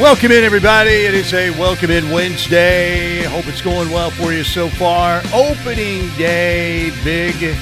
Welcome 0.00 0.32
in, 0.32 0.42
everybody. 0.42 0.90
It 0.90 1.14
is 1.14 1.32
a 1.32 1.50
welcome 1.50 1.88
in 1.88 2.10
Wednesday. 2.10 3.22
Hope 3.22 3.46
it's 3.46 3.62
going 3.62 3.88
well 3.92 4.10
for 4.10 4.32
you 4.32 4.42
so 4.42 4.68
far. 4.68 5.22
Opening 5.32 6.08
day, 6.18 6.90
Big 7.04 7.56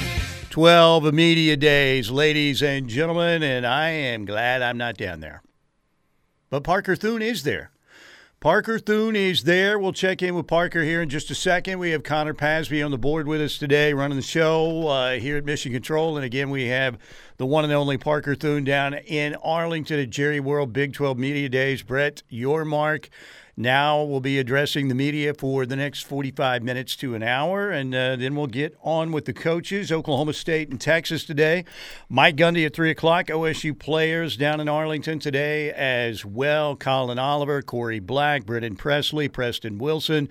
12 0.49 1.13
Media 1.13 1.55
Days, 1.55 2.09
ladies 2.09 2.63
and 2.63 2.89
gentlemen, 2.89 3.43
and 3.43 3.67
I 3.67 3.89
am 3.89 4.25
glad 4.25 4.63
I'm 4.63 4.79
not 4.79 4.97
down 4.97 5.19
there. 5.19 5.43
But 6.49 6.63
Parker 6.63 6.95
Thune 6.95 7.21
is 7.21 7.43
there. 7.43 7.69
Parker 8.43 8.77
Thune 8.77 9.15
is 9.15 9.45
there. 9.45 9.79
We'll 9.79 9.93
check 9.93 10.21
in 10.21 10.35
with 10.35 10.47
Parker 10.47 10.83
here 10.83 11.01
in 11.01 11.07
just 11.07 11.31
a 11.31 11.35
second. 11.35 11.79
We 11.79 11.91
have 11.91 12.03
Connor 12.03 12.33
Pasby 12.33 12.83
on 12.83 12.91
the 12.91 12.97
board 12.97 13.25
with 13.25 13.39
us 13.39 13.57
today, 13.57 13.93
running 13.93 14.17
the 14.17 14.21
show 14.21 14.85
uh, 14.89 15.11
here 15.13 15.37
at 15.37 15.45
Mission 15.45 15.71
Control. 15.71 16.17
And 16.17 16.25
again, 16.25 16.49
we 16.49 16.67
have 16.67 16.97
the 17.37 17.45
one 17.45 17.63
and 17.63 17.71
only 17.71 17.97
Parker 17.97 18.35
Thune 18.35 18.65
down 18.65 18.95
in 18.95 19.35
Arlington 19.35 19.97
at 19.97 20.09
Jerry 20.09 20.41
World 20.41 20.73
Big 20.73 20.91
12 20.91 21.17
Media 21.17 21.47
Days. 21.47 21.83
Brett 21.83 22.21
Yormark 22.29 23.07
now 23.55 24.01
we'll 24.01 24.19
be 24.19 24.39
addressing 24.39 24.87
the 24.87 24.95
media 24.95 25.33
for 25.33 25.65
the 25.65 25.75
next 25.75 26.01
45 26.01 26.63
minutes 26.63 26.95
to 26.95 27.13
an 27.13 27.21
hour, 27.21 27.69
and 27.69 27.93
uh, 27.93 28.15
then 28.15 28.35
we'll 28.35 28.47
get 28.47 28.75
on 28.81 29.11
with 29.11 29.25
the 29.25 29.33
coaches, 29.33 29.91
Oklahoma 29.91 30.33
State 30.33 30.69
and 30.69 30.81
Texas 30.81 31.23
today. 31.23 31.63
Mike 32.09 32.35
Gundy 32.35 32.65
at 32.65 32.73
3 32.73 32.89
o'clock, 32.89 33.27
OSU 33.27 33.77
players 33.77 34.35
down 34.37 34.59
in 34.59 34.67
Arlington 34.67 35.19
today 35.19 35.71
as 35.71 36.25
well. 36.25 36.75
Collin 36.75 37.19
Oliver, 37.19 37.61
Corey 37.61 37.99
Black, 37.99 38.43
Brennan 38.45 38.75
Presley, 38.75 39.27
Preston 39.27 39.77
Wilson. 39.77 40.29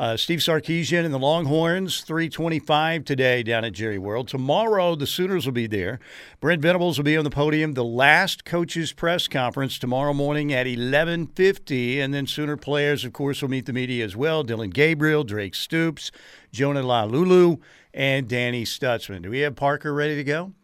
Uh, 0.00 0.16
Steve 0.16 0.38
Sarkisian 0.38 1.04
and 1.04 1.12
the 1.12 1.18
Longhorns, 1.18 2.00
325 2.00 3.04
today 3.04 3.42
down 3.42 3.66
at 3.66 3.74
Jerry 3.74 3.98
World. 3.98 4.28
Tomorrow, 4.28 4.94
the 4.94 5.06
Sooners 5.06 5.44
will 5.44 5.52
be 5.52 5.66
there. 5.66 6.00
Brent 6.40 6.62
Venables 6.62 6.96
will 6.96 7.04
be 7.04 7.18
on 7.18 7.24
the 7.24 7.28
podium. 7.28 7.74
The 7.74 7.84
last 7.84 8.46
coaches 8.46 8.94
press 8.94 9.28
conference 9.28 9.78
tomorrow 9.78 10.14
morning 10.14 10.54
at 10.54 10.64
1150. 10.66 12.00
And 12.00 12.14
then 12.14 12.26
Sooner 12.26 12.56
players, 12.56 13.04
of 13.04 13.12
course, 13.12 13.42
will 13.42 13.50
meet 13.50 13.66
the 13.66 13.74
media 13.74 14.02
as 14.02 14.16
well. 14.16 14.42
Dillon 14.42 14.70
Gabriel, 14.70 15.22
Drake 15.22 15.54
Stoops, 15.54 16.10
Jonah 16.50 16.82
Laulu, 16.82 17.60
and 17.92 18.26
Danny 18.26 18.64
Stutsman. 18.64 19.20
Do 19.20 19.28
we 19.28 19.40
have 19.40 19.54
Parker 19.54 19.92
ready 19.92 20.16
to 20.16 20.24
go? 20.24 20.54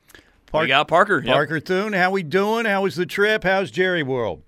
Park- 0.47 0.63
we 0.63 0.69
got 0.69 0.89
Parker. 0.89 1.19
Yep. 1.19 1.35
Parker 1.35 1.61
Thune, 1.61 1.93
how 1.93 2.11
we 2.11 2.23
doing? 2.23 2.65
How 2.65 2.85
was 2.85 2.97
the 2.97 3.05
trip? 3.05 3.45
How's 3.45 3.71
Jerry 3.71 4.03
World? 4.03 4.45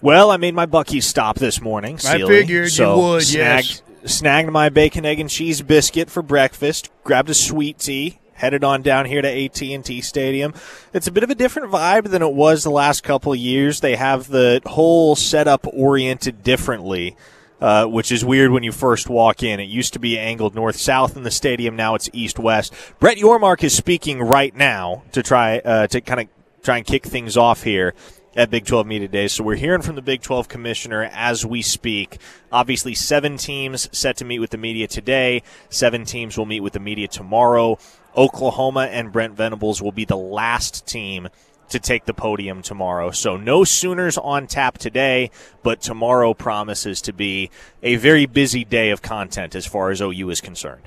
Well, 0.00 0.32
I 0.32 0.38
made 0.38 0.56
my 0.56 0.66
Buc-ee's 0.66 1.06
stop 1.06 1.38
this 1.38 1.60
morning. 1.60 1.98
Sealy, 1.98 2.24
I 2.24 2.26
figured 2.26 2.72
so 2.72 2.96
you 2.96 3.00
would. 3.00 3.22
Snagged, 3.22 3.68
yes 3.68 3.82
snagged 4.04 4.50
my 4.50 4.68
bacon, 4.68 5.04
egg, 5.04 5.20
and 5.20 5.30
cheese 5.30 5.62
biscuit 5.62 6.10
for 6.10 6.22
breakfast. 6.22 6.90
Grabbed 7.04 7.30
a 7.30 7.34
sweet 7.34 7.78
tea. 7.78 8.18
Headed 8.34 8.64
on 8.64 8.82
down 8.82 9.06
here 9.06 9.22
to 9.22 9.28
AT&T 9.28 10.00
Stadium. 10.00 10.52
It's 10.92 11.06
a 11.06 11.12
bit 11.12 11.22
of 11.22 11.30
a 11.30 11.34
different 11.34 11.70
vibe 11.70 12.10
than 12.10 12.22
it 12.22 12.32
was 12.32 12.64
the 12.64 12.70
last 12.70 13.04
couple 13.04 13.34
years. 13.36 13.80
They 13.80 13.94
have 13.94 14.28
the 14.28 14.60
whole 14.66 15.14
setup 15.14 15.66
oriented 15.72 16.42
differently. 16.42 17.16
Uh, 17.60 17.86
which 17.86 18.10
is 18.10 18.24
weird 18.24 18.50
when 18.50 18.64
you 18.64 18.72
first 18.72 19.08
walk 19.08 19.40
in. 19.44 19.60
It 19.60 19.68
used 19.68 19.92
to 19.92 20.00
be 20.00 20.18
angled 20.18 20.56
north 20.56 20.74
south 20.74 21.16
in 21.16 21.22
the 21.22 21.30
stadium. 21.30 21.76
Now 21.76 21.94
it's 21.94 22.10
east 22.12 22.36
west. 22.36 22.74
Brett 22.98 23.18
Yormark 23.18 23.62
is 23.62 23.72
speaking 23.72 24.20
right 24.20 24.52
now 24.52 25.04
to 25.12 25.22
try 25.22 25.58
uh, 25.60 25.86
to 25.86 26.00
kind 26.00 26.22
of 26.22 26.28
try 26.64 26.78
and 26.78 26.84
kick 26.84 27.06
things 27.06 27.36
off 27.36 27.62
here 27.62 27.94
at 28.34 28.50
Big 28.50 28.64
12 28.64 28.86
Media 28.86 29.08
Days. 29.08 29.32
So 29.32 29.44
we're 29.44 29.56
hearing 29.56 29.82
from 29.82 29.96
the 29.96 30.02
Big 30.02 30.22
12 30.22 30.48
commissioner 30.48 31.08
as 31.12 31.44
we 31.44 31.62
speak. 31.62 32.18
Obviously, 32.50 32.94
seven 32.94 33.36
teams 33.36 33.88
set 33.96 34.16
to 34.18 34.24
meet 34.24 34.38
with 34.38 34.50
the 34.50 34.58
media 34.58 34.86
today. 34.86 35.42
Seven 35.68 36.04
teams 36.04 36.38
will 36.38 36.46
meet 36.46 36.60
with 36.60 36.72
the 36.72 36.80
media 36.80 37.08
tomorrow. 37.08 37.78
Oklahoma 38.16 38.88
and 38.90 39.12
Brent 39.12 39.34
Venables 39.34 39.82
will 39.82 39.92
be 39.92 40.04
the 40.04 40.16
last 40.16 40.86
team 40.86 41.28
to 41.70 41.80
take 41.80 42.04
the 42.04 42.14
podium 42.14 42.60
tomorrow. 42.62 43.10
So 43.10 43.36
no 43.36 43.64
Sooners 43.64 44.18
on 44.18 44.46
tap 44.46 44.76
today, 44.76 45.30
but 45.62 45.80
tomorrow 45.80 46.34
promises 46.34 47.00
to 47.02 47.12
be 47.12 47.50
a 47.82 47.96
very 47.96 48.26
busy 48.26 48.64
day 48.64 48.90
of 48.90 49.00
content 49.00 49.54
as 49.54 49.66
far 49.66 49.90
as 49.90 50.00
OU 50.00 50.30
is 50.30 50.40
concerned. 50.40 50.82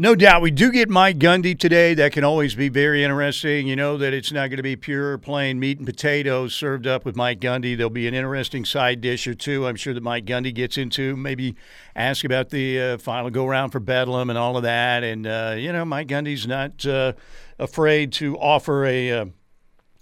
No 0.00 0.14
doubt. 0.14 0.42
We 0.42 0.52
do 0.52 0.70
get 0.70 0.88
Mike 0.88 1.18
Gundy 1.18 1.58
today. 1.58 1.92
That 1.92 2.12
can 2.12 2.22
always 2.22 2.54
be 2.54 2.68
very 2.68 3.02
interesting. 3.02 3.66
You 3.66 3.74
know 3.74 3.96
that 3.96 4.14
it's 4.14 4.30
not 4.30 4.46
going 4.46 4.58
to 4.58 4.62
be 4.62 4.76
pure 4.76 5.18
plain 5.18 5.58
meat 5.58 5.78
and 5.78 5.86
potatoes 5.88 6.54
served 6.54 6.86
up 6.86 7.04
with 7.04 7.16
Mike 7.16 7.40
Gundy. 7.40 7.76
There'll 7.76 7.90
be 7.90 8.06
an 8.06 8.14
interesting 8.14 8.64
side 8.64 9.00
dish 9.00 9.26
or 9.26 9.34
two. 9.34 9.66
I'm 9.66 9.74
sure 9.74 9.92
that 9.92 10.02
Mike 10.04 10.24
Gundy 10.24 10.54
gets 10.54 10.78
into. 10.78 11.16
Maybe 11.16 11.56
ask 11.96 12.24
about 12.24 12.50
the 12.50 12.80
uh, 12.80 12.98
final 12.98 13.28
go 13.30 13.44
round 13.44 13.72
for 13.72 13.80
Bedlam 13.80 14.30
and 14.30 14.38
all 14.38 14.56
of 14.56 14.62
that. 14.62 15.02
And, 15.02 15.26
uh, 15.26 15.56
you 15.58 15.72
know, 15.72 15.84
Mike 15.84 16.06
Gundy's 16.06 16.46
not 16.46 16.86
uh, 16.86 17.14
afraid 17.58 18.12
to 18.12 18.38
offer 18.38 18.84
a 18.84 19.10
uh, 19.10 19.24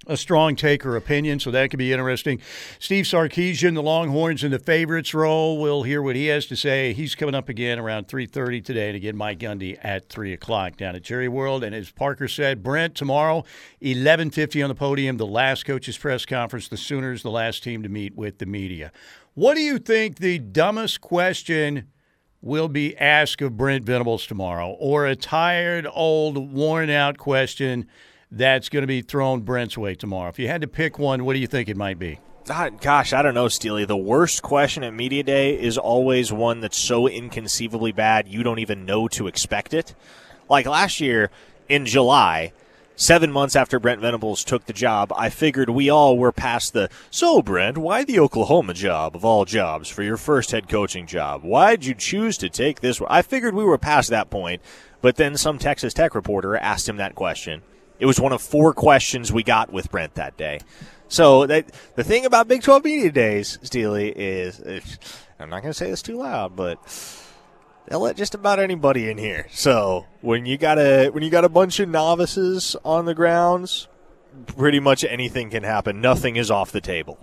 a 0.07 0.17
strong 0.17 0.55
take 0.55 0.87
or 0.87 0.97
opinion, 0.97 1.41
so 1.41 1.51
that 1.51 1.71
could 1.71 1.79
be 1.79 1.93
interesting. 1.93 2.41
Steve 2.79 3.05
Sarkisian, 3.05 3.75
the 3.75 3.83
Longhorns 3.83 4.45
in 4.45 4.51
the 4.51 4.59
favorites 4.59 5.13
role. 5.15 5.59
We'll 5.59 5.83
hear 5.83 6.01
what 6.01 6.17
he 6.17 6.27
has 6.27 6.47
to 6.47 6.57
say. 6.57 6.93
He's 6.93 7.15
coming 7.15 7.35
up 7.35 7.49
again 7.49 7.79
around 7.79 8.07
3.30 8.07 8.65
today, 8.65 8.89
and 8.89 8.97
again, 8.97 9.17
Mike 9.17 9.41
Gundy 9.41 9.79
at 9.83 10.09
3 10.09 10.33
o'clock 10.33 10.77
down 10.77 10.95
at 10.95 11.03
Jerry 11.03 11.29
World. 11.29 11.65
And 11.65 11.75
as 11.75 11.91
Parker 11.91 12.29
said, 12.29 12.63
Brent, 12.63 12.95
tomorrow, 12.95 13.45
11.50 13.83 14.63
on 14.63 14.69
the 14.69 14.75
podium, 14.75 15.17
the 15.17 15.27
last 15.27 15.65
coaches 15.65 15.99
press 15.99 16.25
conference, 16.25 16.69
the 16.69 16.77
Sooners, 16.77 17.23
the 17.23 17.31
last 17.31 17.63
team 17.63 17.83
to 17.83 17.89
meet 17.89 18.15
with 18.15 18.39
the 18.39 18.47
media. 18.47 18.93
What 19.35 19.55
do 19.55 19.61
you 19.61 19.79
think 19.79 20.19
the 20.19 20.39
dumbest 20.39 21.01
question 21.01 21.89
will 22.41 22.69
be 22.69 22.97
asked 22.97 23.43
of 23.43 23.57
Brent 23.57 23.85
Venables 23.85 24.27
tomorrow, 24.27 24.71
or 24.79 25.07
a 25.07 25.17
tired, 25.17 25.87
old, 25.93 26.53
worn-out 26.53 27.19
question– 27.19 27.89
that's 28.37 28.69
going 28.69 28.83
to 28.83 28.87
be 28.87 29.03
thrown 29.03 29.41
Brent's 29.41 29.79
way 29.79 29.95
tomorrow? 29.95 30.29
If 30.29 30.39
you 30.39 30.49
had 30.49 30.61
to 30.61 30.69
pick 30.69 30.99
one, 30.99 31.25
what 31.25 31.33
do 31.33 31.39
you 31.39 31.47
think 31.47 31.69
it 31.69 31.77
might 31.77 31.99
be? 31.99 32.21
Ah, 32.49 32.69
gosh, 32.69 33.13
I 33.13 33.23
don't 33.23 33.35
know, 33.35 33.49
Steely. 33.49 33.85
The 33.85 33.97
worst 33.97 34.43
question 34.43 34.85
at 34.85 34.95
Media 34.95 35.25
Day 35.25 35.61
is 35.61 35.77
always 35.77 36.33
one 36.33 36.61
that's 36.61 36.77
so 36.77 37.09
inconceivably 37.09 37.91
bad 37.91 38.29
you 38.29 38.45
don't 38.45 38.61
even 38.61 38.85
know 38.85 39.09
to 39.09 39.27
expect 39.27 39.75
it. 39.75 39.95
Like 40.49 40.67
last 40.67 41.01
year 41.01 41.31
in 41.69 41.87
July, 41.87 42.53
seven 42.95 43.33
months 43.33 43.57
after 43.57 43.81
Brent 43.81 44.01
Venables 44.01 44.45
took 44.45 44.67
the 44.67 44.73
job, 44.73 45.13
I 45.17 45.29
figured 45.29 45.71
we 45.71 45.91
all 45.91 46.17
were 46.17 46.31
past 46.31 46.73
the, 46.73 46.89
so 47.11 47.43
Brent, 47.43 47.79
why 47.79 48.05
the 48.05 48.21
Oklahoma 48.21 48.75
job 48.75 49.17
of 49.17 49.25
all 49.25 49.45
jobs 49.45 49.89
for 49.89 50.05
your 50.05 50.17
first 50.17 50.53
head 50.53 50.69
coaching 50.69 51.09
job? 51.09 51.43
Why'd 51.43 51.85
you 51.85 51.95
choose 51.95 52.39
to 52.39 52.49
take 52.49 52.81
this? 52.81 53.01
I 53.09 53.23
figured 53.23 53.55
we 53.55 53.65
were 53.65 53.79
past 53.79 54.11
that 54.11 54.31
point, 54.31 54.63
but 55.01 55.17
then 55.17 55.37
some 55.37 55.59
Texas 55.59 55.93
Tech 55.93 56.15
reporter 56.15 56.57
asked 56.57 56.89
him 56.89 56.99
that 56.99 57.17
question 57.17 57.63
it 57.99 58.07
was 58.07 58.21
one 58.21 58.33
of 58.33 58.43
four 58.43 58.73
questions 58.73 59.33
we 59.33 59.43
got 59.43 59.73
with 59.73 59.91
Brent 59.91 60.15
that 60.15 60.37
day. 60.37 60.61
So 61.09 61.47
that, 61.47 61.73
the 61.95 62.05
thing 62.05 62.25
about 62.25 62.49
Big 62.49 62.63
12 62.63 62.85
Media 62.85 63.13
Days, 63.13 63.59
Steely, 63.63 64.09
is 64.11 64.61
I'm 65.39 65.51
not 65.51 65.63
going 65.63 65.73
to 65.73 65.75
say 65.75 65.91
this 65.91 66.03
too 66.03 66.17
loud, 66.17 66.57
but 66.57 66.79
they'll 67.87 68.01
let 68.01 68.17
just 68.17 68.35
about 68.35 68.59
anybody 68.59 69.09
in 69.09 69.19
here. 69.19 69.47
So 69.51 70.07
when 70.21 70.47
you 70.47 70.59
got 70.59 70.79
a 70.79 71.11
when 71.11 71.23
you 71.23 71.31
got 71.31 71.45
a 71.45 71.49
bunch 71.49 71.79
of 71.79 71.89
novices 71.89 72.75
on 72.85 73.05
the 73.05 73.15
grounds, 73.15 73.89
pretty 74.47 74.81
much 74.81 75.05
anything 75.05 75.51
can 75.51 75.63
happen. 75.63 76.01
Nothing 76.01 76.37
is 76.37 76.51
off 76.51 76.73
the 76.73 76.81
table. 76.81 77.19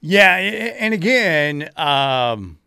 Yeah, 0.00 0.36
and 0.36 0.94
again, 0.94 1.68
um, 1.76 2.58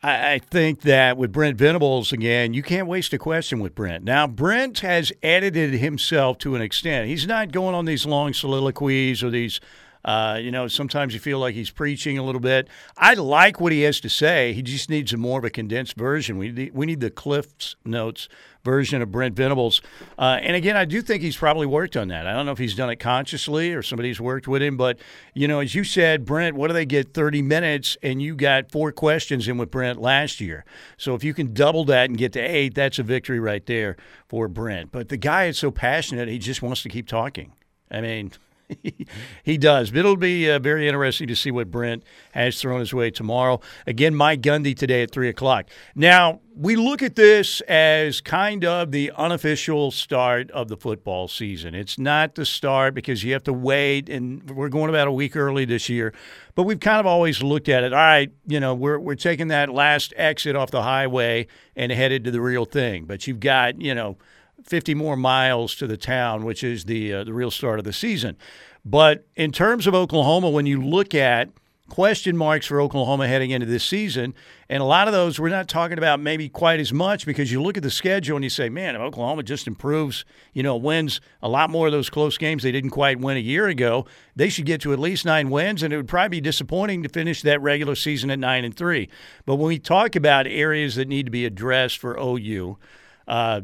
I, 0.00 0.38
think 0.38 0.82
that 0.82 1.16
with 1.16 1.32
Brent 1.32 1.58
Venables 1.58 2.12
again, 2.12 2.54
you 2.54 2.62
can't 2.62 2.86
waste 2.86 3.12
a 3.12 3.18
question 3.18 3.58
with 3.58 3.74
Brent. 3.74 4.04
Now, 4.04 4.28
Brent 4.28 4.78
has 4.80 5.12
edited 5.24 5.72
himself 5.72 6.38
to 6.38 6.54
an 6.54 6.62
extent. 6.62 7.08
He's 7.08 7.26
not 7.26 7.50
going 7.50 7.74
on 7.74 7.84
these 7.84 8.06
long 8.06 8.32
soliloquies 8.32 9.24
or 9.24 9.30
these 9.30 9.60
uh, 10.04 10.38
you 10.40 10.50
know, 10.50 10.68
sometimes 10.68 11.12
you 11.12 11.20
feel 11.20 11.38
like 11.38 11.54
he's 11.54 11.70
preaching 11.70 12.18
a 12.18 12.22
little 12.22 12.40
bit. 12.40 12.68
I 12.96 13.14
like 13.14 13.60
what 13.60 13.72
he 13.72 13.82
has 13.82 14.00
to 14.00 14.08
say. 14.08 14.52
He 14.52 14.62
just 14.62 14.88
needs 14.88 15.12
a 15.12 15.16
more 15.16 15.38
of 15.38 15.44
a 15.44 15.50
condensed 15.50 15.96
version. 15.96 16.38
We 16.38 16.50
need, 16.50 16.72
we 16.72 16.86
need 16.86 17.00
the 17.00 17.10
Cliff's 17.10 17.76
Notes 17.84 18.28
version 18.64 19.02
of 19.02 19.10
Brent 19.10 19.34
Venables. 19.34 19.80
Uh, 20.18 20.38
and 20.42 20.56
again, 20.56 20.76
I 20.76 20.84
do 20.84 21.00
think 21.00 21.22
he's 21.22 21.36
probably 21.36 21.66
worked 21.66 21.96
on 21.96 22.08
that. 22.08 22.26
I 22.26 22.32
don't 22.32 22.46
know 22.46 22.52
if 22.52 22.58
he's 22.58 22.74
done 22.74 22.90
it 22.90 22.96
consciously 22.96 23.72
or 23.72 23.82
somebody's 23.82 24.20
worked 24.20 24.48
with 24.48 24.62
him, 24.62 24.76
but 24.76 24.98
you 25.34 25.48
know, 25.48 25.60
as 25.60 25.74
you 25.74 25.84
said, 25.84 26.24
Brent, 26.24 26.56
what 26.56 26.68
do 26.68 26.74
they 26.74 26.86
get? 26.86 27.14
Thirty 27.14 27.42
minutes, 27.42 27.96
and 28.02 28.20
you 28.20 28.34
got 28.34 28.70
four 28.70 28.92
questions 28.92 29.48
in 29.48 29.58
with 29.58 29.70
Brent 29.70 30.00
last 30.00 30.40
year. 30.40 30.64
So 30.96 31.14
if 31.14 31.24
you 31.24 31.34
can 31.34 31.54
double 31.54 31.84
that 31.86 32.10
and 32.10 32.18
get 32.18 32.32
to 32.34 32.40
eight, 32.40 32.74
that's 32.74 32.98
a 32.98 33.02
victory 33.02 33.40
right 33.40 33.64
there 33.66 33.96
for 34.28 34.48
Brent. 34.48 34.92
But 34.92 35.08
the 35.08 35.16
guy 35.16 35.46
is 35.46 35.58
so 35.58 35.70
passionate; 35.70 36.28
he 36.28 36.38
just 36.38 36.62
wants 36.62 36.82
to 36.82 36.88
keep 36.88 37.06
talking. 37.08 37.52
I 37.90 38.00
mean 38.00 38.32
he 39.42 39.58
does. 39.58 39.90
But 39.90 40.00
it'll 40.00 40.16
be 40.16 40.50
uh, 40.50 40.58
very 40.58 40.86
interesting 40.88 41.28
to 41.28 41.36
see 41.36 41.50
what 41.50 41.70
Brent 41.70 42.02
has 42.32 42.60
thrown 42.60 42.80
his 42.80 42.92
way 42.92 43.10
tomorrow. 43.10 43.60
Again, 43.86 44.14
Mike 44.14 44.42
Gundy 44.42 44.76
today 44.76 45.02
at 45.02 45.10
3 45.10 45.28
o'clock. 45.28 45.68
Now, 45.94 46.40
we 46.54 46.74
look 46.74 47.02
at 47.02 47.14
this 47.14 47.60
as 47.62 48.20
kind 48.20 48.64
of 48.64 48.90
the 48.90 49.12
unofficial 49.16 49.92
start 49.92 50.50
of 50.50 50.68
the 50.68 50.76
football 50.76 51.28
season. 51.28 51.74
It's 51.74 51.98
not 51.98 52.34
the 52.34 52.44
start 52.44 52.94
because 52.94 53.22
you 53.22 53.32
have 53.32 53.44
to 53.44 53.52
wait, 53.52 54.08
and 54.08 54.48
we're 54.50 54.68
going 54.68 54.88
about 54.88 55.06
a 55.06 55.12
week 55.12 55.36
early 55.36 55.64
this 55.64 55.88
year. 55.88 56.12
But 56.56 56.64
we've 56.64 56.80
kind 56.80 56.98
of 56.98 57.06
always 57.06 57.42
looked 57.42 57.68
at 57.68 57.84
it. 57.84 57.92
All 57.92 57.98
right, 57.98 58.32
you 58.46 58.58
know, 58.58 58.74
we're, 58.74 58.98
we're 58.98 59.14
taking 59.14 59.48
that 59.48 59.68
last 59.68 60.12
exit 60.16 60.56
off 60.56 60.72
the 60.72 60.82
highway 60.82 61.46
and 61.76 61.92
headed 61.92 62.24
to 62.24 62.32
the 62.32 62.40
real 62.40 62.64
thing. 62.64 63.04
But 63.04 63.28
you've 63.28 63.40
got, 63.40 63.80
you 63.80 63.94
know, 63.94 64.18
50 64.64 64.94
more 64.94 65.16
miles 65.16 65.74
to 65.76 65.86
the 65.86 65.96
town, 65.96 66.44
which 66.44 66.62
is 66.64 66.84
the 66.84 67.12
uh, 67.12 67.24
the 67.24 67.32
real 67.32 67.50
start 67.50 67.78
of 67.78 67.84
the 67.84 67.92
season. 67.92 68.36
But 68.84 69.26
in 69.36 69.52
terms 69.52 69.86
of 69.86 69.94
Oklahoma, 69.94 70.50
when 70.50 70.66
you 70.66 70.82
look 70.82 71.14
at 71.14 71.50
question 71.88 72.36
marks 72.36 72.66
for 72.66 72.80
Oklahoma 72.80 73.26
heading 73.26 73.50
into 73.50 73.66
this 73.66 73.84
season. 73.84 74.34
And 74.68 74.82
a 74.82 74.86
lot 74.86 75.08
of 75.08 75.14
those 75.14 75.40
we're 75.40 75.48
not 75.48 75.68
talking 75.68 75.98
about 75.98 76.20
maybe 76.20 76.48
quite 76.48 76.80
as 76.80 76.92
much 76.92 77.26
because 77.26 77.50
you 77.50 77.62
look 77.62 77.76
at 77.76 77.82
the 77.82 77.90
schedule 77.90 78.36
and 78.36 78.44
you 78.44 78.50
say, 78.50 78.68
man, 78.68 78.94
if 78.94 79.00
Oklahoma 79.00 79.42
just 79.42 79.66
improves, 79.66 80.24
you 80.52 80.62
know, 80.62 80.76
wins 80.76 81.20
a 81.42 81.48
lot 81.48 81.70
more 81.70 81.86
of 81.86 81.92
those 81.92 82.10
close 82.10 82.38
games 82.38 82.62
they 82.62 82.72
didn't 82.72 82.90
quite 82.90 83.18
win 83.18 83.36
a 83.36 83.40
year 83.40 83.66
ago, 83.66 84.06
they 84.36 84.48
should 84.48 84.66
get 84.66 84.80
to 84.82 84.92
at 84.92 84.98
least 84.98 85.24
nine 85.24 85.50
wins. 85.50 85.82
And 85.82 85.92
it 85.92 85.96
would 85.96 86.08
probably 86.08 86.28
be 86.28 86.40
disappointing 86.40 87.02
to 87.02 87.08
finish 87.08 87.42
that 87.42 87.60
regular 87.62 87.94
season 87.94 88.30
at 88.30 88.38
nine 88.38 88.64
and 88.64 88.76
three. 88.76 89.08
But 89.46 89.56
when 89.56 89.68
we 89.68 89.78
talk 89.78 90.14
about 90.14 90.46
areas 90.46 90.96
that 90.96 91.08
need 91.08 91.26
to 91.26 91.32
be 91.32 91.46
addressed 91.46 91.98
for 91.98 92.18
OU, 92.18 92.78
uh, 93.26 93.62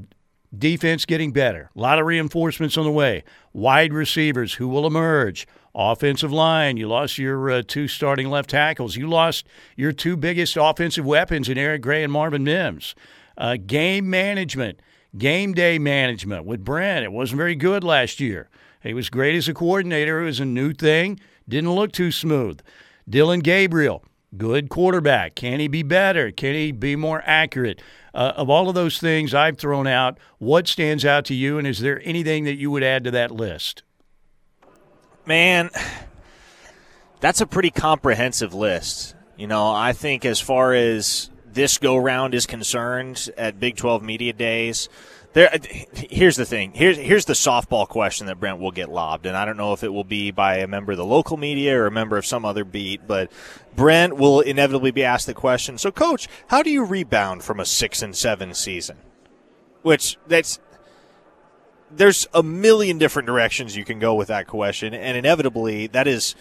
defense 0.58 1.04
getting 1.04 1.32
better, 1.32 1.70
a 1.74 1.80
lot 1.80 1.98
of 1.98 2.06
reinforcements 2.06 2.76
on 2.76 2.84
the 2.84 2.90
way, 2.90 3.24
wide 3.52 3.92
receivers 3.92 4.54
who 4.54 4.68
will 4.68 4.86
emerge 4.86 5.46
offensive 5.74 6.32
line. 6.32 6.76
You 6.76 6.88
lost 6.88 7.18
your 7.18 7.50
uh, 7.50 7.62
two 7.66 7.88
starting 7.88 8.30
left 8.30 8.50
tackles. 8.50 8.96
You 8.96 9.08
lost 9.08 9.46
your 9.76 9.92
two 9.92 10.16
biggest 10.16 10.56
offensive 10.60 11.04
weapons 11.04 11.48
in 11.48 11.58
Eric 11.58 11.82
Gray 11.82 12.02
and 12.02 12.12
Marvin 12.12 12.44
Mims. 12.44 12.94
Uh, 13.36 13.56
game 13.56 14.08
management, 14.08 14.80
game 15.18 15.52
day 15.52 15.78
management 15.78 16.44
with 16.44 16.64
Brent. 16.64 17.04
It 17.04 17.12
wasn't 17.12 17.38
very 17.38 17.56
good 17.56 17.82
last 17.82 18.20
year. 18.20 18.48
He 18.82 18.94
was 18.94 19.10
great 19.10 19.34
as 19.34 19.48
a 19.48 19.54
coordinator. 19.54 20.20
It 20.20 20.26
was 20.26 20.40
a 20.40 20.44
new 20.44 20.72
thing. 20.72 21.18
Didn't 21.48 21.74
look 21.74 21.90
too 21.90 22.12
smooth. 22.12 22.60
Dillon 23.08 23.40
Gabriel, 23.40 24.04
good 24.38 24.68
quarterback. 24.68 25.34
Can 25.34 25.60
he 25.60 25.68
be 25.68 25.82
better? 25.82 26.30
Can 26.30 26.54
he 26.54 26.72
be 26.72 26.96
more 26.96 27.22
accurate? 27.24 27.80
Uh, 28.14 28.32
of 28.36 28.48
all 28.48 28.68
of 28.68 28.74
those 28.74 28.98
things 28.98 29.34
I've 29.34 29.58
thrown 29.58 29.86
out, 29.86 30.18
what 30.38 30.68
stands 30.68 31.04
out 31.04 31.24
to 31.26 31.34
you, 31.34 31.58
and 31.58 31.66
is 31.66 31.80
there 31.80 32.00
anything 32.04 32.44
that 32.44 32.54
you 32.54 32.70
would 32.70 32.82
add 32.82 33.04
to 33.04 33.10
that 33.12 33.30
list? 33.30 33.82
Man, 35.26 35.70
that's 37.20 37.40
a 37.40 37.46
pretty 37.46 37.70
comprehensive 37.70 38.54
list. 38.54 39.14
You 39.36 39.46
know, 39.46 39.72
I 39.72 39.92
think 39.92 40.24
as 40.24 40.40
far 40.40 40.74
as 40.74 41.30
this 41.44 41.78
go 41.78 41.96
round 41.96 42.34
is 42.34 42.46
concerned 42.46 43.30
at 43.36 43.58
Big 43.58 43.76
12 43.76 44.02
Media 44.02 44.32
Days, 44.32 44.88
there 45.34 45.52
uh, 45.52 45.58
here's 46.10 46.36
the 46.36 46.46
thing. 46.46 46.72
Here's 46.74 46.96
here's 46.96 47.26
the 47.26 47.34
softball 47.34 47.86
question 47.86 48.28
that 48.28 48.40
Brent 48.40 48.58
will 48.60 48.70
get 48.70 48.88
lobbed, 48.88 49.26
and 49.26 49.36
I 49.36 49.44
don't 49.44 49.56
know 49.56 49.72
if 49.72 49.84
it 49.84 49.92
will 49.92 50.04
be 50.04 50.30
by 50.30 50.58
a 50.58 50.66
member 50.66 50.92
of 50.92 50.98
the 50.98 51.04
local 51.04 51.36
media 51.36 51.78
or 51.78 51.86
a 51.86 51.90
member 51.90 52.16
of 52.16 52.24
some 52.24 52.44
other 52.44 52.64
beat, 52.64 53.06
but 53.06 53.30
Brent 53.76 54.16
will 54.16 54.40
inevitably 54.40 54.92
be 54.92 55.04
asked 55.04 55.26
the 55.26 55.34
question. 55.34 55.76
So, 55.76 55.90
coach, 55.90 56.28
how 56.48 56.62
do 56.62 56.70
you 56.70 56.84
rebound 56.84 57.42
from 57.42 57.60
a 57.60 57.64
six 57.64 58.00
and 58.00 58.16
seven 58.16 58.54
season? 58.54 58.96
Which 59.82 60.16
that's 60.26 60.60
there's 61.90 62.26
a 62.32 62.42
million 62.42 62.98
different 62.98 63.26
directions 63.26 63.76
you 63.76 63.84
can 63.84 63.98
go 63.98 64.14
with 64.14 64.28
that 64.28 64.46
question, 64.46 64.94
and 64.94 65.16
inevitably 65.16 65.88
that 65.88 66.06
is 66.06 66.36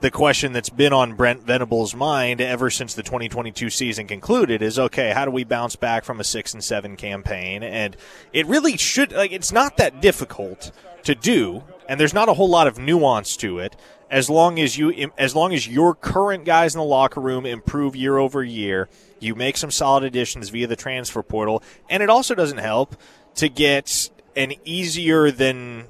the 0.00 0.10
question 0.10 0.52
that's 0.52 0.68
been 0.68 0.92
on 0.92 1.14
Brent 1.14 1.42
Venables' 1.42 1.94
mind 1.94 2.40
ever 2.40 2.70
since 2.70 2.94
the 2.94 3.02
2022 3.02 3.70
season 3.70 4.06
concluded 4.06 4.62
is 4.62 4.78
okay, 4.78 5.12
how 5.12 5.24
do 5.24 5.30
we 5.30 5.44
bounce 5.44 5.76
back 5.76 6.04
from 6.04 6.20
a 6.20 6.24
6 6.24 6.54
and 6.54 6.62
7 6.62 6.96
campaign? 6.96 7.62
And 7.62 7.96
it 8.32 8.46
really 8.46 8.76
should 8.76 9.12
like 9.12 9.32
it's 9.32 9.52
not 9.52 9.76
that 9.78 10.00
difficult 10.00 10.70
to 11.04 11.14
do, 11.14 11.62
and 11.88 11.98
there's 11.98 12.14
not 12.14 12.28
a 12.28 12.34
whole 12.34 12.48
lot 12.50 12.66
of 12.66 12.78
nuance 12.78 13.36
to 13.38 13.58
it 13.58 13.76
as 14.10 14.30
long 14.30 14.58
as 14.58 14.78
you 14.78 15.10
as 15.18 15.34
long 15.34 15.52
as 15.52 15.66
your 15.66 15.94
current 15.94 16.44
guys 16.44 16.74
in 16.74 16.78
the 16.78 16.84
locker 16.84 17.20
room 17.20 17.44
improve 17.44 17.96
year 17.96 18.18
over 18.18 18.42
year, 18.42 18.88
you 19.18 19.34
make 19.34 19.56
some 19.56 19.70
solid 19.70 20.04
additions 20.04 20.48
via 20.50 20.66
the 20.66 20.76
transfer 20.76 21.22
portal, 21.22 21.62
and 21.88 22.02
it 22.02 22.10
also 22.10 22.34
doesn't 22.34 22.58
help 22.58 22.96
to 23.34 23.48
get 23.48 24.10
an 24.36 24.52
easier 24.64 25.30
than 25.30 25.86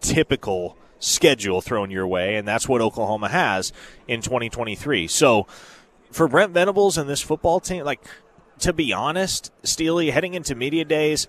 typical 0.00 0.76
schedule 0.98 1.60
thrown 1.60 1.90
your 1.90 2.06
way, 2.06 2.36
and 2.36 2.46
that's 2.46 2.68
what 2.68 2.80
Oklahoma 2.80 3.28
has 3.28 3.72
in 4.08 4.22
2023. 4.22 5.06
So 5.08 5.46
for 6.10 6.28
Brent 6.28 6.52
Venables 6.52 6.98
and 6.98 7.08
this 7.08 7.22
football 7.22 7.60
team, 7.60 7.84
like 7.84 8.00
to 8.60 8.72
be 8.72 8.92
honest, 8.92 9.52
Steely, 9.62 10.10
heading 10.10 10.34
into 10.34 10.54
media 10.54 10.84
days, 10.84 11.28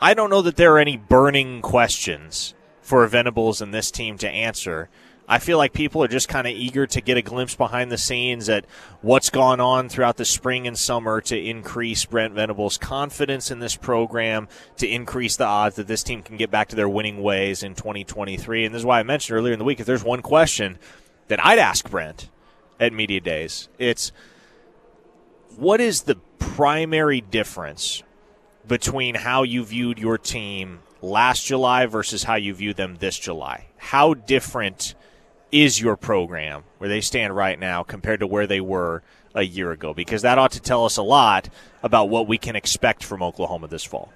I 0.00 0.14
don't 0.14 0.30
know 0.30 0.42
that 0.42 0.56
there 0.56 0.74
are 0.74 0.78
any 0.78 0.96
burning 0.96 1.62
questions 1.62 2.54
for 2.82 3.06
Venables 3.06 3.60
and 3.60 3.72
this 3.72 3.90
team 3.90 4.18
to 4.18 4.28
answer. 4.28 4.88
I 5.30 5.38
feel 5.38 5.58
like 5.58 5.74
people 5.74 6.02
are 6.02 6.08
just 6.08 6.28
kind 6.28 6.46
of 6.46 6.54
eager 6.54 6.86
to 6.86 7.00
get 7.02 7.18
a 7.18 7.22
glimpse 7.22 7.54
behind 7.54 7.92
the 7.92 7.98
scenes 7.98 8.48
at 8.48 8.64
what's 9.02 9.28
gone 9.28 9.60
on 9.60 9.90
throughout 9.90 10.16
the 10.16 10.24
spring 10.24 10.66
and 10.66 10.76
summer 10.78 11.20
to 11.20 11.38
increase 11.38 12.06
Brent 12.06 12.32
Venables' 12.32 12.78
confidence 12.78 13.50
in 13.50 13.58
this 13.58 13.76
program, 13.76 14.48
to 14.78 14.88
increase 14.88 15.36
the 15.36 15.44
odds 15.44 15.76
that 15.76 15.86
this 15.86 16.02
team 16.02 16.22
can 16.22 16.38
get 16.38 16.50
back 16.50 16.68
to 16.68 16.76
their 16.76 16.88
winning 16.88 17.22
ways 17.22 17.62
in 17.62 17.74
2023. 17.74 18.64
And 18.64 18.74
this 18.74 18.80
is 18.80 18.86
why 18.86 19.00
I 19.00 19.02
mentioned 19.02 19.36
earlier 19.36 19.52
in 19.52 19.58
the 19.58 19.66
week 19.66 19.80
if 19.80 19.86
there's 19.86 20.02
one 20.02 20.22
question 20.22 20.78
that 21.28 21.44
I'd 21.44 21.58
ask 21.58 21.90
Brent 21.90 22.30
at 22.80 22.94
Media 22.94 23.20
Days, 23.20 23.68
it's 23.78 24.12
what 25.56 25.78
is 25.78 26.02
the 26.02 26.16
primary 26.38 27.20
difference 27.20 28.02
between 28.66 29.14
how 29.14 29.42
you 29.42 29.62
viewed 29.62 29.98
your 29.98 30.16
team 30.16 30.78
last 31.02 31.44
July 31.44 31.84
versus 31.84 32.24
how 32.24 32.36
you 32.36 32.54
view 32.54 32.72
them 32.72 32.96
this 32.96 33.18
July? 33.18 33.66
How 33.76 34.14
different 34.14 34.94
is 35.50 35.80
your 35.80 35.96
program 35.96 36.64
where 36.78 36.88
they 36.88 37.00
stand 37.00 37.34
right 37.34 37.58
now 37.58 37.82
compared 37.82 38.20
to 38.20 38.26
where 38.26 38.46
they 38.46 38.60
were 38.60 39.02
a 39.34 39.42
year 39.42 39.72
ago? 39.72 39.94
Because 39.94 40.22
that 40.22 40.38
ought 40.38 40.52
to 40.52 40.60
tell 40.60 40.84
us 40.84 40.96
a 40.96 41.02
lot 41.02 41.48
about 41.82 42.08
what 42.08 42.28
we 42.28 42.38
can 42.38 42.56
expect 42.56 43.04
from 43.04 43.22
Oklahoma 43.22 43.68
this 43.68 43.84
fall. 43.84 44.12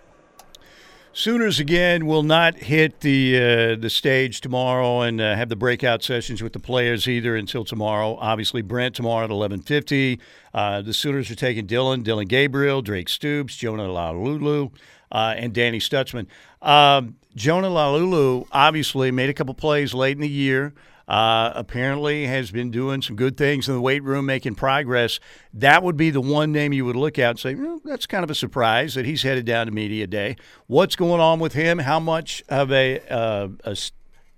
Sooners 1.14 1.60
again 1.60 2.06
will 2.06 2.22
not 2.22 2.54
hit 2.56 3.00
the 3.00 3.36
uh, 3.36 3.76
the 3.76 3.90
stage 3.90 4.40
tomorrow 4.40 5.02
and 5.02 5.20
uh, 5.20 5.36
have 5.36 5.50
the 5.50 5.56
breakout 5.56 6.02
sessions 6.02 6.42
with 6.42 6.54
the 6.54 6.58
players 6.58 7.06
either 7.06 7.36
until 7.36 7.66
tomorrow. 7.66 8.16
Obviously, 8.18 8.62
Brent 8.62 8.94
tomorrow 8.94 9.24
at 9.24 9.30
eleven 9.30 9.60
fifty. 9.60 10.20
Uh, 10.54 10.80
the 10.80 10.94
Sooners 10.94 11.30
are 11.30 11.34
taking 11.34 11.66
Dillon, 11.66 12.02
Dillon 12.02 12.26
Gabriel, 12.26 12.80
Drake 12.80 13.10
Stoops, 13.10 13.56
Jonah 13.56 13.88
Laulu, 13.88 14.70
uh, 15.10 15.34
and 15.36 15.52
Danny 15.52 15.80
Stutsman. 15.80 16.28
Um, 16.62 17.16
Jonah 17.36 17.68
Laulu 17.68 18.46
obviously 18.50 19.10
made 19.10 19.28
a 19.28 19.34
couple 19.34 19.52
plays 19.52 19.92
late 19.92 20.16
in 20.16 20.22
the 20.22 20.28
year. 20.28 20.72
Uh, 21.12 21.52
apparently 21.54 22.24
has 22.24 22.50
been 22.50 22.70
doing 22.70 23.02
some 23.02 23.14
good 23.16 23.36
things 23.36 23.68
in 23.68 23.74
the 23.74 23.82
weight 23.82 24.02
room, 24.02 24.24
making 24.24 24.54
progress. 24.54 25.20
That 25.52 25.82
would 25.82 25.94
be 25.94 26.08
the 26.08 26.22
one 26.22 26.52
name 26.52 26.72
you 26.72 26.86
would 26.86 26.96
look 26.96 27.18
at 27.18 27.28
and 27.28 27.38
say, 27.38 27.54
well, 27.54 27.82
that's 27.84 28.06
kind 28.06 28.24
of 28.24 28.30
a 28.30 28.34
surprise 28.34 28.94
that 28.94 29.04
he's 29.04 29.22
headed 29.22 29.44
down 29.44 29.66
to 29.66 29.72
media 29.72 30.06
day. 30.06 30.36
What's 30.68 30.96
going 30.96 31.20
on 31.20 31.38
with 31.38 31.52
him? 31.52 31.80
How 31.80 32.00
much 32.00 32.42
of 32.48 32.72
a, 32.72 32.98
uh, 33.10 33.48
a 33.62 33.76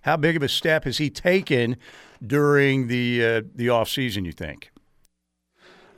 how 0.01 0.17
big 0.17 0.35
of 0.35 0.43
a 0.43 0.49
step 0.49 0.83
has 0.83 0.99
he 0.99 1.11
taken 1.11 1.77
during 2.27 2.89
the 2.89 3.25
uh, 3.25 3.43
the 3.55 3.69
off 3.69 3.89
season? 3.89 4.25
You 4.25 4.33
think? 4.33 4.73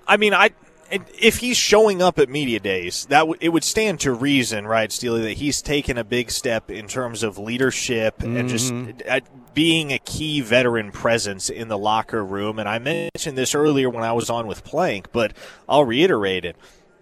I 0.07 0.19
mean, 0.19 0.35
I 0.35 0.51
if 0.91 1.39
he's 1.39 1.57
showing 1.57 2.03
up 2.03 2.19
at 2.19 2.29
media 2.29 2.61
days, 2.61 3.07
that 3.07 3.21
w- 3.21 3.39
it 3.41 3.51
would 3.51 3.65
stand 3.65 4.01
to 4.01 4.13
reason, 4.13 4.67
right, 4.67 4.91
Steely, 4.91 5.23
that 5.23 5.33
he's 5.35 5.63
taken 5.63 5.99
a 5.99 6.05
big 6.05 6.31
step 6.31 6.71
in 6.71 6.87
terms 6.87 7.23
of 7.23 7.39
leadership 7.39 8.19
mm-hmm. 8.19 8.37
and 8.37 8.49
just 8.49 8.73
mm-hmm. 8.73 9.01
uh, 9.09 9.21
being 9.55 9.93
a 9.93 9.99
key 9.99 10.41
veteran 10.41 10.93
presence 10.93 11.49
in 11.51 11.69
the 11.69 11.79
locker 11.79 12.25
room. 12.25 12.59
And 12.59 12.69
I 12.69 12.79
mentioned 12.79 13.37
this 13.37 13.55
earlier 13.55 13.91
when 13.91 14.05
I 14.05 14.13
was 14.13 14.31
on 14.31 14.47
with 14.47 14.65
Plank, 14.65 15.09
but 15.13 15.33
I'll 15.69 15.85
reiterate 15.85 16.45
it. 16.45 16.57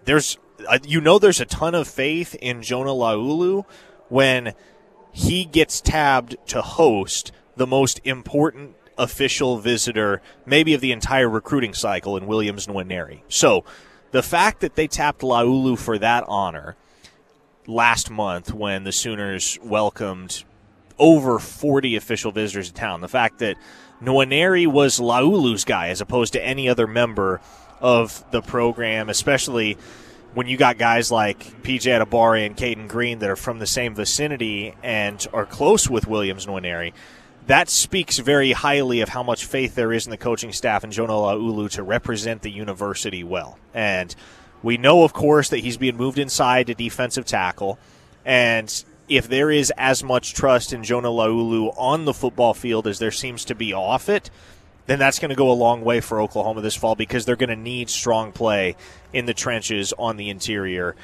There's, 0.05 0.37
uh, 0.67 0.79
you 0.85 1.01
know, 1.01 1.19
there's 1.19 1.41
a 1.41 1.45
ton 1.45 1.75
of 1.75 1.87
faith 1.87 2.35
in 2.35 2.61
Jonah 2.61 2.91
Laulu 2.91 3.65
when 4.09 4.53
he 5.11 5.45
gets 5.45 5.81
tabbed 5.81 6.37
to 6.47 6.61
host 6.61 7.31
the 7.55 7.67
most 7.67 8.01
important 8.03 8.74
official 8.97 9.57
visitor, 9.57 10.21
maybe 10.45 10.73
of 10.73 10.81
the 10.81 10.91
entire 10.91 11.29
recruiting 11.29 11.73
cycle 11.73 12.17
in 12.17 12.27
Williams 12.27 12.67
Nwaneri. 12.67 13.21
So 13.27 13.63
the 14.11 14.23
fact 14.23 14.61
that 14.61 14.75
they 14.75 14.87
tapped 14.87 15.21
Laulu 15.21 15.77
for 15.77 15.97
that 15.97 16.23
honor 16.27 16.75
last 17.67 18.09
month 18.09 18.53
when 18.53 18.83
the 18.83 18.91
Sooners 18.91 19.59
welcomed 19.63 20.43
over 20.97 21.39
40 21.39 21.95
official 21.95 22.31
visitors 22.31 22.69
to 22.69 22.73
town, 22.73 23.01
the 23.01 23.07
fact 23.07 23.39
that 23.39 23.57
Nwaneri 24.01 24.67
was 24.67 24.99
Laulu's 24.99 25.65
guy 25.65 25.89
as 25.89 26.01
opposed 26.01 26.33
to 26.33 26.45
any 26.45 26.69
other 26.69 26.87
member 26.87 27.41
of 27.81 28.23
the 28.31 28.41
program, 28.41 29.09
especially 29.09 29.77
when 30.33 30.47
you 30.47 30.57
got 30.57 30.77
guys 30.77 31.11
like 31.11 31.39
PJ 31.63 31.83
Adebawore 31.83 32.45
and 32.45 32.57
Caden 32.57 32.87
Green 32.87 33.19
that 33.19 33.29
are 33.29 33.35
from 33.35 33.59
the 33.59 33.67
same 33.67 33.95
vicinity 33.95 34.75
and 34.83 35.25
are 35.33 35.45
close 35.45 35.89
with 35.89 36.07
Williams 36.07 36.45
Nwaneri 36.45 36.93
that 37.47 37.69
speaks 37.69 38.17
very 38.17 38.53
highly 38.53 39.01
of 39.01 39.09
how 39.09 39.23
much 39.23 39.45
faith 39.45 39.75
there 39.75 39.93
is 39.93 40.05
in 40.05 40.11
the 40.11 40.17
coaching 40.17 40.51
staff 40.51 40.83
and 40.83 40.91
Jonah 40.91 41.13
Laulu 41.13 41.69
to 41.71 41.83
represent 41.83 42.41
the 42.41 42.51
university 42.51 43.23
well. 43.23 43.59
And 43.73 44.15
we 44.63 44.77
know, 44.77 45.03
of 45.03 45.13
course, 45.13 45.49
that 45.49 45.59
he's 45.59 45.77
being 45.77 45.97
moved 45.97 46.17
inside 46.17 46.67
to 46.67 46.73
defensive 46.73 47.25
tackle. 47.25 47.77
And 48.23 48.83
if 49.07 49.27
there 49.27 49.51
is 49.51 49.71
as 49.77 50.03
much 50.03 50.33
trust 50.33 50.73
in 50.73 50.83
Jonah 50.83 51.09
Laulu 51.09 51.73
on 51.77 52.05
the 52.05 52.13
football 52.13 52.55
field 52.55 52.87
as 52.87 52.97
there 52.97 53.11
seems 53.11 53.45
to 53.45 53.55
be 53.55 53.73
off 53.73 54.09
it, 54.09 54.31
then 54.87 54.97
that's 54.97 55.19
going 55.19 55.29
to 55.29 55.35
go 55.35 55.51
a 55.51 55.53
long 55.53 55.83
way 55.83 55.99
for 55.99 56.21
Oklahoma 56.21 56.61
this 56.61 56.75
fall 56.75 56.95
because 56.95 57.25
they're 57.25 57.35
going 57.35 57.49
to 57.49 57.55
need 57.55 57.89
strong 57.89 58.31
play 58.31 58.75
in 59.13 59.25
the 59.25 59.33
trenches 59.33 59.93
on 59.93 60.17
the 60.17 60.29
interior 60.29 60.95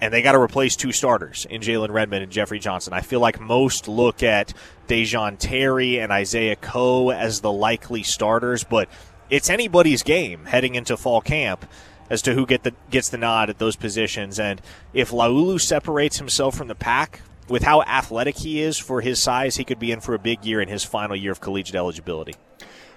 and 0.00 0.12
they 0.12 0.22
got 0.22 0.32
to 0.32 0.40
replace 0.40 0.76
two 0.76 0.92
starters 0.92 1.46
in 1.48 1.60
Jalen 1.60 1.90
Redmond 1.90 2.22
and 2.22 2.32
Jeffrey 2.32 2.58
Johnson. 2.58 2.92
I 2.92 3.00
feel 3.00 3.20
like 3.20 3.40
most 3.40 3.88
look 3.88 4.22
at 4.22 4.52
Da'Jon 4.88 5.36
Terry 5.38 5.98
and 5.98 6.12
Isaiah 6.12 6.56
Coe 6.56 7.10
as 7.10 7.40
the 7.40 7.52
likely 7.52 8.02
starters, 8.02 8.64
but 8.64 8.88
it's 9.30 9.50
anybody's 9.50 10.02
game 10.02 10.44
heading 10.44 10.74
into 10.74 10.96
fall 10.96 11.20
camp 11.20 11.66
as 12.08 12.22
to 12.22 12.34
who 12.34 12.46
get 12.46 12.62
the 12.62 12.74
gets 12.90 13.08
the 13.08 13.18
nod 13.18 13.50
at 13.50 13.58
those 13.58 13.76
positions. 13.76 14.38
And 14.38 14.60
if 14.92 15.10
Laulu 15.10 15.60
separates 15.60 16.18
himself 16.18 16.56
from 16.56 16.68
the 16.68 16.74
pack 16.74 17.22
with 17.48 17.62
how 17.62 17.82
athletic 17.82 18.36
he 18.38 18.60
is 18.60 18.78
for 18.78 19.00
his 19.00 19.20
size, 19.20 19.56
he 19.56 19.64
could 19.64 19.78
be 19.78 19.92
in 19.92 20.00
for 20.00 20.14
a 20.14 20.18
big 20.18 20.44
year 20.44 20.60
in 20.60 20.68
his 20.68 20.84
final 20.84 21.16
year 21.16 21.32
of 21.32 21.40
collegiate 21.40 21.76
eligibility. 21.76 22.34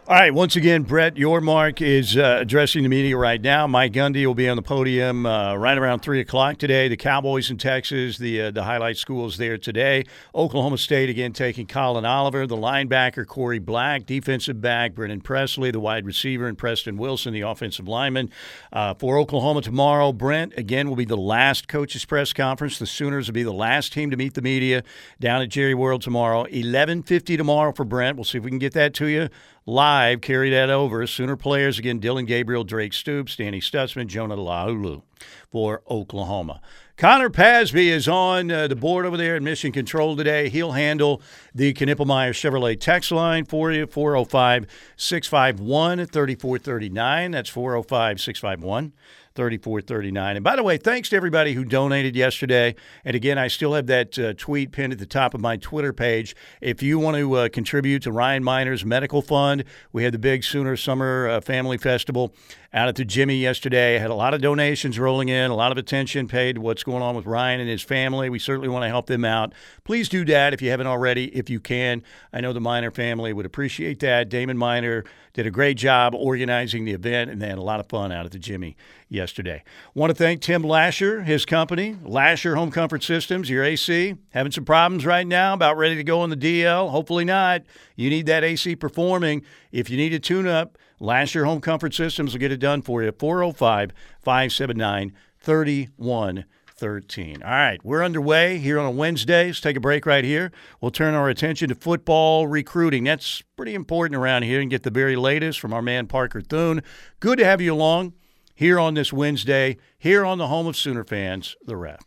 All 0.09 0.15
right, 0.15 0.33
once 0.33 0.55
again, 0.55 0.81
Brett 0.81 1.13
Yormark 1.13 1.83
is 1.85 2.17
uh, 2.17 2.39
addressing 2.41 2.81
the 2.81 2.89
media 2.89 3.15
right 3.15 3.39
now. 3.39 3.67
Mike 3.67 3.93
Gundy 3.93 4.25
will 4.25 4.33
be 4.33 4.49
on 4.49 4.55
the 4.55 4.63
podium 4.63 5.27
uh, 5.27 5.53
right 5.55 5.77
around 5.77 5.99
3 5.99 6.19
o'clock 6.19 6.57
today. 6.57 6.87
The 6.87 6.97
Cowboys 6.97 7.51
in 7.51 7.57
Texas, 7.57 8.17
the, 8.17 8.41
uh, 8.41 8.49
the 8.49 8.63
highlight 8.63 8.97
schools 8.97 9.37
there 9.37 9.59
today. 9.59 10.05
Oklahoma 10.33 10.79
State 10.79 11.11
again 11.11 11.31
taking 11.31 11.67
Collin 11.67 12.05
Oliver, 12.05 12.47
the 12.47 12.57
linebacker 12.57 13.23
Corey 13.27 13.59
Black, 13.59 14.07
defensive 14.07 14.59
back 14.59 14.95
Brennan 14.95 15.21
Presley, 15.21 15.69
the 15.69 15.79
wide 15.79 16.07
receiver, 16.07 16.47
and 16.47 16.57
Preston 16.57 16.97
Wilson, 16.97 17.31
the 17.31 17.41
offensive 17.41 17.87
lineman. 17.87 18.31
Uh, 18.73 18.95
for 18.95 19.19
Oklahoma 19.19 19.61
tomorrow, 19.61 20.11
Brent, 20.11 20.57
again, 20.57 20.89
will 20.89 20.95
be 20.95 21.05
the 21.05 21.17
last 21.17 21.67
coaches' 21.67 22.03
press 22.03 22.33
conference. 22.33 22.79
The 22.79 22.87
Sooners 22.87 23.27
will 23.27 23.35
be 23.35 23.43
the 23.43 23.53
last 23.53 23.93
team 23.93 24.09
to 24.09 24.17
meet 24.17 24.33
the 24.33 24.41
media 24.41 24.83
down 25.19 25.43
at 25.43 25.49
Jerry 25.49 25.75
World 25.75 26.01
tomorrow. 26.01 26.45
11.50 26.45 27.37
tomorrow 27.37 27.71
for 27.71 27.85
Brent. 27.85 28.17
We'll 28.17 28.23
see 28.23 28.39
if 28.39 28.43
we 28.43 28.49
can 28.49 28.57
get 28.57 28.73
that 28.73 28.95
to 28.95 29.05
you 29.05 29.29
live. 29.69 30.21
Carry 30.21 30.49
that 30.49 30.69
over. 30.69 31.05
Sooner 31.07 31.35
players 31.35 31.79
again: 31.79 31.99
Dillon 31.99 32.25
Gabriel, 32.25 32.63
Drake 32.63 32.93
Stoops, 32.93 33.35
Danny 33.35 33.61
Stutsman, 33.61 34.07
Jonah 34.07 34.35
Laulu 34.35 35.03
for 35.49 35.81
Oklahoma. 35.89 36.61
Connor 36.97 37.29
Pasby 37.29 37.89
is 37.89 38.09
on 38.09 38.51
uh, 38.51 38.67
the 38.67 38.75
board 38.75 39.05
over 39.05 39.15
there 39.15 39.37
at 39.37 39.41
Mission 39.41 39.71
Control 39.71 40.17
today. 40.17 40.49
He'll 40.49 40.73
handle 40.73 41.21
the 41.55 41.73
Knippelmeyer 41.73 42.31
Chevrolet 42.31 42.77
text 42.77 43.11
line 43.11 43.45
for 43.45 43.71
you 43.71 43.87
405 43.87 44.67
651 44.97 46.05
3439. 46.07 47.31
That's 47.31 47.49
405 47.49 48.19
651 48.19 48.91
3439. 49.39 50.35
And 50.35 50.43
by 50.43 50.57
the 50.57 50.63
way, 50.63 50.75
thanks 50.75 51.07
to 51.09 51.15
everybody 51.15 51.53
who 51.53 51.63
donated 51.63 52.13
yesterday. 52.13 52.75
And 53.05 53.15
again, 53.15 53.37
I 53.37 53.47
still 53.47 53.73
have 53.73 53.87
that 53.87 54.19
uh, 54.19 54.33
tweet 54.33 54.73
pinned 54.73 54.91
at 54.91 54.99
the 54.99 55.05
top 55.05 55.33
of 55.33 55.39
my 55.39 55.55
Twitter 55.55 55.93
page. 55.93 56.35
If 56.59 56.83
you 56.83 56.99
want 56.99 57.15
to 57.15 57.33
uh, 57.35 57.47
contribute 57.49 58.03
to 58.03 58.11
Ryan 58.11 58.43
Miner's 58.43 58.83
Medical 58.83 59.21
Fund, 59.21 59.63
we 59.93 60.03
had 60.03 60.13
the 60.13 60.19
big 60.19 60.43
Sooner 60.43 60.75
Summer 60.75 61.29
uh, 61.29 61.39
Family 61.39 61.77
Festival 61.77 62.33
out 62.73 62.87
at 62.87 62.95
the 62.95 63.05
Jimmy 63.05 63.37
yesterday. 63.37 63.97
Had 63.97 64.11
a 64.11 64.15
lot 64.15 64.33
of 64.33 64.41
donations 64.41 64.99
rolling 64.99 65.29
in, 65.29 65.49
a 65.49 65.55
lot 65.55 65.71
of 65.71 65.77
attention 65.77 66.27
paid 66.27 66.55
to 66.55 66.61
what's 66.61 66.83
going 66.83 67.01
on 67.01 67.15
with 67.15 67.25
Ryan 67.25 67.59
and 67.59 67.69
his 67.69 67.81
family. 67.81 68.29
We 68.29 68.39
certainly 68.39 68.69
want 68.69 68.83
to 68.83 68.89
help 68.89 69.07
them 69.07 69.25
out. 69.25 69.53
Please 69.83 70.07
do 70.07 70.23
that 70.25 70.53
if 70.53 70.61
you 70.61 70.69
haven't 70.69 70.87
already, 70.87 71.35
if 71.35 71.49
you 71.49 71.59
can. 71.59 72.03
I 72.31 72.41
know 72.41 72.53
the 72.53 72.61
Miner 72.61 72.91
family 72.91 73.33
would 73.33 73.45
appreciate 73.45 73.99
that. 74.01 74.29
Damon 74.29 74.57
Miner 74.57 75.03
did 75.33 75.47
a 75.47 75.51
great 75.51 75.77
job 75.77 76.13
organizing 76.13 76.85
the 76.85 76.91
event, 76.91 77.31
and 77.31 77.41
they 77.41 77.47
had 77.47 77.57
a 77.57 77.63
lot 77.63 77.79
of 77.79 77.87
fun 77.87 78.11
out 78.11 78.25
at 78.25 78.31
the 78.31 78.39
Jimmy 78.39 78.75
yesterday. 79.07 79.63
Want 79.95 80.11
to 80.11 80.15
thank 80.15 80.41
Tim 80.41 80.63
Lasher, 80.63 81.23
his 81.23 81.45
company, 81.45 81.97
Lasher 82.03 82.55
Home 82.55 82.71
Comfort 82.71 83.03
Systems, 83.03 83.49
your 83.49 83.63
AC. 83.63 84.15
Having 84.31 84.51
some 84.51 84.65
problems 84.65 85.05
right 85.05 85.25
now, 85.25 85.53
about 85.53 85.77
ready 85.77 85.95
to 85.95 86.03
go 86.03 86.21
on 86.21 86.29
the 86.29 86.37
DL. 86.37 86.89
Hopefully 86.89 87.25
not. 87.25 87.63
You 87.95 88.09
need 88.09 88.27
that 88.27 88.43
AC 88.43 88.75
performing. 88.75 89.43
If 89.71 89.89
you 89.89 89.97
need 89.97 90.13
a 90.13 90.19
tune 90.19 90.47
up, 90.47 90.77
Lasher 90.99 91.45
Home 91.45 91.61
Comfort 91.61 91.93
Systems 91.93 92.33
will 92.33 92.39
get 92.39 92.51
it 92.51 92.57
done 92.57 92.81
for 92.81 93.03
you. 93.03 93.11
405 93.11 93.91
579 94.21 95.13
3113. 95.39 97.43
All 97.43 97.49
right, 97.49 97.83
we're 97.83 98.03
underway 98.03 98.57
here 98.57 98.79
on 98.79 98.85
a 98.85 98.91
Wednesday. 98.91 99.47
Let's 99.47 99.61
take 99.61 99.77
a 99.77 99.81
break 99.81 100.05
right 100.05 100.23
here. 100.23 100.51
We'll 100.81 100.91
turn 100.91 101.13
our 101.13 101.29
attention 101.29 101.69
to 101.69 101.75
football 101.75 102.47
recruiting. 102.47 103.05
That's 103.05 103.41
pretty 103.55 103.75
important 103.75 104.15
around 104.15 104.43
here 104.43 104.61
and 104.61 104.69
get 104.69 104.83
the 104.83 104.91
very 104.91 105.15
latest 105.15 105.59
from 105.59 105.73
our 105.73 105.81
man 105.81 106.07
Parker 106.07 106.41
Thune. 106.41 106.81
Good 107.19 107.39
to 107.39 107.45
have 107.45 107.61
you 107.61 107.73
along 107.73 108.13
here 108.53 108.77
on 108.77 108.93
this 108.93 109.13
Wednesday, 109.13 109.77
here 109.97 110.25
on 110.25 110.37
the 110.37 110.47
home 110.47 110.67
of 110.67 110.75
Sooner 110.75 111.05
fans, 111.05 111.55
the 111.65 111.77
ref. 111.77 112.01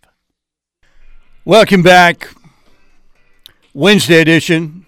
Welcome 1.47 1.83
back. 1.83 2.29
Wednesday 3.73 4.21
edition. 4.21 4.85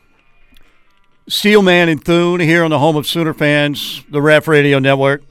Steelman 1.26 1.88
and 1.88 2.04
Thune 2.04 2.40
here 2.40 2.64
on 2.64 2.70
the 2.70 2.78
home 2.78 2.96
of 2.96 3.06
Sooner 3.06 3.32
fans, 3.32 4.04
the 4.10 4.20
Ref 4.20 4.46
Radio 4.46 4.78
Network. 4.78 5.22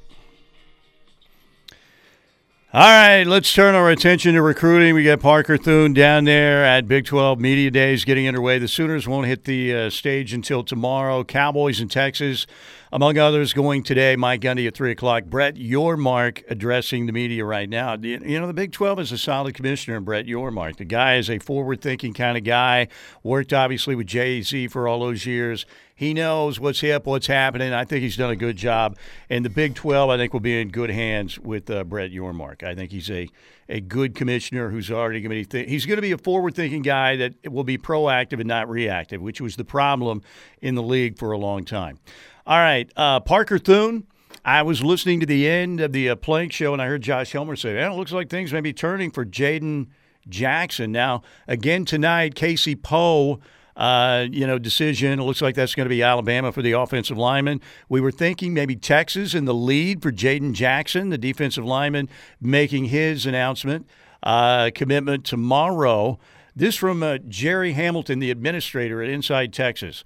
All 2.76 2.82
right, 2.82 3.24
let's 3.28 3.54
turn 3.54 3.76
our 3.76 3.92
attention 3.92 4.34
to 4.34 4.42
recruiting. 4.42 4.96
We 4.96 5.04
got 5.04 5.20
Parker 5.20 5.56
Thune 5.56 5.94
down 5.94 6.24
there 6.24 6.66
at 6.66 6.88
Big 6.88 7.06
12 7.06 7.40
Media 7.40 7.70
Days 7.70 8.04
getting 8.04 8.28
underway. 8.28 8.58
The 8.58 8.68
Sooners 8.68 9.08
won't 9.08 9.28
hit 9.28 9.44
the 9.44 9.76
uh, 9.76 9.90
stage 9.92 10.34
until 10.34 10.64
tomorrow. 10.64 11.24
Cowboys 11.24 11.80
in 11.80 11.90
Texas 11.90 12.48
among 12.92 13.18
others, 13.20 13.54
going 13.54 13.82
today, 13.82 14.16
Mike 14.16 14.42
Gundy 14.42 14.68
at 14.68 14.76
3 14.76 14.92
o'clock. 14.92 15.26
Brett 15.26 15.56
Yormark 15.56 16.44
addressing 16.48 17.08
the 17.08 17.12
media 17.12 17.44
right 17.44 17.68
now. 17.68 17.96
You 17.96 18.40
know, 18.40 18.46
the 18.46 18.54
Big 18.54 18.72
12 18.72 19.00
is 19.00 19.12
a 19.12 19.18
solid 19.20 19.56
commissioner, 19.56 20.00
Brett 20.00 20.26
Yormark. 20.26 20.78
The 20.78 20.86
guy 20.86 21.18
is 21.18 21.28
a 21.28 21.38
forward 21.40 21.82
thinking 21.82 22.14
kind 22.14 22.38
of 22.38 22.44
guy, 22.44 22.88
worked 23.24 23.52
obviously 23.52 23.96
with 23.96 24.06
Jay 24.06 24.42
Z 24.42 24.68
for 24.68 24.88
all 24.88 25.00
those 25.00 25.26
years. 25.26 25.68
He 25.96 26.14
knows 26.14 26.60
what's 26.60 26.80
hip, 26.80 27.06
what's 27.06 27.28
happening. 27.28 27.72
I 27.72 27.86
think 27.86 28.02
he's 28.02 28.18
done 28.18 28.32
a 28.32 28.36
good 28.36 28.56
job. 28.56 28.98
And 29.30 29.46
the 29.46 29.50
Big 29.50 29.76
12, 29.76 30.10
I 30.10 30.18
think, 30.18 30.34
will 30.34 30.40
be 30.40 30.60
in 30.60 30.70
good 30.70 30.90
hands 30.90 31.38
with 31.40 31.70
uh, 31.70 31.84
Brett 31.84 32.12
Yormark. 32.12 32.64
I 32.64 32.74
think 32.74 32.92
he's 32.92 33.12
a, 33.12 33.30
a 33.70 33.80
good 33.80 34.16
commissioner 34.16 34.70
who's 34.70 34.90
already 34.90 35.22
going 35.22 35.30
to 35.30 35.36
be 35.36 35.46
th- 35.46 35.70
he's 35.70 35.86
going 35.86 35.98
to 35.98 36.02
be 36.02 36.12
a 36.12 36.18
forward 36.18 36.56
thinking 36.56 36.82
guy 36.82 37.16
that 37.18 37.52
will 37.52 37.64
be 37.64 37.78
proactive 37.78 38.40
and 38.40 38.48
not 38.48 38.70
reactive, 38.70 39.22
which 39.22 39.40
was 39.40 39.56
the 39.56 39.64
problem 39.64 40.22
in 40.62 40.76
the 40.76 40.84
league 40.84 41.18
for 41.18 41.32
a 41.32 41.38
long 41.38 41.64
time. 41.64 42.00
All 42.46 42.58
right, 42.58 42.92
uh, 42.96 43.20
Parker 43.20 43.60
Thune. 43.60 44.08
I 44.44 44.62
was 44.64 44.84
listening 44.84 45.22
to 45.22 45.26
the 45.26 45.48
end 45.48 45.80
of 45.80 45.94
the 45.94 46.10
uh, 46.10 46.16
Plank 46.16 46.52
show, 46.52 46.74
and 46.74 46.82
I 46.82 46.88
heard 46.88 47.02
Josh 47.02 47.32
Helmer 47.32 47.56
say, 47.56 47.76
"Well, 47.76 47.94
it 47.94 47.98
looks 47.98 48.12
like 48.12 48.30
things 48.30 48.52
may 48.52 48.60
be 48.60 48.74
turning 48.74 49.12
for 49.12 49.26
Jaden 49.26 49.88
Jackson." 50.28 50.92
Now, 50.92 51.22
again 51.48 51.86
tonight, 51.86 52.36
Casey 52.36 52.76
Poe. 52.76 53.40
Uh, 53.76 54.28
you 54.32 54.46
know, 54.46 54.60
decision. 54.60 55.20
It 55.20 55.24
looks 55.24 55.42
like 55.42 55.56
that's 55.56 55.74
going 55.74 55.86
to 55.86 55.90
be 55.90 56.04
Alabama 56.04 56.52
for 56.52 56.62
the 56.62 56.74
offensive 56.74 57.18
lineman. 57.18 57.60
We 57.90 58.02
were 58.02 58.12
thinking 58.12 58.54
maybe 58.54 58.76
Texas 58.76 59.34
in 59.34 59.46
the 59.46 59.54
lead 59.54 60.02
for 60.02 60.12
Jaden 60.12 60.54
Jackson, 60.54 61.10
the 61.10 61.18
defensive 61.18 61.66
lineman, 61.66 62.08
making 62.40 62.86
his 62.86 63.26
announcement 63.26 63.88
uh, 64.22 64.70
commitment 64.76 65.26
tomorrow. 65.26 66.20
This 66.56 66.76
from 66.76 67.02
uh, 67.02 67.18
Jerry 67.28 67.74
Hamilton, 67.74 68.20
the 68.20 68.30
administrator 68.30 69.02
at 69.02 69.10
Inside 69.10 69.54
Texas. 69.54 70.04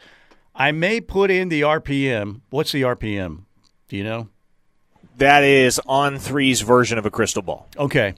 I 0.55 0.71
may 0.71 1.01
put 1.01 1.29
in 1.29 1.49
the 1.49 1.61
RPM. 1.61 2.41
What's 2.49 2.71
the 2.71 2.81
RPM? 2.81 3.43
Do 3.89 3.97
you 3.97 4.03
know? 4.03 4.29
That 5.17 5.43
is 5.43 5.79
On3's 5.87 6.61
version 6.61 6.97
of 6.97 7.05
a 7.05 7.11
crystal 7.11 7.41
ball. 7.41 7.67
Okay. 7.77 8.15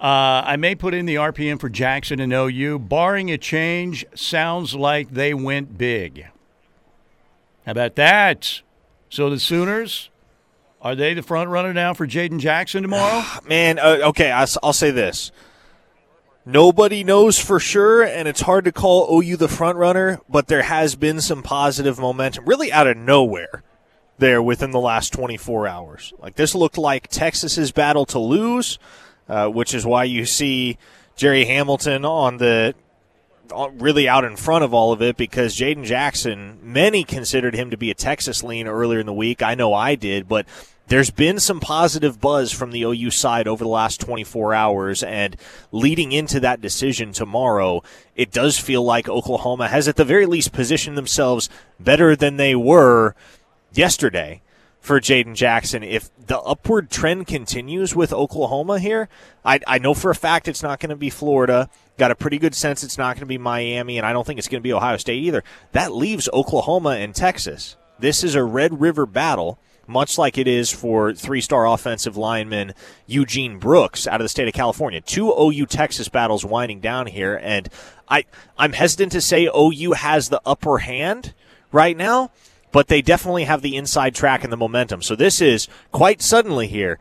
Uh, 0.00 0.42
I 0.46 0.56
may 0.56 0.74
put 0.74 0.94
in 0.94 1.04
the 1.04 1.16
RPM 1.16 1.60
for 1.60 1.68
Jackson 1.68 2.20
and 2.20 2.32
OU. 2.32 2.78
Barring 2.78 3.30
a 3.30 3.36
change, 3.36 4.06
sounds 4.14 4.74
like 4.74 5.10
they 5.10 5.34
went 5.34 5.76
big. 5.76 6.26
How 7.66 7.72
about 7.72 7.96
that? 7.96 8.62
So 9.10 9.28
the 9.28 9.38
Sooners, 9.38 10.08
are 10.80 10.94
they 10.94 11.12
the 11.12 11.22
front 11.22 11.50
runner 11.50 11.74
now 11.74 11.92
for 11.92 12.06
Jaden 12.06 12.40
Jackson 12.40 12.80
tomorrow? 12.82 13.22
Man, 13.46 13.78
uh, 13.78 13.98
okay, 14.04 14.30
I'll, 14.30 14.46
I'll 14.62 14.72
say 14.72 14.90
this. 14.90 15.32
Nobody 16.46 17.04
knows 17.04 17.38
for 17.38 17.60
sure, 17.60 18.02
and 18.02 18.26
it's 18.26 18.40
hard 18.40 18.64
to 18.64 18.72
call 18.72 19.20
OU 19.22 19.36
the 19.36 19.48
front 19.48 19.76
runner, 19.76 20.20
but 20.30 20.46
there 20.46 20.62
has 20.62 20.96
been 20.96 21.20
some 21.20 21.42
positive 21.42 21.98
momentum, 21.98 22.46
really 22.46 22.72
out 22.72 22.86
of 22.86 22.96
nowhere, 22.96 23.62
there 24.16 24.42
within 24.42 24.70
the 24.70 24.80
last 24.80 25.12
24 25.12 25.68
hours. 25.68 26.14
Like 26.18 26.36
this 26.36 26.54
looked 26.54 26.78
like 26.78 27.08
Texas's 27.08 27.70
battle 27.72 28.06
to 28.06 28.18
lose, 28.18 28.78
uh, 29.30 29.48
which 29.48 29.72
is 29.74 29.86
why 29.86 30.04
you 30.04 30.26
see 30.26 30.76
Jerry 31.14 31.44
Hamilton 31.44 32.04
on 32.04 32.38
the 32.38 32.74
really 33.74 34.08
out 34.08 34.24
in 34.24 34.36
front 34.36 34.64
of 34.64 34.74
all 34.74 34.92
of 34.92 35.02
it 35.02 35.16
because 35.16 35.56
Jaden 35.56 35.84
Jackson, 35.84 36.58
many 36.62 37.04
considered 37.04 37.54
him 37.54 37.70
to 37.70 37.76
be 37.76 37.90
a 37.90 37.94
Texas 37.94 38.44
lean 38.44 38.66
earlier 38.68 39.00
in 39.00 39.06
the 39.06 39.12
week. 39.12 39.42
I 39.42 39.54
know 39.54 39.74
I 39.74 39.94
did, 39.96 40.28
but 40.28 40.46
there's 40.86 41.10
been 41.10 41.38
some 41.38 41.60
positive 41.60 42.20
buzz 42.20 42.52
from 42.52 42.70
the 42.70 42.82
OU 42.82 43.10
side 43.10 43.46
over 43.48 43.64
the 43.64 43.70
last 43.70 44.00
24 44.00 44.54
hours, 44.54 45.02
and 45.02 45.36
leading 45.72 46.10
into 46.12 46.40
that 46.40 46.60
decision 46.60 47.12
tomorrow, 47.12 47.82
it 48.16 48.32
does 48.32 48.58
feel 48.58 48.82
like 48.82 49.08
Oklahoma 49.08 49.68
has 49.68 49.86
at 49.86 49.96
the 49.96 50.04
very 50.04 50.26
least 50.26 50.52
positioned 50.52 50.98
themselves 50.98 51.48
better 51.78 52.16
than 52.16 52.36
they 52.36 52.54
were 52.54 53.14
yesterday 53.72 54.42
for 54.80 55.00
Jaden 55.00 55.34
Jackson. 55.34 55.82
If 55.82 56.10
the 56.18 56.38
upward 56.40 56.90
trend 56.90 57.26
continues 57.26 57.94
with 57.94 58.12
Oklahoma 58.12 58.78
here, 58.78 59.08
I, 59.44 59.60
I 59.66 59.78
know 59.78 59.94
for 59.94 60.10
a 60.10 60.14
fact 60.14 60.48
it's 60.48 60.62
not 60.62 60.80
going 60.80 60.90
to 60.90 60.96
be 60.96 61.10
Florida. 61.10 61.68
Got 61.98 62.10
a 62.10 62.14
pretty 62.14 62.38
good 62.38 62.54
sense 62.54 62.82
it's 62.82 62.98
not 62.98 63.16
going 63.16 63.20
to 63.20 63.26
be 63.26 63.38
Miami, 63.38 63.98
and 63.98 64.06
I 64.06 64.12
don't 64.12 64.26
think 64.26 64.38
it's 64.38 64.48
going 64.48 64.60
to 64.60 64.66
be 64.66 64.72
Ohio 64.72 64.96
State 64.96 65.22
either. 65.22 65.44
That 65.72 65.92
leaves 65.92 66.28
Oklahoma 66.32 66.90
and 66.90 67.14
Texas. 67.14 67.76
This 67.98 68.24
is 68.24 68.34
a 68.34 68.42
Red 68.42 68.80
River 68.80 69.06
battle 69.06 69.58
much 69.90 70.16
like 70.16 70.38
it 70.38 70.46
is 70.46 70.70
for 70.70 71.12
three 71.12 71.40
star 71.40 71.66
offensive 71.66 72.16
lineman 72.16 72.72
Eugene 73.06 73.58
Brooks 73.58 74.06
out 74.06 74.20
of 74.20 74.24
the 74.24 74.28
state 74.28 74.48
of 74.48 74.54
California. 74.54 75.00
Two 75.00 75.32
OU 75.32 75.66
Texas 75.66 76.08
battles 76.08 76.44
winding 76.44 76.80
down 76.80 77.06
here, 77.06 77.38
and 77.42 77.68
I, 78.08 78.24
I'm 78.56 78.72
hesitant 78.72 79.12
to 79.12 79.20
say 79.20 79.50
OU 79.54 79.92
has 79.92 80.28
the 80.28 80.40
upper 80.46 80.78
hand 80.78 81.34
right 81.72 81.96
now, 81.96 82.30
but 82.72 82.88
they 82.88 83.02
definitely 83.02 83.44
have 83.44 83.62
the 83.62 83.76
inside 83.76 84.14
track 84.14 84.44
and 84.44 84.52
the 84.52 84.56
momentum. 84.56 85.02
So 85.02 85.16
this 85.16 85.40
is 85.40 85.68
quite 85.92 86.22
suddenly 86.22 86.66
here, 86.66 86.98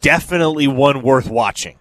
definitely 0.00 0.66
one 0.68 1.02
worth 1.02 1.28
watching 1.28 1.78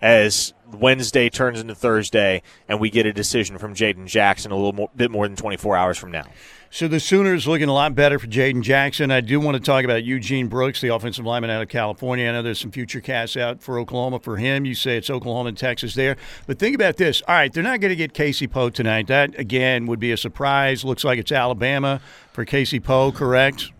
as 0.00 0.52
Wednesday 0.72 1.28
turns 1.28 1.60
into 1.60 1.74
Thursday 1.74 2.42
and 2.68 2.80
we 2.80 2.90
get 2.90 3.06
a 3.06 3.12
decision 3.12 3.58
from 3.58 3.74
Jaden 3.74 4.06
Jackson 4.06 4.50
a 4.50 4.56
little 4.56 4.72
more, 4.72 4.90
bit 4.96 5.10
more 5.10 5.28
than 5.28 5.36
24 5.36 5.76
hours 5.76 5.98
from 5.98 6.10
now. 6.10 6.24
So 6.70 6.88
the 6.88 7.00
Sooners 7.00 7.46
looking 7.46 7.68
a 7.68 7.74
lot 7.74 7.94
better 7.94 8.18
for 8.18 8.26
Jaden 8.26 8.62
Jackson. 8.62 9.10
I 9.10 9.20
do 9.20 9.38
want 9.38 9.58
to 9.58 9.62
talk 9.62 9.84
about 9.84 10.04
Eugene 10.04 10.48
Brooks, 10.48 10.80
the 10.80 10.88
offensive 10.88 11.26
lineman 11.26 11.50
out 11.50 11.60
of 11.60 11.68
California. 11.68 12.26
I 12.26 12.32
know 12.32 12.40
there's 12.40 12.58
some 12.58 12.70
future 12.70 13.02
casts 13.02 13.36
out 13.36 13.62
for 13.62 13.78
Oklahoma 13.78 14.20
for 14.20 14.38
him. 14.38 14.64
You 14.64 14.74
say 14.74 14.96
it's 14.96 15.10
Oklahoma 15.10 15.50
and 15.50 15.58
Texas 15.58 15.92
there. 15.94 16.16
But 16.46 16.58
think 16.58 16.74
about 16.74 16.96
this. 16.96 17.20
All 17.28 17.34
right, 17.34 17.52
they're 17.52 17.62
not 17.62 17.80
going 17.80 17.90
to 17.90 17.96
get 17.96 18.14
Casey 18.14 18.46
Poe 18.46 18.70
tonight. 18.70 19.06
That, 19.08 19.38
again, 19.38 19.84
would 19.84 20.00
be 20.00 20.12
a 20.12 20.16
surprise. 20.16 20.82
Looks 20.82 21.04
like 21.04 21.18
it's 21.18 21.30
Alabama 21.30 22.00
for 22.32 22.44
Casey 22.44 22.80
Poe, 22.80 23.12
correct? 23.12 23.70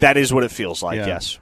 That 0.00 0.16
is 0.16 0.32
what 0.32 0.44
it 0.44 0.50
feels 0.50 0.82
like, 0.82 0.98
Yeah. 0.98 1.06
yes. 1.06 1.38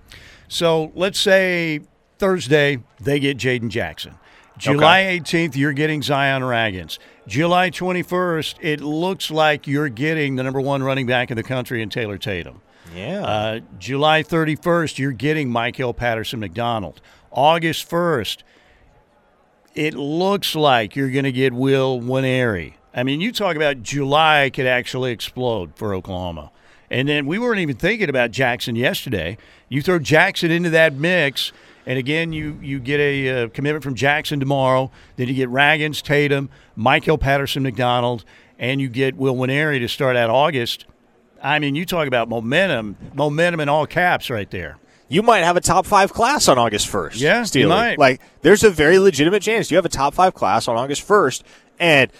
So 0.49 0.93
let's 0.95 1.19
say 1.21 1.81
Thursday 2.19 2.79
they 3.01 3.19
get 3.21 3.37
Jaden 3.37 3.69
Jackson. 3.69 4.15
July 4.59 5.03
18th, 5.03 5.55
you're 5.55 5.75
getting 5.75 6.01
Zion 6.03 6.41
Ragins. 6.43 6.99
July 7.27 7.69
21st, 7.71 8.55
it 8.63 8.81
looks 8.81 9.31
like 9.31 9.67
you're 9.67 9.91
getting 9.91 10.37
the 10.37 10.43
number 10.43 10.61
one 10.63 10.83
running 10.83 11.07
back 11.07 11.31
in 11.31 11.37
the 11.37 11.43
country 11.43 11.83
in 11.83 11.91
Taylor 11.91 12.17
Tatum. 12.17 12.63
Yeah. 12.95 13.23
Uh, 13.23 13.61
July 13.79 14.23
31st, 14.23 14.99
you're 14.99 15.13
getting 15.13 15.51
Michael 15.51 15.93
Patterson 15.93 16.41
McDonald. 16.41 17.03
August 17.31 17.91
1st, 17.91 18.45
it 19.75 19.93
looks 19.95 20.55
like 20.55 20.97
you're 20.97 21.11
going 21.11 21.25
to 21.25 21.33
get 21.33 21.53
Williams 21.53 22.07
Nwaneri. 22.09 22.75
I 22.97 23.03
mean, 23.03 23.21
you 23.21 23.31
talk 23.31 23.57
about 23.57 23.83
July 23.83 24.50
could 24.53 24.67
actually 24.67 25.12
explode 25.12 25.73
for 25.76 25.95
Oklahoma. 25.95 26.50
And 26.91 27.07
then 27.09 27.26
we 27.26 27.38
weren't 27.38 27.61
even 27.61 27.76
thinking 27.76 28.09
about 28.09 28.31
Jackson 28.31 28.75
yesterday. 28.75 29.37
You 29.69 29.83
throw 29.83 29.99
Jackson 29.99 30.50
into 30.50 30.71
that 30.71 30.95
mix, 30.95 31.53
and 31.85 31.99
again, 31.99 32.33
you, 32.33 32.59
you 32.62 32.79
get 32.79 32.99
a 32.99 33.29
uh, 33.29 33.49
commitment 33.49 33.85
from 33.85 33.95
Jackson 33.95 34.41
tomorrow. 34.41 34.91
Then 35.17 35.29
you 35.29 35.35
get 35.35 35.50
Ragins, 35.50 36.00
Tatum, 36.00 36.49
Michael 36.75 37.19
Patterson 37.19 37.62
McDonald, 37.62 38.25
and 38.59 38.81
you 38.81 38.88
get 38.88 39.17
Williams 39.17 39.50
Nwaneri 39.50 39.79
to 39.81 39.88
start 39.88 40.17
out 40.17 40.31
August. 40.31 40.87
I 41.43 41.59
mean, 41.59 41.75
you 41.75 41.85
talk 41.85 42.07
about 42.07 42.29
momentum, 42.31 42.97
momentum 43.15 43.61
in 43.61 43.69
all 43.69 43.87
caps 43.87 44.31
right 44.31 44.50
there. 44.50 44.79
you 45.09 45.23
might 45.23 45.45
have 45.45 45.57
a 45.57 45.61
top 45.61 45.85
five 45.87 46.12
class 46.12 46.49
on 46.49 46.59
August 46.59 46.88
1st. 46.88 47.21
Yeah, 47.21 47.45
you 47.53 47.69
might. 47.69 47.99
Like, 47.99 48.23
there's 48.41 48.65
a 48.65 48.71
very 48.71 48.99
legitimate 48.99 49.43
chance 49.43 49.71
you 49.71 49.76
have 49.76 49.85
a 49.85 49.91
top 49.91 50.15
five 50.15 50.35
class 50.35 50.67
on 50.67 50.76
August 50.76 51.07
1st. 51.07 51.43
And 51.79 52.11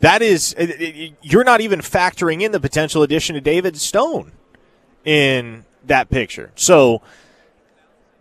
that 0.00 0.22
is, 0.22 0.54
uh, 0.58 0.62
uh, 0.62 0.64
it- 0.64 0.80
it- 0.80 1.12
you're 1.22 1.44
not 1.44 1.60
even 1.60 1.80
factoring 1.80 2.42
in 2.42 2.52
the 2.52 2.60
potential 2.60 3.02
addition 3.02 3.36
of 3.36 3.42
David 3.42 3.76
Stone 3.76 4.32
in 5.04 5.64
that 5.84 6.10
picture. 6.10 6.50
So, 6.56 7.00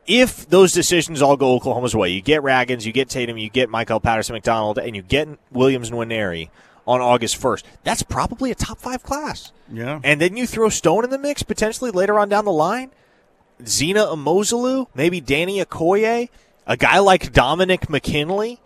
if 0.07 0.47
those 0.49 0.71
decisions 0.71 1.21
all 1.21 1.35
go 1.35 1.53
Oklahoma's 1.53 1.95
way, 1.95 2.09
you 2.09 2.21
get 2.21 2.41
Ragins, 2.41 2.85
you 2.85 2.91
get 2.91 3.09
Tatum, 3.09 3.37
you 3.37 3.49
get 3.49 3.69
Michael 3.69 3.99
Patterson 3.99 4.33
McDonald, 4.33 4.77
and 4.77 4.95
you 4.95 5.01
get 5.01 5.27
Williams 5.51 5.89
Nwaneri 5.89 6.49
on 6.87 7.01
August 7.01 7.41
1st, 7.41 7.63
that's 7.83 8.03
probably 8.03 8.51
a 8.51 8.55
top 8.55 8.77
five 8.79 9.01
class. 9.01 9.51
Yeah. 9.71 9.99
And 10.03 10.21
then 10.21 10.37
you 10.37 10.45
throw 10.45 10.69
Stone 10.69 11.03
in 11.03 11.09
the 11.09 11.17
mix 11.17 11.41
potentially 11.41 11.89
later 11.89 12.19
on 12.19 12.29
down 12.29 12.45
the 12.45 12.51
line. 12.51 12.91
Zina 13.65 14.05
Umeozulu, 14.05 14.87
maybe 14.93 15.19
Danny 15.21 15.63
Okoye, 15.63 16.29
a 16.67 16.77
guy 16.77 16.99
like 16.99 17.33
Dominic 17.33 17.89
McKinley. 17.89 18.59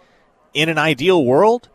In 0.52 0.68
an 0.68 0.80
ideal 0.80 1.24
world, 1.24 1.70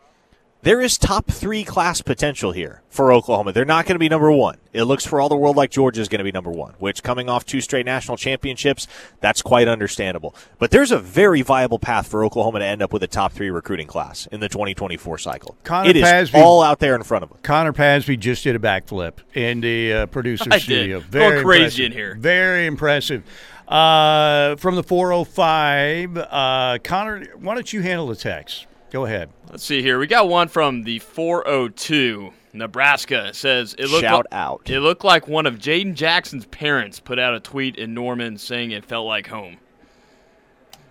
there 0.65 0.81
is 0.81 0.97
top 0.97 1.27
three 1.27 1.63
class 1.63 2.01
potential 2.01 2.51
here 2.51 2.81
for 2.89 3.13
Oklahoma. 3.13 3.53
They're 3.53 3.65
not 3.65 3.85
going 3.85 3.93
to 3.93 3.99
be 3.99 4.09
number 4.09 4.31
one. 4.31 4.57
It 4.73 4.85
looks 4.85 5.05
for 5.05 5.21
all 5.21 5.29
the 5.29 5.35
world 5.35 5.55
like 5.55 5.69
Georgia 5.69 6.01
is 6.01 6.09
going 6.09 6.17
to 6.17 6.23
be 6.23 6.31
number 6.31 6.49
one, 6.49 6.73
which 6.79 7.03
coming 7.03 7.29
off 7.29 7.45
two 7.45 7.61
straight 7.61 7.85
national 7.85 8.17
championships, 8.17 8.87
that's 9.21 9.43
quite 9.43 9.67
understandable. 9.67 10.35
But 10.57 10.71
there's 10.71 10.91
a 10.91 10.97
very 10.97 11.43
viable 11.43 11.77
path 11.77 12.07
for 12.07 12.25
Oklahoma 12.25 12.59
to 12.59 12.65
end 12.65 12.81
up 12.81 12.91
with 12.91 13.03
a 13.03 13.07
top 13.07 13.31
three 13.31 13.51
recruiting 13.51 13.85
class 13.85 14.25
in 14.31 14.39
the 14.39 14.49
2024 14.49 15.19
cycle. 15.19 15.55
Connor 15.63 15.87
it 15.87 15.97
is 15.97 16.03
Pasby- 16.03 16.41
all 16.41 16.63
out 16.63 16.79
there 16.79 16.95
in 16.95 17.03
front 17.03 17.23
of 17.23 17.29
them. 17.29 17.37
Connor 17.43 17.71
Pasby 17.71 18.17
just 18.17 18.43
did 18.43 18.55
a 18.55 18.59
backflip 18.59 19.19
in 19.35 19.61
the 19.61 19.93
uh, 19.93 20.05
producer 20.07 20.45
I 20.51 20.55
did. 20.57 20.63
studio. 20.63 21.03
Going 21.11 21.43
crazy 21.43 21.85
impressive. 21.85 21.85
in 21.85 21.91
here. 21.91 22.15
Very 22.19 22.65
impressive. 22.65 23.23
Uh, 23.67 24.55
from 24.55 24.75
the 24.75 24.83
405, 24.83 26.17
uh, 26.17 26.79
Connor, 26.83 27.23
why 27.39 27.53
don't 27.53 27.71
you 27.71 27.83
handle 27.83 28.07
the 28.07 28.15
text? 28.15 28.65
Go 28.95 29.03
ahead. 29.03 29.29
Let's 29.51 29.65
see 29.65 29.81
here. 29.81 29.99
We 29.99 30.07
got 30.07 30.29
one 30.29 30.47
from 30.47 30.83
the 30.83 30.99
402 30.99 32.31
Nebraska. 32.53 33.25
It 33.27 33.35
says 33.35 33.75
it 33.77 33.89
looked 33.89 34.03
Shout 34.03 34.19
li- 34.31 34.37
out. 34.37 34.69
It 34.69 34.79
looked 34.79 35.03
like 35.03 35.27
one 35.27 35.45
of 35.45 35.55
Jaden 35.55 35.95
Jackson's 35.95 36.45
parents 36.45 37.01
put 37.01 37.19
out 37.19 37.33
a 37.33 37.41
tweet 37.41 37.75
in 37.75 37.93
Norman 37.93 38.37
saying 38.37 38.71
it 38.71 38.85
felt 38.85 39.05
like 39.05 39.27
home. 39.27 39.57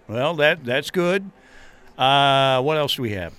Well, 0.06 0.34
that 0.34 0.66
that's 0.66 0.90
good. 0.90 1.30
Uh, 1.96 2.60
what 2.60 2.76
else 2.76 2.96
do 2.96 3.00
we 3.00 3.12
have? 3.12 3.32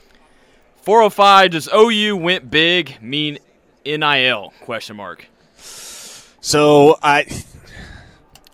405 0.82 1.52
does 1.52 1.70
OU 1.72 2.18
went 2.18 2.50
big 2.50 3.00
mean 3.04 3.38
NIL 3.86 4.52
question 4.62 4.96
mark. 4.96 5.28
So 6.42 6.98
I 7.04 7.28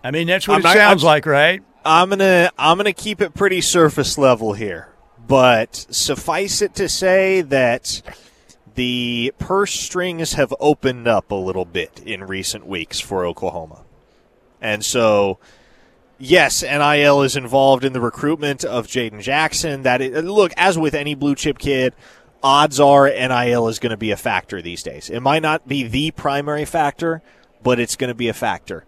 I 0.04 0.10
mean, 0.10 0.26
that's 0.26 0.46
what 0.46 0.56
I'm 0.56 0.60
it 0.60 0.64
not- 0.64 0.74
sounds 0.76 1.04
I'm- 1.04 1.06
like, 1.08 1.24
right? 1.24 1.62
I'm 1.86 2.10
gonna 2.10 2.50
I'm 2.58 2.76
gonna 2.76 2.92
keep 2.92 3.22
it 3.22 3.32
pretty 3.32 3.62
surface 3.62 4.18
level 4.18 4.52
here, 4.52 4.88
but 5.32 5.86
suffice 5.88 6.60
it 6.60 6.74
to 6.74 6.86
say 6.90 7.40
that 7.40 8.02
the 8.74 9.32
purse 9.38 9.72
strings 9.72 10.34
have 10.34 10.52
opened 10.60 11.08
up 11.08 11.30
a 11.30 11.34
little 11.34 11.64
bit 11.64 12.02
in 12.04 12.22
recent 12.22 12.66
weeks 12.66 13.00
for 13.00 13.24
Oklahoma, 13.24 13.80
and 14.60 14.84
so 14.84 15.38
yes, 16.18 16.62
NIL 16.62 17.22
is 17.22 17.34
involved 17.34 17.82
in 17.82 17.94
the 17.94 18.00
recruitment 18.02 18.62
of 18.62 18.86
Jaden 18.86 19.22
Jackson. 19.22 19.84
That 19.84 20.02
is, 20.02 20.22
look, 20.22 20.52
as 20.58 20.76
with 20.78 20.92
any 20.92 21.14
blue 21.14 21.34
chip 21.34 21.58
kid, 21.58 21.94
odds 22.42 22.78
are 22.78 23.08
NIL 23.08 23.68
is 23.68 23.78
going 23.78 23.92
to 23.92 23.96
be 23.96 24.10
a 24.10 24.18
factor 24.18 24.60
these 24.60 24.82
days. 24.82 25.08
It 25.08 25.20
might 25.20 25.40
not 25.40 25.66
be 25.66 25.84
the 25.84 26.10
primary 26.10 26.66
factor, 26.66 27.22
but 27.62 27.80
it's 27.80 27.96
going 27.96 28.08
to 28.08 28.14
be 28.14 28.28
a 28.28 28.34
factor. 28.34 28.84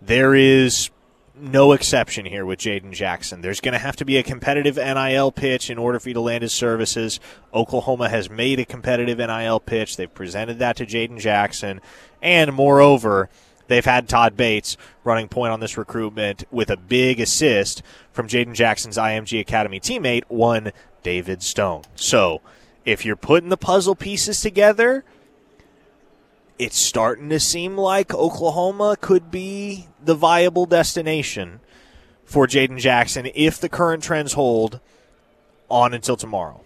There 0.00 0.32
is 0.32 0.90
no 1.34 1.72
exception 1.72 2.26
here 2.26 2.44
with 2.44 2.58
Jaden 2.58 2.92
Jackson. 2.92 3.40
There's 3.40 3.60
going 3.60 3.72
to 3.72 3.78
have 3.78 3.96
to 3.96 4.04
be 4.04 4.18
a 4.18 4.22
competitive 4.22 4.76
NIL 4.76 5.32
pitch 5.32 5.70
in 5.70 5.78
order 5.78 5.98
for 5.98 6.10
you 6.10 6.14
to 6.14 6.20
land 6.20 6.42
his 6.42 6.52
services. 6.52 7.20
Oklahoma 7.54 8.08
has 8.08 8.28
made 8.28 8.60
a 8.60 8.64
competitive 8.64 9.18
NIL 9.18 9.60
pitch. 9.60 9.96
They've 9.96 10.12
presented 10.12 10.58
that 10.58 10.76
to 10.76 10.86
Jaden 10.86 11.18
Jackson. 11.18 11.80
And 12.20 12.52
moreover, 12.52 13.30
they've 13.68 13.84
had 13.84 14.08
Todd 14.08 14.36
Bates 14.36 14.76
running 15.04 15.28
point 15.28 15.52
on 15.52 15.60
this 15.60 15.78
recruitment 15.78 16.44
with 16.50 16.70
a 16.70 16.76
big 16.76 17.18
assist 17.20 17.82
from 18.12 18.28
Jaden 18.28 18.54
Jackson's 18.54 18.98
IMG 18.98 19.40
Academy 19.40 19.80
teammate, 19.80 20.24
one 20.28 20.72
David 21.02 21.42
Stone. 21.42 21.82
So 21.94 22.42
if 22.84 23.04
you're 23.04 23.16
putting 23.16 23.48
the 23.48 23.56
puzzle 23.56 23.94
pieces 23.94 24.40
together, 24.40 25.04
it's 26.58 26.78
starting 26.78 27.28
to 27.30 27.40
seem 27.40 27.76
like 27.76 28.14
Oklahoma 28.14 28.96
could 29.00 29.30
be 29.30 29.88
the 30.02 30.14
viable 30.14 30.66
destination 30.66 31.60
for 32.24 32.46
Jaden 32.46 32.78
Jackson 32.78 33.28
if 33.34 33.60
the 33.60 33.68
current 33.68 34.02
trends 34.02 34.34
hold 34.34 34.80
on 35.68 35.94
until 35.94 36.16
tomorrow. 36.16 36.62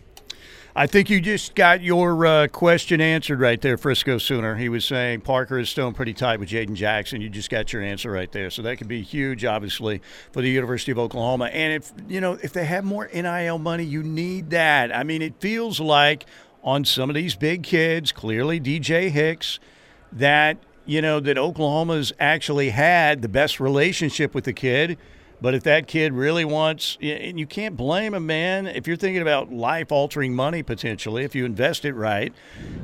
I 0.79 0.87
think 0.87 1.09
you 1.09 1.22
just 1.22 1.55
got 1.55 1.81
your 1.81 2.27
uh, 2.27 2.49
question 2.49 3.01
answered 3.01 3.40
right 3.40 3.59
there, 3.59 3.79
Frisco 3.79 4.18
Sooner. 4.18 4.57
He 4.57 4.68
was 4.68 4.85
saying 4.85 5.22
Parker 5.22 5.59
is 5.59 5.70
still 5.70 5.90
pretty 5.90 6.12
tight 6.12 6.38
with 6.38 6.51
Jaden 6.51 6.75
Jackson. 6.75 7.22
You 7.22 7.31
just 7.31 7.49
got 7.49 7.72
your 7.72 7.81
answer 7.81 8.11
right 8.11 8.31
there. 8.31 8.51
So 8.51 8.61
that 8.61 8.77
could 8.77 8.87
be 8.87 9.01
huge, 9.01 9.42
obviously, 9.46 10.03
for 10.33 10.42
the 10.42 10.51
University 10.51 10.92
of 10.92 10.99
Oklahoma. 10.99 11.46
And 11.46 11.72
if 11.72 11.92
you 12.07 12.20
know 12.20 12.35
if 12.42 12.53
they 12.53 12.66
have 12.66 12.85
more 12.85 13.09
NIL 13.11 13.57
money, 13.57 13.85
you 13.85 14.03
need 14.03 14.51
that. 14.51 14.94
I 14.94 15.03
mean, 15.03 15.22
it 15.22 15.40
feels 15.40 15.81
like 15.81 16.27
on 16.62 16.85
some 16.85 17.09
of 17.09 17.14
these 17.14 17.37
big 17.37 17.62
kids, 17.62 18.12
clearly 18.12 18.61
DJ 18.61 19.09
Hicks, 19.09 19.59
that 20.12 20.58
you 20.84 21.02
know 21.02 21.20
that 21.20 21.36
Oklahoma's 21.36 22.12
actually 22.20 22.70
had 22.70 23.22
the 23.22 23.28
best 23.28 23.60
relationship 23.60 24.34
with 24.34 24.44
the 24.44 24.52
kid. 24.52 24.98
But 25.38 25.54
if 25.54 25.64
that 25.64 25.86
kid 25.86 26.14
really 26.14 26.46
wants, 26.46 26.96
and 27.02 27.38
you 27.38 27.46
can't 27.46 27.76
blame 27.76 28.14
a 28.14 28.20
man. 28.20 28.66
If 28.66 28.86
you're 28.86 28.96
thinking 28.96 29.20
about 29.20 29.52
life 29.52 29.92
altering 29.92 30.34
money 30.34 30.62
potentially, 30.62 31.24
if 31.24 31.34
you 31.34 31.44
invest 31.44 31.84
it 31.84 31.92
right, 31.92 32.32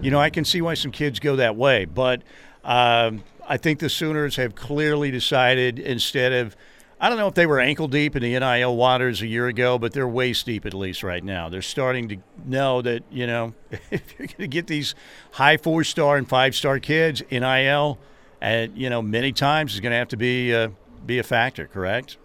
you 0.03 0.11
know, 0.11 0.21
I 0.21 0.29
can 0.29 0.45
see 0.45 0.61
why 0.61 0.75
some 0.75 0.91
kids 0.91 1.19
go 1.19 1.37
that 1.37 1.57
way. 1.57 1.87
But 1.87 2.23
um, 2.63 3.25
I 3.49 3.57
think 3.57 3.79
the 3.79 3.89
Sooners 3.89 4.37
have 4.37 4.55
clearly 4.55 5.11
decided 5.11 5.79
instead 5.79 6.33
of, 6.33 6.55
I 7.03 7.09
don't 7.09 7.19
know 7.19 7.27
if 7.27 7.35
they 7.35 7.47
were 7.47 7.59
ankle 7.59 7.89
deep 7.89 8.15
in 8.15 8.23
the 8.23 8.39
NIL 8.39 8.77
waters 8.77 9.23
a 9.23 9.27
year 9.27 9.49
ago, 9.49 9.77
but 9.77 9.93
they're 9.93 10.07
waist 10.07 10.47
deep 10.47 10.65
at 10.65 10.73
least 10.73 11.03
right 11.03 11.23
now. 11.23 11.49
They're 11.49 11.61
starting 11.61 12.09
to 12.11 12.19
know 12.45 12.81
that, 12.81 13.03
you 13.11 13.27
know, 13.27 13.55
if 13.91 14.17
you're 14.17 14.29
going 14.29 14.39
to 14.39 14.47
get 14.47 14.69
these 14.69 14.95
high 15.33 15.57
four 15.57 15.83
star 15.83 16.17
and 16.17 16.29
five 16.29 16.55
star 16.55 16.79
kids, 16.79 17.21
NIL, 17.29 17.99
and, 18.41 18.79
you 18.79 18.89
know, 18.89 19.03
many 19.03 19.33
times 19.33 19.75
is 19.75 19.81
going 19.81 19.91
to 19.91 19.97
have 19.97 20.09
to 20.09 20.17
be, 20.17 20.55
uh, 20.55 20.69
be 21.05 21.19
a 21.19 21.25
factor, 21.25 21.67
correct? 21.67 22.19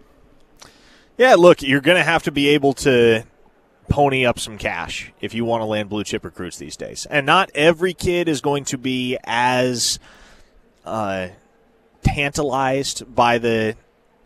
Yeah, 1.16 1.34
look, 1.34 1.60
you're 1.60 1.80
going 1.80 1.98
to 1.98 2.04
have 2.04 2.22
to 2.22 2.30
be 2.30 2.50
able 2.50 2.74
to 2.74 3.24
pony 3.88 4.24
up 4.24 4.38
some 4.38 4.58
cash 4.58 5.12
if 5.20 5.34
you 5.34 5.44
want 5.44 5.60
to 5.62 5.64
land 5.64 5.88
blue 5.88 6.04
chip 6.04 6.24
recruits 6.24 6.56
these 6.56 6.76
days. 6.76 7.04
And 7.10 7.26
not 7.26 7.50
every 7.52 7.94
kid 7.94 8.28
is 8.28 8.40
going 8.40 8.62
to 8.66 8.78
be 8.78 9.18
as 9.24 9.98
uh, 10.84 11.30
tantalized 12.04 13.12
by 13.12 13.38
the 13.38 13.76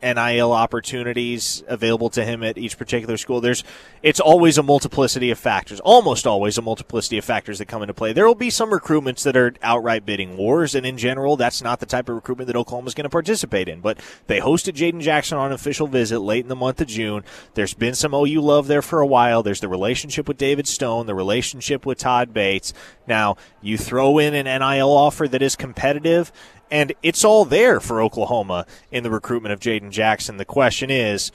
NIL 0.02 0.52
opportunities 0.52 1.62
available 1.68 2.10
to 2.10 2.24
him 2.24 2.42
at 2.42 2.58
each 2.58 2.76
particular 2.76 3.16
school. 3.16 3.40
There's 3.40 3.64
it's 4.02 4.20
always 4.20 4.58
a 4.58 4.62
multiplicity 4.62 5.30
of 5.30 5.38
factors, 5.38 5.80
almost 5.80 6.26
always 6.26 6.58
a 6.58 6.62
multiplicity 6.62 7.18
of 7.18 7.24
factors 7.24 7.58
that 7.58 7.66
come 7.66 7.82
into 7.82 7.94
play. 7.94 8.12
There 8.12 8.26
will 8.26 8.34
be 8.34 8.50
some 8.50 8.70
recruitments 8.70 9.22
that 9.24 9.36
are 9.36 9.54
outright 9.62 10.04
bidding 10.04 10.36
wars, 10.36 10.74
and 10.74 10.84
in 10.84 10.98
general, 10.98 11.36
that's 11.36 11.62
not 11.62 11.80
the 11.80 11.86
type 11.86 12.08
of 12.08 12.14
recruitment 12.14 12.48
that 12.48 12.56
Oklahoma 12.56 12.88
is 12.88 12.94
going 12.94 13.04
to 13.04 13.10
participate 13.10 13.68
in. 13.68 13.80
But 13.80 14.00
they 14.26 14.40
hosted 14.40 14.74
Jaden 14.74 15.00
Jackson 15.00 15.38
on 15.38 15.46
an 15.46 15.52
official 15.52 15.86
visit 15.86 16.20
late 16.20 16.44
in 16.44 16.48
the 16.48 16.56
month 16.56 16.80
of 16.80 16.88
June. 16.88 17.22
There's 17.54 17.74
been 17.74 17.94
some 17.94 18.14
OU 18.14 18.40
love 18.40 18.66
there 18.66 18.82
for 18.82 19.00
a 19.00 19.06
while. 19.06 19.42
There's 19.42 19.60
the 19.60 19.68
relationship 19.68 20.26
with 20.26 20.38
David 20.38 20.66
Stone, 20.66 21.06
the 21.06 21.14
relationship 21.14 21.86
with 21.86 21.98
Todd 21.98 22.34
Bates. 22.34 22.72
Now, 23.06 23.36
you 23.60 23.78
throw 23.78 24.18
in 24.18 24.34
an 24.34 24.46
NIL 24.46 24.90
offer 24.90 25.28
that 25.28 25.42
is 25.42 25.56
competitive, 25.56 26.32
and 26.72 26.94
it's 27.02 27.22
all 27.22 27.44
there 27.44 27.80
for 27.80 28.00
Oklahoma 28.00 28.66
in 28.90 29.04
the 29.04 29.10
recruitment 29.10 29.52
of 29.52 29.60
Jaden 29.60 29.90
Jackson. 29.90 30.38
The 30.38 30.46
question 30.46 30.90
is, 30.90 31.30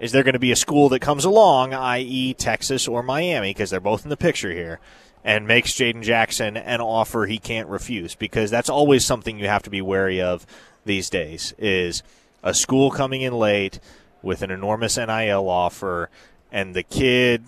is 0.00 0.12
there 0.12 0.22
going 0.22 0.32
to 0.32 0.38
be 0.38 0.52
a 0.52 0.56
school 0.56 0.88
that 0.88 1.00
comes 1.00 1.26
along, 1.26 1.74
i.e., 1.74 2.32
Texas 2.32 2.88
or 2.88 3.02
Miami, 3.02 3.50
because 3.50 3.68
they're 3.68 3.78
both 3.78 4.04
in 4.04 4.08
the 4.08 4.16
picture 4.16 4.50
here, 4.50 4.80
and 5.22 5.46
makes 5.46 5.74
Jaden 5.74 6.02
Jackson 6.02 6.56
an 6.56 6.80
offer 6.80 7.26
he 7.26 7.38
can't 7.38 7.68
refuse? 7.68 8.14
Because 8.14 8.50
that's 8.50 8.70
always 8.70 9.04
something 9.04 9.38
you 9.38 9.48
have 9.48 9.62
to 9.64 9.70
be 9.70 9.82
wary 9.82 10.18
of 10.18 10.46
these 10.86 11.10
days. 11.10 11.52
Is 11.58 12.02
a 12.42 12.54
school 12.54 12.90
coming 12.90 13.20
in 13.20 13.34
late 13.34 13.80
with 14.22 14.40
an 14.40 14.50
enormous 14.50 14.96
NIL 14.96 15.50
offer, 15.50 16.08
and 16.50 16.74
the 16.74 16.82
kid 16.82 17.44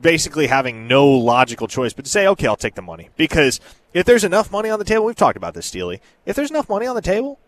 basically 0.00 0.46
having 0.46 0.86
no 0.86 1.06
logical 1.06 1.66
choice 1.66 1.92
but 1.92 2.04
to 2.04 2.10
say, 2.10 2.26
okay, 2.26 2.46
I'll 2.46 2.56
take 2.56 2.74
the 2.74 2.82
money. 2.82 3.10
Because 3.16 3.60
if 3.92 4.04
there's 4.06 4.24
enough 4.24 4.50
money 4.50 4.70
on 4.70 4.78
the 4.78 4.84
table, 4.84 5.04
we've 5.04 5.16
talked 5.16 5.36
about 5.36 5.54
this, 5.54 5.66
Steely. 5.66 6.00
If 6.26 6.36
there's 6.36 6.50
enough 6.50 6.68
money 6.68 6.86
on 6.86 6.96
the 6.96 7.02
table, 7.02 7.38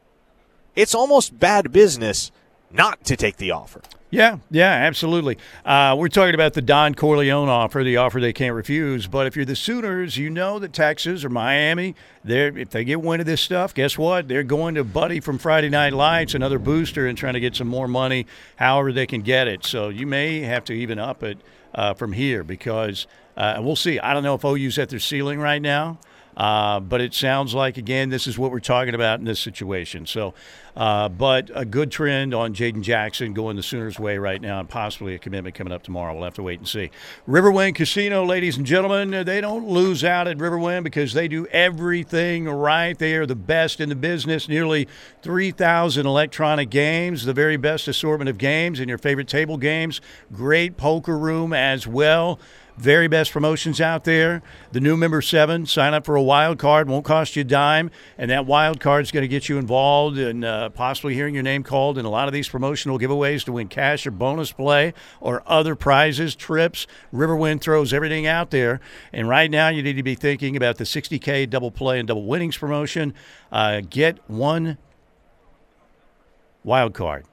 it's 0.75 0.95
almost 0.95 1.39
bad 1.39 1.73
business 1.73 2.31
not 2.71 3.05
to 3.05 3.17
take 3.17 3.37
the 3.37 3.51
offer. 3.51 3.81
Yeah, 4.09 4.39
yeah, 4.51 4.71
absolutely. 4.71 5.37
Uh, 5.65 5.97
we're 5.99 6.09
talking 6.09 6.35
about 6.35 6.55
the 6.55 6.63
Don 6.63 6.95
Corleone 6.95 7.49
offer, 7.49 7.83
the 7.83 7.97
offer 7.97 8.21
they 8.21 8.33
can't 8.33 8.55
refuse. 8.55 9.09
But 9.09 9.27
if 9.27 9.35
you're 9.35 9.45
the 9.45 9.57
Sooners, 9.57 10.17
you 10.17 10.31
know 10.31 10.61
that 10.61 10.73
Texas 10.73 11.25
or 11.25 11.29
Miami, 11.29 11.97
they're, 12.23 12.57
if 12.57 12.71
they 12.71 12.85
get 12.85 13.03
wind 13.03 13.21
of 13.21 13.27
this 13.27 13.41
stuff, 13.41 13.75
guess 13.75 13.99
what? 13.99 14.29
They're 14.29 14.45
going 14.45 14.77
to 14.77 14.85
Buddy 14.85 15.19
from 15.19 15.39
Friday 15.39 15.69
Night 15.69 15.93
Lights, 15.93 16.35
another 16.35 16.61
booster, 16.61 17.09
and 17.09 17.19
trying 17.19 17.35
to 17.35 17.41
get 17.41 17.57
some 17.57 17.67
more 17.67 17.89
money 17.89 18.27
however 18.57 18.93
they 18.93 19.07
can 19.07 19.23
get 19.23 19.49
it. 19.49 19.65
So 19.65 19.89
you 19.89 20.07
may 20.07 20.41
have 20.41 20.65
to 20.67 20.73
even 20.73 21.01
up 21.01 21.25
it 21.25 21.39
uh, 21.77 21.95
from 21.95 22.13
here 22.13 22.43
because 22.43 23.07
uh, 23.37 23.61
we'll 23.61 23.77
see. 23.77 24.01
I 24.01 24.15
don't 24.15 24.25
know 24.25 24.35
if 24.35 24.45
OU's 24.45 24.79
at 24.79 24.89
their 24.89 24.99
ceiling 24.99 25.39
right 25.39 25.63
now. 25.63 25.99
Uh, 26.37 26.81
but 26.81 27.01
it 27.01 27.15
sounds 27.15 27.55
like, 27.55 27.79
again, 27.79 28.11
this 28.11 28.27
is 28.27 28.39
what 28.39 28.51
we're 28.51 28.61
talking 28.61 28.95
about 28.95 29.19
in 29.19 29.25
this 29.25 29.41
situation. 29.41 30.05
So, 30.05 30.35
uh, 30.77 31.09
but 31.09 31.51
a 31.55 31.65
good 31.65 31.91
trend 31.91 32.35
on 32.35 32.53
Jaden 32.53 32.83
Jackson 32.83 33.33
going 33.33 33.57
the 33.57 33.63
Sooners' 33.63 33.99
way 33.99 34.19
right 34.19 34.41
now, 34.41 34.61
and 34.61 34.69
possibly 34.69 35.15
a 35.15 35.19
commitment 35.19 35.55
coming 35.55 35.73
up 35.73 35.83
tomorrow. 35.83 36.13
We'll 36.15 36.25
have 36.25 36.35
to 36.35 36.43
wait 36.43 36.59
and 36.59 36.69
see. 36.69 36.91
Riverwind 37.27 37.77
Casino, 37.77 38.25
ladies 38.25 38.59
and 38.59 38.67
gentlemen, 38.67 39.25
they 39.25 39.41
don't 39.41 39.67
lose 39.67 40.05
out 40.05 40.29
at 40.29 40.37
Riverwind 40.37 40.85
because 40.85 41.15
they 41.15 41.27
do 41.27 41.47
everything 41.47 42.45
right. 42.47 42.99
They 42.99 43.15
are 43.15 43.25
the 43.25 43.35
best 43.35 43.81
in 43.81 43.89
the 43.89 43.97
business. 43.97 44.47
Nearly 44.47 44.87
3,000 45.23 46.05
electronic 46.05 46.69
games, 46.69 47.25
the 47.25 47.33
very 47.33 47.57
best 47.57 47.89
assortment 47.89 48.29
of 48.29 48.37
games, 48.37 48.79
and 48.79 48.91
your 48.91 48.99
favorite 48.99 49.29
table 49.29 49.57
games. 49.57 50.03
Great 50.35 50.77
poker 50.77 51.17
room 51.17 51.55
as 51.55 51.87
well. 51.87 52.39
Very 52.79 53.09
best 53.09 53.33
promotions 53.33 53.81
out 53.81 54.05
there. 54.05 54.43
The 54.73 54.81
new 54.81 54.99
member 54.99 55.23
seven, 55.23 55.65
sign 55.65 55.95
up 55.95 56.05
for 56.05 56.15
a 56.15 56.23
wild 56.23 56.59
card, 56.59 56.91
won't 56.91 57.07
cost 57.07 57.35
you 57.35 57.41
a 57.41 57.45
dime, 57.45 57.91
and 58.19 58.31
that 58.31 58.45
wild 58.45 58.81
card 58.81 59.03
is 59.03 59.11
going 59.11 59.23
to 59.23 59.29
get 59.29 59.49
you 59.49 59.57
involved 59.57 60.19
in 60.19 60.45
uh, 60.45 60.69
possibly 60.69 61.15
hearing 61.15 61.33
your 61.33 61.43
name 61.43 61.63
called 61.63 61.97
in 61.97 62.05
a 62.05 62.11
lot 62.11 62.29
of 62.29 62.35
these 62.35 62.51
promotional 62.51 62.99
giveaways 62.99 63.45
to 63.45 63.53
win 63.53 63.69
cash 63.69 64.07
or 64.07 64.11
bonus 64.11 64.53
play 64.53 64.93
or 65.21 65.43
other 65.47 65.75
prizes, 65.75 66.35
trips. 66.35 66.87
Riverwind 67.15 67.63
throws 67.63 67.95
everything 67.95 68.27
out 68.27 68.51
there, 68.51 68.81
and 69.11 69.27
right 69.27 69.51
now 69.51 69.69
you 69.69 69.83
need 69.83 69.97
to 69.97 70.03
be 70.03 70.15
thinking 70.15 70.55
about 70.55 70.77
the 70.77 70.85
60K 70.85 71.49
double 71.49 71.71
play 71.71 71.99
and 71.99 72.07
double 72.07 72.27
winnings 72.27 72.59
promotion. 72.59 73.15
Uh, 73.51 73.81
get 73.89 74.19
one 74.29 74.77
wild 76.63 76.93
card. 76.93 77.25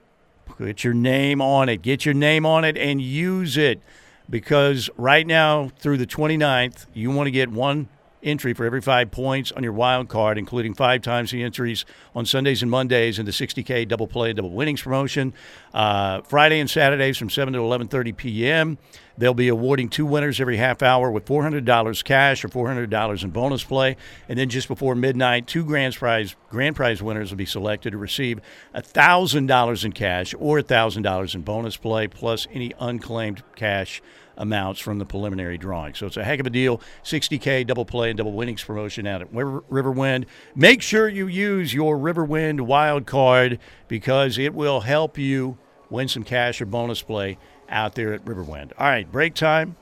Put 0.45 0.86
your 0.86 0.93
name 0.93 1.41
on 1.41 1.67
it. 1.67 1.82
Get 1.82 2.06
your 2.06 2.13
name 2.13 2.45
on 2.45 2.63
it 2.63 2.77
and 2.77 3.01
use 3.01 3.58
it 3.58 3.82
because 4.29 4.89
right 4.97 5.25
now 5.25 5.69
through 5.79 5.97
the 5.97 6.07
29th, 6.07 6.86
you 6.93 7.12
want 7.12 7.27
to 7.27 7.31
get 7.31 7.49
one 7.49 7.89
entry 8.23 8.53
for 8.53 8.65
every 8.65 8.81
five 8.81 9.12
points 9.12 9.51
on 9.51 9.63
your 9.63 9.73
wild 9.73 10.09
card, 10.09 10.38
including 10.38 10.73
five 10.73 11.01
times 11.01 11.31
the 11.31 11.43
entries 11.43 11.86
on 12.15 12.25
Sundays 12.25 12.62
and 12.62 12.71
Mondays 12.71 13.19
in 13.19 13.25
the 13.25 13.31
60K 13.31 13.88
double 13.88 14.07
play 14.07 14.33
double 14.33 14.51
winnings 14.51 14.81
promotion. 14.81 15.33
Uh, 15.73 16.21
Friday 16.21 16.59
and 16.59 16.69
Saturdays 16.69 17.17
from 17.17 17.29
7 17.29 17.53
to 17.53 17.59
11:30 17.59 18.15
p.m. 18.15 18.77
They'll 19.17 19.33
be 19.33 19.47
awarding 19.47 19.89
two 19.89 20.05
winners 20.05 20.41
every 20.41 20.57
half 20.57 20.81
hour 20.81 21.12
with 21.12 21.25
$400 21.25 22.03
cash 22.03 22.43
or 22.43 22.49
$400 22.49 23.23
in 23.23 23.29
bonus 23.29 23.63
play, 23.63 23.95
and 24.27 24.39
then 24.39 24.49
just 24.49 24.67
before 24.67 24.95
midnight, 24.95 25.45
two 25.45 25.63
grand 25.63 25.95
prize 25.95 26.36
grand 26.49 26.75
prize 26.75 27.01
winners 27.01 27.29
will 27.29 27.38
be 27.38 27.45
selected 27.45 27.91
to 27.91 27.97
receive 27.97 28.39
$1,000 28.75 29.86
in 29.86 29.91
cash 29.91 30.33
or 30.39 30.59
$1,000 30.62 31.36
in 31.36 31.41
bonus 31.41 31.77
play, 31.77 32.07
plus 32.07 32.47
any 32.51 32.73
unclaimed 32.79 33.43
cash 33.55 34.01
amounts 34.38 34.80
from 34.80 35.00
the 35.00 35.06
preliminary 35.06 35.58
drawing. 35.58 35.93
So 35.93 36.08
it's 36.08 36.17
a 36.17 36.24
heck 36.24 36.39
of 36.39 36.48
a 36.48 36.50
deal. 36.50 36.82
60K 37.04 37.65
double 37.67 37.86
play 37.86 38.10
and 38.10 38.17
double 38.17 38.34
winnings 38.34 38.63
promotion 38.63 39.08
out 39.08 39.22
at 39.22 39.32
Riverwind. 39.32 40.26
Make 40.56 40.82
sure 40.82 41.08
you 41.08 41.28
use 41.28 41.74
your 41.74 41.98
Riverwind 41.98 42.62
wild 42.62 43.06
card 43.06 43.60
because 43.88 44.38
it 44.38 44.54
will 44.54 44.82
help 44.82 45.17
you 45.17 45.58
win 45.89 46.08
some 46.08 46.24
cash 46.24 46.62
or 46.62 46.65
bonus 46.65 47.02
play 47.02 47.38
out 47.69 47.96
there 47.96 48.13
at 48.13 48.26
Riverwind. 48.26 48.72
All 48.78 48.88
right, 48.88 49.10
break 49.12 49.34
time. 49.36 49.76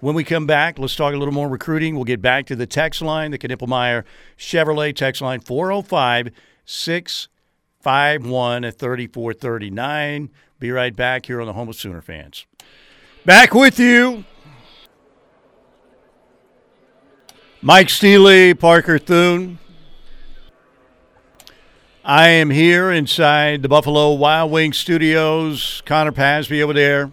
When 0.00 0.14
we 0.14 0.22
come 0.22 0.46
back, 0.46 0.78
let's 0.78 0.94
talk 0.94 1.12
a 1.12 1.16
little 1.16 1.34
more 1.34 1.48
recruiting. 1.48 1.96
We'll 1.96 2.04
get 2.04 2.22
back 2.22 2.46
to 2.46 2.56
the 2.56 2.66
text 2.66 3.02
line, 3.02 3.32
the 3.32 3.38
Knippelmeyer 3.38 4.04
Chevrolet 4.38 4.94
text 4.94 5.20
line 5.20 5.40
405 5.40 6.30
651 6.64 8.62
3439. 8.70 10.30
Be 10.60 10.70
right 10.70 10.94
back 10.94 11.26
here 11.26 11.40
on 11.40 11.48
the 11.48 11.52
Home 11.52 11.68
of 11.68 11.74
Sooner 11.74 12.00
fans. 12.00 12.46
Back 13.24 13.52
with 13.54 13.78
you. 13.78 14.24
Mike 17.60 17.90
Steely, 17.90 18.54
Parker 18.54 18.98
Thune. 18.98 19.58
I 22.04 22.28
am 22.28 22.48
here 22.48 22.90
inside 22.90 23.62
the 23.62 23.68
Buffalo 23.68 24.14
Wild 24.14 24.50
Wings 24.50 24.78
studios. 24.78 25.82
Connor 25.84 26.12
Pasby 26.12 26.62
over 26.62 26.72
there 26.72 27.12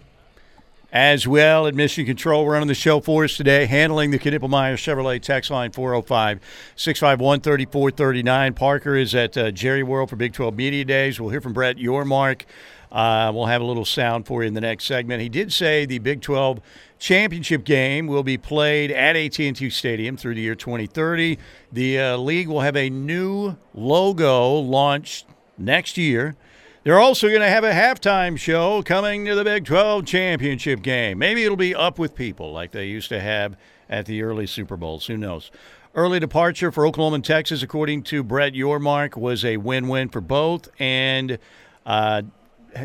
as 0.92 1.26
well 1.28 1.66
at 1.66 1.74
Mission 1.74 2.06
Control 2.06 2.48
running 2.48 2.68
the 2.68 2.74
show 2.74 3.00
for 3.00 3.24
us 3.24 3.36
today, 3.36 3.66
handling 3.66 4.10
the 4.10 4.18
Knippelmeyer 4.18 4.76
Chevrolet 4.76 5.20
text 5.20 5.50
line 5.50 5.70
405 5.70 6.40
651 6.76 7.40
3439. 7.40 8.54
Parker 8.54 8.96
is 8.96 9.14
at 9.14 9.36
uh, 9.36 9.50
Jerry 9.50 9.82
World 9.82 10.08
for 10.08 10.16
Big 10.16 10.32
12 10.32 10.54
Media 10.54 10.84
Days. 10.86 11.20
We'll 11.20 11.30
hear 11.30 11.42
from 11.42 11.52
Brett 11.52 11.76
Yormark. 11.76 12.42
Uh, 12.90 13.30
we'll 13.34 13.46
have 13.46 13.60
a 13.60 13.64
little 13.64 13.84
sound 13.84 14.26
for 14.26 14.42
you 14.42 14.48
in 14.48 14.54
the 14.54 14.60
next 14.60 14.84
segment. 14.84 15.20
He 15.22 15.28
did 15.28 15.52
say 15.52 15.86
the 15.86 15.98
Big 15.98 16.20
12 16.20 16.60
championship 16.98 17.64
game 17.64 18.06
will 18.06 18.22
be 18.22 18.38
played 18.38 18.90
at 18.90 19.16
AT&T 19.16 19.70
Stadium 19.70 20.16
through 20.16 20.34
the 20.34 20.40
year 20.40 20.54
2030. 20.54 21.38
The 21.72 21.98
uh, 21.98 22.16
league 22.16 22.48
will 22.48 22.60
have 22.60 22.76
a 22.76 22.88
new 22.88 23.56
logo 23.74 24.54
launched 24.54 25.26
next 25.58 25.98
year. 25.98 26.36
They're 26.84 27.00
also 27.00 27.28
going 27.28 27.40
to 27.40 27.48
have 27.48 27.64
a 27.64 27.72
halftime 27.72 28.38
show 28.38 28.80
coming 28.82 29.24
to 29.24 29.34
the 29.34 29.42
Big 29.42 29.64
12 29.64 30.06
championship 30.06 30.82
game. 30.82 31.18
Maybe 31.18 31.42
it'll 31.42 31.56
be 31.56 31.74
up 31.74 31.98
with 31.98 32.14
people 32.14 32.52
like 32.52 32.70
they 32.70 32.86
used 32.86 33.08
to 33.08 33.20
have 33.20 33.56
at 33.88 34.06
the 34.06 34.22
early 34.22 34.46
Super 34.46 34.76
Bowls. 34.76 35.06
Who 35.06 35.16
knows? 35.16 35.50
Early 35.96 36.20
departure 36.20 36.70
for 36.70 36.86
Oklahoma 36.86 37.16
and 37.16 37.24
Texas, 37.24 37.62
according 37.62 38.04
to 38.04 38.22
Brett 38.22 38.52
Yormark, 38.52 39.16
was 39.16 39.44
a 39.44 39.56
win 39.56 39.88
win 39.88 40.10
for 40.10 40.20
both 40.20 40.68
and 40.78 41.38
uh, 41.86 42.22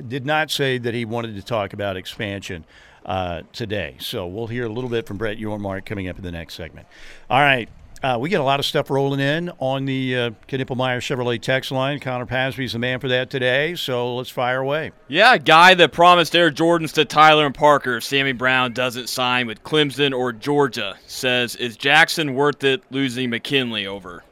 did 0.08 0.25
not 0.25 0.49
say 0.51 0.77
that 0.77 0.93
he 0.93 1.06
wanted 1.06 1.36
to 1.36 1.41
talk 1.41 1.73
about 1.73 1.97
expansion 1.97 2.65
uh, 3.06 3.41
today. 3.51 3.95
So 3.99 4.27
we'll 4.27 4.47
hear 4.47 4.65
a 4.65 4.69
little 4.69 4.89
bit 4.89 5.06
from 5.06 5.17
Brett 5.17 5.38
Yormark 5.38 5.86
coming 5.86 6.08
up 6.08 6.17
in 6.17 6.23
the 6.23 6.32
next 6.32 6.56
segment. 6.56 6.88
All 7.30 7.41
right. 7.41 7.69
Uh, 8.04 8.17
we 8.19 8.30
get 8.30 8.39
a 8.39 8.43
lot 8.43 8.60
of 8.60 8.65
stuff 8.65 8.89
rolling 8.89 9.19
in 9.19 9.51
on 9.60 9.86
the 9.86 10.17
uh, 10.17 10.30
Knippelmeyer 10.47 10.97
Chevrolet 10.97 11.39
text 11.39 11.71
line. 11.71 11.99
Connor 11.99 12.25
Pasby's 12.25 12.73
the 12.73 12.80
man 12.80 12.99
for 12.99 13.08
that 13.10 13.30
today, 13.30 13.75
so 13.75 14.15
let's 14.15 14.32
fire 14.32 14.60
away. 14.60 14.91
Yeah, 15.08 15.38
guy 15.38 15.75
that 15.75 15.91
promised 15.91 16.36
Air 16.36 16.49
Jordans 16.49 16.93
to 16.93 17.06
Tyler 17.06 17.45
and 17.45 17.54
Parker. 17.54 18.01
Sammy 18.01 18.32
Brown 18.32 18.73
doesn't 18.73 19.08
sign 19.08 19.45
with 19.45 19.62
Clemson 19.62 20.17
or 20.17 20.34
Georgia. 20.34 20.97
Says, 21.06 21.56
is 21.58 21.77
Jackson 21.77 22.34
worth 22.34 22.63
it 22.63 22.82
losing 22.89 23.30
McKinley 23.30 23.86
over? 23.86 24.23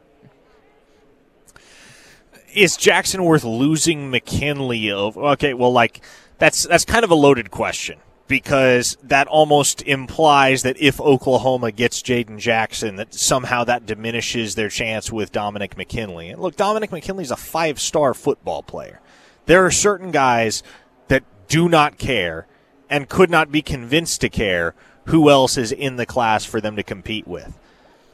Is 2.53 2.77
Jackson 2.77 3.23
worth 3.23 3.43
losing 3.43 4.09
McKinley 4.09 4.91
over? 4.91 5.21
Okay, 5.31 5.53
well, 5.53 5.71
like 5.71 6.01
that's 6.37 6.63
that's 6.63 6.85
kind 6.85 7.03
of 7.03 7.11
a 7.11 7.15
loaded 7.15 7.51
question 7.51 7.99
because 8.29 8.95
that 9.01 9.27
almost 9.27 9.81
implies 9.81 10.61
that 10.61 10.79
if 10.79 11.01
Oklahoma 11.01 11.71
gets 11.71 12.01
Jaden 12.01 12.37
Jackson, 12.37 12.95
that 12.95 13.13
somehow 13.13 13.63
that 13.63 13.85
diminishes 13.85 14.55
their 14.55 14.69
chance 14.69 15.11
with 15.11 15.31
Dominic 15.31 15.75
McKinley. 15.75 16.29
And 16.29 16.41
look, 16.41 16.55
Dominic 16.55 16.91
McKinley's 16.91 17.31
a 17.31 17.35
five 17.35 17.79
star 17.81 18.13
football 18.13 18.63
player. 18.63 19.01
There 19.47 19.65
are 19.65 19.71
certain 19.71 20.11
guys 20.11 20.61
that 21.07 21.23
do 21.47 21.67
not 21.67 21.97
care 21.97 22.45
and 22.89 23.09
could 23.09 23.29
not 23.29 23.51
be 23.51 23.61
convinced 23.61 24.21
to 24.21 24.29
care 24.29 24.75
who 25.05 25.29
else 25.29 25.57
is 25.57 25.71
in 25.71 25.95
the 25.95 26.05
class 26.05 26.45
for 26.45 26.61
them 26.61 26.75
to 26.75 26.83
compete 26.83 27.27
with. 27.27 27.57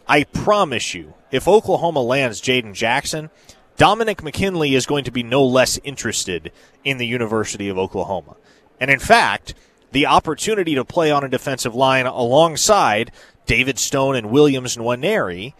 I 0.07 0.23
promise 0.23 0.93
you, 0.93 1.13
if 1.31 1.47
Oklahoma 1.47 2.01
lands 2.01 2.41
Jaden 2.41 2.73
Jackson, 2.73 3.29
Dominic 3.77 4.23
McKinley 4.23 4.75
is 4.75 4.85
going 4.85 5.03
to 5.03 5.11
be 5.11 5.23
no 5.23 5.43
less 5.43 5.77
interested 5.83 6.51
in 6.83 6.97
the 6.97 7.07
University 7.07 7.67
of 7.67 7.77
Oklahoma. 7.77 8.38
And 8.79 8.89
in 8.89 8.99
fact, 8.99 9.53
the 9.91 10.05
opportunity 10.05 10.75
to 10.75 10.85
play 10.85 11.11
on 11.11 11.23
a 11.23 11.29
defensive 11.29 11.75
line 11.75 12.05
alongside 12.05 13.11
David 13.45 13.77
Stone 13.77 14.15
and 14.15 14.31
Williams 14.31 14.77
Nwaneri 14.77 15.53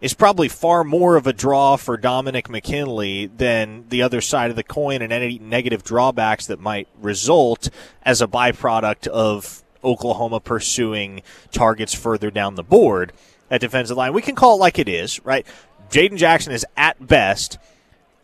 is 0.00 0.14
probably 0.14 0.48
far 0.48 0.84
more 0.84 1.16
of 1.16 1.26
a 1.26 1.32
draw 1.32 1.76
for 1.76 1.96
Dominic 1.96 2.48
McKinley 2.48 3.26
than 3.26 3.84
the 3.88 4.02
other 4.02 4.20
side 4.20 4.50
of 4.50 4.56
the 4.56 4.62
coin 4.62 5.02
and 5.02 5.12
any 5.12 5.38
negative 5.38 5.82
drawbacks 5.82 6.46
that 6.46 6.60
might 6.60 6.88
result 7.00 7.68
as 8.02 8.22
a 8.22 8.26
byproduct 8.26 9.08
of 9.08 9.62
Oklahoma 9.82 10.40
pursuing 10.40 11.22
targets 11.50 11.94
further 11.94 12.30
down 12.30 12.54
the 12.54 12.62
board 12.62 13.12
at 13.50 13.60
defensive 13.60 13.96
line. 13.96 14.12
We 14.12 14.22
can 14.22 14.34
call 14.34 14.56
it 14.56 14.60
like 14.60 14.78
it 14.78 14.88
is, 14.88 15.24
right? 15.24 15.46
Jaden 15.90 16.16
Jackson 16.16 16.52
is 16.52 16.66
at 16.76 17.06
best 17.06 17.58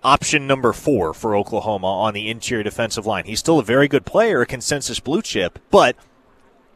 option 0.02 0.46
number 0.46 0.72
four 0.72 1.14
for 1.14 1.34
Oklahoma 1.34 1.86
on 1.86 2.12
the 2.12 2.28
interior 2.28 2.62
defensive 2.62 3.06
line. 3.06 3.24
He's 3.24 3.40
still 3.40 3.58
a 3.58 3.64
very 3.64 3.88
good 3.88 4.04
player, 4.04 4.42
a 4.42 4.46
consensus 4.46 5.00
blue 5.00 5.22
chip, 5.22 5.58
but 5.70 5.96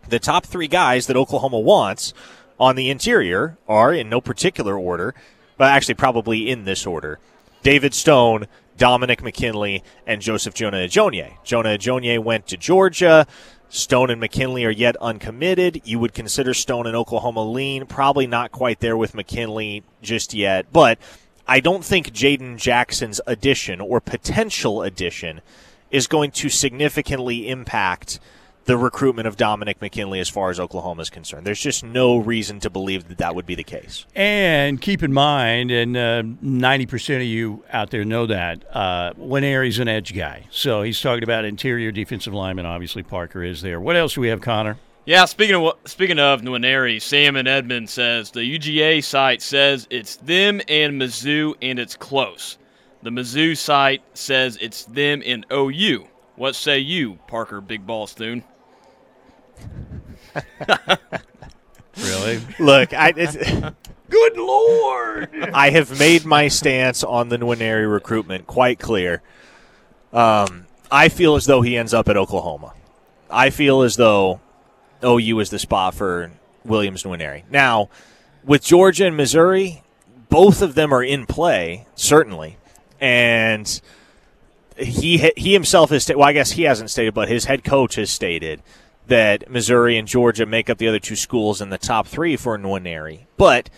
the 0.08 0.18
top 0.18 0.46
three 0.46 0.68
guys 0.68 1.06
that 1.06 1.16
Oklahoma 1.16 1.58
wants 1.58 2.14
on 2.58 2.74
the 2.74 2.88
interior 2.88 3.58
are 3.68 3.92
in 3.92 4.08
no 4.08 4.20
particular 4.20 4.78
order, 4.78 5.14
but 5.58 5.70
actually 5.70 5.94
probably 5.94 6.48
in 6.48 6.64
this 6.64 6.86
order. 6.86 7.18
David 7.62 7.92
Stone, 7.92 8.46
Dominic 8.78 9.22
McKinley, 9.22 9.82
and 10.06 10.22
Joseph 10.22 10.54
Jonah 10.54 10.78
Ajonye. 10.78 11.32
Jonah 11.44 11.76
Ajonye 11.76 12.18
went 12.22 12.46
to 12.46 12.56
Georgia. 12.56 13.26
Stone 13.70 14.10
and 14.10 14.20
McKinley 14.20 14.64
are 14.64 14.70
yet 14.70 14.96
uncommitted. 15.00 15.82
You 15.84 15.98
would 15.98 16.14
consider 16.14 16.54
Stone 16.54 16.86
and 16.86 16.96
Oklahoma 16.96 17.44
lean. 17.44 17.86
Probably 17.86 18.26
not 18.26 18.50
quite 18.50 18.80
there 18.80 18.96
with 18.96 19.14
McKinley 19.14 19.82
just 20.00 20.32
yet. 20.32 20.66
But 20.72 20.98
I 21.46 21.60
don't 21.60 21.84
think 21.84 22.12
Jaden 22.12 22.56
Jackson's 22.56 23.20
addition 23.26 23.80
or 23.80 24.00
potential 24.00 24.82
addition 24.82 25.40
is 25.90 26.06
going 26.06 26.30
to 26.30 26.48
significantly 26.48 27.48
impact 27.48 28.20
the 28.68 28.76
recruitment 28.76 29.26
of 29.26 29.38
Dominic 29.38 29.80
McKinley 29.80 30.20
as 30.20 30.28
far 30.28 30.50
as 30.50 30.60
Oklahoma 30.60 31.00
is 31.00 31.08
concerned. 31.08 31.46
There's 31.46 31.60
just 31.60 31.82
no 31.82 32.18
reason 32.18 32.60
to 32.60 32.68
believe 32.68 33.08
that 33.08 33.16
that 33.16 33.34
would 33.34 33.46
be 33.46 33.54
the 33.54 33.64
case. 33.64 34.04
And 34.14 34.78
keep 34.78 35.02
in 35.02 35.10
mind, 35.10 35.70
and 35.70 35.96
uh, 35.96 36.22
90% 36.44 37.16
of 37.16 37.22
you 37.22 37.64
out 37.72 37.90
there 37.90 38.04
know 38.04 38.26
that, 38.26 38.62
uh, 38.70 39.14
Nwaneri's 39.14 39.78
an 39.78 39.88
edge 39.88 40.14
guy. 40.14 40.44
So 40.50 40.82
he's 40.82 41.00
talking 41.00 41.22
about 41.22 41.46
interior 41.46 41.90
defensive 41.90 42.34
lineman. 42.34 42.66
Obviously, 42.66 43.02
Parker 43.02 43.42
is 43.42 43.62
there. 43.62 43.80
What 43.80 43.96
else 43.96 44.12
do 44.12 44.20
we 44.20 44.28
have, 44.28 44.42
Connor? 44.42 44.76
Yeah, 45.06 45.24
speaking 45.24 45.56
of 45.56 45.72
speaking 45.86 46.18
of 46.18 46.42
Nwaneri, 46.42 47.00
Sam 47.00 47.36
and 47.36 47.48
Edmond 47.48 47.88
says 47.88 48.30
the 48.30 48.40
UGA 48.40 49.02
site 49.02 49.40
says 49.40 49.86
it's 49.88 50.16
them 50.16 50.60
and 50.68 51.00
Mizzou 51.00 51.54
and 51.62 51.78
it's 51.78 51.96
close. 51.96 52.58
The 53.02 53.08
Mizzou 53.08 53.56
site 53.56 54.02
says 54.12 54.58
it's 54.60 54.84
them 54.84 55.22
and 55.24 55.46
OU. 55.50 56.06
What 56.36 56.54
say 56.54 56.78
you, 56.78 57.18
Parker 57.26 57.62
Big 57.62 57.86
Ball 57.86 58.06
Thune? 58.06 58.44
really? 61.96 62.40
Look, 62.58 62.92
I. 62.92 63.12
It's, 63.16 63.36
Good 64.10 64.38
lord! 64.38 65.50
I 65.52 65.68
have 65.70 65.98
made 65.98 66.24
my 66.24 66.48
stance 66.48 67.04
on 67.04 67.28
the 67.28 67.36
Nwaneri 67.36 67.90
recruitment 67.90 68.46
quite 68.46 68.78
clear. 68.78 69.20
Um, 70.14 70.66
I 70.90 71.10
feel 71.10 71.36
as 71.36 71.44
though 71.44 71.60
he 71.60 71.76
ends 71.76 71.92
up 71.92 72.08
at 72.08 72.16
Oklahoma. 72.16 72.72
I 73.30 73.50
feel 73.50 73.82
as 73.82 73.96
though 73.96 74.40
OU 75.04 75.40
is 75.40 75.50
the 75.50 75.58
spot 75.58 75.94
for 75.94 76.30
Williams 76.64 77.02
Nwaneri. 77.02 77.42
Now, 77.50 77.90
with 78.44 78.64
Georgia 78.64 79.06
and 79.06 79.16
Missouri, 79.16 79.82
both 80.28 80.62
of 80.62 80.74
them 80.74 80.92
are 80.92 81.02
in 81.02 81.26
play, 81.26 81.86
certainly. 81.94 82.56
And 83.00 83.80
he 84.78 85.30
he 85.36 85.52
himself 85.52 85.90
has 85.90 86.08
well, 86.08 86.26
I 86.26 86.32
guess 86.32 86.52
he 86.52 86.62
hasn't 86.62 86.90
stated, 86.90 87.12
but 87.12 87.28
his 87.28 87.44
head 87.44 87.62
coach 87.62 87.96
has 87.96 88.10
stated 88.10 88.62
that 89.08 89.50
Missouri 89.50 89.98
and 89.98 90.06
Georgia 90.06 90.46
make 90.46 90.70
up 90.70 90.78
the 90.78 90.88
other 90.88 90.98
two 90.98 91.16
schools 91.16 91.60
in 91.60 91.70
the 91.70 91.78
top 91.78 92.06
three 92.06 92.36
for 92.36 92.56
Nwaneri. 92.56 93.26
But 93.36 93.68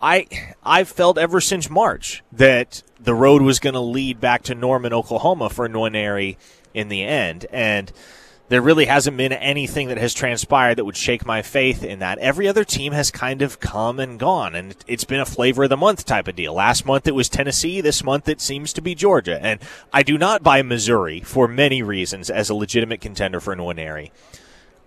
I 0.00 0.26
I've 0.62 0.88
felt 0.88 1.18
ever 1.18 1.40
since 1.40 1.68
March 1.68 2.22
that 2.32 2.82
the 3.00 3.14
road 3.14 3.42
was 3.42 3.58
going 3.58 3.74
to 3.74 3.80
lead 3.80 4.20
back 4.20 4.42
to 4.44 4.54
Norman, 4.54 4.92
Oklahoma 4.92 5.50
for 5.50 5.68
Nwaneri 5.68 6.36
in 6.74 6.88
the 6.88 7.02
end, 7.02 7.46
and 7.50 7.92
there 8.48 8.62
really 8.62 8.86
hasn't 8.86 9.16
been 9.16 9.32
anything 9.32 9.88
that 9.88 9.98
has 9.98 10.14
transpired 10.14 10.76
that 10.76 10.84
would 10.84 10.96
shake 10.96 11.26
my 11.26 11.42
faith 11.42 11.84
in 11.84 11.98
that. 11.98 12.18
Every 12.18 12.48
other 12.48 12.64
team 12.64 12.92
has 12.92 13.10
kind 13.10 13.42
of 13.42 13.60
come 13.60 14.00
and 14.00 14.18
gone, 14.18 14.54
and 14.54 14.74
it's 14.86 15.04
been 15.04 15.20
a 15.20 15.26
flavor 15.26 15.64
of 15.64 15.70
the 15.70 15.76
month 15.76 16.06
type 16.06 16.28
of 16.28 16.36
deal. 16.36 16.54
Last 16.54 16.86
month 16.86 17.06
it 17.06 17.14
was 17.14 17.28
Tennessee. 17.28 17.80
This 17.80 18.02
month 18.02 18.28
it 18.28 18.40
seems 18.40 18.72
to 18.72 18.80
be 18.80 18.94
Georgia. 18.94 19.38
And 19.42 19.60
I 19.92 20.02
do 20.02 20.16
not 20.16 20.42
buy 20.42 20.62
Missouri 20.62 21.20
for 21.20 21.46
many 21.46 21.82
reasons 21.82 22.30
as 22.30 22.48
a 22.48 22.54
legitimate 22.54 23.02
contender 23.02 23.40
for 23.40 23.54
Nwaneri. 23.54 24.10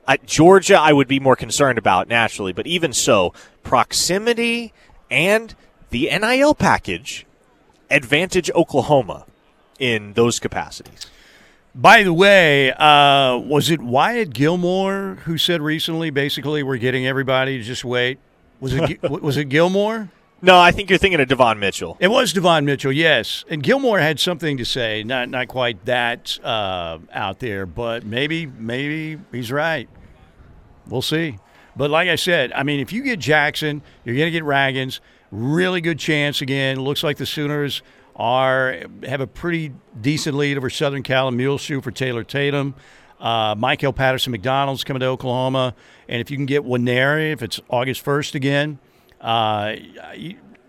Uh, 0.07 0.17
Georgia, 0.25 0.79
I 0.79 0.93
would 0.93 1.07
be 1.07 1.19
more 1.19 1.35
concerned 1.35 1.77
about 1.77 2.07
naturally, 2.07 2.53
but 2.53 2.67
even 2.67 2.91
so, 2.93 3.33
proximity 3.63 4.73
and 5.09 5.53
the 5.89 6.09
NIL 6.11 6.55
package 6.55 7.25
advantage 7.89 8.49
Oklahoma 8.51 9.25
in 9.79 10.13
those 10.13 10.39
capacities. 10.39 11.07
By 11.73 12.03
the 12.03 12.13
way, 12.13 12.71
uh, 12.73 13.37
was 13.37 13.69
it 13.69 13.81
Wyatt 13.81 14.33
Gilmore 14.33 15.19
who 15.23 15.37
said 15.37 15.61
recently, 15.61 16.09
basically, 16.09 16.63
we're 16.63 16.77
getting 16.77 17.07
everybody 17.07 17.57
to 17.57 17.63
just 17.63 17.85
wait? 17.85 18.19
Was 18.59 18.73
it 18.73 19.01
was 19.09 19.37
it 19.37 19.45
Gilmore? 19.45 20.09
No, 20.43 20.59
I 20.59 20.71
think 20.71 20.89
you're 20.89 20.97
thinking 20.97 21.19
of 21.19 21.27
Devon 21.27 21.59
Mitchell. 21.59 21.97
It 21.99 22.07
was 22.07 22.33
Devon 22.33 22.65
Mitchell, 22.65 22.91
yes. 22.91 23.45
And 23.47 23.61
Gilmore 23.61 23.99
had 23.99 24.19
something 24.19 24.57
to 24.57 24.65
say, 24.65 25.03
not 25.03 25.29
not 25.29 25.47
quite 25.47 25.85
that 25.85 26.39
uh, 26.43 26.97
out 27.11 27.39
there, 27.39 27.67
but 27.67 28.03
maybe 28.05 28.47
maybe 28.47 29.19
he's 29.31 29.51
right. 29.51 29.87
We'll 30.87 31.03
see. 31.03 31.37
But 31.75 31.91
like 31.91 32.09
I 32.09 32.15
said, 32.15 32.51
I 32.53 32.63
mean, 32.63 32.79
if 32.79 32.91
you 32.91 33.03
get 33.03 33.19
Jackson, 33.19 33.81
you're 34.03 34.15
going 34.15 34.27
to 34.27 34.31
get 34.31 34.43
Ragins. 34.43 34.99
Really 35.31 35.79
good 35.79 35.99
chance 35.99 36.41
again. 36.41 36.79
Looks 36.79 37.03
like 37.03 37.17
the 37.17 37.25
Sooners 37.25 37.81
are 38.15 38.79
have 39.07 39.21
a 39.21 39.27
pretty 39.27 39.71
decent 39.99 40.35
lead 40.35 40.57
over 40.57 40.69
Southern 40.69 41.03
Cal 41.03 41.27
and 41.27 41.37
Muleshoe 41.37 41.81
for 41.81 41.91
Taylor 41.91 42.23
Tatum. 42.23 42.75
Uh, 43.19 43.53
Michael 43.55 43.93
Patterson 43.93 44.31
McDonald's 44.31 44.83
coming 44.83 45.01
to 45.01 45.05
Oklahoma, 45.05 45.75
and 46.09 46.19
if 46.19 46.31
you 46.31 46.37
can 46.37 46.47
get 46.47 46.63
Nwaneri, 46.63 47.31
if 47.31 47.43
it's 47.43 47.59
August 47.69 48.01
first 48.01 48.33
again, 48.33 48.79
uh, 49.21 49.75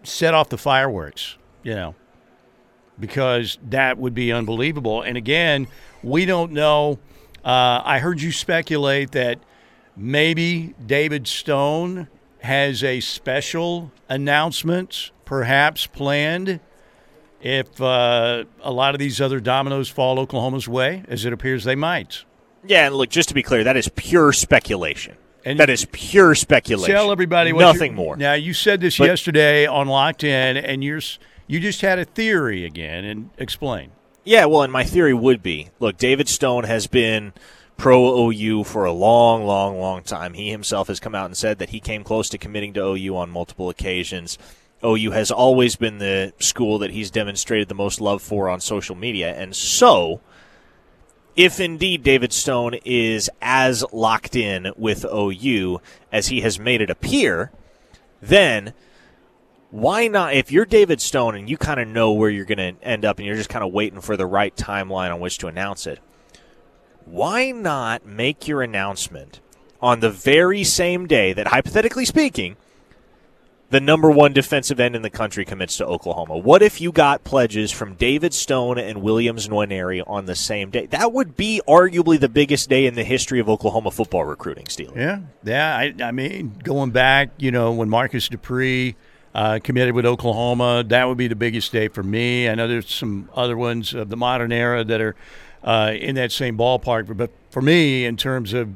set 0.02 0.34
off 0.34 0.48
the 0.48 0.58
fireworks. 0.58 1.36
You 1.62 1.74
know, 1.74 1.94
because 2.98 3.58
that 3.70 3.98
would 3.98 4.14
be 4.14 4.32
unbelievable. 4.32 5.02
And 5.02 5.16
again, 5.16 5.66
we 6.02 6.24
don't 6.24 6.52
know. 6.52 6.98
Uh, 7.44 7.82
I 7.84 7.98
heard 7.98 8.20
you 8.20 8.32
speculate 8.32 9.12
that 9.12 9.38
maybe 9.96 10.74
David 10.84 11.26
Stone 11.26 12.08
has 12.40 12.82
a 12.82 13.00
special 13.00 13.92
announcement, 14.08 15.10
perhaps 15.24 15.86
planned 15.86 16.60
if 17.40 17.80
uh, 17.80 18.44
a 18.60 18.72
lot 18.72 18.94
of 18.94 19.00
these 19.00 19.20
other 19.20 19.40
dominoes 19.40 19.88
fall 19.88 20.18
Oklahoma's 20.18 20.68
way, 20.68 21.04
as 21.08 21.24
it 21.24 21.32
appears 21.32 21.64
they 21.64 21.74
might. 21.74 22.24
Yeah, 22.64 22.86
and 22.86 22.94
look, 22.94 23.10
just 23.10 23.28
to 23.30 23.34
be 23.34 23.42
clear, 23.42 23.64
that 23.64 23.76
is 23.76 23.88
pure 23.88 24.32
speculation. 24.32 25.16
And 25.44 25.58
that 25.58 25.70
is 25.70 25.86
pure 25.90 26.34
speculation. 26.34 26.94
Tell 26.94 27.10
everybody 27.10 27.52
nothing 27.52 27.94
more. 27.94 28.16
Now 28.16 28.34
you 28.34 28.54
said 28.54 28.80
this 28.80 28.98
but, 28.98 29.06
yesterday 29.06 29.66
on 29.66 29.88
Locked 29.88 30.24
In, 30.24 30.56
and 30.56 30.84
you're 30.84 31.00
you 31.46 31.60
just 31.60 31.80
had 31.80 31.98
a 31.98 32.04
theory 32.04 32.64
again, 32.64 33.04
and 33.04 33.30
explain. 33.38 33.90
Yeah, 34.24 34.44
well, 34.44 34.62
and 34.62 34.72
my 34.72 34.84
theory 34.84 35.14
would 35.14 35.42
be: 35.42 35.70
look, 35.80 35.96
David 35.96 36.28
Stone 36.28 36.64
has 36.64 36.86
been 36.86 37.32
pro 37.76 38.30
OU 38.30 38.64
for 38.64 38.84
a 38.84 38.92
long, 38.92 39.44
long, 39.44 39.78
long 39.78 40.02
time. 40.02 40.34
He 40.34 40.50
himself 40.50 40.88
has 40.88 41.00
come 41.00 41.14
out 41.14 41.26
and 41.26 41.36
said 41.36 41.58
that 41.58 41.70
he 41.70 41.80
came 41.80 42.04
close 42.04 42.28
to 42.28 42.38
committing 42.38 42.72
to 42.74 42.80
OU 42.80 43.16
on 43.16 43.30
multiple 43.30 43.68
occasions. 43.68 44.38
OU 44.84 45.10
has 45.12 45.30
always 45.30 45.76
been 45.76 45.98
the 45.98 46.32
school 46.38 46.78
that 46.78 46.90
he's 46.90 47.10
demonstrated 47.10 47.68
the 47.68 47.74
most 47.74 48.00
love 48.00 48.22
for 48.22 48.48
on 48.48 48.60
social 48.60 48.96
media. 48.96 49.34
And 49.34 49.54
so, 49.54 50.20
if 51.36 51.60
indeed 51.60 52.02
David 52.02 52.32
Stone 52.32 52.74
is 52.84 53.30
as 53.40 53.84
locked 53.92 54.36
in 54.36 54.72
with 54.76 55.04
OU 55.04 55.80
as 56.10 56.28
he 56.28 56.42
has 56.42 56.58
made 56.58 56.80
it 56.80 56.90
appear, 56.90 57.50
then 58.20 58.74
why 59.70 60.06
not? 60.06 60.34
If 60.34 60.52
you're 60.52 60.66
David 60.66 61.00
Stone 61.00 61.34
and 61.34 61.48
you 61.48 61.56
kind 61.56 61.80
of 61.80 61.88
know 61.88 62.12
where 62.12 62.28
you're 62.28 62.44
going 62.44 62.76
to 62.76 62.84
end 62.84 63.04
up 63.04 63.18
and 63.18 63.26
you're 63.26 63.36
just 63.36 63.48
kind 63.48 63.64
of 63.64 63.72
waiting 63.72 64.02
for 64.02 64.16
the 64.16 64.26
right 64.26 64.54
timeline 64.54 65.12
on 65.12 65.20
which 65.20 65.38
to 65.38 65.46
announce 65.46 65.86
it, 65.86 65.98
why 67.06 67.50
not 67.50 68.04
make 68.04 68.46
your 68.46 68.62
announcement 68.62 69.40
on 69.80 70.00
the 70.00 70.10
very 70.10 70.62
same 70.62 71.06
day 71.06 71.32
that, 71.32 71.48
hypothetically 71.48 72.04
speaking, 72.04 72.56
the 73.72 73.80
number 73.80 74.10
one 74.10 74.34
defensive 74.34 74.78
end 74.78 74.94
in 74.94 75.00
the 75.00 75.08
country 75.08 75.46
commits 75.46 75.78
to 75.78 75.86
Oklahoma. 75.86 76.36
What 76.36 76.60
if 76.60 76.78
you 76.78 76.92
got 76.92 77.24
pledges 77.24 77.72
from 77.72 77.94
David 77.94 78.34
Stone 78.34 78.78
and 78.78 79.00
Williams 79.00 79.48
Nwaneri 79.48 80.02
on 80.06 80.26
the 80.26 80.36
same 80.36 80.68
day? 80.68 80.84
That 80.86 81.14
would 81.14 81.38
be 81.38 81.62
arguably 81.66 82.20
the 82.20 82.28
biggest 82.28 82.68
day 82.68 82.84
in 82.84 82.94
the 82.94 83.02
history 83.02 83.40
of 83.40 83.48
Oklahoma 83.48 83.90
football 83.90 84.24
recruiting, 84.24 84.66
Steele. 84.68 84.92
Yeah, 84.94 85.20
yeah. 85.42 85.74
I, 85.74 85.94
I 86.02 86.12
mean, 86.12 86.54
going 86.62 86.90
back, 86.90 87.30
you 87.38 87.50
know, 87.50 87.72
when 87.72 87.88
Marcus 87.88 88.28
Dupree 88.28 88.94
uh, 89.34 89.58
committed 89.64 89.94
with 89.94 90.04
Oklahoma, 90.04 90.84
that 90.88 91.08
would 91.08 91.16
be 91.16 91.26
the 91.26 91.34
biggest 91.34 91.72
day 91.72 91.88
for 91.88 92.02
me. 92.02 92.50
I 92.50 92.54
know 92.54 92.68
there's 92.68 92.94
some 92.94 93.30
other 93.34 93.56
ones 93.56 93.94
of 93.94 94.10
the 94.10 94.18
modern 94.18 94.52
era 94.52 94.84
that 94.84 95.00
are 95.00 95.16
uh, 95.64 95.94
in 95.98 96.16
that 96.16 96.30
same 96.30 96.58
ballpark, 96.58 97.16
but 97.16 97.30
for 97.48 97.62
me, 97.62 98.04
in 98.04 98.18
terms 98.18 98.52
of 98.52 98.68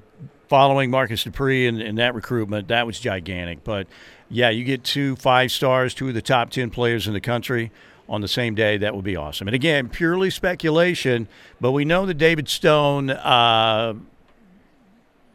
following 0.49 0.91
Marcus 0.91 1.25
Dupree 1.25 1.67
and, 1.67 1.83
and 1.83 1.99
that 1.99 2.15
recruitment, 2.15 2.69
that 2.69 2.87
was 2.87 2.99
gigantic. 2.99 3.63
But 3.63 3.89
yeah, 4.29 4.51
you 4.51 4.65
get 4.65 4.85
two 4.85 5.17
five 5.17 5.53
stars, 5.53 5.95
two 5.95 6.09
of 6.09 6.15
the 6.15 6.23
top 6.23 6.51
10 6.51 6.71
players 6.71 7.07
in 7.07 7.13
the 7.13 7.21
country 7.21 7.71
on 8.09 8.21
the 8.21 8.29
same 8.29 8.55
day, 8.55 8.77
that 8.77 8.95
would 8.95 9.05
be 9.05 9.17
awesome. 9.17 9.49
And 9.49 9.55
again, 9.55 9.89
purely 9.89 10.31
speculation, 10.31 11.29
but 11.61 11.73
we 11.73 11.85
know 11.85 12.07
that 12.07 12.15
David 12.15 12.49
Stone 12.49 13.11
uh, 13.11 13.95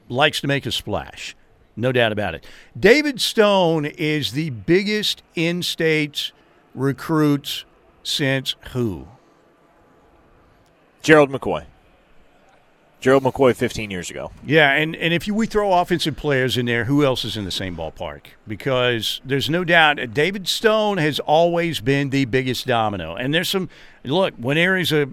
likes 0.08 0.42
to 0.42 0.48
make 0.48 0.66
a 0.66 0.72
splash. 0.72 1.36
No 1.76 1.92
doubt 1.92 2.12
about 2.12 2.36
it. 2.36 2.46
David 2.80 3.20
Stone 3.22 3.86
is 3.86 4.34
the 4.34 4.50
biggest 4.50 5.24
in 5.36 5.64
state 5.64 6.32
recruits 6.74 7.66
since 8.04 8.56
who? 8.72 9.08
Gerald 11.02 11.30
McCoy. 11.30 11.66
Gerald 13.02 13.24
McCoy 13.24 13.56
15 13.56 13.90
years 13.90 14.12
ago. 14.12 14.32
Yeah, 14.46 14.72
and, 14.74 14.96
and 14.96 15.12
if 15.12 15.28
you, 15.28 15.34
we 15.34 15.48
throw 15.48 15.74
offensive 15.74 16.16
players 16.16 16.56
in 16.56 16.68
there, 16.68 16.86
who 16.86 17.04
else 17.04 17.26
is 17.26 17.36
in 17.36 17.46
the 17.46 17.52
same 17.52 17.76
ballpark? 17.76 18.28
Because 18.48 19.22
there's 19.26 19.50
no 19.50 19.64
doubt 19.64 20.14
David 20.14 20.48
Stone 20.48 21.00
has 21.00 21.20
always 21.20 21.80
been 21.82 22.12
the 22.12 22.26
biggest 22.26 22.68
domino. 22.68 23.16
And 23.16 23.34
there's 23.34 23.50
some 23.50 23.70
look, 24.04 24.38
Nwaneri's 24.38 24.92
a 24.92 25.10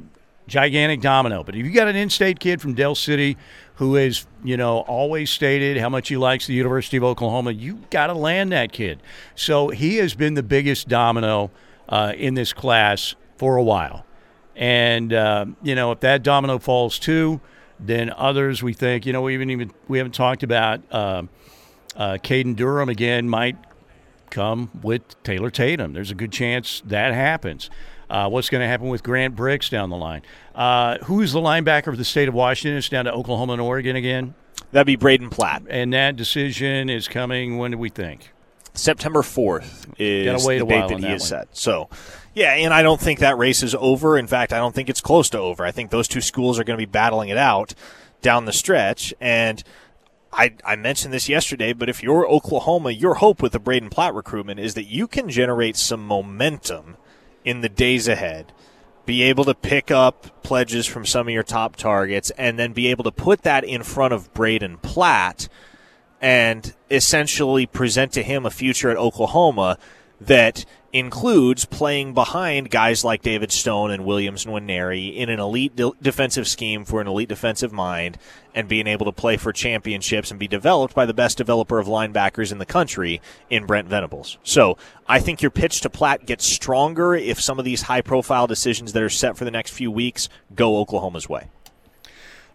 gigantic 0.46 1.00
domino, 1.00 1.42
but 1.42 1.56
if 1.56 1.64
you 1.64 1.72
got 1.72 1.88
an 1.88 1.96
in-state 1.96 2.38
kid 2.38 2.60
from 2.60 2.74
Del 2.74 2.94
City 2.94 3.38
who 3.76 3.94
has, 3.94 4.26
you 4.44 4.58
know, 4.58 4.80
always 4.80 5.30
stated 5.30 5.78
how 5.78 5.88
much 5.88 6.08
he 6.08 6.16
likes 6.18 6.46
the 6.46 6.54
University 6.54 6.98
of 6.98 7.04
Oklahoma, 7.04 7.52
you 7.52 7.78
got 7.88 8.08
to 8.08 8.14
land 8.14 8.52
that 8.52 8.70
kid. 8.70 9.02
So 9.34 9.68
he 9.68 9.96
has 9.96 10.14
been 10.14 10.34
the 10.34 10.42
biggest 10.42 10.88
domino 10.88 11.50
uh, 11.88 12.12
in 12.16 12.34
this 12.34 12.52
class 12.52 13.14
for 13.38 13.56
a 13.56 13.62
while. 13.62 14.04
And 14.56 15.14
uh, 15.14 15.46
you 15.62 15.74
know, 15.74 15.92
if 15.92 16.00
that 16.00 16.22
domino 16.22 16.58
falls 16.58 16.98
too, 16.98 17.40
then 17.80 18.10
others 18.10 18.62
we 18.62 18.72
think, 18.72 19.06
you 19.06 19.12
know, 19.12 19.22
we 19.22 19.34
haven't 19.34 19.50
even 19.50 19.72
we 19.88 19.98
haven't 19.98 20.14
talked 20.14 20.42
about 20.42 20.80
uh, 20.90 21.22
uh, 21.96 22.18
Caden 22.22 22.56
Durham 22.56 22.88
again 22.88 23.28
might 23.28 23.56
come 24.30 24.70
with 24.82 25.20
Taylor 25.22 25.50
Tatum. 25.50 25.92
There's 25.92 26.10
a 26.10 26.14
good 26.14 26.32
chance 26.32 26.82
that 26.86 27.14
happens. 27.14 27.70
Uh, 28.10 28.28
what's 28.28 28.48
going 28.48 28.62
to 28.62 28.66
happen 28.66 28.88
with 28.88 29.02
Grant 29.02 29.36
Bricks 29.36 29.68
down 29.68 29.90
the 29.90 29.96
line? 29.96 30.22
Uh, 30.54 30.98
who's 31.04 31.32
the 31.32 31.40
linebacker 31.40 31.88
of 31.88 31.98
the 31.98 32.04
state 32.04 32.28
of 32.28 32.34
Washington? 32.34 32.78
It's 32.78 32.88
down 32.88 33.04
to 33.04 33.12
Oklahoma 33.12 33.54
and 33.54 33.62
Oregon 33.62 33.96
again. 33.96 34.34
That'd 34.72 34.86
be 34.86 34.96
Braden 34.96 35.30
Platt. 35.30 35.62
And 35.68 35.92
that 35.92 36.16
decision 36.16 36.88
is 36.88 37.06
coming. 37.06 37.58
When 37.58 37.70
do 37.70 37.78
we 37.78 37.90
think? 37.90 38.32
September 38.74 39.22
4th 39.22 39.86
is 39.98 40.46
the 40.46 40.64
date 40.64 40.88
that 40.88 41.00
he 41.00 41.06
is 41.12 41.24
set. 41.24 41.48
So, 41.56 41.88
yeah, 42.38 42.52
and 42.54 42.72
I 42.72 42.82
don't 42.82 43.00
think 43.00 43.18
that 43.20 43.38
race 43.38 43.62
is 43.62 43.74
over. 43.74 44.16
In 44.16 44.26
fact, 44.26 44.52
I 44.52 44.58
don't 44.58 44.74
think 44.74 44.88
it's 44.88 45.00
close 45.00 45.30
to 45.30 45.38
over. 45.38 45.64
I 45.64 45.70
think 45.70 45.90
those 45.90 46.08
two 46.08 46.20
schools 46.20 46.58
are 46.58 46.64
going 46.64 46.78
to 46.78 46.86
be 46.86 46.90
battling 46.90 47.28
it 47.28 47.38
out 47.38 47.74
down 48.22 48.44
the 48.44 48.52
stretch. 48.52 49.12
And 49.20 49.62
I, 50.32 50.54
I 50.64 50.76
mentioned 50.76 51.12
this 51.12 51.28
yesterday, 51.28 51.72
but 51.72 51.88
if 51.88 52.02
you're 52.02 52.28
Oklahoma, 52.28 52.90
your 52.90 53.14
hope 53.14 53.42
with 53.42 53.52
the 53.52 53.58
Braden 53.58 53.90
Platt 53.90 54.14
recruitment 54.14 54.60
is 54.60 54.74
that 54.74 54.84
you 54.84 55.06
can 55.06 55.28
generate 55.28 55.76
some 55.76 56.06
momentum 56.06 56.96
in 57.44 57.60
the 57.60 57.68
days 57.68 58.08
ahead. 58.08 58.52
Be 59.06 59.22
able 59.22 59.44
to 59.44 59.54
pick 59.54 59.90
up 59.90 60.42
pledges 60.42 60.86
from 60.86 61.06
some 61.06 61.28
of 61.28 61.34
your 61.34 61.42
top 61.42 61.76
targets 61.76 62.30
and 62.32 62.58
then 62.58 62.72
be 62.72 62.88
able 62.88 63.04
to 63.04 63.12
put 63.12 63.42
that 63.42 63.64
in 63.64 63.82
front 63.82 64.14
of 64.14 64.32
Braden 64.32 64.78
Platt– 64.78 65.48
and 66.20 66.74
essentially 66.90 67.66
present 67.66 68.12
to 68.12 68.22
him 68.22 68.44
a 68.44 68.50
future 68.50 68.90
at 68.90 68.96
Oklahoma 68.96 69.78
that 70.20 70.64
includes 70.92 71.66
playing 71.66 72.14
behind 72.14 72.70
guys 72.70 73.04
like 73.04 73.22
David 73.22 73.52
Stone 73.52 73.90
and 73.90 74.06
Williams 74.06 74.46
Nwaneri 74.46 75.14
in 75.14 75.28
an 75.28 75.38
elite 75.38 75.76
de- 75.76 75.92
defensive 76.00 76.48
scheme 76.48 76.84
for 76.84 77.00
an 77.00 77.06
elite 77.06 77.28
defensive 77.28 77.72
mind 77.72 78.16
and 78.54 78.68
being 78.68 78.86
able 78.86 79.04
to 79.04 79.12
play 79.12 79.36
for 79.36 79.52
championships 79.52 80.30
and 80.30 80.40
be 80.40 80.48
developed 80.48 80.94
by 80.94 81.04
the 81.04 81.12
best 81.12 81.36
developer 81.36 81.78
of 81.78 81.86
linebackers 81.86 82.50
in 82.50 82.58
the 82.58 82.66
country 82.66 83.20
in 83.50 83.66
Brent 83.66 83.88
Venables. 83.88 84.38
So 84.42 84.78
I 85.06 85.20
think 85.20 85.42
your 85.42 85.50
pitch 85.50 85.82
to 85.82 85.90
Platt 85.90 86.24
gets 86.24 86.46
stronger 86.46 87.14
if 87.14 87.40
some 87.40 87.58
of 87.58 87.66
these 87.66 87.82
high 87.82 88.02
profile 88.02 88.46
decisions 88.46 88.94
that 88.94 89.02
are 89.02 89.10
set 89.10 89.36
for 89.36 89.44
the 89.44 89.50
next 89.50 89.72
few 89.72 89.90
weeks 89.90 90.28
go 90.54 90.78
Oklahoma's 90.78 91.28
way. 91.28 91.48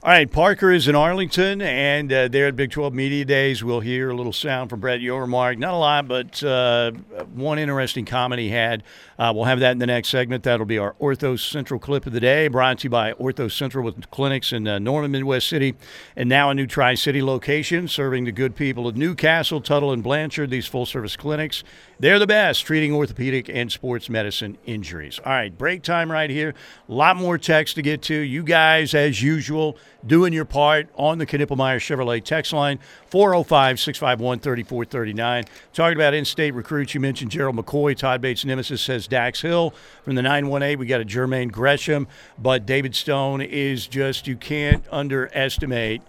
All 0.04 0.10
right, 0.10 0.30
Parker 0.30 0.70
is 0.70 0.90
in 0.90 0.96
Arlington, 0.96 1.62
and 1.62 2.12
uh, 2.12 2.28
there 2.28 2.48
at 2.48 2.58
Big 2.58 2.72
12 2.72 2.94
Media 2.94 3.24
Days, 3.24 3.64
we'll 3.64 3.80
hear 3.80 4.10
a 4.10 4.14
little 4.14 4.34
sound 4.34 4.70
from 4.70 4.82
Brett 4.82 5.00
Yormark. 5.00 5.58
Not 5.58 5.74
a 5.74 5.78
lot, 5.78 6.10
but 6.10 6.44
uh, 6.44 6.92
one 7.34 7.58
interesting 7.58 8.04
comment 8.04 8.42
he 8.42 8.50
had. 8.50 8.84
Uh, 9.18 9.32
we'll 9.34 9.46
have 9.46 9.62
that 9.62 9.72
in 9.72 9.78
the 9.78 9.88
next 9.88 10.10
segment. 10.10 10.44
That'll 10.44 10.66
be 10.66 10.78
our 10.78 10.92
Ortho 11.00 11.40
Central 11.40 11.80
clip 11.80 12.06
of 12.06 12.12
the 12.12 12.20
day, 12.20 12.50
brought 12.50 12.80
to 12.80 12.84
you 12.84 12.90
by 12.90 13.14
Ortho 13.14 13.50
Central 13.50 13.86
with 13.86 14.12
clinics 14.12 14.52
in 14.52 14.68
uh, 14.68 14.78
Norman, 14.78 15.12
Midwest 15.12 15.48
City, 15.48 15.74
and 16.18 16.28
now 16.28 16.50
a 16.50 16.54
new 16.54 16.68
Tri 16.68 16.96
City 16.96 17.24
location 17.24 17.88
serving 17.88 18.26
the 18.26 18.34
good 18.34 18.58
people 18.58 18.90
of 18.90 18.98
Newcastle, 18.98 19.62
Tuttle, 19.62 19.94
and 19.94 20.04
Blanchard. 20.04 20.50
These 20.50 20.68
full 20.68 20.86
service 20.86 21.16
clinics, 21.16 21.64
they're 22.04 22.20
the 22.20 22.28
best 22.28 22.66
treating 22.66 22.94
orthopedic 22.94 23.48
and 23.48 23.72
sports 23.72 24.10
medicine 24.10 24.58
injuries. 24.66 25.22
All 25.26 25.32
right, 25.32 25.58
break 25.58 25.84
time 25.84 26.12
right 26.12 26.30
here. 26.30 26.54
A 26.90 26.92
lot 26.92 27.16
more 27.16 27.38
text 27.38 27.76
to 27.76 27.82
get 27.82 28.02
to. 28.02 28.14
You 28.14 28.44
guys, 28.44 28.94
as 28.94 29.22
usual, 29.24 29.78
doing 30.06 30.34
your 30.34 30.44
part 30.44 30.90
on 30.96 31.18
the 31.18 31.26
Knippelmeyer 31.26 31.78
Chevrolet 31.78 32.22
text 32.22 32.52
line, 32.52 32.80
405 33.10 33.80
651 33.80 34.40
3439. 34.40 35.46
Talking 35.72 35.98
about 35.98 36.14
in 36.14 36.26
state 36.26 36.54
recruits, 36.54 36.94
you 36.94 37.00
mentioned 37.00 37.32
Gerald 37.32 37.56
McCoy. 37.56 37.96
Todd 37.96 38.20
Bates 38.20 38.44
Nemesis 38.44 38.82
says 38.82 39.08
Dax 39.08 39.40
Hill 39.40 39.74
from 40.04 40.16
the 40.16 40.22
918. 40.22 40.78
We 40.78 40.86
got 40.86 41.00
a 41.00 41.06
Jermaine 41.06 41.54
Gresham, 41.54 42.10
but 42.38 42.66
David 42.66 42.96
Stone 42.96 43.40
is 43.40 43.88
just, 43.88 44.28
you 44.28 44.36
can't 44.36 44.84
underestimate 44.92 46.02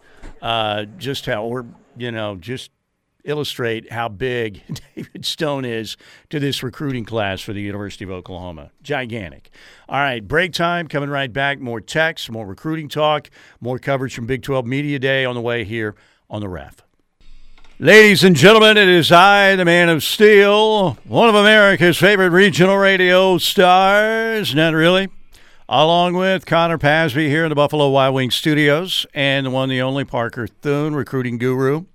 uh, 0.43 0.87
just 0.99 1.27
how, 1.27 1.45
or, 1.45 1.65
you 1.97 2.11
know, 2.11 2.35
just 2.35 2.73
illustrate 3.25 3.91
how 3.91 4.09
big 4.09 4.63
David 4.95 5.25
Stone 5.25 5.65
is 5.65 5.97
to 6.31 6.39
this 6.39 6.63
recruiting 6.63 7.05
class 7.05 7.41
for 7.41 7.53
the 7.53 7.63
University 7.63 8.05
of 8.05 8.11
Oklahoma. 8.11 8.71
Gigantic. 8.83 9.51
All 9.89 9.99
right, 9.99 10.27
break 10.27 10.53
time. 10.53 10.87
Coming 10.87 11.11
right 11.11 11.33
back. 11.33 11.59
More 11.59 11.81
text, 11.81 12.31
more 12.31 12.47
recruiting 12.47 12.89
talk, 12.89 13.31
more 13.61 13.79
coverage 13.79 14.15
from 14.15 14.27
Big 14.27 14.43
12 14.43 14.67
Media 14.67 14.99
Day 14.99 15.25
on 15.25 15.35
the 15.35 15.41
way 15.41 15.65
here 15.65 15.95
on 16.31 16.41
the 16.41 16.49
ref. 16.49 16.83
Ladies 17.81 18.23
and 18.23 18.37
gentlemen, 18.37 18.77
it 18.77 18.89
is 18.89 19.11
I, 19.11 19.57
the 19.57 19.65
man 19.65 19.89
of 19.89 20.05
steel, 20.05 20.97
one 21.05 21.29
of 21.29 21.35
America's 21.35 21.99
favorite 21.99 22.31
regional 22.31 22.77
radio 22.77 23.37
stars. 23.39 24.55
Not 24.55 24.75
really. 24.75 25.09
Along 25.69 26.15
with 26.15 26.47
Connor 26.47 26.79
Pasby 26.79 27.29
here 27.29 27.45
in 27.45 27.49
the 27.49 27.55
Buffalo 27.57 27.89
Wild 27.89 28.15
Wings 28.15 28.35
studios, 28.35 29.07
and 29.13 29.47
the 29.47 29.51
one, 29.51 29.71
the 29.71 29.83
only 29.83 30.05
Parker 30.05 30.47
Thune, 30.47 30.95
recruiting 30.95 31.39
guru 31.39 31.87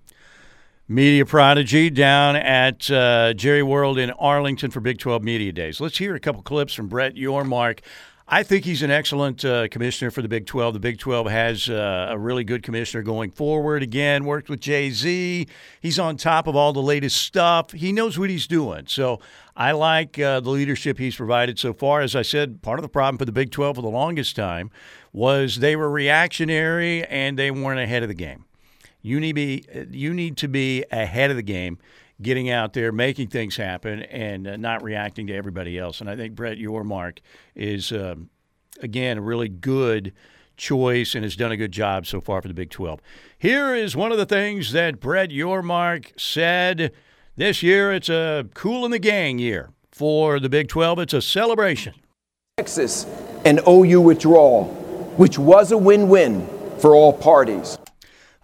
media 0.92 1.24
prodigy 1.24 1.92
down 1.92 2.36
at 2.36 2.90
uh, 2.90 3.32
Jerry 3.36 3.62
World 3.62 4.00
in 4.00 4.10
Arlington 4.10 4.72
for 4.72 4.80
Big 4.80 4.98
12 4.98 5.24
Media 5.24 5.52
Days. 5.52 5.80
Let's 5.80 6.00
hear 6.00 6.16
a 6.16 6.20
couple 6.20 6.42
clips 6.42 6.74
from 6.74 6.88
Brett 6.88 7.14
Yormark. 7.14 7.82
I 8.28 8.42
think 8.42 8.66
he's 8.66 8.82
an 8.82 8.90
excellent 8.90 9.46
uh, 9.46 9.68
commissioner 9.68 10.10
for 10.10 10.24
the 10.24 10.28
Big 10.28 10.48
12. 10.48 10.74
The 10.74 10.80
Big 10.80 10.98
12 10.98 11.28
has 11.28 11.70
uh, 11.70 12.08
a 12.10 12.18
really 12.18 12.44
good 12.44 12.64
commissioner 12.64 13.04
going 13.04 13.30
forward. 13.30 13.84
Again, 13.84 14.26
worked 14.26 14.50
with 14.50 14.62
Jay 14.62 14.90
Z. 14.90 15.48
He's 15.80 16.00
on 16.00 16.18
top 16.18 16.48
of 16.48 16.56
all 16.56 16.74
the 16.74 16.82
latest 16.82 17.22
stuff. 17.22 17.72
He 17.72 17.92
knows 17.92 18.18
what 18.18 18.32
he's 18.32 18.48
doing. 18.48 18.86
So 18.88 19.20
I 19.56 19.74
like 19.74 20.18
uh, 20.18 20.40
the 20.40 20.50
leadership 20.50 20.98
he's 20.98 21.16
provided 21.16 21.60
so 21.60 21.72
far. 21.72 22.02
As 22.02 22.16
I 22.16 22.24
said, 22.24 22.64
part 22.64 22.80
of 22.80 22.84
the 22.84 22.90
problem 22.90 23.20
for 23.20 23.26
the 23.26 23.32
Big 23.32 23.52
12 23.52 23.76
for 23.76 23.82
the 23.84 23.90
longest 23.90 24.36
time 24.36 24.72
was 25.14 25.60
they 25.60 25.76
were 25.76 25.90
reactionary 25.90 27.06
and 27.06 27.38
they 27.38 27.52
weren't 27.52 27.80
ahead 27.80 28.02
of 28.02 28.10
the 28.10 28.16
game. 28.16 28.46
You 29.10 29.20
need 29.20 29.34
be 29.34 29.66
you 29.90 30.14
need 30.14 30.38
to 30.38 30.48
be 30.48 30.86
ahead 30.92 31.32
of 31.32 31.36
the 31.36 31.42
game, 31.42 31.80
getting 32.22 32.52
out 32.52 32.74
there, 32.74 32.92
making 32.92 33.30
things 33.30 33.58
happen, 33.58 34.04
and 34.04 34.48
uh, 34.48 34.56
not 34.56 34.84
reacting 34.84 35.26
to 35.28 35.34
everybody 35.34 35.80
else. 35.80 36.00
And 36.00 36.08
I 36.08 36.16
think 36.16 36.36
Brett 36.36 36.60
Yormark 36.60 37.18
is 37.56 37.92
um, 37.92 38.30
again 38.82 39.18
a 39.18 39.22
really 39.22 39.50
good 39.50 40.14
choice 40.58 41.16
and 41.16 41.24
has 41.24 41.36
done 41.36 41.52
a 41.52 41.58
good 41.58 41.72
job 41.72 42.06
so 42.06 42.22
far 42.22 42.40
for 42.40 42.48
the 42.48 42.54
Big 42.54 42.70
12. 42.70 43.00
Here 43.40 43.74
is 43.74 43.96
one 43.96 44.12
of 44.12 44.20
the 44.20 44.28
things 44.28 44.74
that 44.74 45.00
Brett 45.00 45.32
Yormark 45.32 46.20
said 46.20 46.92
this 47.36 47.64
year. 47.64 47.92
It's 47.92 48.10
a 48.10 48.48
Kool 48.54 48.86
and 48.86 48.94
the 48.94 49.00
Gang 49.00 49.40
year 49.40 49.72
for 49.92 50.40
the 50.40 50.50
Big 50.50 50.68
12. 50.68 51.00
It's 51.00 51.14
a 51.16 51.22
celebration. 51.22 51.96
Texas, 52.60 53.08
and 53.44 53.60
OU 53.68 54.02
withdrawal, 54.02 54.66
which 55.18 55.40
was 55.40 55.72
a 55.72 55.78
win-win 55.78 56.48
for 56.78 56.94
all 56.94 57.12
parties. 57.12 57.80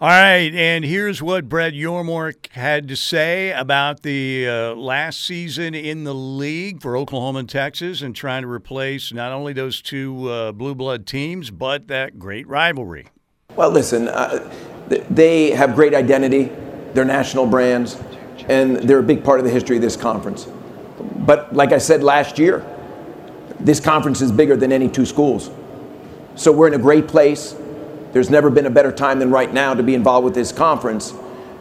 All 0.01 0.09
right, 0.09 0.53
and 0.53 0.83
here's 0.83 1.21
what 1.21 1.47
Brett 1.47 1.71
Yormark 1.71 2.47
had 2.47 2.89
to 2.89 2.97
say 2.97 3.53
about 3.53 4.01
the 4.01 4.45
uh, 4.45 4.75
last 4.75 5.23
season 5.23 5.73
in 5.73 6.03
the 6.03 6.13
league 6.13 6.81
for 6.81 6.97
Oklahoma 6.97 7.39
and 7.39 7.47
Texas 7.47 8.01
and 8.01 8.13
trying 8.13 8.41
to 8.41 8.49
replace 8.49 9.13
not 9.13 9.31
only 9.31 9.53
those 9.53 9.81
two 9.81 10.29
uh, 10.29 10.51
blue 10.51 10.75
blood 10.75 11.07
teams, 11.07 11.49
but 11.49 11.87
that 11.87 12.19
great 12.19 12.45
rivalry. 12.45 13.07
Well, 13.55 13.69
listen, 13.69 14.09
uh, 14.09 14.53
they 14.89 15.51
have 15.51 15.75
great 15.75 15.93
identity, 15.93 16.51
they're 16.93 17.05
national 17.05 17.45
brands, 17.45 17.97
and 18.49 18.75
they're 18.75 18.99
a 18.99 19.03
big 19.03 19.23
part 19.23 19.39
of 19.39 19.45
the 19.45 19.51
history 19.51 19.77
of 19.77 19.81
this 19.81 19.95
conference. 19.95 20.45
But 20.99 21.55
like 21.55 21.71
I 21.71 21.77
said 21.77 22.03
last 22.03 22.37
year, 22.37 22.65
this 23.61 23.79
conference 23.79 24.19
is 24.19 24.33
bigger 24.33 24.57
than 24.57 24.73
any 24.73 24.89
two 24.89 25.05
schools. 25.05 25.51
So 26.35 26.51
we're 26.51 26.67
in 26.67 26.73
a 26.73 26.79
great 26.79 27.07
place. 27.07 27.55
There's 28.15 28.29
never 28.29 28.49
been 28.49 28.65
a 28.65 28.69
better 28.69 28.93
time 28.93 29.19
than 29.19 29.29
right 29.29 29.53
now 29.53 29.73
to 29.73 29.83
be 29.83 29.93
involved 29.93 30.23
with 30.23 30.33
this 30.33 30.53
conference, 30.53 31.13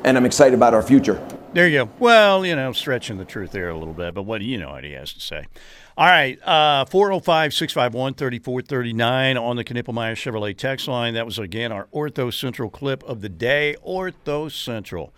and 0.05 0.16
I'm 0.16 0.24
excited 0.24 0.55
about 0.55 0.72
our 0.72 0.82
future. 0.82 1.20
There 1.52 1.66
you 1.66 1.78
go. 1.78 1.90
Well, 1.98 2.46
you 2.46 2.55
know, 2.55 2.70
stretching 2.70 3.18
the 3.18 3.24
truth 3.24 3.50
there 3.50 3.70
a 3.70 3.76
little 3.76 3.92
bit, 3.92 4.14
but 4.14 4.22
what 4.22 4.38
do 4.38 4.44
you 4.44 4.59
know 4.59 4.70
what 4.70 4.84
he 4.84 4.92
has 4.92 5.12
to 5.14 5.20
say? 5.20 5.46
All 5.98 6.07
right, 6.07 6.40
uh, 6.44 6.84
405 6.84 7.55
651 7.55 8.14
3439 8.14 9.36
on 9.36 9.57
the 9.57 9.64
Knippelmeyer 9.64 10.14
Chevrolet 10.14 10.57
text 10.57 10.86
line. 10.86 11.14
That 11.14 11.26
was, 11.26 11.40
again, 11.40 11.72
our 11.72 11.88
Ortho 11.92 12.32
Central 12.32 12.70
clip 12.70 13.02
of 13.02 13.20
the 13.20 13.28
day. 13.28 13.74
Ortho 13.84 14.48
Central. 14.48 15.12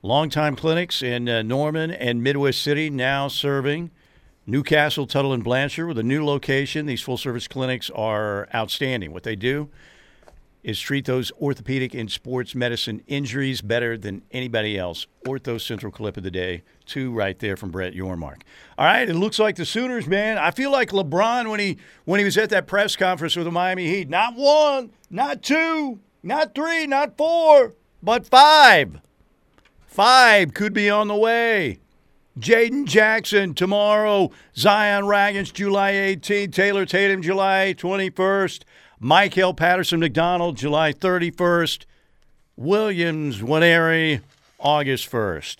Longtime 0.00 0.56
clinics 0.56 1.02
in 1.02 1.28
uh, 1.28 1.42
Norman 1.42 1.90
and 1.90 2.22
Midwest 2.22 2.62
City 2.62 2.88
now 2.88 3.28
serving 3.28 3.90
Newcastle, 4.46 5.06
Tuttle, 5.06 5.34
and 5.34 5.44
Blanchard 5.44 5.88
with 5.88 5.98
a 5.98 6.02
new 6.02 6.24
location. 6.24 6.86
These 6.86 7.02
full 7.02 7.18
service 7.18 7.46
clinics 7.46 7.90
are 7.90 8.48
outstanding. 8.54 9.12
What 9.12 9.24
they 9.24 9.36
do 9.36 9.68
is 10.62 10.78
treat 10.78 11.06
those 11.06 11.32
orthopedic 11.40 11.94
and 11.94 12.10
sports 12.10 12.54
medicine 12.54 13.02
injuries 13.06 13.62
better 13.62 13.96
than 13.96 14.22
anybody 14.30 14.76
else. 14.78 15.06
Ortho 15.26 15.60
Central 15.60 15.90
clip 15.92 16.16
of 16.16 16.22
the 16.22 16.30
day, 16.30 16.62
two 16.86 17.12
right 17.12 17.38
there 17.38 17.56
from 17.56 17.70
Brett 17.70 17.94
Yormark. 17.94 18.42
All 18.78 18.84
right, 18.84 19.08
it 19.08 19.14
looks 19.14 19.38
like 19.38 19.56
the 19.56 19.64
Sooners, 19.64 20.06
man. 20.06 20.38
I 20.38 20.50
feel 20.50 20.70
like 20.70 20.90
LeBron 20.90 21.50
when 21.50 21.60
he 21.60 21.78
when 22.04 22.18
he 22.18 22.24
was 22.24 22.36
at 22.36 22.50
that 22.50 22.66
press 22.66 22.96
conference 22.96 23.36
with 23.36 23.44
the 23.44 23.50
Miami 23.50 23.86
Heat. 23.86 24.08
Not 24.08 24.34
one, 24.34 24.90
not 25.08 25.42
two, 25.42 26.00
not 26.22 26.54
three, 26.54 26.86
not 26.86 27.16
four, 27.16 27.74
but 28.02 28.26
five. 28.26 29.00
Five 29.86 30.54
could 30.54 30.72
be 30.72 30.88
on 30.88 31.08
the 31.08 31.16
way. 31.16 31.80
Jaden 32.38 32.86
Jackson 32.86 33.54
tomorrow. 33.54 34.30
Zion 34.56 35.04
Ragins 35.04 35.52
July 35.52 35.92
18th. 35.92 36.52
Taylor 36.52 36.86
Tatum 36.86 37.22
July 37.22 37.74
21st. 37.76 38.62
Michael 39.02 39.54
Patterson 39.54 39.98
McDonald, 39.98 40.58
July 40.58 40.92
31st. 40.92 41.86
Williams 42.54 43.38
Nwaneri, 43.40 44.20
August 44.58 45.10
1st. 45.10 45.56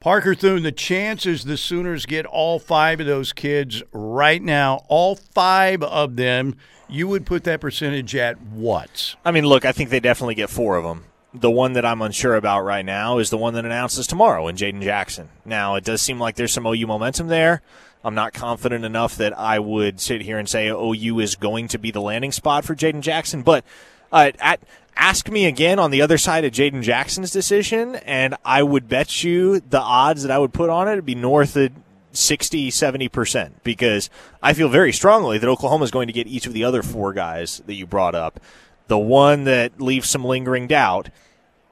Parker 0.00 0.34
Thune, 0.34 0.64
the 0.64 0.72
chances 0.72 1.44
the 1.44 1.56
Sooners 1.56 2.06
get 2.06 2.26
all 2.26 2.58
five 2.58 2.98
of 2.98 3.06
those 3.06 3.32
kids 3.32 3.84
right 3.92 4.42
now, 4.42 4.84
all 4.88 5.14
five 5.14 5.80
of 5.84 6.16
them, 6.16 6.56
you 6.88 7.06
would 7.06 7.24
put 7.24 7.44
that 7.44 7.60
percentage 7.60 8.16
at 8.16 8.40
what? 8.40 9.14
I 9.24 9.30
mean, 9.30 9.46
look, 9.46 9.64
I 9.64 9.70
think 9.70 9.90
they 9.90 10.00
definitely 10.00 10.34
get 10.34 10.50
four 10.50 10.76
of 10.76 10.82
them. 10.82 11.04
The 11.40 11.50
one 11.50 11.74
that 11.74 11.84
I'm 11.84 12.00
unsure 12.00 12.34
about 12.34 12.64
right 12.64 12.84
now 12.84 13.18
is 13.18 13.28
the 13.28 13.36
one 13.36 13.54
that 13.54 13.66
announces 13.66 14.06
tomorrow 14.06 14.48
in 14.48 14.56
Jaden 14.56 14.82
Jackson. 14.82 15.28
Now, 15.44 15.74
it 15.74 15.84
does 15.84 16.00
seem 16.00 16.18
like 16.18 16.36
there's 16.36 16.52
some 16.52 16.66
OU 16.66 16.86
momentum 16.86 17.28
there. 17.28 17.62
I'm 18.02 18.14
not 18.14 18.32
confident 18.32 18.84
enough 18.84 19.16
that 19.16 19.38
I 19.38 19.58
would 19.58 20.00
sit 20.00 20.22
here 20.22 20.38
and 20.38 20.48
say 20.48 20.68
OU 20.68 21.20
is 21.20 21.34
going 21.34 21.68
to 21.68 21.78
be 21.78 21.90
the 21.90 22.00
landing 22.00 22.32
spot 22.32 22.64
for 22.64 22.74
Jaden 22.74 23.00
Jackson. 23.00 23.42
But 23.42 23.64
uh, 24.12 24.32
at, 24.38 24.60
ask 24.96 25.28
me 25.28 25.44
again 25.44 25.78
on 25.78 25.90
the 25.90 26.00
other 26.02 26.16
side 26.16 26.44
of 26.44 26.52
Jaden 26.52 26.82
Jackson's 26.82 27.30
decision, 27.30 27.96
and 27.96 28.34
I 28.44 28.62
would 28.62 28.88
bet 28.88 29.22
you 29.22 29.60
the 29.60 29.80
odds 29.80 30.22
that 30.22 30.30
I 30.30 30.38
would 30.38 30.54
put 30.54 30.70
on 30.70 30.88
it 30.88 30.94
would 30.94 31.04
be 31.04 31.14
north 31.14 31.56
of 31.56 31.72
60, 32.12 32.70
70%, 32.70 33.50
because 33.62 34.08
I 34.42 34.54
feel 34.54 34.68
very 34.68 34.92
strongly 34.92 35.38
that 35.38 35.48
Oklahoma 35.48 35.84
is 35.84 35.90
going 35.90 36.06
to 36.06 36.12
get 36.12 36.26
each 36.26 36.46
of 36.46 36.52
the 36.52 36.64
other 36.64 36.82
four 36.82 37.12
guys 37.12 37.60
that 37.66 37.74
you 37.74 37.86
brought 37.86 38.14
up. 38.14 38.40
The 38.86 38.98
one 38.98 39.44
that 39.44 39.80
leaves 39.80 40.08
some 40.08 40.24
lingering 40.24 40.68
doubt 40.68 41.10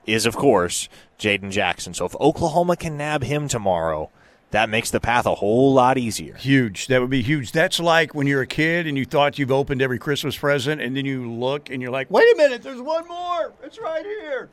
is, 0.07 0.27
of 0.27 0.37
course, 0.37 0.89
Jaden 1.19 1.51
Jackson. 1.51 1.95
So 1.95 2.05
if 2.05 2.15
Oklahoma 2.21 2.77
can 2.77 2.97
nab 2.97 3.23
him 3.23 3.49
tomorrow– 3.49 4.11
that 4.55 4.69
makes 4.69 4.93
the 4.93 5.01
path 5.01 5.27
a 5.27 5.35
whole 5.35 5.75
lot 5.75 5.99
easier. 5.99 6.37
Huge. 6.37 6.87
That 6.87 7.01
would 7.01 7.11
be 7.11 7.23
huge. 7.23 7.51
That's 7.51 7.81
like 7.81 8.15
when 8.15 8.29
you're 8.29 8.43
a 8.43 8.47
kid 8.47 8.87
and 8.87 8.97
you 8.97 9.05
thought 9.05 9.37
you've 9.37 9.51
opened 9.51 9.83
every 9.83 9.99
Christmas 9.99 10.37
present, 10.37 10.81
and 10.81 10.97
then 10.97 11.05
you 11.05 11.29
look 11.29 11.71
and 11.71 11.83
you're 11.83 11.91
like, 11.91 12.09
wait 12.09 12.33
a 12.33 12.37
minute, 12.37 12.63
there's 12.63 12.81
one 12.81 13.09
more. 13.09 13.53
It's 13.65 13.81
right 13.81 14.05
here. 14.05 14.51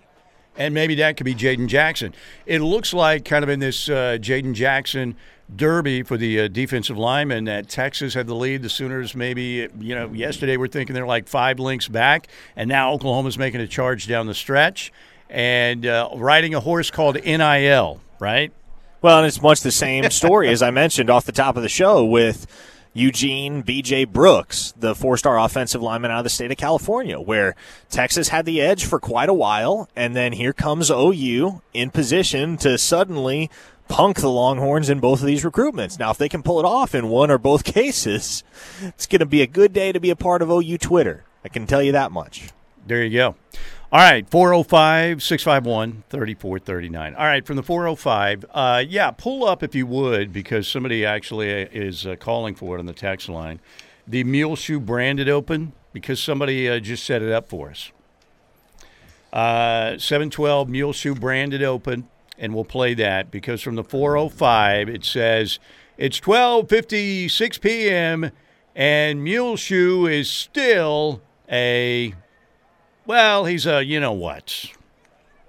And 0.58 0.74
maybe 0.74 0.96
that 0.96 1.18
could 1.18 1.26
be 1.26 1.36
Jaden 1.36 1.68
Jackson. 1.68 2.16
It 2.48 2.62
looks 2.62 2.96
like 2.96 3.26
kind 3.26 3.44
of 3.44 3.50
in 3.50 3.60
this 3.60 3.90
uh, 3.90 4.18
Jaden 4.20 4.56
Jackson 4.56 5.16
derby 5.56 6.02
for 6.02 6.18
the 6.18 6.42
uh, 6.42 6.48
defensive 6.48 6.98
lineman 6.98 7.44
that 7.44 7.70
Texas 7.70 8.16
had 8.16 8.26
the 8.26 8.34
lead. 8.34 8.64
The 8.64 8.70
Sooners 8.70 9.16
maybe, 9.16 9.68
you 9.80 9.94
know, 9.94 10.12
yesterday 10.12 10.58
we're 10.58 10.68
thinking 10.68 10.96
they're 10.96 11.06
like 11.06 11.28
five 11.28 11.60
links 11.60 11.88
back, 11.88 12.28
and 12.56 12.68
now 12.68 12.92
Oklahoma's 12.94 13.38
making 13.38 13.62
a 13.62 13.68
charge 13.68 14.08
down 14.08 14.26
the 14.26 14.34
stretch 14.34 14.92
and 15.32 15.86
uh, 15.86 16.10
riding 16.16 16.54
a 16.54 16.60
horse 16.60 16.92
called 16.92 17.16
NIL, 17.24 18.02
right? 18.20 18.52
Well, 19.02 19.18
and 19.20 19.28
it's 19.28 19.42
much 19.42 19.62
the 19.62 19.72
same 19.72 20.10
story 20.12 20.50
as 20.50 20.62
I 20.62 20.70
mentioned 20.70 21.10
off 21.10 21.26
the 21.26 21.32
top 21.32 21.58
of 21.58 21.64
the 21.64 21.70
show 21.70 22.06
with 22.06 22.46
Eugene 22.94 23.64
BJ 23.64 24.08
Brooks, 24.08 24.74
the 24.78 24.94
four 24.94 25.16
star 25.18 25.40
offensive 25.40 25.82
lineman 25.82 26.12
out 26.12 26.20
of 26.20 26.24
the 26.26 26.30
state 26.30 26.52
of 26.52 26.58
California, 26.58 27.20
where 27.20 27.56
Texas 27.90 28.28
had 28.28 28.46
the 28.46 28.62
edge 28.62 28.86
for 28.86 29.00
quite 29.00 29.30
a 29.30 29.34
while. 29.34 29.90
And 29.96 30.16
then 30.16 30.34
here 30.34 30.54
comes 30.54 30.92
OU 30.92 31.62
in 31.74 31.90
position 31.90 32.58
to 32.58 32.78
suddenly 32.78 33.50
punk 33.88 34.20
the 34.20 34.30
Longhorns 34.30 34.90
in 34.90 35.00
both 35.00 35.22
of 35.22 35.26
these 35.26 35.44
recruitments. 35.44 35.98
Now, 35.98 36.12
if 36.12 36.18
they 36.18 36.30
can 36.30 36.44
pull 36.44 36.60
it 36.60 36.66
off 36.66 36.94
in 36.94 37.08
one 37.08 37.32
or 37.32 37.38
both 37.38 37.64
cases, 37.64 38.44
it's 38.82 39.08
going 39.08 39.20
to 39.20 39.26
be 39.26 39.42
a 39.42 39.48
good 39.48 39.72
day 39.74 39.92
to 39.94 40.00
be 40.00 40.10
a 40.10 40.16
part 40.16 40.42
of 40.42 40.50
OU 40.52 40.78
Twitter. 40.78 41.24
I 41.44 41.50
can 41.50 41.66
tell 41.66 41.82
you 41.82 41.94
that 41.94 42.12
much. 42.12 42.50
There 42.86 43.04
you 43.04 43.18
go. 43.18 43.36
All 43.94 44.00
right, 44.00 44.26
405 44.30 45.22
651 45.22 46.04
3439. 46.10 47.14
All 47.14 47.26
right, 47.26 47.46
from 47.46 47.58
the 47.58 47.64
405, 47.64 48.46
uh, 48.52 48.84
yeah, 48.88 49.12
pull 49.12 49.44
up 49.44 49.62
if 49.64 49.76
you 49.76 49.86
would, 49.86 50.32
because 50.32 50.66
somebody 50.66 51.06
actually 51.06 51.50
is 51.50 52.06
uh, 52.08 52.16
calling 52.16 52.56
for 52.56 52.78
it 52.78 52.80
on 52.80 52.86
the 52.86 52.94
text 52.94 53.28
line. 53.28 53.60
The 54.08 54.24
Muleshoe 54.24 54.80
branded 54.80 55.28
open, 55.28 55.74
because 55.92 56.24
somebody 56.24 56.70
uh, 56.70 56.80
just 56.80 57.04
set 57.04 57.22
it 57.22 57.34
up 57.34 57.50
for 57.50 57.72
us. 57.72 57.92
Uh, 59.34 59.98
712 59.98 60.70
Muleshoe 60.70 61.16
branded 61.16 61.62
open, 61.62 62.08
and 62.38 62.56
we'll 62.56 62.64
play 62.64 62.94
that 62.94 63.30
because 63.30 63.62
from 63.62 63.76
the 63.76 63.84
405 63.84 64.88
it 64.88 65.04
says 65.04 65.60
it's 65.98 66.18
12:56 66.22 67.60
p.m. 67.60 68.32
and 68.74 69.22
Muleshoe 69.22 70.06
is 70.06 70.32
still 70.32 71.22
a 71.52 72.14
well, 73.06 73.46
he's 73.46 73.66
a 73.66 73.84
you 73.84 74.00
know 74.00 74.12
what. 74.14 74.66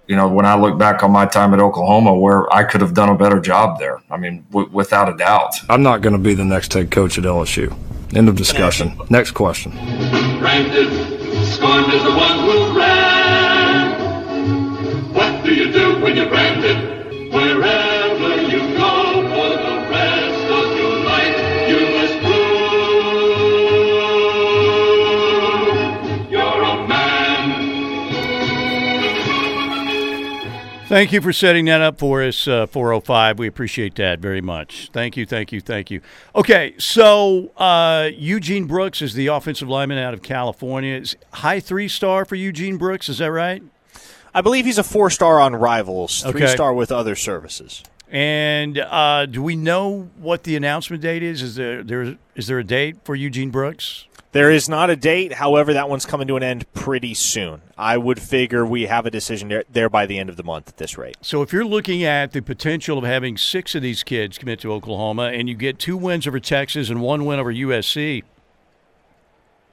You 0.09 0.16
know, 0.16 0.26
when 0.28 0.44
I 0.44 0.57
look 0.57 0.78
back 0.78 1.03
on 1.05 1.11
my 1.12 1.26
time 1.26 1.55
at 1.55 1.61
Oklahoma, 1.61 2.12
where 2.14 2.53
I 2.53 2.64
could 2.64 2.80
have 2.80 2.92
done 2.92 3.09
a 3.09 3.14
better 3.16 3.38
job 3.40 3.78
there. 3.78 4.03
I 4.11 4.16
mean, 4.16 4.44
w- 4.50 4.68
without 4.72 5.09
a 5.09 5.16
doubt. 5.16 5.55
I'm 5.70 5.82
not 5.82 6.00
going 6.03 6.12
to 6.12 6.18
be 6.18 6.34
the 6.34 6.44
next 6.44 6.72
head 6.72 6.90
coach 6.90 7.16
at 7.18 7.24
LSU. 7.24 7.72
End 8.14 8.28
of 8.28 8.34
discussion. 8.36 8.98
Next 9.11 9.30
question. 9.30 9.70
Branded, 10.40 10.90
scorned 11.46 11.92
is 11.94 12.03
the 12.03 12.11
one 12.11 12.38
who 12.40 12.78
ran. 12.78 13.94
What 15.14 15.44
do 15.44 15.55
you 15.55 15.72
do 15.72 16.00
when 16.03 16.16
you're 16.16 16.28
branded? 16.28 17.32
Wherever 17.32 17.62
Thank 30.93 31.11
you 31.11 31.22
for 31.22 31.32
setting 31.32 31.64
that 31.64 31.80
up 31.80 31.99
for 31.99 32.22
us, 32.22 32.47
uh, 32.47 32.66
405. 32.66 33.38
We 33.38 33.47
appreciate 33.47 33.95
that 33.95 34.18
very 34.18 34.43
much. 34.43 34.90
Thank 34.93 35.16
you, 35.16 35.24
thank 35.24 35.51
you, 35.51 35.62
thank 35.62 35.90
you. 35.90 36.03
Okay, 36.36 36.74
so 36.76 37.51
uh, 37.57 38.11
Eugene 38.14 38.66
Brooks 38.66 39.01
is 39.01 39.14
the 39.14 39.28
offensive 39.28 39.70
lineman 39.70 39.97
out 39.97 40.12
of 40.12 40.20
California. 40.20 40.97
Is 40.97 41.16
high 41.32 41.61
three 41.61 41.88
star 41.88 42.26
for 42.26 42.34
Eugene 42.34 42.76
Brooks, 42.76 43.09
is 43.09 43.16
that 43.18 43.30
right? 43.32 43.62
I 44.34 44.43
believe 44.43 44.66
he's 44.66 44.76
a 44.76 44.84
four 44.84 45.09
star 45.09 45.40
on 45.40 45.57
Rivals, 45.57 46.20
three 46.24 46.43
Okay. 46.43 46.53
star 46.53 46.74
with 46.74 46.93
other 46.93 47.16
services. 47.16 47.82
And 48.11 48.76
uh, 48.76 49.24
do 49.24 49.43
we 49.43 49.57
know 49.57 50.11
what 50.18 50.43
the 50.43 50.57
announcement 50.57 51.01
date 51.03 51.22
is? 51.22 51.40
Is 51.40 51.55
there, 51.55 51.82
there 51.82 52.18
is 52.34 52.49
there 52.49 52.59
a 52.59 52.64
date 52.64 52.99
for 53.03 53.14
Eugene 53.14 53.49
Brooks? 53.49 54.09
There 54.33 54.51
is 54.51 54.66
not 54.66 54.89
a 54.89 54.97
date. 54.97 55.35
However, 55.35 55.74
that 55.74 55.91
one's 55.91 56.07
coming 56.07 56.26
to 56.28 56.37
an 56.37 56.43
end 56.43 56.70
pretty 56.72 57.12
soon. 57.12 57.61
I 57.76 57.99
would 57.99 58.20
figure 58.20 58.64
we 58.64 58.87
have 58.87 59.05
a 59.05 59.11
decision 59.11 59.49
there, 59.49 59.64
there 59.70 59.91
by 59.91 60.07
the 60.07 60.18
end 60.18 60.30
of 60.30 60.37
the 60.37 60.43
month 60.43 60.68
at 60.68 60.78
this 60.78 60.97
rate. 60.97 61.16
So 61.20 61.43
if 61.43 61.53
you're 61.53 61.66
looking 61.66 62.03
at 62.03 62.33
the 62.33 62.41
potential 62.41 62.97
of 62.97 63.05
having 63.05 63.37
six 63.37 63.74
of 63.74 63.83
these 63.83 64.03
kids 64.03 64.39
commit 64.39 64.59
to 64.61 64.72
Oklahoma 64.72 65.24
and 65.24 65.51
you 65.51 65.55
get 65.55 65.78
two 65.78 65.99
wins 65.99 66.26
over 66.26 66.41
Texas 66.41 66.89
and 66.89 67.03
one 67.03 67.26
win 67.26 67.39
over 67.39 67.53
USC, 67.53 68.22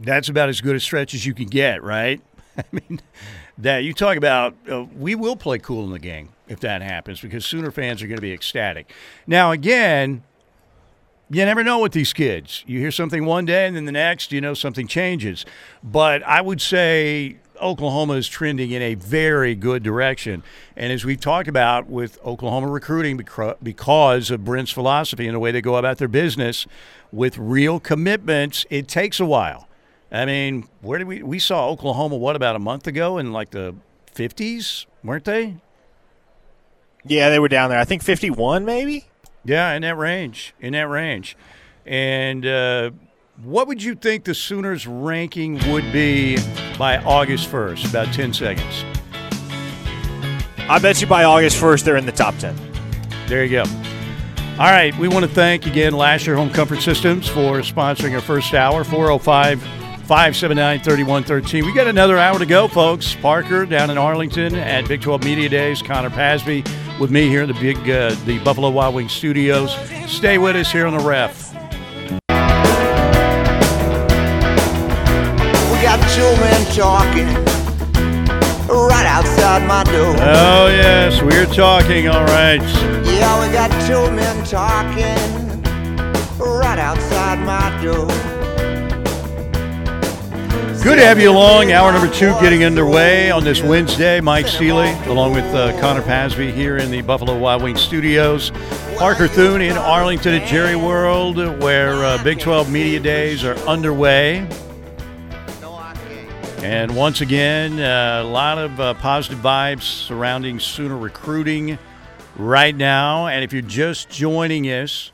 that's 0.02 0.28
about 0.28 0.50
as 0.50 0.60
good 0.60 0.76
a 0.76 0.80
stretch 0.80 1.14
as 1.14 1.26
you 1.26 1.34
can 1.34 1.48
get, 1.48 1.82
right? 1.82 2.22
I 2.58 2.64
mean, 2.72 3.00
that 3.58 3.80
you 3.80 3.94
talk 3.94 4.18
about, 4.18 4.56
uh, 4.70 4.84
we 4.98 5.16
will 5.16 5.38
play 5.38 5.60
cool 5.60 5.86
in 5.86 5.92
the 5.92 6.00
game 6.00 6.30
if 6.50 6.60
that 6.62 6.82
happens 6.82 7.22
because 7.22 7.46
Sooner 7.46 7.72
fans 7.72 8.04
are 8.04 8.08
going 8.08 8.18
to 8.18 8.22
be 8.22 8.34
ecstatic. 8.34 8.92
Now, 9.26 9.52
again, 9.52 10.24
you 11.32 11.46
never 11.46 11.64
know 11.64 11.80
with 11.80 11.92
these 11.92 12.14
kids. 12.14 12.64
You 12.66 12.80
hear 12.80 12.92
something 12.92 13.26
one 13.26 13.46
day 13.46 13.68
and 13.68 13.76
then 13.76 13.86
the 13.86 13.92
next, 13.92 14.32
you 14.32 14.42
know, 14.42 14.54
something 14.54 14.88
changes. 14.88 15.46
But 15.84 16.24
I 16.24 16.42
would 16.42 16.62
say 16.62 17.38
Oklahoma 17.62 18.14
is 18.14 18.28
trending 18.28 18.72
in 18.72 18.82
a 18.82 18.96
very 18.96 19.56
good 19.56 19.84
direction. 19.84 20.44
And 20.76 20.92
as 20.92 21.06
we've 21.06 21.20
talked 21.20 21.48
about 21.48 21.88
with 21.88 22.18
Oklahoma 22.26 22.68
recruiting, 22.68 23.18
because 23.62 24.32
of 24.32 24.44
Brent's 24.44 24.72
philosophy 24.72 25.28
and 25.28 25.36
the 25.36 25.40
way 25.40 25.52
they 25.52 25.62
go 25.62 25.76
about 25.76 25.98
their 25.98 26.08
business 26.08 26.66
with 27.12 27.38
real 27.38 27.80
commitments, 27.80 28.66
it 28.70 28.88
takes 28.88 29.20
a 29.20 29.26
while. 29.26 29.68
I 30.12 30.26
mean, 30.26 30.68
where 30.82 30.98
did 30.98 31.08
we 31.08 31.22
we 31.22 31.38
saw 31.38 31.70
Oklahoma 31.70 32.16
what 32.16 32.36
about 32.36 32.56
a 32.56 32.60
month 32.60 32.88
ago 32.88 33.20
in 33.20 33.32
like 33.32 33.52
the 33.52 33.76
50s, 34.16 34.88
weren't 35.04 35.26
they? 35.26 35.58
Yeah, 37.06 37.30
they 37.30 37.40
were 37.40 37.48
down 37.48 37.70
there. 37.70 37.80
I 37.80 37.86
think 37.86 38.02
51 38.02 38.66
maybe. 38.66 39.06
Yeah, 39.50 39.74
in 39.74 39.82
that 39.82 39.98
range, 39.98 40.54
in 40.60 40.74
that 40.74 40.88
range. 40.90 41.36
And 41.84 42.46
uh, 42.46 42.92
what 43.42 43.68
would 43.68 43.82
you 43.82 43.96
think 43.96 44.26
the 44.26 44.36
Sooners' 44.36 44.86
ranking 44.86 45.56
would 45.72 45.92
be 45.92 46.38
by 46.78 46.98
August 46.98 47.50
1st? 47.52 47.90
About 47.90 48.14
10 48.14 48.32
seconds. 48.32 48.86
I 50.70 50.78
bet 50.78 51.02
you 51.02 51.08
by 51.08 51.24
August 51.24 51.60
1st 51.60 51.84
they're 51.84 51.98
in 51.98 52.06
the 52.06 52.12
top 52.12 52.38
10. 52.38 52.56
There 53.26 53.44
you 53.44 53.50
go. 53.50 53.64
All 54.60 54.70
right, 54.70 54.96
we 55.00 55.08
want 55.08 55.26
to 55.26 55.32
thank 55.32 55.66
again 55.66 55.94
Lasher 55.94 56.36
Home 56.36 56.52
Comfort 56.52 56.82
Systems 56.82 57.28
for 57.28 57.62
sponsoring 57.62 58.14
our 58.14 58.22
first 58.22 58.54
hour, 58.54 58.84
405 58.84 59.89
579 60.10 60.80
3113. 60.80 61.66
We 61.68 61.72
got 61.72 61.86
another 61.86 62.18
hour 62.18 62.40
to 62.40 62.46
go, 62.48 62.68
folks. 62.68 63.14
Parker 63.14 63.68
down 63.68 63.92
in 63.92 64.00
Arlington 64.00 64.56
at 64.56 64.88
Big 64.88 65.02
12 65.02 65.24
Media 65.24 65.48
Days, 65.48 65.84
Connor 65.84 66.10
Pasby 66.10 66.64
with 67.00 67.12
me 67.12 67.28
here 67.28 67.44
in 67.44 67.48
the 67.48 67.54
big 67.54 67.78
uh, 67.88 68.16
the 68.26 68.40
Buffalo 68.40 68.72
Wild 68.72 68.96
Wings 68.96 69.12
studios. 69.12 69.72
Stay 70.08 70.40
with 70.40 70.56
us 70.56 70.72
here 70.72 70.88
on 70.88 70.98
the 70.98 71.04
ref. 71.04 71.54
We 71.54 71.60
got 75.84 76.00
two 76.16 76.34
men 76.42 76.66
talking 76.74 77.28
right 78.68 79.06
outside 79.06 79.68
my 79.68 79.84
door. 79.84 80.16
Oh, 80.18 80.70
yes, 80.70 81.22
we're 81.22 81.46
talking, 81.54 82.08
all 82.08 82.26
right. 82.26 82.60
Yeah, 83.06 83.40
we 83.46 83.52
got 83.54 83.70
two 83.86 84.10
men 84.16 84.44
talking 84.44 85.20
right 86.40 86.80
outside 86.80 87.38
my 87.46 87.70
door. 87.84 88.39
Good 90.82 90.96
to 90.96 91.04
have 91.04 91.20
you 91.20 91.30
along. 91.30 91.74
Hour 91.74 91.92
number 91.92 92.08
two 92.08 92.32
getting 92.40 92.64
underway 92.64 93.32
on 93.32 93.44
this 93.44 93.62
Wednesday. 93.62 94.22
Mike 94.22 94.48
Seeley, 94.48 94.92
along 95.08 95.34
with 95.34 95.44
uh, 95.54 95.78
Connor 95.82 96.02
Pasby 96.02 96.54
here 96.54 96.78
in 96.78 96.90
the 96.90 97.02
Buffalo 97.02 97.38
Wild 97.38 97.64
Wings 97.64 97.82
studios. 97.82 98.52
Parker 98.98 99.28
Thune 99.28 99.62
in 99.62 99.76
Arlington 99.76 100.36
at 100.36 100.48
Jerry 100.48 100.78
World, 100.78 101.36
where 101.62 102.06
uh, 102.06 102.24
Big 102.24 102.40
12 102.40 102.72
Media 102.72 102.98
Days 103.02 103.44
are 103.44 103.58
underway. 103.68 104.48
And 106.60 106.96
once 106.96 107.20
again, 107.20 107.78
uh, 107.78 108.22
a 108.24 108.28
lot 108.28 108.58
of 108.58 108.80
uh, 108.80 108.94
positive 108.94 109.40
vibes 109.40 109.82
surrounding 109.82 110.62
Sooner 110.62 110.98
recruiting 110.98 111.78
right 112.38 112.76
now. 112.76 113.28
And 113.28 113.44
if 113.44 113.52
you're 113.52 113.62
just 113.62 114.10
joining 114.10 114.64
us, 114.64 115.12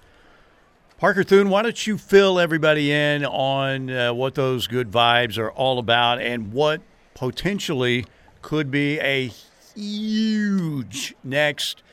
Parker 1.06 1.24
Thune, 1.24 1.52
why 1.52 1.62
don't 1.62 1.86
you 1.86 2.00
fill 2.00 2.40
everybody 2.40 2.92
in 2.92 3.24
on 3.26 3.92
uh, 3.92 4.12
what 4.12 4.34
those 4.34 4.66
good 4.66 4.90
vibes 4.90 5.38
are 5.38 5.52
all 5.52 5.78
about 5.78 6.20
and 6.20 6.52
what 6.52 6.82
potentially 7.14 8.08
could 8.42 8.72
be 8.72 9.00
a 9.02 9.32
huge 9.76 11.14
next 11.24 11.84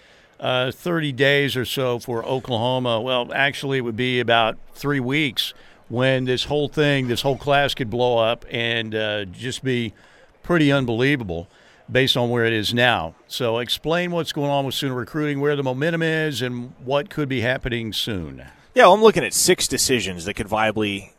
uh, 0.41 0.73
30 0.73 1.13
days 1.13 1.59
or 1.59 1.67
so 1.67 1.99
for 1.99 2.25
Oklahoma? 2.25 3.03
Well, 3.03 3.31
actually, 3.35 3.77
it 3.77 3.81
would 3.83 3.97
be 3.97 4.19
about 4.19 4.57
three 4.73 4.99
weeks 4.99 5.53
when 5.91 6.25
this 6.25 6.45
whole 6.45 6.69
thing, 6.69 7.09
this 7.09 7.21
whole 7.21 7.37
class 7.37 7.75
could 7.75 7.91
blow 7.91 8.17
up 8.17 8.47
and 8.51 8.95
uh, 8.95 9.27
just 9.27 9.63
be 9.63 9.93
pretty 10.43 10.73
unbelievable 10.73 11.49
based 11.91 12.17
on 12.17 12.31
where 12.31 12.47
it 12.47 12.55
is 12.55 12.73
now. 12.73 13.15
So, 13.29 13.59
explain 13.59 14.11
what's 14.11 14.33
going 14.33 14.51
on 14.51 14.65
with 14.65 14.75
Sooner 14.75 14.95
recruiting, 14.95 15.39
where 15.39 15.55
the 15.55 15.63
momentum 15.63 16.01
is, 16.01 16.41
and 16.41 16.73
what 16.83 17.11
could 17.11 17.29
be 17.29 17.43
happening 17.43 17.93
soon. 17.93 18.47
Yeah, 18.75 18.85
well, 18.85 18.95
I'm 18.95 19.03
looking 19.03 19.25
at 19.25 19.35
six 19.35 19.68
decisions 19.68 20.25
that 20.25 20.35
could 20.35 20.49
viably 20.49 21.11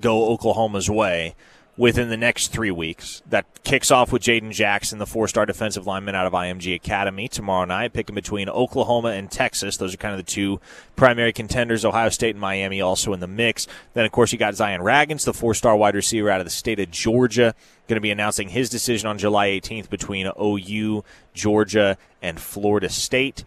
go 0.00 0.30
Oklahoma's 0.30 0.88
way 0.88 1.34
within 1.76 2.08
the 2.08 2.16
next 2.16 2.52
three 2.52 2.70
weeks. 2.70 3.20
That 3.28 3.46
kicks 3.64 3.90
off 3.90 4.12
with 4.12 4.22
Jaden 4.22 4.52
Jackson, 4.52 4.98
the 5.00 5.06
four 5.06 5.26
star 5.26 5.44
defensive 5.44 5.88
lineman 5.88 6.14
out 6.14 6.26
of 6.26 6.34
IMG 6.34 6.72
Academy, 6.74 7.26
tomorrow 7.26 7.64
night, 7.64 7.92
picking 7.92 8.14
between 8.14 8.48
Oklahoma 8.48 9.08
and 9.08 9.28
Texas. 9.28 9.76
Those 9.76 9.92
are 9.92 9.96
kind 9.96 10.12
of 10.12 10.24
the 10.24 10.30
two 10.30 10.60
primary 10.94 11.32
contenders. 11.32 11.84
Ohio 11.84 12.10
State 12.10 12.36
and 12.36 12.40
Miami 12.40 12.80
also 12.80 13.12
in 13.12 13.18
the 13.18 13.26
mix. 13.26 13.66
Then, 13.94 14.04
of 14.04 14.12
course, 14.12 14.32
you 14.32 14.38
got 14.38 14.54
Zion 14.54 14.80
Ragins, 14.80 15.24
the 15.24 15.34
four 15.34 15.54
star 15.54 15.74
wide 15.74 15.96
receiver 15.96 16.30
out 16.30 16.40
of 16.40 16.46
the 16.46 16.50
state 16.50 16.78
of 16.78 16.92
Georgia, 16.92 17.56
going 17.88 17.96
to 17.96 18.00
be 18.00 18.12
announcing 18.12 18.50
his 18.50 18.70
decision 18.70 19.08
on 19.08 19.18
July 19.18 19.48
18th 19.48 19.90
between 19.90 20.30
OU, 20.40 21.02
Georgia, 21.34 21.98
and 22.22 22.38
Florida 22.40 22.88
State. 22.88 23.44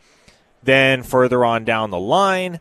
Then, 0.61 1.03
further 1.03 1.45
on 1.45 1.63
down 1.63 1.91
the 1.91 1.99
line, 1.99 2.59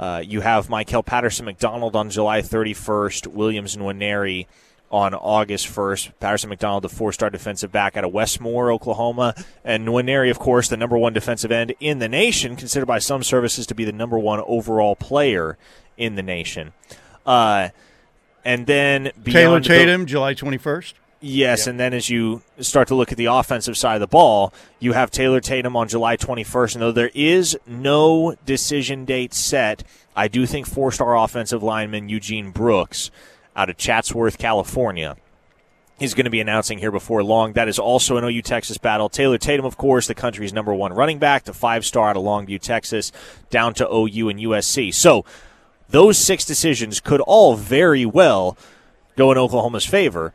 uh, 0.00 0.22
you 0.26 0.40
have 0.40 0.70
Michael 0.70 1.02
Patterson 1.02 1.44
McDonald 1.44 1.94
on 1.94 2.08
July 2.08 2.40
31st, 2.40 3.26
Williams 3.26 3.76
and 3.76 3.84
Nwaneri 3.84 4.46
on 4.90 5.12
August 5.14 5.68
1st. 5.68 6.12
Patterson 6.18 6.48
McDonald, 6.48 6.82
the 6.82 6.88
four 6.88 7.12
star 7.12 7.28
defensive 7.28 7.70
back 7.70 7.96
out 7.98 8.04
of 8.04 8.10
Westmoore, 8.10 8.72
Oklahoma. 8.72 9.34
And 9.62 9.86
Nwaneri, 9.86 10.30
of 10.30 10.38
course, 10.38 10.68
the 10.68 10.76
number 10.78 10.96
one 10.96 11.12
defensive 11.12 11.52
end 11.52 11.74
in 11.80 11.98
the 11.98 12.08
nation, 12.08 12.56
considered 12.56 12.86
by 12.86 12.98
some 12.98 13.22
services 13.22 13.66
to 13.66 13.74
be 13.74 13.84
the 13.84 13.92
number 13.92 14.18
one 14.18 14.42
overall 14.46 14.96
player 14.96 15.58
in 15.98 16.14
the 16.14 16.22
nation. 16.22 16.72
Uh, 17.26 17.68
and 18.42 18.66
then 18.66 19.12
Taylor 19.24 19.60
beyond 19.60 19.64
the- 19.64 19.68
Tatum, 19.68 20.06
July 20.06 20.34
21st. 20.34 20.94
Yes, 21.22 21.66
and 21.66 21.78
then 21.78 21.92
as 21.92 22.08
you 22.08 22.40
start 22.60 22.88
to 22.88 22.94
look 22.94 23.12
at 23.12 23.18
the 23.18 23.26
offensive 23.26 23.76
side 23.76 23.96
of 23.96 24.00
the 24.00 24.06
ball, 24.06 24.54
you 24.78 24.94
have 24.94 25.10
Taylor 25.10 25.40
Tatum 25.40 25.76
on 25.76 25.86
July 25.86 26.16
21st. 26.16 26.74
And 26.74 26.82
though 26.82 26.92
there 26.92 27.10
is 27.14 27.58
no 27.66 28.36
decision 28.46 29.04
date 29.04 29.34
set, 29.34 29.84
I 30.16 30.28
do 30.28 30.46
think 30.46 30.66
four 30.66 30.90
star 30.90 31.16
offensive 31.16 31.62
lineman 31.62 32.08
Eugene 32.08 32.52
Brooks 32.52 33.10
out 33.54 33.68
of 33.68 33.76
Chatsworth, 33.76 34.38
California, 34.38 35.16
is 35.98 36.14
going 36.14 36.24
to 36.24 36.30
be 36.30 36.40
announcing 36.40 36.78
here 36.78 36.90
before 36.90 37.22
long. 37.22 37.52
That 37.52 37.68
is 37.68 37.78
also 37.78 38.16
an 38.16 38.24
OU 38.24 38.40
Texas 38.40 38.78
battle. 38.78 39.10
Taylor 39.10 39.36
Tatum, 39.36 39.66
of 39.66 39.76
course, 39.76 40.06
the 40.06 40.14
country's 40.14 40.54
number 40.54 40.72
one 40.72 40.94
running 40.94 41.18
back, 41.18 41.44
the 41.44 41.52
five 41.52 41.84
star 41.84 42.08
out 42.08 42.16
of 42.16 42.22
Longview, 42.22 42.62
Texas, 42.62 43.12
down 43.50 43.74
to 43.74 43.86
OU 43.86 44.30
and 44.30 44.40
USC. 44.40 44.94
So 44.94 45.26
those 45.90 46.16
six 46.16 46.46
decisions 46.46 46.98
could 46.98 47.20
all 47.20 47.56
very 47.56 48.06
well 48.06 48.56
go 49.16 49.30
in 49.32 49.36
Oklahoma's 49.36 49.84
favor. 49.84 50.32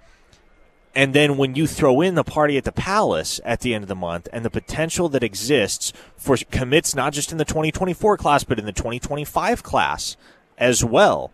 And 0.96 1.14
then 1.14 1.36
when 1.36 1.56
you 1.56 1.68
throw 1.68 2.00
in 2.00 2.16
the 2.16 2.24
party 2.24 2.58
at 2.58 2.64
the 2.64 2.72
Palace 2.72 3.41
at 3.43 3.60
the 3.60 3.74
end 3.74 3.84
of 3.84 3.89
the 3.89 3.96
month 3.96 4.30
and 4.32 4.46
the 4.46 4.50
potential 4.50 5.10
that 5.10 5.24
exists 5.24 5.91
for 6.16 6.38
commits 6.52 6.96
not 6.96 7.12
just 7.12 7.34
in 7.34 7.38
the 7.38 7.46
2024 7.46 8.18
class, 8.18 8.46
but 8.46 8.58
in 8.58 8.66
the 8.66 8.72
2025 8.72 9.62
class 9.62 10.16
as 10.58 10.86
well, 10.86 11.34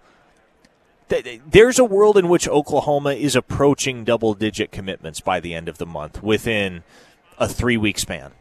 th- 1.09 1.41
there's 1.47 1.77
a 1.77 1.85
world 1.85 2.17
in 2.17 2.27
which 2.27 2.47
Oklahoma 2.47 3.13
is 3.13 3.35
approaching 3.35 4.03
double 4.03 4.33
digit 4.33 4.71
commitments 4.71 5.19
by 5.19 5.39
the 5.39 5.53
end 5.53 5.69
of 5.69 5.77
the 5.77 5.85
month 5.85 6.23
within 6.23 6.83
a 7.37 7.47
three 7.47 7.77
week 7.77 7.99
span. 7.99 8.31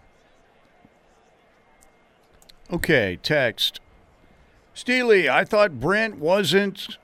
Okay, 2.73 3.19
text. 3.23 3.81
Steely, 4.73 5.29
I 5.29 5.45
thought 5.45 5.81
Brent 5.81 6.19
wasn't 6.19 6.97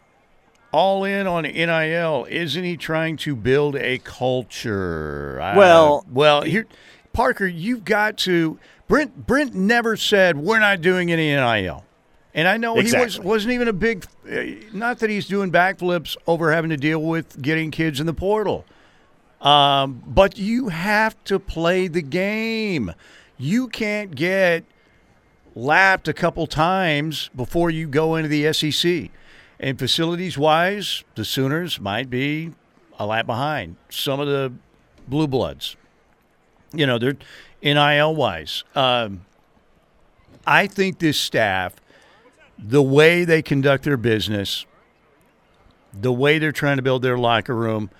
all 0.73 1.05
in 1.05 1.27
on 1.27 1.45
NIL. 1.45 2.27
Isn't 2.29 2.65
he 2.65 2.77
trying 2.77 3.17
to 3.19 3.35
build 3.37 3.77
a 3.77 3.99
culture? 3.99 5.37
Well- 5.57 6.07
well, 6.11 6.43
here, 6.43 6.67
Parker, 7.13 7.47
you've 7.47 7.85
got 7.85 8.17
to. 8.19 8.59
Brent 8.89 9.27
Brent 9.27 9.55
never 9.55 9.97
said 9.97 10.37
we're 10.37 10.61
not 10.61 10.81
doing 10.81 11.11
any 11.11 11.29
NIL, 11.35 11.85
and 12.35 12.47
I 12.47 12.57
know 12.57 12.75
he 12.77 12.93
was, 13.05 13.19
wasn't 13.19 13.53
even 13.55 13.69
a 13.69 13.73
big. 13.73 14.05
uh, 14.31 14.43
Not 14.73 15.01
that 15.01 15.11
he's 15.11 15.27
doing 15.27 15.51
backflips 15.51 16.17
over 16.27 16.53
having 16.53 16.71
to 16.71 16.77
deal 16.77 17.03
with 17.03 17.41
getting 17.43 17.71
kids 17.73 17.99
in 17.99 18.07
the 18.07 18.15
portal. 18.15 18.65
Um, 19.41 20.03
but 20.07 20.39
you 20.39 20.69
have 20.69 21.23
to 21.25 21.39
play 21.39 21.89
the 21.89 22.01
game. 22.03 22.93
You 23.39 23.69
can't 23.69 24.15
get 24.15 24.65
lapped 25.55 26.07
a 26.09 26.13
couple 26.15 26.47
times 26.47 27.29
before 27.35 27.71
you 27.71 27.87
go 27.89 28.15
into 28.17 28.29
the 28.29 28.53
SEC. 28.53 29.11
And 29.59 29.79
facilities 29.79 30.37
wise, 30.37 31.05
the 31.15 31.25
Sooners 31.25 31.81
might 31.81 32.11
be 32.11 32.53
a 32.99 33.07
lap 33.07 33.27
behind 33.27 33.77
some 33.89 34.21
of 34.21 34.27
the 34.27 34.53
blue 35.09 35.27
bloods. 35.27 35.77
You 36.73 36.87
know, 36.87 36.99
they're 36.99 37.17
NIL 37.63 38.15
wise. 38.15 38.65
Um, 38.75 39.25
I 40.47 40.67
think 40.67 40.99
this 40.99 41.19
staff, 41.19 41.75
the 42.59 42.83
way 42.83 43.25
they 43.25 43.43
conduct 43.43 43.85
their 43.85 43.97
business, 43.97 44.67
the 45.93 46.13
way 46.13 46.39
they're 46.39 46.53
trying 46.53 46.77
to 46.77 46.83
build 46.83 47.03
their 47.03 47.19
locker 47.19 47.55
room, 47.55 47.91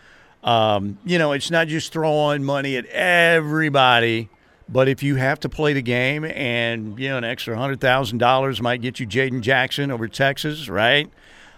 Um, 0.45 0.99
you 1.05 1.19
know, 1.19 1.33
it's 1.33 1.51
not 1.51 1.67
just 1.67 1.93
throwing 1.93 2.45
money 2.45 2.77
at 2.77 2.87
everybody, 2.87 4.29
but 4.69 4.87
if 4.89 5.03
you 5.03 5.17
have 5.17 5.41
to 5.41 5.49
play 5.49 5.73
the 5.73 5.83
game 5.83 6.25
and, 6.25 6.97
you 7.01 7.09
know, 7.09 7.19
an 7.19 7.25
extra 7.25 7.57
$100,000 7.57 8.61
might 8.61 8.81
get 8.81 9.01
you 9.01 9.07
Jaden 9.09 9.41
Jackson 9.41 9.91
over 9.91 10.07
Texas, 10.07 10.69
right? 10.69 11.11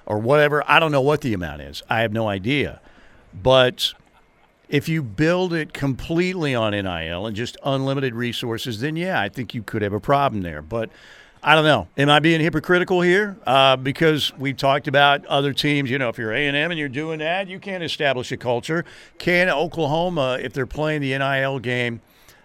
Or 0.08 0.18
whatever. 0.18 0.64
I 0.66 0.80
don't 0.80 0.90
know 0.90 1.02
what 1.02 1.20
the 1.20 1.34
amount 1.34 1.60
is. 1.60 1.82
I 1.88 2.00
have 2.00 2.12
no 2.12 2.28
idea. 2.28 2.80
But 3.32 3.92
if 4.68 4.88
you 4.88 5.02
build 5.02 5.52
it 5.52 5.72
completely 5.72 6.54
on 6.54 6.72
NIL 6.72 7.26
and 7.26 7.36
just 7.36 7.56
unlimited 7.62 8.14
resources, 8.14 8.80
then 8.80 8.96
yeah, 8.96 9.20
I 9.20 9.28
think 9.28 9.54
you 9.54 9.62
could 9.62 9.82
have 9.82 9.92
a 9.92 10.00
problem 10.00 10.42
there. 10.42 10.62
But 10.62 10.90
I 11.42 11.54
don't 11.54 11.64
know. 11.64 11.88
Am 11.96 12.10
I 12.10 12.18
being 12.18 12.40
hypocritical 12.40 13.00
here? 13.00 13.36
Uh, 13.46 13.76
because 13.76 14.32
we've 14.38 14.56
talked 14.56 14.88
about 14.88 15.24
other 15.26 15.52
teams. 15.52 15.90
You 15.90 15.98
know, 15.98 16.08
if 16.08 16.18
you're 16.18 16.32
A 16.32 16.46
and 16.48 16.56
M 16.56 16.70
and 16.70 16.80
you're 16.80 16.88
doing 16.88 17.20
that, 17.20 17.48
you 17.48 17.60
can't 17.60 17.84
establish 17.84 18.32
a 18.32 18.36
culture. 18.36 18.84
Can 19.18 19.48
Oklahoma, 19.48 20.38
if 20.40 20.52
they're 20.52 20.66
playing 20.66 21.02
the 21.02 21.16
NIL 21.16 21.58
game 21.60 22.00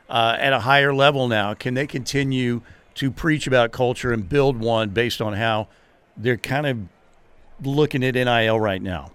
uh, 0.10 0.36
at 0.38 0.54
a 0.54 0.60
higher 0.60 0.94
level 0.94 1.28
now, 1.28 1.54
can 1.54 1.74
they 1.74 1.88
continue 1.88 2.62
to 2.96 3.10
preach 3.10 3.48
about 3.48 3.72
culture 3.72 4.12
and 4.12 4.30
build 4.30 4.58
one 4.58 4.90
based 4.90 5.22
on 5.22 5.34
how 5.34 5.68
they're 6.16 6.38
kind 6.38 6.68
of 6.68 6.78
looking 7.62 8.04
at 8.04 8.16
NIL 8.16 8.60
right 8.60 8.82
now? 8.82 9.12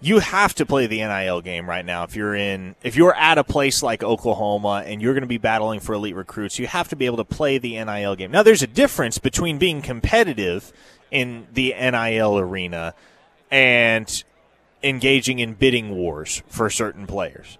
you 0.00 0.18
have 0.18 0.54
to 0.54 0.66
play 0.66 0.86
the 0.86 0.98
NIL 0.98 1.40
game 1.40 1.68
right 1.68 1.84
now 1.84 2.04
if 2.04 2.14
you're 2.14 2.34
in 2.34 2.74
if 2.82 2.96
you're 2.96 3.14
at 3.14 3.38
a 3.38 3.44
place 3.44 3.82
like 3.82 4.02
Oklahoma 4.02 4.82
and 4.86 5.00
you're 5.00 5.14
going 5.14 5.22
to 5.22 5.28
be 5.28 5.38
battling 5.38 5.80
for 5.80 5.94
elite 5.94 6.14
recruits 6.14 6.58
you 6.58 6.66
have 6.66 6.88
to 6.88 6.96
be 6.96 7.06
able 7.06 7.16
to 7.16 7.24
play 7.24 7.58
the 7.58 7.82
NIL 7.82 8.14
game. 8.14 8.30
Now 8.30 8.42
there's 8.42 8.62
a 8.62 8.66
difference 8.66 9.18
between 9.18 9.58
being 9.58 9.82
competitive 9.82 10.72
in 11.10 11.46
the 11.52 11.74
NIL 11.78 12.38
arena 12.38 12.94
and 13.50 14.24
engaging 14.82 15.38
in 15.38 15.54
bidding 15.54 15.90
wars 15.90 16.42
for 16.46 16.68
certain 16.68 17.06
players. 17.06 17.58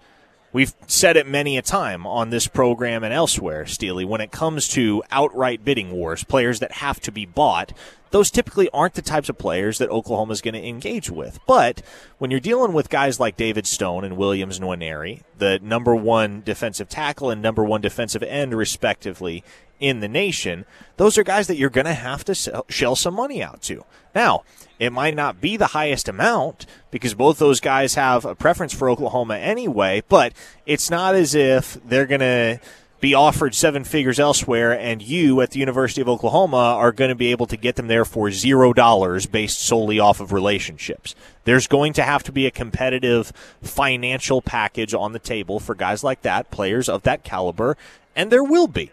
We've 0.53 0.73
said 0.87 1.17
it 1.17 1.27
many 1.27 1.57
a 1.57 1.61
time 1.61 2.07
on 2.07 2.29
this 2.29 2.47
program 2.47 3.03
and 3.03 3.13
elsewhere, 3.13 3.65
Steely, 3.65 4.05
when 4.05 4.21
it 4.21 4.31
comes 4.31 4.67
to 4.69 5.03
outright 5.11 5.65
bidding 5.65 5.91
wars, 5.91 6.23
players 6.23 6.59
that 6.61 6.71
have 6.73 6.99
to 7.01 7.11
be 7.11 7.25
bought, 7.25 7.73
those 8.11 8.31
typically 8.31 8.69
aren't 8.71 8.93
the 8.93 9.01
types 9.01 9.29
of 9.29 9.37
players 9.37 9.77
that 9.77 9.89
Oklahoma 9.89 10.33
is 10.33 10.41
going 10.41 10.53
to 10.53 10.67
engage 10.67 11.09
with. 11.09 11.39
But 11.47 11.81
when 12.17 12.31
you're 12.31 12.39
dealing 12.39 12.73
with 12.73 12.89
guys 12.89 13.19
like 13.19 13.37
David 13.37 13.67
Stone 13.67 14.03
and 14.03 14.17
Williams 14.17 14.59
Nwaneri, 14.59 15.23
the 15.37 15.59
number 15.61 15.95
one 15.95 16.41
defensive 16.43 16.89
tackle 16.89 17.29
and 17.29 17.41
number 17.41 17.63
one 17.63 17.81
defensive 17.81 18.23
end, 18.23 18.53
respectively, 18.53 19.43
in 19.79 19.99
the 19.99 20.07
nation, 20.07 20.65
those 20.97 21.17
are 21.17 21.23
guys 21.23 21.47
that 21.47 21.57
you're 21.57 21.69
going 21.69 21.85
to 21.85 21.93
have 21.93 22.23
to 22.25 22.33
sell, 22.33 22.65
shell 22.69 22.95
some 22.95 23.13
money 23.13 23.43
out 23.43 23.61
to. 23.63 23.85
Now, 24.15 24.43
it 24.79 24.91
might 24.91 25.15
not 25.15 25.39
be 25.39 25.57
the 25.57 25.67
highest 25.67 26.07
amount 26.07 26.65
because 26.91 27.13
both 27.13 27.37
those 27.37 27.59
guys 27.59 27.95
have 27.95 28.25
a 28.25 28.35
preference 28.35 28.73
for 28.73 28.89
Oklahoma 28.89 29.37
anyway, 29.37 30.03
but 30.09 30.33
it's 30.65 30.89
not 30.89 31.15
as 31.15 31.35
if 31.35 31.77
they're 31.85 32.05
going 32.05 32.21
to 32.21 32.59
be 32.99 33.13
offered 33.13 33.53
seven 33.53 33.83
figures 33.83 34.19
elsewhere 34.19 34.71
and 34.77 35.01
you 35.01 35.39
at 35.41 35.51
the 35.51 35.59
University 35.59 36.01
of 36.01 36.09
Oklahoma 36.09 36.57
are 36.57 36.91
going 36.91 37.09
to 37.09 37.15
be 37.15 37.31
able 37.31 37.45
to 37.45 37.57
get 37.57 37.75
them 37.75 37.87
there 37.87 38.05
for 38.05 38.31
zero 38.31 38.73
dollars 38.73 39.25
based 39.25 39.59
solely 39.59 39.99
off 39.99 40.19
of 40.19 40.31
relationships. 40.31 41.13
There's 41.43 41.67
going 41.67 41.93
to 41.93 42.03
have 42.03 42.23
to 42.23 42.31
be 42.31 42.47
a 42.47 42.51
competitive 42.51 43.31
financial 43.61 44.41
package 44.41 44.93
on 44.93 45.13
the 45.13 45.19
table 45.19 45.59
for 45.59 45.75
guys 45.75 46.03
like 46.03 46.23
that, 46.23 46.49
players 46.49 46.89
of 46.89 47.03
that 47.03 47.23
caliber, 47.23 47.77
and 48.15 48.31
there 48.31 48.43
will 48.43 48.67
be. 48.67 48.91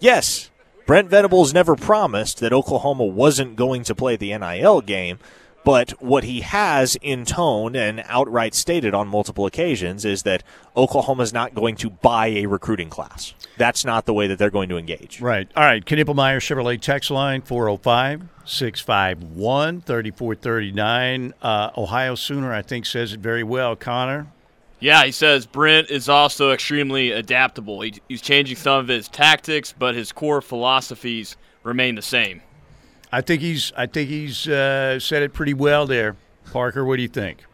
Yes, 0.00 0.50
Brent 0.86 1.08
Venables 1.08 1.54
never 1.54 1.76
promised 1.76 2.40
that 2.40 2.52
Oklahoma 2.52 3.04
wasn't 3.04 3.56
going 3.56 3.84
to 3.84 3.94
play 3.94 4.16
the 4.16 4.36
NIL 4.36 4.80
game, 4.80 5.18
but 5.64 5.90
what 6.02 6.24
he 6.24 6.40
has 6.40 6.96
in 7.02 7.24
tone 7.24 7.76
and 7.76 8.02
outright 8.06 8.54
stated 8.54 8.94
on 8.94 9.08
multiple 9.08 9.46
occasions 9.46 10.04
is 10.04 10.22
that 10.24 10.42
Oklahoma's 10.76 11.32
not 11.32 11.54
going 11.54 11.76
to 11.76 11.90
buy 11.90 12.28
a 12.28 12.46
recruiting 12.46 12.90
class. 12.90 13.34
That's 13.56 13.84
not 13.84 14.06
the 14.06 14.14
way 14.14 14.26
that 14.26 14.38
they're 14.38 14.50
going 14.50 14.68
to 14.70 14.76
engage. 14.76 15.20
Right. 15.20 15.48
All 15.56 15.62
right. 15.62 15.84
Knippelmeyer 15.84 16.38
Chevrolet 16.38 16.80
text 16.80 17.10
line 17.10 17.42
405 17.42 18.22
651 18.44 19.82
3439. 19.82 21.34
Uh, 21.40 21.70
Ohio 21.76 22.14
Sooner, 22.14 22.52
I 22.52 22.62
think, 22.62 22.86
says 22.86 23.12
it 23.12 23.20
very 23.20 23.44
well. 23.44 23.76
Connor? 23.76 24.26
Yeah, 24.80 25.04
he 25.04 25.12
says 25.12 25.46
Brent 25.46 25.90
is 25.90 26.08
also 26.08 26.50
extremely 26.50 27.12
adaptable. 27.12 27.82
He, 27.82 27.94
he's 28.08 28.20
changing 28.20 28.56
some 28.56 28.80
of 28.80 28.88
his 28.88 29.06
tactics, 29.06 29.72
but 29.78 29.94
his 29.94 30.10
core 30.10 30.40
philosophies 30.40 31.36
remain 31.62 31.94
the 31.94 32.02
same. 32.02 32.42
I 33.12 33.20
think 33.20 33.42
he's. 33.42 33.72
I 33.76 33.86
think 33.86 34.08
he's 34.08 34.48
uh, 34.48 34.98
said 34.98 35.22
it 35.22 35.34
pretty 35.34 35.54
well 35.54 35.86
there. 35.86 36.16
Parker, 36.50 36.84
what 36.84 36.96
do 36.96 37.02
you 37.02 37.08
think? 37.08 37.44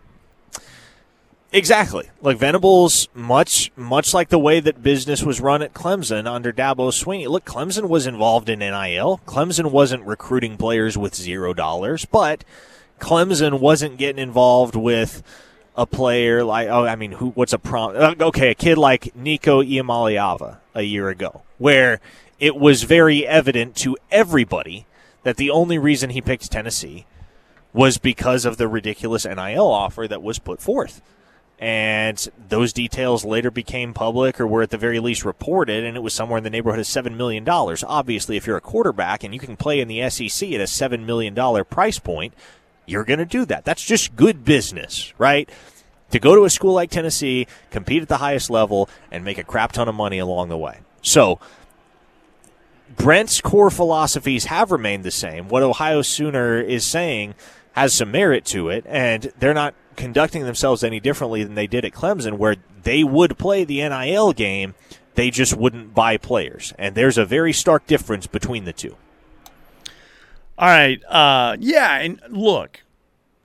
Exactly. 1.50 2.10
Like 2.20 2.36
Venables, 2.36 3.08
much 3.14 3.72
much 3.74 4.12
like 4.12 4.28
the 4.28 4.38
way 4.38 4.60
that 4.60 4.82
business 4.82 5.22
was 5.22 5.40
run 5.40 5.62
at 5.62 5.72
Clemson 5.72 6.26
under 6.26 6.52
Dabo 6.52 6.90
Swinney. 6.92 7.26
Look, 7.26 7.46
Clemson 7.46 7.88
was 7.88 8.06
involved 8.06 8.50
in 8.50 8.58
NIL. 8.58 9.20
Clemson 9.26 9.70
wasn't 9.70 10.04
recruiting 10.04 10.58
players 10.58 10.98
with 10.98 11.14
zero 11.14 11.54
dollars, 11.54 12.04
but 12.04 12.44
Clemson 13.00 13.60
wasn't 13.60 13.96
getting 13.96 14.22
involved 14.22 14.76
with 14.76 15.22
a 15.74 15.86
player 15.86 16.42
like 16.42 16.68
oh 16.68 16.84
I 16.84 16.96
mean 16.96 17.12
who 17.12 17.28
what's 17.30 17.52
a 17.52 17.58
prom 17.58 17.94
uh, 17.94 18.14
okay 18.20 18.50
a 18.50 18.54
kid 18.56 18.76
like 18.76 19.14
Nico 19.14 19.62
Iamaleava 19.62 20.58
a 20.74 20.82
year 20.82 21.08
ago 21.08 21.42
where 21.58 22.00
it 22.40 22.56
was 22.56 22.82
very 22.82 23.24
evident 23.24 23.76
to 23.76 23.96
everybody 24.10 24.86
that 25.28 25.36
the 25.36 25.50
only 25.50 25.76
reason 25.76 26.08
he 26.08 26.22
picked 26.22 26.50
Tennessee 26.50 27.04
was 27.74 27.98
because 27.98 28.46
of 28.46 28.56
the 28.56 28.66
ridiculous 28.66 29.26
NIL 29.26 29.66
offer 29.66 30.08
that 30.08 30.22
was 30.22 30.38
put 30.38 30.58
forth. 30.58 31.02
And 31.58 32.26
those 32.48 32.72
details 32.72 33.26
later 33.26 33.50
became 33.50 33.92
public 33.92 34.40
or 34.40 34.46
were 34.46 34.62
at 34.62 34.70
the 34.70 34.78
very 34.78 35.00
least 35.00 35.26
reported, 35.26 35.84
and 35.84 35.98
it 35.98 36.00
was 36.00 36.14
somewhere 36.14 36.38
in 36.38 36.44
the 36.44 36.50
neighborhood 36.50 36.80
of 36.80 36.86
$7 36.86 37.14
million. 37.14 37.46
Obviously, 37.46 38.38
if 38.38 38.46
you're 38.46 38.56
a 38.56 38.62
quarterback 38.62 39.22
and 39.22 39.34
you 39.34 39.40
can 39.40 39.54
play 39.54 39.80
in 39.80 39.88
the 39.88 40.08
SEC 40.08 40.50
at 40.50 40.62
a 40.62 40.64
$7 40.64 41.04
million 41.04 41.34
price 41.66 41.98
point, 41.98 42.32
you're 42.86 43.04
going 43.04 43.18
to 43.18 43.26
do 43.26 43.44
that. 43.44 43.66
That's 43.66 43.84
just 43.84 44.16
good 44.16 44.46
business, 44.46 45.12
right? 45.18 45.46
To 46.12 46.18
go 46.18 46.36
to 46.36 46.46
a 46.46 46.50
school 46.50 46.72
like 46.72 46.88
Tennessee, 46.88 47.46
compete 47.70 48.00
at 48.00 48.08
the 48.08 48.16
highest 48.16 48.48
level, 48.48 48.88
and 49.10 49.26
make 49.26 49.36
a 49.36 49.44
crap 49.44 49.72
ton 49.72 49.88
of 49.88 49.94
money 49.94 50.20
along 50.20 50.48
the 50.48 50.56
way. 50.56 50.78
So, 51.02 51.38
Brent's 52.98 53.40
core 53.40 53.70
philosophies 53.70 54.46
have 54.46 54.70
remained 54.72 55.04
the 55.04 55.10
same. 55.10 55.48
What 55.48 55.62
Ohio 55.62 56.02
Sooner 56.02 56.60
is 56.60 56.84
saying 56.84 57.34
has 57.72 57.94
some 57.94 58.10
merit 58.10 58.44
to 58.46 58.68
it, 58.68 58.84
and 58.88 59.32
they're 59.38 59.54
not 59.54 59.74
conducting 59.96 60.44
themselves 60.44 60.84
any 60.84 61.00
differently 61.00 61.44
than 61.44 61.54
they 61.54 61.66
did 61.66 61.84
at 61.84 61.92
Clemson, 61.92 62.38
where 62.38 62.56
they 62.82 63.04
would 63.04 63.38
play 63.38 63.64
the 63.64 63.88
NIL 63.88 64.32
game, 64.32 64.74
they 65.14 65.30
just 65.30 65.56
wouldn't 65.56 65.94
buy 65.94 66.16
players. 66.16 66.74
And 66.78 66.94
there's 66.94 67.18
a 67.18 67.24
very 67.24 67.52
stark 67.52 67.86
difference 67.86 68.26
between 68.26 68.64
the 68.64 68.72
two. 68.72 68.96
All 70.58 70.68
right. 70.68 71.00
Uh, 71.04 71.56
yeah, 71.60 71.98
and 71.98 72.20
look, 72.28 72.82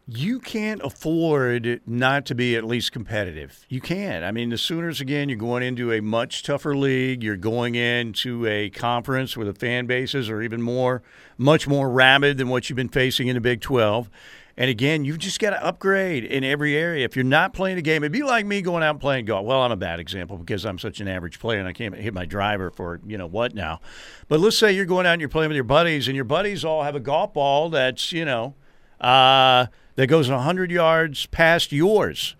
you 0.05 0.39
can't 0.39 0.81
afford 0.83 1.81
not 1.87 2.25
to 2.25 2.35
be 2.35 2.55
at 2.55 2.65
least 2.65 2.91
competitive. 2.91 3.65
You 3.69 3.79
can't. 3.79 4.25
I 4.25 4.31
mean, 4.31 4.49
the 4.49 4.57
Sooners, 4.57 4.99
again, 4.99 5.29
you're 5.29 5.37
going 5.37 5.63
into 5.63 5.93
a 5.93 6.01
much 6.01 6.43
tougher 6.43 6.75
league. 6.75 7.23
You're 7.23 7.37
going 7.37 7.75
into 7.75 8.45
a 8.45 8.69
conference 8.69 9.37
where 9.37 9.45
the 9.45 9.53
fan 9.53 9.85
bases 9.85 10.29
are 10.29 10.41
even 10.41 10.61
more, 10.61 11.03
much 11.37 11.67
more 11.67 11.89
rabid 11.89 12.37
than 12.37 12.49
what 12.49 12.69
you've 12.69 12.75
been 12.75 12.89
facing 12.89 13.29
in 13.29 13.35
the 13.35 13.41
Big 13.41 13.61
12. 13.61 14.09
And 14.55 14.69
again, 14.69 15.03
you've 15.03 15.17
just 15.17 15.39
got 15.39 15.51
to 15.51 15.65
upgrade 15.65 16.25
in 16.25 16.43
every 16.43 16.75
area. 16.75 17.05
If 17.05 17.15
you're 17.15 17.23
not 17.23 17.53
playing 17.53 17.77
a 17.77 17.81
game, 17.81 18.03
it'd 18.03 18.11
be 18.11 18.21
like 18.21 18.45
me 18.45 18.61
going 18.61 18.83
out 18.83 18.91
and 18.91 18.99
playing 18.99 19.25
golf. 19.25 19.45
Well, 19.45 19.61
I'm 19.61 19.71
a 19.71 19.77
bad 19.77 19.99
example 19.99 20.37
because 20.37 20.65
I'm 20.65 20.77
such 20.77 20.99
an 20.99 21.07
average 21.07 21.39
player 21.39 21.59
and 21.59 21.67
I 21.67 21.73
can't 21.73 21.95
hit 21.95 22.13
my 22.13 22.25
driver 22.25 22.69
for, 22.69 22.99
you 23.07 23.17
know, 23.17 23.25
what 23.25 23.55
now. 23.55 23.79
But 24.27 24.41
let's 24.41 24.57
say 24.57 24.73
you're 24.73 24.85
going 24.85 25.07
out 25.07 25.13
and 25.13 25.21
you're 25.21 25.29
playing 25.29 25.49
with 25.49 25.55
your 25.55 25.63
buddies, 25.63 26.07
and 26.07 26.15
your 26.15 26.25
buddies 26.25 26.63
all 26.63 26.83
have 26.83 26.93
a 26.93 26.99
golf 26.99 27.33
ball 27.33 27.69
that's, 27.69 28.11
you 28.11 28.25
know, 28.25 28.53
uh, 29.01 29.67
that 29.95 30.07
goes 30.07 30.29
100 30.29 30.71
yards 30.71 31.25
past 31.27 31.71
yours. 31.71 32.35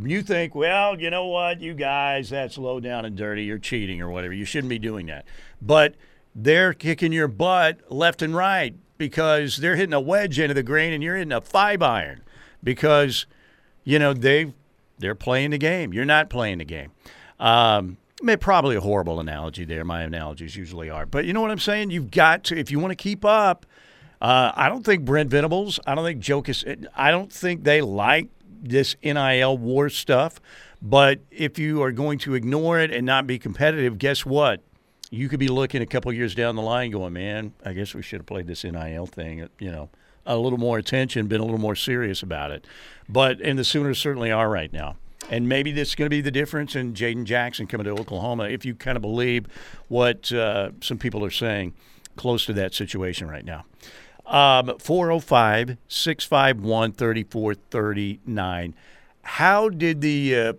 You 0.00 0.22
think, 0.22 0.54
well, 0.54 0.98
you 0.98 1.10
know 1.10 1.26
what, 1.26 1.60
you 1.60 1.74
guys, 1.74 2.30
that's 2.30 2.56
low 2.56 2.80
down 2.80 3.04
and 3.04 3.16
dirty. 3.16 3.44
You're 3.44 3.58
cheating 3.58 4.00
or 4.00 4.08
whatever. 4.08 4.32
You 4.32 4.46
shouldn't 4.46 4.70
be 4.70 4.78
doing 4.78 5.06
that. 5.06 5.26
But 5.60 5.96
they're 6.34 6.72
kicking 6.72 7.12
your 7.12 7.28
butt 7.28 7.80
left 7.90 8.22
and 8.22 8.34
right 8.34 8.74
because 8.96 9.58
they're 9.58 9.76
hitting 9.76 9.92
a 9.92 10.00
wedge 10.00 10.38
into 10.38 10.54
the 10.54 10.62
green 10.62 10.92
and 10.92 11.02
you're 11.02 11.16
hitting 11.16 11.32
a 11.32 11.42
five 11.42 11.82
iron 11.82 12.22
because, 12.62 13.26
you 13.84 13.98
know, 13.98 14.14
they 14.14 14.54
they're 14.98 15.14
playing 15.14 15.50
the 15.50 15.58
game. 15.58 15.92
You're 15.92 16.04
not 16.04 16.30
playing 16.30 16.58
the 16.58 16.64
game. 16.64 16.92
Um, 17.40 17.98
probably 18.40 18.76
a 18.76 18.80
horrible 18.80 19.20
analogy 19.20 19.64
there. 19.64 19.84
My 19.84 20.02
analogies 20.02 20.56
usually 20.56 20.88
are. 20.88 21.04
But 21.04 21.24
you 21.24 21.32
know 21.32 21.40
what 21.40 21.50
I'm 21.50 21.58
saying? 21.58 21.90
You've 21.90 22.10
got 22.10 22.44
to, 22.44 22.56
if 22.56 22.70
you 22.70 22.78
want 22.78 22.92
to 22.92 22.96
keep 22.96 23.24
up, 23.24 23.66
uh, 24.22 24.52
I 24.54 24.68
don't 24.68 24.84
think 24.84 25.04
Brent 25.04 25.30
Venables, 25.30 25.80
I 25.84 25.96
don't 25.96 26.04
think 26.04 26.20
Joe 26.20 26.44
I 26.94 27.10
don't 27.10 27.32
think 27.32 27.64
they 27.64 27.80
like 27.80 28.28
this 28.62 28.94
NIL 29.02 29.58
war 29.58 29.90
stuff. 29.90 30.40
But 30.80 31.20
if 31.32 31.58
you 31.58 31.82
are 31.82 31.90
going 31.90 32.20
to 32.20 32.34
ignore 32.34 32.78
it 32.78 32.92
and 32.92 33.04
not 33.04 33.26
be 33.26 33.40
competitive, 33.40 33.98
guess 33.98 34.24
what? 34.24 34.62
You 35.10 35.28
could 35.28 35.40
be 35.40 35.48
looking 35.48 35.82
a 35.82 35.86
couple 35.86 36.12
years 36.12 36.36
down 36.36 36.54
the 36.54 36.62
line 36.62 36.92
going, 36.92 37.12
man, 37.12 37.52
I 37.64 37.72
guess 37.72 37.94
we 37.94 38.02
should 38.02 38.20
have 38.20 38.26
played 38.26 38.46
this 38.46 38.62
NIL 38.62 39.06
thing, 39.06 39.48
you 39.58 39.72
know, 39.72 39.90
a 40.24 40.36
little 40.36 40.58
more 40.58 40.78
attention, 40.78 41.26
been 41.26 41.40
a 41.40 41.44
little 41.44 41.58
more 41.58 41.74
serious 41.74 42.22
about 42.22 42.52
it. 42.52 42.64
But 43.08 43.40
and 43.40 43.58
the 43.58 43.64
Sooners 43.64 43.98
certainly 43.98 44.30
are 44.30 44.48
right 44.48 44.72
now. 44.72 44.96
And 45.30 45.48
maybe 45.48 45.72
this 45.72 45.90
is 45.90 45.94
going 45.96 46.06
to 46.06 46.10
be 46.10 46.20
the 46.20 46.30
difference 46.30 46.76
in 46.76 46.94
Jaden 46.94 47.24
Jackson 47.24 47.66
coming 47.66 47.86
to 47.86 47.90
Oklahoma, 47.90 48.44
if 48.44 48.64
you 48.64 48.76
kind 48.76 48.96
of 48.96 49.02
believe 49.02 49.46
what 49.88 50.32
uh, 50.32 50.70
some 50.80 50.98
people 50.98 51.24
are 51.24 51.30
saying 51.30 51.74
close 52.16 52.46
to 52.46 52.52
that 52.52 52.74
situation 52.74 53.28
right 53.28 53.44
now. 53.44 53.64
Um, 54.26 54.78
405 54.78 55.76
651 55.88 56.92
3439. 56.92 58.74
How 59.22 59.68
did 59.68 60.00
the, 60.00 60.36
uh, 60.36 60.52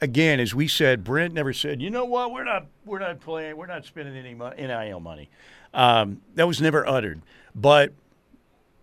again, 0.00 0.40
as 0.40 0.54
we 0.54 0.66
said, 0.68 1.04
Brent 1.04 1.34
never 1.34 1.52
said, 1.52 1.80
you 1.80 1.90
know 1.90 2.04
what, 2.04 2.32
we're 2.32 2.44
not, 2.44 2.66
we're 2.84 2.98
not 2.98 3.20
playing, 3.20 3.56
we're 3.56 3.66
not 3.66 3.84
spending 3.84 4.16
any 4.16 4.34
mo- 4.34 4.52
NIL 4.56 5.00
money. 5.00 5.28
Um, 5.72 6.22
that 6.34 6.46
was 6.46 6.60
never 6.60 6.86
uttered. 6.86 7.22
But 7.54 7.92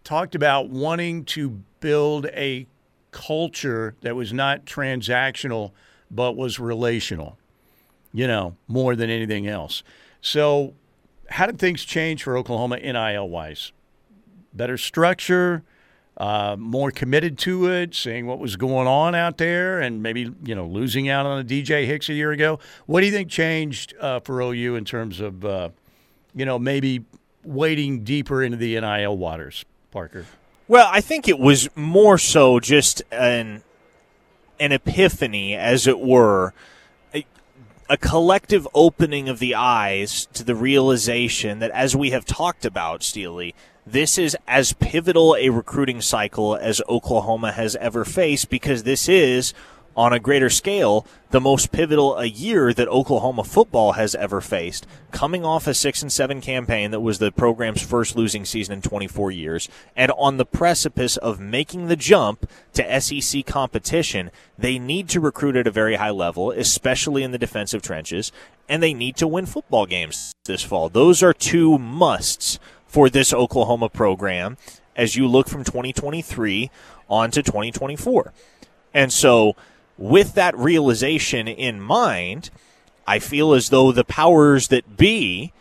talked 0.03 0.35
about 0.35 0.69
wanting 0.69 1.25
to 1.25 1.61
build 1.79 2.25
a 2.27 2.67
culture 3.11 3.95
that 4.01 4.15
was 4.15 4.31
not 4.31 4.65
transactional 4.65 5.71
but 6.09 6.35
was 6.35 6.59
relational, 6.59 7.37
you 8.13 8.27
know, 8.27 8.55
more 8.67 8.95
than 8.95 9.09
anything 9.09 9.47
else. 9.47 9.81
So, 10.21 10.73
how 11.29 11.45
did 11.45 11.57
things 11.57 11.85
change 11.85 12.23
for 12.23 12.37
Oklahoma 12.37 12.77
NIL 12.77 13.29
wise? 13.29 13.71
Better 14.53 14.77
structure, 14.77 15.63
uh, 16.17 16.55
more 16.57 16.91
committed 16.91 17.37
to 17.39 17.67
it, 17.67 17.95
seeing 17.95 18.27
what 18.27 18.39
was 18.39 18.55
going 18.55 18.87
on 18.87 19.15
out 19.15 19.37
there, 19.37 19.79
and 19.79 20.03
maybe 20.03 20.31
you 20.43 20.55
know 20.55 20.65
losing 20.65 21.09
out 21.09 21.25
on 21.25 21.39
a 21.39 21.43
DJ 21.43 21.85
Hicks 21.85 22.09
a 22.09 22.13
year 22.13 22.31
ago. 22.31 22.59
What 22.85 23.01
do 23.01 23.05
you 23.05 23.11
think 23.11 23.29
changed 23.29 23.93
uh, 23.99 24.19
for 24.19 24.41
OU 24.41 24.75
in 24.75 24.85
terms 24.85 25.19
of 25.19 25.45
uh, 25.45 25.69
you 26.35 26.45
know 26.45 26.59
maybe 26.59 27.05
wading 27.43 28.03
deeper 28.03 28.43
into 28.43 28.57
the 28.57 28.79
NIL 28.79 29.17
waters, 29.17 29.65
Parker? 29.91 30.25
Well, 30.67 30.87
I 30.91 31.01
think 31.01 31.27
it 31.27 31.39
was 31.39 31.69
more 31.75 32.17
so 32.17 32.59
just 32.59 33.01
an 33.11 33.63
an 34.59 34.71
epiphany, 34.71 35.55
as 35.55 35.87
it 35.87 35.99
were, 35.99 36.53
a, 37.89 37.97
collective 37.97 38.67
opening 38.73 39.27
of 39.27 39.39
the 39.39 39.55
eyes 39.55 40.27
to 40.33 40.43
the 40.43 40.55
realization 40.55 41.59
that, 41.59 41.71
as 41.71 41.95
we 41.95 42.11
have 42.11 42.23
talked 42.25 42.63
about, 42.63 43.03
Steely, 43.03 43.53
this 43.85 44.17
is 44.17 44.37
as 44.47 44.73
pivotal 44.73 45.35
a 45.35 45.49
recruiting 45.49 46.01
cycle 46.01 46.55
as 46.55 46.81
Oklahoma 46.87 47.51
has 47.51 47.75
ever 47.77 48.05
faced 48.05 48.49
because 48.49 48.83
this 48.83 49.09
is 49.09 49.53
on 49.95 50.13
a 50.13 50.19
greater 50.19 50.49
scale, 50.49 51.05
the 51.31 51.41
most 51.41 51.71
pivotal 51.71 52.17
a 52.17 52.25
year 52.25 52.73
that 52.73 52.87
Oklahoma 52.87 53.43
football 53.43 53.93
has 53.93 54.15
ever 54.15 54.39
faced. 54.39 54.87
Coming 55.11 55.43
off 55.43 55.67
a 55.67 55.73
six 55.73 56.01
and 56.01 56.11
seven 56.11 56.41
campaign 56.41 56.91
that 56.91 57.01
was 57.01 57.19
the 57.19 57.31
program's 57.31 57.81
first 57.81 58.15
losing 58.15 58.45
season 58.45 58.75
in 58.75 58.81
24 58.81 59.31
years, 59.31 59.69
and 59.95 60.11
on 60.17 60.37
the 60.37 60.45
precipice 60.45 61.17
of 61.17 61.39
making 61.39 61.87
the 61.87 61.95
jump 61.95 62.49
to 62.73 63.01
SEC 63.01 63.45
competition, 63.45 64.31
they 64.57 64.79
need 64.79 65.09
to 65.09 65.19
recruit 65.19 65.55
at 65.55 65.67
a 65.67 65.71
very 65.71 65.95
high 65.95 66.09
level, 66.09 66.51
especially 66.51 67.23
in 67.23 67.31
the 67.31 67.37
defensive 67.37 67.81
trenches, 67.81 68.31
and 68.69 68.81
they 68.81 68.93
need 68.93 69.17
to 69.17 69.27
win 69.27 69.45
football 69.45 69.85
games 69.85 70.33
this 70.45 70.63
fall. 70.63 70.87
Those 70.89 71.21
are 71.21 71.33
two 71.33 71.77
musts 71.77 72.59
for 72.91 73.09
this 73.09 73.33
Oklahoma 73.33 73.87
program 73.87 74.57
as 74.97 75.15
you 75.15 75.25
look 75.25 75.47
from 75.47 75.63
2023 75.63 76.69
on 77.09 77.31
to 77.31 77.41
2024. 77.41 78.33
And 78.93 79.13
so, 79.13 79.55
with 79.97 80.33
that 80.33 80.57
realization 80.57 81.47
in 81.47 81.79
mind, 81.79 82.49
I 83.07 83.19
feel 83.19 83.53
as 83.53 83.69
though 83.69 83.93
the 83.93 84.03
powers 84.03 84.67
that 84.67 84.97
be 84.97 85.53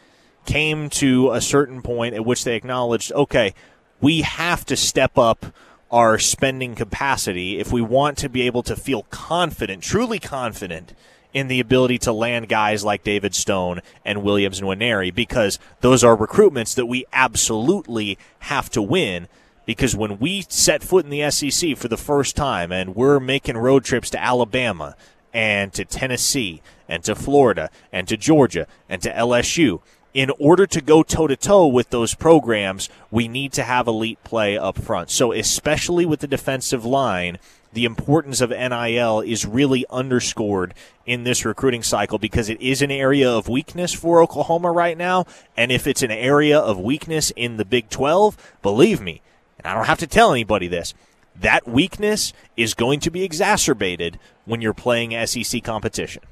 came 0.45 0.91
to 0.91 1.31
a 1.31 1.41
certain 1.41 1.83
point 1.83 2.17
at 2.17 2.25
which 2.25 2.43
they 2.43 2.57
acknowledged, 2.57 3.13
okay, 3.13 3.55
we 4.01 4.23
have 4.23 4.65
to 4.67 4.77
step 4.77 5.17
up 5.17 5.47
our 5.91 6.19
spending 6.19 6.75
capacity 6.75 7.61
if 7.61 7.73
we 7.73 7.81
want 7.81 8.19
to 8.19 8.29
be 8.29 8.43
able 8.43 8.65
to 8.65 8.75
feel 8.75 9.05
confident, 9.11 9.85
truly 9.85 10.19
confident 10.19 10.95
in 11.33 11.49
the 11.49 11.61
ability 11.61 11.99
to 11.99 12.13
land 12.13 12.49
guys 12.49 12.85
like 12.85 13.05
David 13.05 13.35
Stone 13.35 13.81
and 14.05 14.23
Williams 14.23 14.61
Nwaneri 14.61 15.15
because 15.15 15.59
those 15.81 16.03
are 16.03 16.17
recruitments 16.17 16.75
that 16.75 16.87
we 16.87 17.05
absolutely 17.13 18.19
have 18.41 18.71
to 18.71 18.83
win 18.83 19.29
because 19.67 19.95
when 19.95 20.19
we 20.19 20.45
set 20.49 20.83
foot 20.83 21.05
in 21.05 21.11
the 21.11 21.31
SEC 21.31 21.77
for 21.77 21.89
the 21.89 21.97
first 21.97 22.35
time 22.35 22.73
and 22.73 22.97
we're 22.97 23.21
making 23.21 23.57
road 23.57 23.85
trips 23.85 24.11
to 24.11 24.21
Alabama 24.21 24.97
and 25.33 25.73
to 25.73 25.85
Tennessee 25.85 26.63
and 26.89 27.05
to 27.05 27.15
Florida 27.15 27.71
and 27.93 28.09
to 28.09 28.17
Georgia 28.17 28.67
and 28.89 29.01
to 29.03 29.13
LSU, 29.13 29.81
in 30.13 30.31
order 30.39 30.67
to 30.67 30.81
go 30.81 31.03
toe 31.03 31.27
to 31.27 31.37
toe 31.37 31.67
with 31.67 31.91
those 31.91 32.15
programs, 32.15 32.89
we 33.11 33.29
need 33.29 33.53
to 33.53 33.63
have 33.63 33.87
elite 33.87 34.23
play 34.25 34.59
up 34.59 34.77
front. 34.77 35.11
So, 35.11 35.33
especially 35.33 36.05
with 36.05 36.21
the 36.21 36.27
defensive 36.27 36.85
line, 36.85 37.39
the 37.73 37.85
importance 37.85 38.41
of 38.41 38.51
NIL 38.51 39.21
is 39.21 39.47
really 39.47 39.87
underscored 39.91 40.75
in 41.07 41.23
this 41.23 41.45
recruiting 41.45 41.85
cycle 41.85 42.19
because 42.19 42.49
it 42.49 42.61
is 42.61 42.83
an 42.83 42.91
area 42.91 43.31
of 43.31 43.49
weakness 43.49 43.95
for 43.95 44.21
Oklahoma 44.21 44.73
right 44.73 44.99
now. 44.99 45.27
And 45.57 45.71
if 45.71 45.87
it's 45.87 46.03
an 46.03 46.11
area 46.11 46.59
of 46.59 46.81
weakness 46.81 47.33
in 47.37 47.57
the 47.57 47.65
Big 47.65 47.89
12, 47.89 48.57
believe 48.63 49.01
me, 49.01 49.23
and 49.59 49.67
I 49.67 49.75
don't 49.75 49.87
have 49.87 49.99
to 50.01 50.09
tell 50.09 50.33
anybody 50.33 50.67
this, 50.67 50.95
that 51.37 51.69
weakness 51.69 52.33
is 52.57 52.75
going 52.75 53.01
to 53.01 53.11
be 53.11 53.23
exacerbated 53.23 54.19
when 54.45 54.61
you're 54.61 54.75
playing 54.75 55.27
SEC 55.27 55.63
competition. 55.63 56.23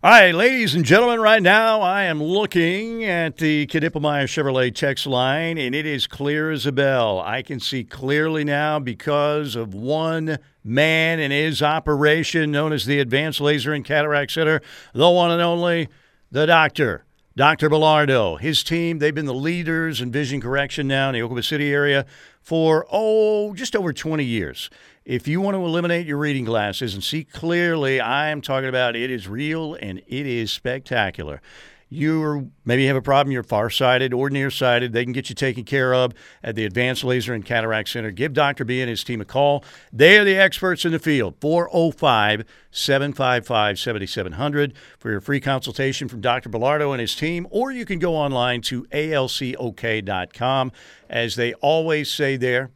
All 0.00 0.12
right, 0.12 0.32
ladies 0.32 0.76
and 0.76 0.84
gentlemen, 0.84 1.18
right 1.18 1.42
now 1.42 1.80
I 1.80 2.04
am 2.04 2.22
looking 2.22 3.02
at 3.04 3.38
the 3.38 3.66
Knippelmeyer 3.66 4.28
Chevrolet 4.28 4.72
text 4.72 5.08
line, 5.08 5.58
and 5.58 5.74
it 5.74 5.86
is 5.86 6.06
clear 6.06 6.52
as 6.52 6.66
a 6.66 6.70
bell. 6.70 7.18
I 7.18 7.42
can 7.42 7.58
see 7.58 7.82
clearly 7.82 8.44
now 8.44 8.78
because 8.78 9.56
of 9.56 9.74
one 9.74 10.38
man 10.62 11.18
and 11.18 11.32
his 11.32 11.64
operation 11.64 12.52
known 12.52 12.72
as 12.72 12.86
the 12.86 13.00
Advanced 13.00 13.40
Laser 13.40 13.72
and 13.72 13.84
Cataract 13.84 14.30
Center, 14.30 14.60
the 14.92 15.10
one 15.10 15.32
and 15.32 15.42
only, 15.42 15.88
the 16.30 16.46
doctor. 16.46 17.04
Dr. 17.34 17.68
Bellardo, 17.68 18.38
his 18.38 18.62
team, 18.62 19.00
they've 19.00 19.14
been 19.14 19.26
the 19.26 19.34
leaders 19.34 20.00
in 20.00 20.12
vision 20.12 20.40
correction 20.40 20.86
now 20.86 21.08
in 21.08 21.14
the 21.14 21.22
Oklahoma 21.22 21.42
City 21.42 21.72
area 21.72 22.06
for, 22.40 22.86
oh, 22.92 23.52
just 23.52 23.74
over 23.74 23.92
20 23.92 24.24
years. 24.24 24.70
If 25.08 25.26
you 25.26 25.40
want 25.40 25.54
to 25.54 25.64
eliminate 25.64 26.06
your 26.06 26.18
reading 26.18 26.44
glasses 26.44 26.92
and 26.92 27.02
see 27.02 27.24
clearly, 27.24 27.98
I 27.98 28.28
am 28.28 28.42
talking 28.42 28.68
about 28.68 28.94
it 28.94 29.10
is 29.10 29.26
real 29.26 29.72
and 29.72 30.02
it 30.06 30.26
is 30.26 30.52
spectacular. 30.52 31.40
You 31.88 32.50
maybe 32.66 32.84
have 32.88 32.96
a 32.96 33.00
problem, 33.00 33.32
you're 33.32 33.42
farsighted 33.42 34.12
or 34.12 34.28
nearsighted, 34.28 34.92
they 34.92 35.04
can 35.04 35.14
get 35.14 35.30
you 35.30 35.34
taken 35.34 35.64
care 35.64 35.94
of 35.94 36.12
at 36.42 36.56
the 36.56 36.66
Advanced 36.66 37.04
Laser 37.04 37.32
and 37.32 37.42
Cataract 37.42 37.88
Center. 37.88 38.10
Give 38.10 38.34
Dr. 38.34 38.66
B 38.66 38.82
and 38.82 38.90
his 38.90 39.02
team 39.02 39.22
a 39.22 39.24
call. 39.24 39.64
They 39.94 40.18
are 40.18 40.24
the 40.24 40.36
experts 40.36 40.84
in 40.84 40.92
the 40.92 40.98
field. 40.98 41.36
405 41.40 42.44
755 42.70 43.78
7700 43.78 44.74
for 44.98 45.10
your 45.10 45.22
free 45.22 45.40
consultation 45.40 46.08
from 46.08 46.20
Dr. 46.20 46.50
Bellardo 46.50 46.92
and 46.92 47.00
his 47.00 47.14
team, 47.14 47.46
or 47.48 47.72
you 47.72 47.86
can 47.86 47.98
go 47.98 48.14
online 48.14 48.60
to 48.60 48.84
alcok.com. 48.92 50.72
As 51.08 51.36
they 51.36 51.54
always 51.54 52.10
say 52.10 52.36
there, 52.36 52.68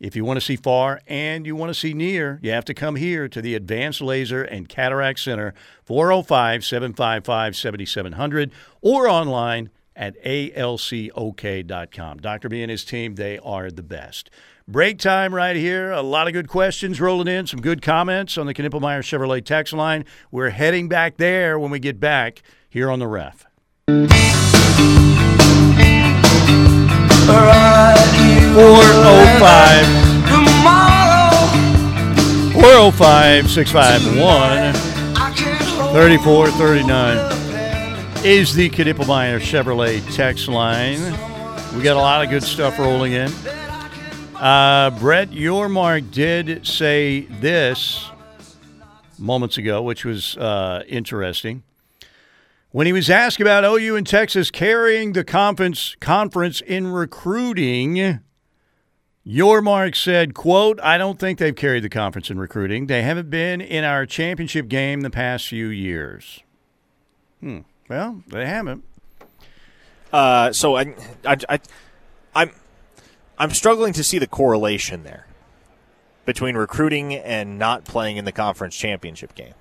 if 0.00 0.14
you 0.14 0.24
want 0.24 0.36
to 0.36 0.44
see 0.44 0.56
far 0.56 1.00
and 1.06 1.46
you 1.46 1.56
want 1.56 1.70
to 1.70 1.74
see 1.74 1.94
near, 1.94 2.38
you 2.42 2.50
have 2.50 2.64
to 2.66 2.74
come 2.74 2.96
here 2.96 3.28
to 3.28 3.42
the 3.42 3.54
Advanced 3.54 4.00
Laser 4.00 4.42
and 4.42 4.68
Cataract 4.68 5.18
Center, 5.18 5.54
405 5.84 6.64
755 6.64 7.56
7700, 7.56 8.52
or 8.80 9.08
online 9.08 9.70
at 9.96 10.22
alcok.com. 10.24 12.18
Dr. 12.18 12.48
B 12.48 12.62
and 12.62 12.70
his 12.70 12.84
team, 12.84 13.16
they 13.16 13.38
are 13.38 13.70
the 13.70 13.82
best. 13.82 14.30
Break 14.68 14.98
time 14.98 15.34
right 15.34 15.56
here. 15.56 15.90
A 15.90 16.02
lot 16.02 16.26
of 16.26 16.34
good 16.34 16.48
questions 16.48 17.00
rolling 17.00 17.26
in, 17.26 17.46
some 17.46 17.60
good 17.60 17.82
comments 17.82 18.36
on 18.38 18.46
the 18.46 18.54
Knippelmeyer 18.54 19.00
Chevrolet 19.00 19.44
text 19.44 19.72
line. 19.72 20.04
We're 20.30 20.50
heading 20.50 20.88
back 20.88 21.16
there 21.16 21.58
when 21.58 21.70
we 21.70 21.78
get 21.78 21.98
back 21.98 22.42
here 22.68 22.90
on 22.90 22.98
the 22.98 23.06
ref. 23.06 23.46
405 28.58 29.86
405 32.54 33.48
651 33.48 34.72
3439 35.92 38.26
is 38.26 38.56
the 38.56 38.68
Knippelmeyer 38.68 39.38
Chevrolet 39.38 40.02
text 40.16 40.48
line. 40.48 40.98
We 41.76 41.84
got 41.84 41.96
a 41.96 42.00
lot 42.00 42.24
of 42.24 42.30
good 42.30 42.42
stuff 42.42 42.80
rolling 42.80 43.12
in. 43.12 43.30
Uh, 44.34 44.90
Brett 44.98 45.30
Yormark 45.30 46.10
did 46.10 46.66
say 46.66 47.28
this 47.40 48.10
moments 49.20 49.56
ago, 49.56 49.82
which 49.82 50.04
was 50.04 50.36
uh, 50.36 50.82
interesting. 50.88 51.62
When 52.72 52.88
he 52.88 52.92
was 52.92 53.08
asked 53.08 53.40
about 53.40 53.64
OU 53.64 53.94
and 53.94 54.04
Texas 54.04 54.50
carrying 54.50 55.12
the 55.12 55.22
conference 55.22 55.94
conference 56.00 56.60
in 56.60 56.88
recruiting, 56.88 58.18
Yormark 59.28 59.94
said, 59.94 60.32
quote, 60.32 60.80
I 60.80 60.96
don't 60.96 61.18
think 61.18 61.38
they've 61.38 61.54
carried 61.54 61.84
the 61.84 61.90
conference 61.90 62.30
in 62.30 62.38
recruiting. 62.38 62.86
They 62.86 63.02
haven't 63.02 63.28
been 63.28 63.60
in 63.60 63.84
our 63.84 64.06
championship 64.06 64.68
game 64.68 65.02
the 65.02 65.10
past 65.10 65.46
few 65.46 65.68
years. 65.68 66.40
Hmm. 67.40 67.58
Well, 67.90 68.22
they 68.28 68.46
haven't. 68.46 68.84
Uh, 70.10 70.52
so 70.52 70.76
I, 70.76 70.94
I, 71.26 71.36
I, 71.48 71.60
I'm, 72.34 72.52
I'm 73.38 73.50
struggling 73.50 73.92
to 73.92 74.02
see 74.02 74.18
the 74.18 74.26
correlation 74.26 75.04
there 75.04 75.26
between 76.24 76.56
recruiting 76.56 77.14
and 77.14 77.58
not 77.58 77.84
playing 77.84 78.16
in 78.16 78.24
the 78.24 78.32
conference 78.32 78.76
championship 78.76 79.34
game. 79.34 79.54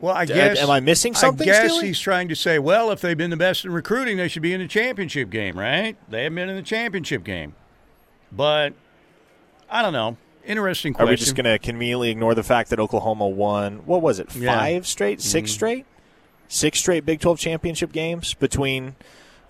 Well, 0.00 0.14
I 0.14 0.26
guess. 0.26 0.58
am 0.58 0.70
I 0.70 0.80
missing 0.80 1.14
something, 1.14 1.48
I 1.48 1.52
guess 1.52 1.72
Steely? 1.72 1.86
he's 1.88 1.98
trying 2.00 2.28
to 2.28 2.36
say, 2.36 2.58
well, 2.58 2.90
if 2.90 3.00
they've 3.00 3.16
been 3.16 3.30
the 3.30 3.36
best 3.36 3.64
in 3.64 3.72
recruiting, 3.72 4.18
they 4.18 4.28
should 4.28 4.42
be 4.42 4.52
in 4.52 4.60
the 4.60 4.68
championship 4.68 5.30
game, 5.30 5.58
right? 5.58 5.96
They 6.10 6.24
haven't 6.24 6.36
been 6.36 6.48
in 6.50 6.56
the 6.56 6.62
championship 6.62 7.24
game. 7.24 7.54
But 8.30 8.74
I 9.70 9.80
don't 9.82 9.94
know. 9.94 10.16
Interesting 10.44 10.92
Are 10.92 10.96
question. 10.96 11.10
we 11.10 11.16
just 11.16 11.34
going 11.34 11.44
to 11.46 11.58
conveniently 11.58 12.10
ignore 12.10 12.34
the 12.34 12.42
fact 12.42 12.70
that 12.70 12.78
Oklahoma 12.78 13.26
won? 13.26 13.78
What 13.86 14.02
was 14.02 14.18
it? 14.20 14.34
Yeah. 14.36 14.56
Five 14.56 14.86
straight, 14.86 15.20
6 15.22 15.50
Mhm. 15.50 15.54
straight, 15.54 15.86
six 16.48 16.78
straight 16.78 17.04
Big 17.06 17.20
Twelve 17.20 17.38
championship 17.40 17.90
games 17.92 18.34
between. 18.34 18.94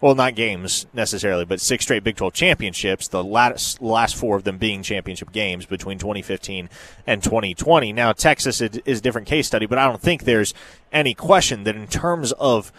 Well, 0.00 0.14
not 0.14 0.34
games 0.34 0.86
necessarily, 0.92 1.46
but 1.46 1.60
six 1.60 1.84
straight 1.84 2.04
Big 2.04 2.16
12 2.16 2.34
championships, 2.34 3.08
the 3.08 3.24
last, 3.24 3.80
last 3.80 4.14
four 4.14 4.36
of 4.36 4.44
them 4.44 4.58
being 4.58 4.82
championship 4.82 5.32
games 5.32 5.64
between 5.64 5.98
2015 5.98 6.68
and 7.06 7.22
2020. 7.22 7.92
Now, 7.92 8.12
Texas 8.12 8.60
is 8.60 8.78
is 8.84 8.98
a 8.98 9.02
different 9.02 9.26
case 9.26 9.46
study, 9.46 9.64
but 9.66 9.78
I 9.78 9.88
don't 9.88 10.00
think 10.00 10.24
there's 10.24 10.52
any 10.92 11.14
question 11.14 11.64
that 11.64 11.76
in 11.76 11.86
terms 11.86 12.32
of 12.32 12.72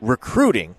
recruiting, 0.00 0.74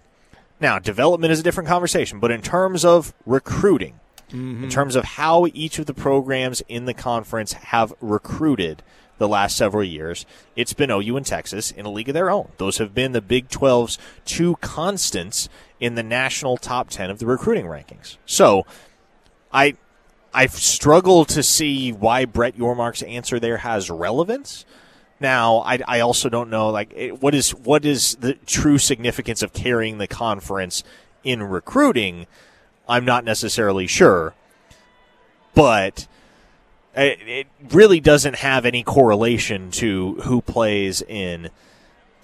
now, 0.59 0.79
development 0.79 1.31
is 1.31 1.39
a 1.39 1.43
different 1.43 1.67
conversation, 1.67 2.19
but 2.19 2.31
in 2.31 2.41
terms 2.41 2.85
of 2.85 3.13
recruiting, 3.25 3.99
mm-hmm. 4.29 4.63
in 4.63 4.69
terms 4.69 4.95
of 4.95 5.03
how 5.03 5.47
each 5.53 5.79
of 5.79 5.85
the 5.85 5.93
programs 5.93 6.61
in 6.67 6.85
the 6.85 6.93
conference 6.93 7.53
have 7.53 7.93
recruited 7.99 8.81
the 9.17 9.27
last 9.27 9.57
several 9.57 9.83
years, 9.83 10.25
it's 10.55 10.73
been 10.73 10.91
OU 10.91 11.17
and 11.17 11.25
Texas 11.25 11.71
in 11.71 11.85
a 11.85 11.91
league 11.91 12.09
of 12.09 12.13
their 12.13 12.29
own. 12.29 12.51
Those 12.57 12.77
have 12.79 12.93
been 12.93 13.11
the 13.11 13.21
Big 13.21 13.49
12's 13.49 13.97
two 14.25 14.55
constants 14.57 15.49
in 15.85 15.93
the 15.93 16.01
national 16.01 16.57
top 16.57 16.89
10 16.89 17.11
of 17.11 17.19
the 17.19 17.27
recruiting 17.27 17.65
rankings. 17.65 18.17
So, 18.25 18.65
I 19.53 19.75
I 20.33 20.47
struggle 20.47 21.25
to 21.25 21.43
see 21.43 21.91
why 21.93 22.25
Brett 22.25 22.57
Yormark's 22.57 23.03
answer 23.03 23.39
there 23.39 23.57
has 23.57 23.89
relevance. 23.91 24.65
Now, 25.19 25.59
I, 25.59 25.79
I 25.87 25.99
also 25.99 26.27
don't 26.27 26.49
know 26.49 26.71
like 26.71 26.91
it, 26.95 27.21
what 27.21 27.35
is 27.35 27.51
what 27.51 27.85
is 27.85 28.15
the 28.15 28.33
true 28.33 28.79
significance 28.79 29.43
of 29.43 29.53
carrying 29.53 29.99
the 29.99 30.07
conference 30.07 30.83
in 31.23 31.43
recruiting. 31.43 32.25
I'm 32.89 33.05
not 33.05 33.23
necessarily 33.23 33.85
sure, 33.85 34.33
but 35.53 36.07
it, 36.95 37.19
it 37.27 37.47
really 37.69 37.99
doesn't 37.99 38.37
have 38.37 38.65
any 38.65 38.81
correlation 38.81 39.69
to 39.71 40.15
who 40.23 40.41
plays 40.41 41.03
in 41.03 41.51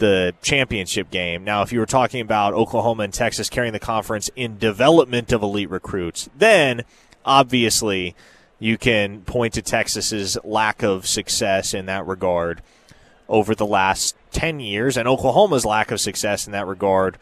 the 0.01 0.33
championship 0.41 1.11
game. 1.11 1.43
Now, 1.43 1.61
if 1.61 1.71
you 1.71 1.79
were 1.79 1.85
talking 1.85 2.21
about 2.21 2.55
Oklahoma 2.55 3.03
and 3.03 3.13
Texas 3.13 3.49
carrying 3.49 3.71
the 3.71 3.79
conference 3.79 4.31
in 4.35 4.57
development 4.57 5.31
of 5.31 5.43
elite 5.43 5.69
recruits, 5.69 6.27
then 6.35 6.83
obviously 7.23 8.15
you 8.59 8.79
can 8.79 9.21
point 9.21 9.53
to 9.53 9.61
Texas's 9.61 10.39
lack 10.43 10.81
of 10.81 11.05
success 11.05 11.75
in 11.75 11.85
that 11.85 12.05
regard 12.07 12.63
over 13.29 13.53
the 13.53 13.65
last 13.65 14.15
10 14.31 14.59
years 14.59 14.97
and 14.97 15.07
Oklahoma's 15.07 15.65
lack 15.65 15.91
of 15.91 16.01
success 16.01 16.47
in 16.47 16.51
that 16.53 16.65
regard 16.65 17.19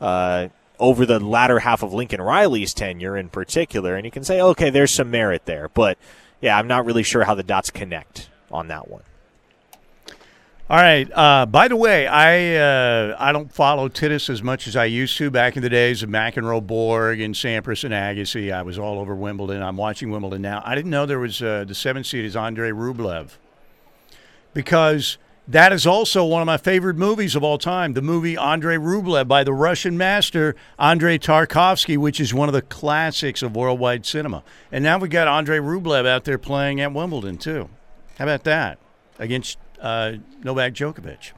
uh, 0.00 0.48
over 0.78 1.04
the 1.04 1.18
latter 1.18 1.58
half 1.58 1.82
of 1.82 1.92
Lincoln 1.92 2.22
Riley's 2.22 2.72
tenure 2.72 3.16
in 3.16 3.28
particular. 3.28 3.96
And 3.96 4.04
you 4.04 4.12
can 4.12 4.22
say, 4.22 4.40
okay, 4.40 4.70
there's 4.70 4.92
some 4.92 5.10
merit 5.10 5.46
there. 5.46 5.68
But 5.68 5.98
yeah, 6.40 6.56
I'm 6.56 6.68
not 6.68 6.86
really 6.86 7.02
sure 7.02 7.24
how 7.24 7.34
the 7.34 7.42
dots 7.42 7.70
connect 7.70 8.30
on 8.52 8.68
that 8.68 8.88
one. 8.88 9.02
All 10.70 10.76
right. 10.76 11.10
Uh, 11.12 11.46
by 11.46 11.66
the 11.66 11.74
way, 11.74 12.06
I 12.06 12.54
uh, 12.54 13.16
I 13.18 13.32
don't 13.32 13.52
follow 13.52 13.88
tennis 13.88 14.30
as 14.30 14.40
much 14.40 14.68
as 14.68 14.76
I 14.76 14.84
used 14.84 15.18
to 15.18 15.28
back 15.28 15.56
in 15.56 15.64
the 15.64 15.68
days 15.68 16.04
of 16.04 16.10
McEnroe, 16.10 16.64
Borg, 16.64 17.20
and 17.20 17.34
Sampras 17.34 17.82
and 17.82 17.92
Agassi. 17.92 18.52
I 18.52 18.62
was 18.62 18.78
all 18.78 19.00
over 19.00 19.16
Wimbledon. 19.16 19.64
I'm 19.64 19.76
watching 19.76 20.12
Wimbledon 20.12 20.42
now. 20.42 20.62
I 20.64 20.76
didn't 20.76 20.92
know 20.92 21.06
there 21.06 21.18
was 21.18 21.42
uh, 21.42 21.64
the 21.66 21.74
seventh 21.74 22.06
seed 22.06 22.24
is 22.24 22.36
Andre 22.36 22.70
Rublev 22.70 23.30
because 24.54 25.18
that 25.48 25.72
is 25.72 25.88
also 25.88 26.24
one 26.24 26.40
of 26.40 26.46
my 26.46 26.56
favorite 26.56 26.94
movies 26.94 27.34
of 27.34 27.42
all 27.42 27.58
time. 27.58 27.94
The 27.94 28.02
movie 28.02 28.36
Andre 28.36 28.76
Rublev 28.76 29.26
by 29.26 29.42
the 29.42 29.52
Russian 29.52 29.98
master 29.98 30.54
Andrei 30.78 31.18
Tarkovsky, 31.18 31.98
which 31.98 32.20
is 32.20 32.32
one 32.32 32.48
of 32.48 32.52
the 32.52 32.62
classics 32.62 33.42
of 33.42 33.56
worldwide 33.56 34.06
cinema. 34.06 34.44
And 34.70 34.84
now 34.84 34.98
we've 34.98 35.10
got 35.10 35.26
Andrei 35.26 35.58
Rublev 35.58 36.06
out 36.06 36.22
there 36.22 36.38
playing 36.38 36.80
at 36.80 36.92
Wimbledon 36.92 37.38
too. 37.38 37.68
How 38.18 38.26
about 38.26 38.44
that 38.44 38.78
against 39.18 39.58
uh, 39.80 40.12
Novak 40.44 40.74
Djokovic? 40.74 41.32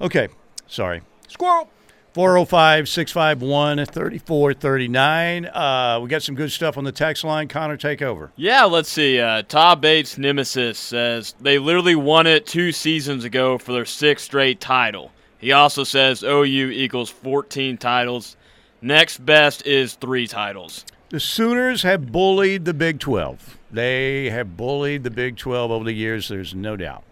Okay, 0.00 0.28
sorry. 0.66 1.02
Squirrel. 1.28 1.68
405 2.12 2.88
651 2.88 3.86
3439. 3.86 5.46
Uh, 5.46 6.00
We 6.02 6.08
got 6.08 6.22
some 6.22 6.34
good 6.34 6.50
stuff 6.50 6.76
on 6.76 6.82
the 6.84 6.90
text 6.92 7.22
line. 7.22 7.46
Connor, 7.46 7.76
take 7.76 8.02
over. 8.02 8.32
Yeah, 8.34 8.64
let's 8.64 8.88
see. 8.88 9.20
Uh, 9.20 9.42
Todd 9.42 9.80
Bates 9.80 10.18
Nemesis 10.18 10.76
says 10.78 11.34
they 11.40 11.58
literally 11.58 11.94
won 11.94 12.26
it 12.26 12.46
two 12.46 12.72
seasons 12.72 13.24
ago 13.24 13.58
for 13.58 13.72
their 13.72 13.84
sixth 13.84 14.24
straight 14.24 14.60
title. 14.60 15.12
He 15.38 15.52
also 15.52 15.84
says 15.84 16.22
OU 16.24 16.70
equals 16.70 17.10
14 17.10 17.78
titles. 17.78 18.36
Next 18.82 19.24
best 19.24 19.64
is 19.66 19.94
three 19.94 20.26
titles. 20.26 20.84
The 21.10 21.20
Sooners 21.20 21.82
have 21.82 22.10
bullied 22.12 22.64
the 22.64 22.74
Big 22.74 22.98
12. 22.98 23.58
They 23.70 24.30
have 24.30 24.56
bullied 24.56 25.04
the 25.04 25.10
Big 25.10 25.36
12 25.36 25.70
over 25.70 25.84
the 25.84 25.92
years, 25.92 26.28
there's 26.28 26.54
no 26.54 26.76
doubt. 26.76 27.04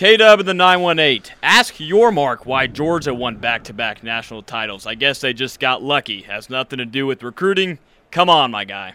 K 0.00 0.16
Dub 0.16 0.40
in 0.40 0.46
the 0.46 0.54
918. 0.54 1.34
Ask 1.42 1.74
Yormark 1.74 2.46
why 2.46 2.66
Georgia 2.66 3.12
won 3.12 3.36
back 3.36 3.64
to 3.64 3.74
back 3.74 4.02
national 4.02 4.42
titles. 4.42 4.86
I 4.86 4.94
guess 4.94 5.20
they 5.20 5.34
just 5.34 5.60
got 5.60 5.82
lucky. 5.82 6.22
Has 6.22 6.48
nothing 6.48 6.78
to 6.78 6.86
do 6.86 7.04
with 7.04 7.22
recruiting. 7.22 7.78
Come 8.10 8.30
on, 8.30 8.50
my 8.50 8.64
guy. 8.64 8.94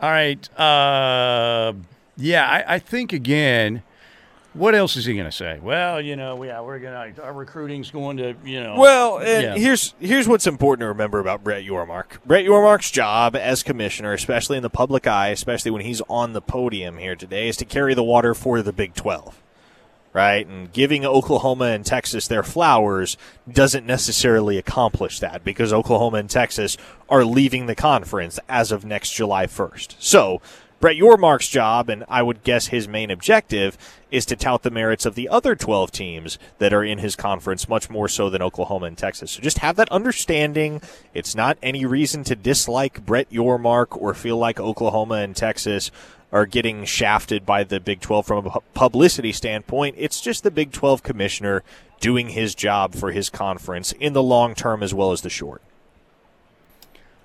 All 0.00 0.08
right. 0.08 0.48
Uh, 0.58 1.74
yeah, 2.16 2.48
I, 2.48 2.76
I 2.76 2.78
think, 2.78 3.12
again, 3.12 3.82
what 4.54 4.74
else 4.74 4.96
is 4.96 5.06
he 5.06 5.14
going 5.14 5.26
to 5.26 5.32
say? 5.32 5.58
Well, 5.62 6.00
you 6.00 6.14
know, 6.14 6.42
yeah, 6.42 6.60
we're 6.60 6.78
going 6.78 7.14
to, 7.14 7.22
our 7.22 7.32
recruiting's 7.32 7.90
going 7.90 8.18
to, 8.18 8.34
you 8.44 8.62
know. 8.62 8.76
Well, 8.78 9.18
and 9.18 9.42
yeah. 9.42 9.56
here's 9.56 9.94
here's 9.98 10.28
what's 10.28 10.46
important 10.46 10.80
to 10.80 10.88
remember 10.88 11.20
about 11.20 11.42
Brett 11.42 11.64
Yormark. 11.64 12.22
Brett 12.26 12.44
Yormark's 12.44 12.90
job 12.90 13.34
as 13.34 13.62
commissioner, 13.62 14.12
especially 14.12 14.58
in 14.58 14.62
the 14.62 14.70
public 14.70 15.06
eye, 15.06 15.28
especially 15.28 15.70
when 15.70 15.82
he's 15.82 16.02
on 16.02 16.34
the 16.34 16.42
podium 16.42 16.98
here 16.98 17.16
today, 17.16 17.48
is 17.48 17.56
to 17.58 17.64
carry 17.64 17.94
the 17.94 18.04
water 18.04 18.34
for 18.34 18.60
the 18.62 18.72
Big 18.72 18.94
12. 18.94 19.40
Right? 20.14 20.46
And 20.46 20.70
giving 20.70 21.06
Oklahoma 21.06 21.66
and 21.66 21.86
Texas 21.86 22.28
their 22.28 22.42
flowers 22.42 23.16
doesn't 23.50 23.86
necessarily 23.86 24.58
accomplish 24.58 25.20
that 25.20 25.42
because 25.42 25.72
Oklahoma 25.72 26.18
and 26.18 26.28
Texas 26.28 26.76
are 27.08 27.24
leaving 27.24 27.64
the 27.64 27.74
conference 27.74 28.38
as 28.46 28.72
of 28.72 28.84
next 28.84 29.12
July 29.12 29.46
1st. 29.46 29.94
So, 29.98 30.42
Brett 30.82 30.96
Yormark's 30.96 31.48
job, 31.48 31.88
and 31.88 32.04
I 32.08 32.22
would 32.22 32.42
guess 32.42 32.66
his 32.66 32.88
main 32.88 33.10
objective, 33.10 33.78
is 34.12 34.26
to 34.26 34.36
tout 34.36 34.62
the 34.62 34.70
merits 34.70 35.06
of 35.06 35.16
the 35.16 35.28
other 35.28 35.56
12 35.56 35.90
teams 35.90 36.38
that 36.58 36.72
are 36.72 36.84
in 36.84 36.98
his 36.98 37.16
conference 37.16 37.68
much 37.68 37.90
more 37.90 38.08
so 38.08 38.30
than 38.30 38.42
Oklahoma 38.42 38.86
and 38.86 38.98
Texas. 38.98 39.32
So 39.32 39.42
just 39.42 39.58
have 39.58 39.74
that 39.76 39.90
understanding. 39.90 40.82
It's 41.14 41.34
not 41.34 41.58
any 41.62 41.86
reason 41.86 42.22
to 42.24 42.36
dislike 42.36 43.04
Brett 43.04 43.30
Yormark 43.30 44.00
or 44.00 44.12
feel 44.12 44.36
like 44.36 44.60
Oklahoma 44.60 45.14
and 45.14 45.34
Texas 45.34 45.90
are 46.30 46.46
getting 46.46 46.84
shafted 46.84 47.44
by 47.46 47.64
the 47.64 47.80
Big 47.80 48.00
12 48.00 48.26
from 48.26 48.46
a 48.46 48.60
publicity 48.74 49.32
standpoint. 49.32 49.96
It's 49.98 50.20
just 50.20 50.42
the 50.42 50.50
Big 50.50 50.72
12 50.72 51.02
commissioner 51.02 51.62
doing 52.00 52.30
his 52.30 52.54
job 52.54 52.94
for 52.94 53.12
his 53.12 53.30
conference 53.30 53.92
in 53.92 54.12
the 54.12 54.22
long 54.22 54.54
term 54.54 54.82
as 54.82 54.92
well 54.92 55.12
as 55.12 55.22
the 55.22 55.30
short. 55.30 55.62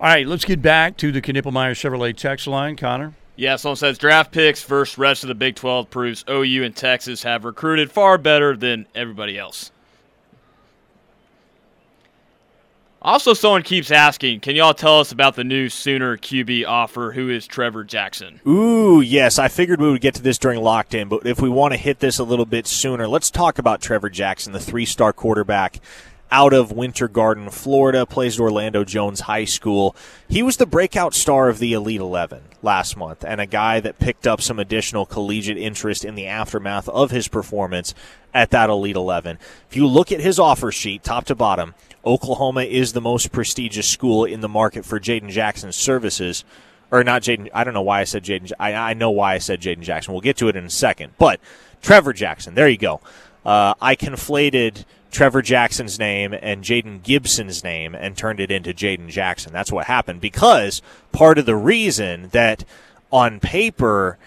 All 0.00 0.06
right, 0.06 0.26
let's 0.26 0.44
get 0.44 0.62
back 0.62 0.96
to 0.98 1.12
the 1.12 1.20
Knippelmeyer 1.20 1.72
Chevrolet 1.72 2.16
text 2.16 2.46
line. 2.46 2.76
Connor? 2.76 3.14
Yeah, 3.38 3.54
someone 3.54 3.76
says 3.76 3.98
draft 3.98 4.32
picks 4.32 4.64
versus 4.64 4.98
rest 4.98 5.22
of 5.22 5.28
the 5.28 5.34
Big 5.36 5.54
12 5.54 5.88
proves 5.90 6.24
OU 6.28 6.64
and 6.64 6.74
Texas 6.74 7.22
have 7.22 7.44
recruited 7.44 7.88
far 7.88 8.18
better 8.18 8.56
than 8.56 8.88
everybody 8.96 9.38
else. 9.38 9.70
Also, 13.00 13.34
someone 13.34 13.62
keeps 13.62 13.92
asking, 13.92 14.40
can 14.40 14.56
y'all 14.56 14.74
tell 14.74 14.98
us 14.98 15.12
about 15.12 15.36
the 15.36 15.44
new 15.44 15.68
Sooner 15.68 16.16
QB 16.16 16.66
offer? 16.66 17.12
Who 17.12 17.30
is 17.30 17.46
Trevor 17.46 17.84
Jackson? 17.84 18.40
Ooh, 18.44 19.00
yes. 19.00 19.38
I 19.38 19.46
figured 19.46 19.80
we 19.80 19.88
would 19.88 20.00
get 20.00 20.16
to 20.16 20.22
this 20.22 20.36
during 20.36 20.60
locked 20.60 20.92
in, 20.92 21.08
but 21.08 21.24
if 21.24 21.40
we 21.40 21.48
want 21.48 21.72
to 21.74 21.78
hit 21.78 22.00
this 22.00 22.18
a 22.18 22.24
little 22.24 22.44
bit 22.44 22.66
sooner, 22.66 23.06
let's 23.06 23.30
talk 23.30 23.60
about 23.60 23.80
Trevor 23.80 24.10
Jackson, 24.10 24.52
the 24.52 24.58
three 24.58 24.84
star 24.84 25.12
quarterback 25.12 25.78
out 26.30 26.52
of 26.52 26.72
Winter 26.72 27.08
Garden, 27.08 27.50
Florida, 27.50 28.04
plays 28.06 28.38
at 28.38 28.42
Orlando 28.42 28.84
Jones 28.84 29.20
High 29.20 29.44
School. 29.44 29.96
He 30.28 30.42
was 30.42 30.56
the 30.56 30.66
breakout 30.66 31.14
star 31.14 31.48
of 31.48 31.58
the 31.58 31.72
Elite 31.72 32.00
11 32.00 32.42
last 32.62 32.96
month 32.96 33.24
and 33.24 33.40
a 33.40 33.46
guy 33.46 33.80
that 33.80 33.98
picked 33.98 34.26
up 34.26 34.40
some 34.40 34.58
additional 34.58 35.06
collegiate 35.06 35.58
interest 35.58 36.04
in 36.04 36.14
the 36.14 36.26
aftermath 36.26 36.88
of 36.88 37.10
his 37.10 37.28
performance 37.28 37.94
at 38.34 38.50
that 38.50 38.70
Elite 38.70 38.96
11. 38.96 39.38
If 39.70 39.76
you 39.76 39.86
look 39.86 40.12
at 40.12 40.20
his 40.20 40.38
offer 40.38 40.70
sheet, 40.70 41.02
top 41.02 41.24
to 41.26 41.34
bottom, 41.34 41.74
Oklahoma 42.04 42.62
is 42.62 42.92
the 42.92 43.00
most 43.00 43.32
prestigious 43.32 43.88
school 43.88 44.24
in 44.24 44.40
the 44.40 44.48
market 44.48 44.84
for 44.84 45.00
Jaden 45.00 45.30
Jackson's 45.30 45.76
services. 45.76 46.44
Or 46.90 47.04
not 47.04 47.20
Jaden. 47.20 47.50
I 47.52 47.64
don't 47.64 47.74
know 47.74 47.82
why 47.82 48.00
I 48.00 48.04
said 48.04 48.24
Jaden. 48.24 48.50
I, 48.58 48.72
I 48.72 48.94
know 48.94 49.10
why 49.10 49.34
I 49.34 49.38
said 49.38 49.60
Jaden 49.60 49.82
Jackson. 49.82 50.14
We'll 50.14 50.22
get 50.22 50.38
to 50.38 50.48
it 50.48 50.56
in 50.56 50.64
a 50.64 50.70
second. 50.70 51.12
But 51.18 51.38
Trevor 51.82 52.14
Jackson, 52.14 52.54
there 52.54 52.66
you 52.66 52.78
go. 52.78 53.02
Uh, 53.44 53.74
I 53.80 53.94
conflated 53.94 54.84
Trevor 55.10 55.42
Jackson's 55.42 55.98
name 55.98 56.34
and 56.40 56.62
Jaden 56.62 57.02
Gibson's 57.02 57.64
name 57.64 57.94
and 57.94 58.16
turned 58.16 58.40
it 58.40 58.50
into 58.50 58.74
Jaden 58.74 59.08
Jackson. 59.08 59.52
That's 59.52 59.72
what 59.72 59.86
happened 59.86 60.20
because 60.20 60.82
part 61.12 61.38
of 61.38 61.46
the 61.46 61.56
reason 61.56 62.28
that 62.32 62.64
on 63.10 63.40
paper 63.40 64.18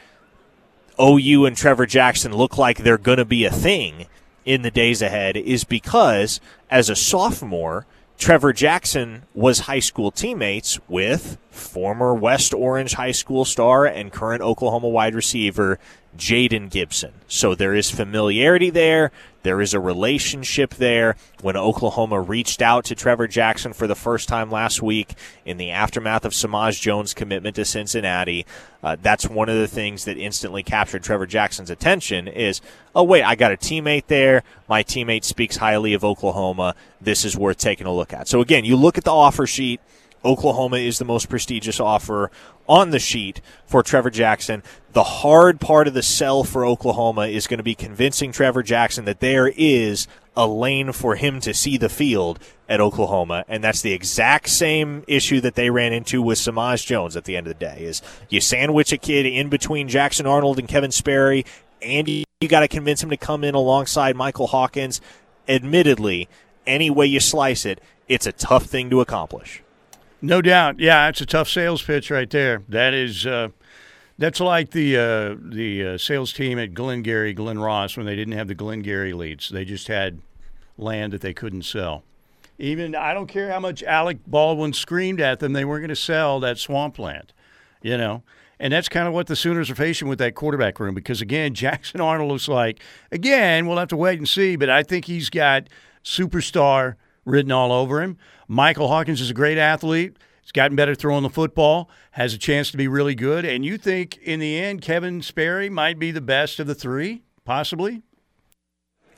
OU 1.00 1.46
and 1.46 1.56
Trevor 1.56 1.86
Jackson 1.86 2.34
look 2.34 2.58
like 2.58 2.80
they're 2.80 2.98
going 2.98 3.18
to 3.18 3.26
be 3.26 3.46
a 3.46 3.52
thing 3.52 4.08
in 4.46 4.64
the 4.64 4.72
days 4.72 5.02
ahead 5.02 5.38
is 5.38 5.64
because 5.64 6.40
as 6.70 6.90
a 6.90 6.96
sophomore, 6.96 7.86
Trevor 8.18 8.54
Jackson 8.54 9.24
was 9.34 9.62
high 9.62 9.80
school 9.80 10.12
teammates 10.12 10.80
with 10.88 11.38
former 11.52 12.14
West 12.14 12.54
Orange 12.54 12.94
High 12.94 13.12
School 13.12 13.46
star 13.46 13.86
and 13.86 14.12
current 14.12 14.42
Oklahoma 14.42 14.88
wide 14.88 15.14
receiver 15.14 15.78
Jaden 16.18 16.70
Gibson. 16.70 17.12
So 17.28 17.56
there 17.56 17.74
is 17.74 17.90
familiarity 17.90 18.70
there. 18.70 19.12
There 19.44 19.62
is 19.62 19.74
a 19.74 19.80
relationship 19.80 20.76
there. 20.76 21.16
When 21.42 21.58
Oklahoma 21.58 22.22
reached 22.22 22.62
out 22.62 22.86
to 22.86 22.96
Trevor 22.96 23.28
Jackson 23.28 23.74
for 23.74 23.88
the 23.88 23.96
first 23.96 24.28
time 24.28 24.52
last 24.52 24.82
week 24.82 25.14
in 25.46 25.58
the 25.58 25.72
aftermath 25.72 26.26
of 26.26 26.34
Samaj 26.34 26.80
Jones' 26.80 27.14
commitment 27.14 27.56
to 27.56 27.66
Cincinnati, 27.66 28.46
uh, 28.84 28.98
that's 29.02 29.28
one 29.28 29.50
of 29.50 29.58
the 29.58 29.68
things 29.68 30.06
that 30.06 30.18
instantly 30.18 30.64
captured 30.64 31.04
Trevor 31.04 31.26
Jackson's 31.26 31.70
attention 31.70 32.28
is, 32.28 32.62
oh, 32.94 33.04
wait, 33.04 33.24
I 33.24 33.36
got 33.36 33.52
a 33.52 33.58
teammate 33.58 34.08
there. 34.08 34.44
My 34.68 34.84
teammate 34.84 35.24
speaks 35.24 35.58
highly 35.58 35.94
of 35.94 36.04
Oklahoma. 36.04 36.76
This 37.00 37.26
is 37.26 37.38
worth 37.38 37.58
taking 37.58 37.88
a 37.88 37.94
look 37.94 38.14
at. 38.14 38.28
So 38.28 38.42
again, 38.42 38.66
you 38.66 38.76
look 38.76 38.98
at 38.98 39.06
the 39.06 39.14
offer 39.14 39.48
sheet. 39.48 39.82
Oklahoma 40.24 40.78
is 40.78 41.00
the 41.00 41.06
most 41.06 41.30
prestigious 41.30 41.80
offer 41.80 42.30
on 42.68 42.92
the 42.92 43.00
sheet 43.00 43.42
for 43.66 43.82
Trevor 43.84 44.10
Jackson. 44.10 44.64
The 44.94 45.04
hard 45.04 45.60
part 45.60 45.88
of 45.88 45.94
the 45.94 46.04
sell 46.04 46.44
for 46.44 46.66
Oklahoma 46.66 47.28
is 47.28 47.48
going 47.48 47.58
to 47.58 47.64
be 47.64 47.76
convincing 47.76 48.32
Trevor 48.32 48.64
Jackson 48.64 49.06
that 49.06 49.20
there 49.20 49.48
is 49.48 50.08
a 50.36 50.48
lane 50.48 50.92
for 50.92 51.16
him 51.16 51.40
to 51.42 51.54
see 51.54 51.78
the 51.78 51.90
field 51.90 52.40
at 52.70 52.80
Oklahoma, 52.80 53.44
and 53.48 53.64
that's 53.64 53.82
the 53.82 53.92
exact 53.92 54.50
same 54.50 55.04
issue 55.08 55.42
that 55.42 55.56
they 55.56 55.70
ran 55.70 55.92
into 55.92 56.22
with 56.22 56.38
Samaj 56.38 56.86
Jones 56.86 57.18
at 57.18 57.26
the 57.26 57.36
end 57.36 57.48
of 57.48 57.58
the 57.58 57.66
day. 57.66 57.84
Is 57.84 58.02
you 58.30 58.40
sandwich 58.40 58.94
a 58.94 58.98
kid 58.98 59.26
in 59.26 59.50
between 59.50 59.90
Jackson 59.90 60.26
Arnold 60.26 60.58
and 60.58 60.68
Kevin 60.68 60.92
Sperry, 60.92 61.46
and 61.82 62.08
you, 62.08 62.24
got 62.48 62.62
to 62.62 62.68
convince 62.68 63.04
him 63.04 63.10
to 63.10 63.18
come 63.18 63.44
in 63.44 63.56
alongside 63.56 64.16
Michael 64.16 64.48
Hawkins. 64.48 65.02
Admittedly, 65.48 66.30
any 66.66 66.90
way 66.90 67.06
you 67.06 67.20
slice 67.20 67.66
it, 67.66 67.82
it's 68.08 68.26
a 68.26 68.32
tough 68.32 68.66
thing 68.66 68.90
to 68.90 69.02
accomplish. 69.02 69.62
No 70.22 70.42
doubt. 70.42 70.80
Yeah, 70.80 71.10
it's 71.10 71.22
a 71.22 71.26
tough 71.26 71.50
sales 71.50 71.82
pitch 71.82 72.12
right 72.12 72.30
there. 72.30 72.62
That 72.70 72.94
is, 72.94 73.26
uh, 73.26 73.50
that's 74.18 74.40
like 74.40 74.70
the 74.72 74.98
uh, 74.98 75.36
the 75.40 75.86
uh, 75.86 75.98
sales 75.98 76.32
team 76.32 76.60
at 76.60 76.76
Glengarry, 76.76 77.34
Glen 77.34 77.58
Ross, 77.58 77.98
when 77.98 78.06
they 78.06 78.16
didn't 78.16 78.34
have 78.34 78.48
the 78.48 78.56
Glengarry 78.56 79.14
leads. 79.14 79.50
They 79.50 79.66
just 79.66 79.88
had 79.88 80.20
land 80.78 81.14
that 81.14 81.22
they 81.22 81.34
couldn't 81.34 81.64
sell. 81.64 82.04
Even 82.60 82.96
I 82.96 83.16
don't 83.16 83.28
care 83.28 83.52
how 83.52 83.60
much 83.60 83.82
Alec 83.82 84.20
Baldwin 84.28 84.74
screamed 84.74 85.20
at 85.20 85.40
them, 85.40 85.54
they 85.54 85.66
weren't 85.66 85.82
going 85.82 85.90
to 85.90 85.96
sell 85.96 86.40
that 86.42 86.60
swampland. 86.60 87.34
You 87.82 87.98
know. 87.98 88.24
And 88.60 88.72
that's 88.72 88.88
kind 88.88 89.08
of 89.08 89.14
what 89.16 89.26
the 89.26 89.36
Sooners 89.36 89.72
are 89.72 89.76
facing 89.76 90.08
with 90.08 90.20
that 90.20 90.36
quarterback 90.36 90.80
room 90.80 90.94
because, 90.94 91.20
again, 91.20 91.54
Jackson 91.56 92.00
Arnold 92.00 92.30
looks 92.30 92.48
like, 92.48 92.80
again, 93.12 93.66
we'll 93.66 93.80
have 93.80 93.88
to 93.88 93.98
wait 93.98 94.20
and 94.20 94.30
see, 94.30 94.56
but 94.56 94.70
I 94.70 94.84
think 94.84 95.06
he's 95.06 95.32
got 95.32 95.68
superstar 96.04 96.94
written 97.26 97.52
all 97.52 97.72
over 97.72 98.02
him. 98.02 98.18
Michael 98.48 98.88
Hawkins 98.88 99.22
is 99.22 99.30
a 99.30 99.34
great 99.34 99.58
athlete. 99.58 100.18
He's 100.42 100.52
gotten 100.52 100.76
better 100.76 100.96
throwing 100.96 101.24
the 101.24 101.30
football, 101.30 101.90
has 102.12 102.34
a 102.34 102.38
chance 102.38 102.72
to 102.72 102.78
be 102.78 102.88
really 102.88 103.16
good. 103.16 103.46
And 103.46 103.64
you 103.64 103.78
think 103.78 104.18
in 104.18 104.40
the 104.40 104.58
end, 104.58 104.82
Kevin 104.82 105.22
Sperry 105.22 105.70
might 105.70 106.00
be 106.00 106.12
the 106.12 106.22
best 106.22 106.60
of 106.60 106.68
the 106.68 106.76
three, 106.76 107.24
possibly? 107.46 108.02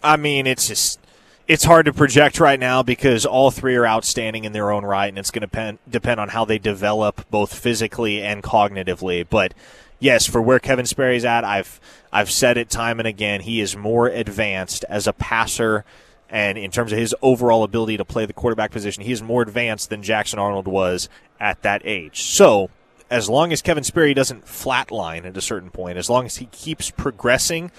I 0.04 0.18
mean, 0.18 0.46
it's 0.46 0.68
just 0.68 1.00
it's 1.48 1.64
hard 1.64 1.86
to 1.86 1.94
project 1.94 2.40
right 2.40 2.60
now 2.60 2.84
because 2.84 3.26
all 3.26 3.52
three 3.52 3.76
are 3.76 3.88
outstanding 3.88 4.46
in 4.46 4.52
their 4.52 4.72
own 4.72 4.86
right, 4.86 5.08
and 5.08 5.18
it's 5.18 5.32
going 5.32 5.42
to 5.42 5.48
depend 5.48 5.80
depend 5.90 6.20
on 6.20 6.30
how 6.30 6.46
they 6.46 6.58
develop 6.58 7.30
both 7.30 7.54
physically 7.58 8.22
and 8.22 8.44
cognitively. 8.44 9.26
But 9.30 9.54
yes, 10.00 10.26
for 10.26 10.42
where 10.42 10.60
Kevin 10.60 10.86
Sperry's 10.86 11.26
at, 11.26 11.44
I've 11.44 11.80
I've 12.12 12.32
said 12.32 12.58
it 12.58 12.70
time 12.70 13.00
and 13.00 13.08
again. 13.08 13.42
He 13.42 13.62
is 13.62 13.76
more 13.76 14.08
advanced 14.08 14.86
as 14.90 15.08
a 15.08 15.14
passer 15.14 15.86
and 16.34 16.58
in 16.58 16.72
terms 16.72 16.92
of 16.92 16.98
his 16.98 17.16
overall 17.22 17.64
ability 17.64 17.96
to 17.98 18.04
play 18.04 18.26
the 18.26 18.34
quarterback 18.34 18.72
position, 18.72 19.04
he 19.04 19.12
is 19.12 19.22
more 19.22 19.44
advanced 19.44 19.92
than 19.92 20.02
Jackson 20.02 20.40
Arnold 20.40 20.68
was 20.68 21.08
at 21.40 21.62
that 21.62 21.84
age. 21.86 22.24
So, 22.24 22.72
as 23.12 23.30
long 23.30 23.54
as 23.54 23.62
Kevin 23.62 23.84
Sperry 23.84 24.16
doesn't 24.16 24.46
flatline 24.46 25.26
at 25.26 25.38
a 25.38 25.42
certain 25.42 25.70
point, 25.70 26.00
as 26.00 26.10
long 26.10 26.26
as 26.26 26.38
he 26.38 26.48
keeps 26.48 26.90
progressing 26.90 27.72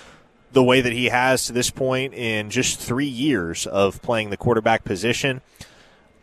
the 0.53 0.63
way 0.63 0.81
that 0.81 0.93
he 0.93 1.07
has 1.07 1.47
to 1.47 1.53
this 1.53 1.71
point 1.71 2.15
in 2.15 2.49
just 2.49 2.79
three 2.79 3.05
years 3.05 3.67
of 3.67 4.01
playing 4.03 4.31
the 4.31 4.37
quarterback 4.37 4.85
position, 4.85 5.41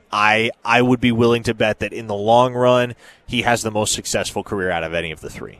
I 0.09 0.51
I 0.63 0.81
would 0.81 1.01
be 1.01 1.11
willing 1.11 1.43
to 1.43 1.53
bet 1.53 1.79
that 1.79 1.91
in 1.91 2.07
the 2.07 2.15
long 2.15 2.53
run 2.53 2.95
he 3.27 3.41
has 3.41 3.61
the 3.61 3.71
most 3.71 3.93
successful 3.93 4.41
career 4.41 4.71
out 4.71 4.85
of 4.85 4.93
any 4.93 5.11
of 5.11 5.19
the 5.19 5.29
three. 5.29 5.59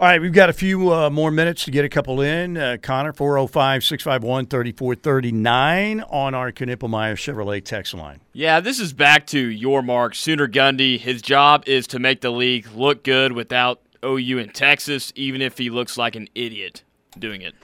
All 0.00 0.06
right, 0.06 0.20
we've 0.20 0.32
got 0.32 0.48
a 0.48 0.52
few 0.52 0.92
uh, 0.94 1.10
more 1.10 1.32
minutes 1.32 1.64
to 1.64 1.72
get 1.72 1.84
a 1.84 1.88
couple 1.88 2.20
in. 2.20 2.56
Uh, 2.56 2.76
Connor, 2.80 3.12
405 3.12 3.82
651 3.82 4.46
3439 4.46 6.02
on 6.02 6.34
our 6.36 6.52
Knippelmier 6.52 7.14
Chevrolet 7.14 7.64
text 7.64 7.94
line. 7.94 8.20
Yeah, 8.32 8.60
this 8.60 8.78
is 8.78 8.92
back 8.92 9.26
to 9.28 9.48
Yormark, 9.48 10.14
Sooner 10.14 10.46
Gundy. 10.46 11.00
His 11.00 11.20
job 11.20 11.64
is 11.66 11.88
to 11.88 11.98
make 11.98 12.20
the 12.20 12.30
league 12.30 12.70
look 12.70 13.02
good 13.02 13.32
without 13.32 13.80
OU 14.04 14.38
in 14.38 14.50
Texas, 14.50 15.12
even 15.16 15.42
if 15.42 15.58
he 15.58 15.68
looks 15.68 15.98
like 15.98 16.14
an 16.14 16.28
idiot 16.32 16.84
doing 17.18 17.42
it. 17.42 17.56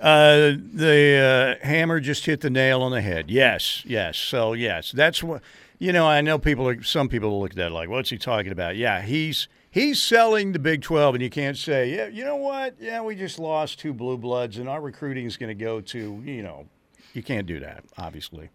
Uh, 0.00 0.56
the 0.72 1.58
uh, 1.60 1.66
hammer 1.66 2.00
just 2.00 2.24
hit 2.24 2.40
the 2.40 2.48
nail 2.48 2.80
on 2.80 2.92
the 2.92 3.02
head. 3.02 3.30
Yes, 3.30 3.82
yes. 3.84 4.16
So, 4.16 4.54
yes, 4.54 4.90
that's 4.90 5.22
what, 5.22 5.42
you 5.78 5.92
know, 5.92 6.06
I 6.06 6.22
know 6.22 6.38
people, 6.38 6.66
are, 6.66 6.82
some 6.82 7.10
people 7.10 7.38
look 7.40 7.50
at 7.50 7.56
that 7.56 7.72
like, 7.72 7.90
what's 7.90 8.08
he 8.08 8.16
talking 8.16 8.52
about? 8.52 8.76
Yeah, 8.76 9.02
he's 9.02 9.48
he's 9.74 10.00
selling 10.00 10.52
the 10.52 10.58
Big 10.60 10.82
12, 10.82 11.16
and 11.16 11.22
you 11.22 11.28
can't 11.28 11.58
say, 11.58 11.94
yeah, 11.94 12.06
you 12.06 12.24
know 12.24 12.36
what? 12.36 12.76
Yeah, 12.80 13.02
we 13.02 13.16
just 13.16 13.40
lost 13.40 13.80
two 13.80 13.92
blue 13.92 14.16
bloods, 14.16 14.56
and 14.56 14.68
our 14.68 14.80
recruiting 14.80 15.26
is 15.26 15.36
going 15.36 15.48
to 15.48 15.64
go 15.64 15.80
to, 15.80 16.22
you 16.24 16.42
know, 16.42 16.66
you 17.12 17.22
can't 17.22 17.46
do 17.46 17.60
that, 17.60 17.84
obviously. 17.98 18.50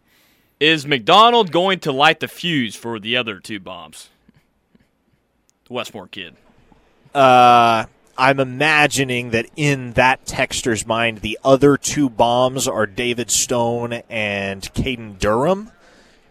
Is 0.59 0.87
McDonald 0.87 1.51
going 1.51 1.79
to 1.81 1.91
light 1.91 2.21
the 2.21 2.27
fuse 2.27 2.75
for 2.75 2.99
the 2.99 3.17
other 3.17 3.39
two 3.39 3.59
bombs? 3.59 4.09
The 5.65 5.73
Westmoore 5.73 6.09
kid. 6.09 6.35
Uh, 7.13 7.85
I'm 8.17 8.39
imagining 8.39 9.31
that 9.31 9.47
in 9.55 9.93
that 9.93 10.25
texter's 10.25 10.85
mind, 10.85 11.19
the 11.19 11.37
other 11.43 11.77
two 11.77 12.09
bombs 12.09 12.67
are 12.67 12.85
David 12.85 13.29
Stone 13.29 14.01
and 14.09 14.61
Caden 14.73 15.19
Durham, 15.19 15.71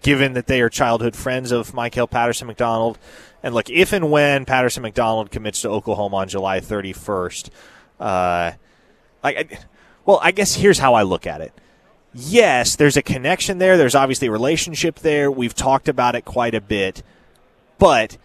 given 0.03 0.33
that 0.35 0.47
they 0.47 0.61
are 0.61 0.69
childhood 0.69 1.17
friends 1.17 1.51
of 1.53 1.75
Michael 1.75 2.07
Patterson 2.07 2.47
McDonald. 2.47 2.99
And 3.43 3.55
look, 3.55 3.71
if 3.71 3.93
and 3.93 4.11
when 4.11 4.45
Patterson 4.45 4.83
McDonald 4.83 5.31
commits 5.31 5.63
to 5.63 5.69
Oklahoma 5.69 6.17
on 6.17 6.29
July 6.29 6.61
31st, 6.61 7.51
uh, 8.01 8.53
like, 9.23 9.61
well, 10.05 10.19
I 10.23 10.33
guess 10.33 10.55
here's 10.55 10.79
how 10.79 10.95
I 10.95 11.03
look 11.03 11.27
at 11.27 11.41
it. 11.41 11.53
Yes, 12.15 12.77
there's 12.77 12.97
a 12.97 13.03
connection 13.03 13.59
there. 13.59 13.77
There's 13.77 13.95
obviously 13.95 14.29
a 14.29 14.33
relationship 14.33 15.01
there. 15.01 15.31
We've 15.31 15.55
talked 15.55 15.89
about 15.89 16.15
it 16.15 16.25
quite 16.25 16.55
a 16.55 16.61
bit, 16.61 17.03
but 17.79 18.17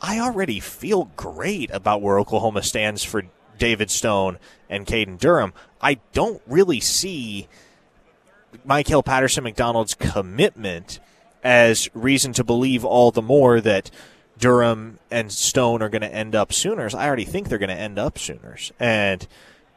I 0.00 0.18
already 0.18 0.58
feel 0.58 1.10
great 1.16 1.70
about 1.72 2.02
where 2.02 2.18
Oklahoma 2.18 2.62
stands 2.62 3.04
for 3.04 3.24
David 3.58 3.90
Stone 3.90 4.38
and 4.68 4.86
Caden 4.86 5.18
Durham. 5.18 5.52
I 5.80 6.00
don't 6.12 6.42
really 6.46 6.80
see 6.80 7.48
Michael 8.64 9.02
Patterson 9.02 9.44
McDonald's 9.44 9.94
commitment 9.94 10.98
as 11.44 11.88
reason 11.94 12.32
to 12.34 12.44
believe 12.44 12.84
all 12.84 13.10
the 13.10 13.22
more 13.22 13.60
that 13.60 13.90
Durham 14.40 14.98
and 15.10 15.30
Stone 15.30 15.82
are 15.82 15.88
going 15.88 16.02
to 16.02 16.12
end 16.12 16.34
up 16.34 16.52
Sooners. 16.52 16.94
I 16.94 17.06
already 17.06 17.24
think 17.24 17.48
they're 17.48 17.58
going 17.58 17.68
to 17.68 17.74
end 17.74 17.98
up 17.98 18.18
Sooners, 18.18 18.72
and 18.80 19.26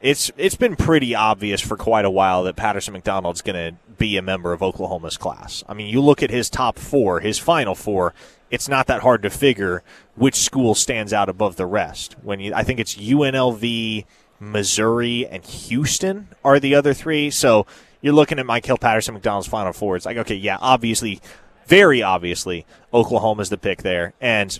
it's 0.02 0.32
it's 0.38 0.56
been 0.56 0.76
pretty 0.76 1.16
obvious 1.16 1.62
for 1.62 1.78
quite 1.78 2.06
a 2.06 2.10
while 2.10 2.44
that 2.44 2.56
Patterson 2.56 2.94
McDonald's 2.94 3.42
going 3.42 3.56
to 3.56 3.78
be 3.98 4.18
a 4.18 4.22
member 4.22 4.54
of 4.54 4.62
Oklahoma's 4.62 5.18
class. 5.18 5.64
I 5.68 5.74
mean, 5.74 5.88
you 5.88 6.02
look 6.02 6.24
at 6.24 6.30
his 6.30 6.50
top 6.50 6.78
four, 6.78 7.20
his 7.20 7.38
final 7.38 7.76
four. 7.76 8.14
It's 8.50 8.70
not 8.70 8.88
that 8.88 9.02
hard 9.02 9.24
to 9.24 9.30
figure 9.30 9.82
which 10.16 10.36
school 10.36 10.76
stands 10.76 11.12
out 11.12 11.28
above 11.28 11.56
the 11.56 11.66
rest. 11.66 12.16
When 12.22 12.40
you, 12.40 12.54
I 12.54 12.64
think 12.64 12.80
it's 12.80 12.96
UNLV, 12.96 14.06
Missouri, 14.40 15.26
and 15.26 15.44
Houston 15.44 16.28
are 16.44 16.60
the 16.60 16.76
other 16.76 16.94
three. 16.94 17.32
So 17.32 17.66
you're 18.02 18.14
looking 18.14 18.38
at 18.38 18.46
Michael 18.46 18.78
Patterson 18.78 19.14
McDonald's 19.14 19.48
final 19.48 19.74
four. 19.74 19.96
It's 19.96 20.06
like, 20.06 20.18
okay, 20.18 20.36
yeah, 20.36 20.58
obviously 20.60 21.22
very 21.68 22.02
obviously, 22.02 22.66
Oklahoma's 22.94 23.50
the 23.50 23.58
pick 23.58 23.82
there. 23.82 24.14
And 24.22 24.60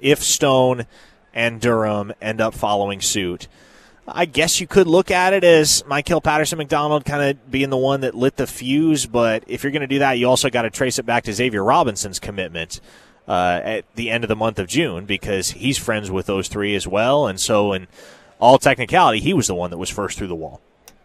if 0.00 0.22
Stone 0.22 0.86
and 1.34 1.60
Durham 1.60 2.12
end 2.20 2.40
up 2.40 2.54
following 2.54 3.00
suit, 3.00 3.48
I 4.08 4.24
guess 4.24 4.60
you 4.60 4.66
could 4.66 4.86
look 4.86 5.10
at 5.10 5.32
it 5.32 5.42
as 5.42 5.84
Michael 5.86 6.20
Patterson 6.20 6.58
McDonald 6.58 7.04
kind 7.04 7.22
of 7.22 7.50
being 7.50 7.70
the 7.70 7.76
one 7.76 8.02
that 8.02 8.14
lit 8.14 8.36
the 8.36 8.46
fuse. 8.46 9.06
But 9.06 9.44
if 9.46 9.62
you're 9.62 9.72
going 9.72 9.80
to 9.80 9.86
do 9.86 9.98
that, 9.98 10.14
you 10.14 10.28
also 10.28 10.48
got 10.48 10.62
to 10.62 10.70
trace 10.70 10.98
it 10.98 11.06
back 11.06 11.24
to 11.24 11.32
Xavier 11.32 11.64
Robinson's 11.64 12.20
commitment 12.20 12.80
uh, 13.26 13.60
at 13.64 13.94
the 13.96 14.10
end 14.10 14.22
of 14.22 14.28
the 14.28 14.36
month 14.36 14.58
of 14.58 14.68
June 14.68 15.06
because 15.06 15.50
he's 15.52 15.78
friends 15.78 16.10
with 16.10 16.26
those 16.26 16.48
three 16.48 16.76
as 16.76 16.86
well. 16.86 17.26
And 17.26 17.40
so, 17.40 17.72
in 17.72 17.88
all 18.38 18.58
technicality, 18.58 19.20
he 19.20 19.34
was 19.34 19.48
the 19.48 19.54
one 19.54 19.70
that 19.70 19.78
was 19.78 19.90
first 19.90 20.18
through 20.18 20.28
the 20.28 20.34
wall. 20.36 20.60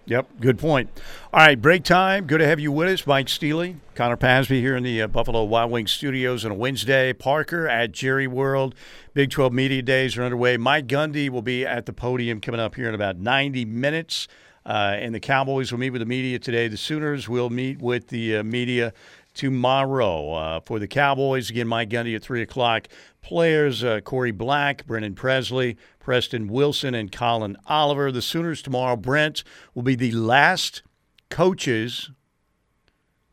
Yep, 0.06 0.28
good 0.40 0.58
point. 0.58 0.90
All 1.32 1.40
right, 1.40 1.62
break 1.62 1.84
time. 1.84 2.26
Good 2.26 2.40
to 2.40 2.48
have 2.48 2.60
you 2.60 2.72
with 2.72 2.90
us, 2.90 3.06
Mike 3.06 3.30
Steely, 3.30 3.76
Connor 3.94 4.18
Pasby 4.18 4.60
here 4.60 4.76
in 4.76 4.84
the 4.84 5.04
uh, 5.04 5.08
Buffalo 5.08 5.44
Wild 5.44 5.70
Wings 5.70 5.92
studios 5.92 6.44
on 6.44 6.52
a 6.52 6.56
Wednesday. 6.56 7.14
Parker 7.14 7.68
at 7.68 7.92
Jerry 7.92 8.26
World. 8.26 8.74
Big 9.14 9.30
12 9.30 9.54
Media 9.54 9.82
Days 9.84 10.18
are 10.18 10.24
underway. 10.24 10.58
Mike 10.58 10.88
Gundy 10.88 11.30
will 11.30 11.44
be 11.44 11.66
at 11.66 11.86
the 11.86 11.94
podium 11.94 12.42
coming 12.42 12.60
up 12.60 12.76
here 12.76 12.90
in 12.90 12.96
about 12.96 13.18
90 13.18 13.64
minutes. 13.66 14.28
Uh, 14.66 14.96
and 14.98 15.14
the 15.14 15.20
Cowboys 15.20 15.72
will 15.72 15.80
meet 15.80 15.90
with 15.90 16.02
the 16.02 16.06
media 16.06 16.38
today. 16.40 16.68
The 16.68 16.78
Sooners 16.78 17.28
will 17.28 17.50
meet 17.50 17.80
with 17.80 18.08
the 18.08 18.38
uh, 18.38 18.44
media 18.44 18.94
tomorrow. 19.34 20.34
Uh, 20.34 20.60
for 20.60 20.80
the 20.80 20.88
Cowboys, 20.88 21.50
again, 21.50 21.68
Mike 21.68 21.90
Gundy 21.90 22.16
at 22.16 22.24
3 22.24 22.42
o'clock. 22.42 22.88
Players 23.22 23.84
uh, 23.84 24.02
Corey 24.02 24.32
Black, 24.32 24.86
Brennan 24.86 25.16
Presley, 25.16 25.78
Preston 26.00 26.48
Wilson, 26.48 26.96
and 26.96 27.12
Collin 27.12 27.58
Oliver. 27.68 28.12
The 28.12 28.22
Sooners 28.22 28.62
tomorrow, 28.62 28.96
Brent, 28.96 29.44
will 29.74 29.84
be 29.84 29.96
the 29.96 30.12
last 30.12 30.82
coaches, 31.30 32.12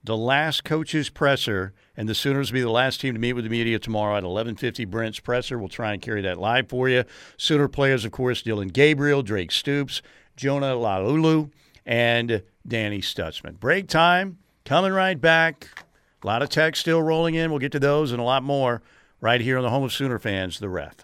the 0.05 0.16
last 0.16 0.64
coaches 0.64 1.09
presser, 1.09 1.74
and 1.96 2.09
the 2.09 2.14
Sooners 2.14 2.53
will 2.53 2.59
be 2.59 2.62
the 2.62 2.70
last 2.70 3.01
team 3.01 3.14
to 3.14 3.20
meet 3.20 3.32
with 3.32 3.44
the 3.44 3.51
media 3.51 3.78
tomorrow 3.78 4.16
at 4.16 4.24
11:50. 4.24 4.84
Brent's 4.84 5.20
presser. 5.20 5.59
We'll 5.59 5.68
try 5.68 5.92
and 5.92 6.01
carry 6.01 6.22
that 6.22 6.38
live 6.38 6.68
for 6.68 6.88
you. 6.88 7.05
Sooner 7.36 7.68
players, 7.68 8.05
of 8.05 8.12
course, 8.12 8.42
Dillon 8.42 8.68
Gabriel, 8.68 9.22
Drake 9.22 9.51
Stoops, 9.51 10.01
Jonah 10.36 10.76
Laulu, 10.76 11.51
and 11.84 12.42
Danny 12.66 13.01
Stutsman. 13.01 13.59
Break 13.59 13.88
time. 13.88 14.38
Coming 14.64 14.92
right 14.92 15.18
back. 15.18 15.88
A 16.23 16.27
lot 16.27 16.43
of 16.43 16.49
text 16.49 16.81
still 16.81 17.01
rolling 17.01 17.35
in. 17.35 17.51
We'll 17.51 17.61
get 17.61 17.73
to 17.73 17.79
those 17.79 18.11
and 18.11 18.21
a 18.21 18.25
lot 18.25 18.43
more 18.43 18.83
right 19.21 19.41
here 19.41 19.57
on 19.57 19.62
the 19.62 19.71
home 19.71 19.85
of 19.85 19.93
Sooner 19.93 20.19
fans, 20.19 20.59
the 20.59 20.69
ref. 20.69 20.97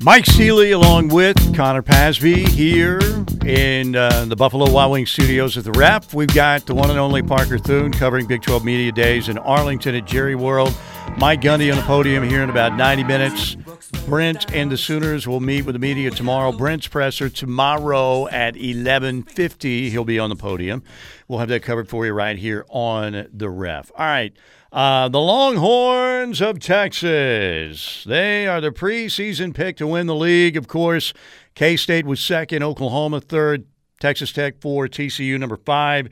Mike 0.00 0.26
Steely, 0.26 0.70
along 0.70 1.08
with 1.08 1.36
Connor 1.56 1.82
Pasby, 1.82 2.46
here 2.48 3.00
in 3.44 3.96
uh, 3.96 4.24
the 4.26 4.36
Buffalo 4.36 4.70
Wild 4.70 4.92
Wings 4.92 5.10
studios 5.10 5.58
at 5.58 5.64
the 5.64 5.72
Ref. 5.72 6.14
We've 6.14 6.32
got 6.32 6.64
the 6.66 6.76
one 6.76 6.90
and 6.90 6.98
only 6.98 7.22
Parker 7.22 7.58
Thune 7.58 7.90
covering 7.90 8.26
Big 8.26 8.42
12 8.42 8.64
Media 8.64 8.92
Days 8.92 9.28
in 9.28 9.36
Arlington 9.38 9.96
at 9.96 10.04
Jerry 10.04 10.36
World. 10.36 10.72
Mike 11.18 11.40
Gundy 11.40 11.72
on 11.72 11.76
the 11.76 11.82
podium 11.82 12.22
here 12.22 12.44
in 12.44 12.50
about 12.50 12.76
90 12.76 13.02
minutes. 13.02 13.56
Brent 14.06 14.52
and 14.52 14.70
the 14.70 14.76
Sooners 14.76 15.26
will 15.26 15.40
meet 15.40 15.64
with 15.64 15.74
the 15.74 15.78
media 15.78 16.10
tomorrow. 16.10 16.52
Brent's 16.52 16.86
presser 16.86 17.28
tomorrow 17.28 18.28
at 18.28 18.56
11:50. 18.56 19.90
He'll 19.90 20.04
be 20.04 20.18
on 20.18 20.30
the 20.30 20.36
podium. 20.36 20.82
We'll 21.28 21.38
have 21.40 21.48
that 21.48 21.62
covered 21.62 21.88
for 21.88 22.06
you 22.06 22.12
right 22.12 22.38
here 22.38 22.64
on 22.68 23.28
the 23.32 23.50
Ref. 23.50 23.90
All 23.96 24.06
right. 24.06 24.32
Uh, 24.72 25.08
the 25.08 25.20
Longhorns 25.20 26.40
of 26.40 26.58
Texas. 26.58 28.04
They 28.04 28.46
are 28.46 28.60
the 28.60 28.70
preseason 28.70 29.54
pick 29.54 29.76
to 29.78 29.86
win 29.86 30.06
the 30.06 30.14
league. 30.14 30.56
Of 30.56 30.68
course, 30.68 31.12
K 31.54 31.76
State 31.76 32.06
was 32.06 32.20
second, 32.20 32.62
Oklahoma 32.62 33.20
third, 33.20 33.64
Texas 34.00 34.32
Tech 34.32 34.60
four, 34.60 34.88
TCU 34.88 35.38
number 35.38 35.56
five. 35.56 36.08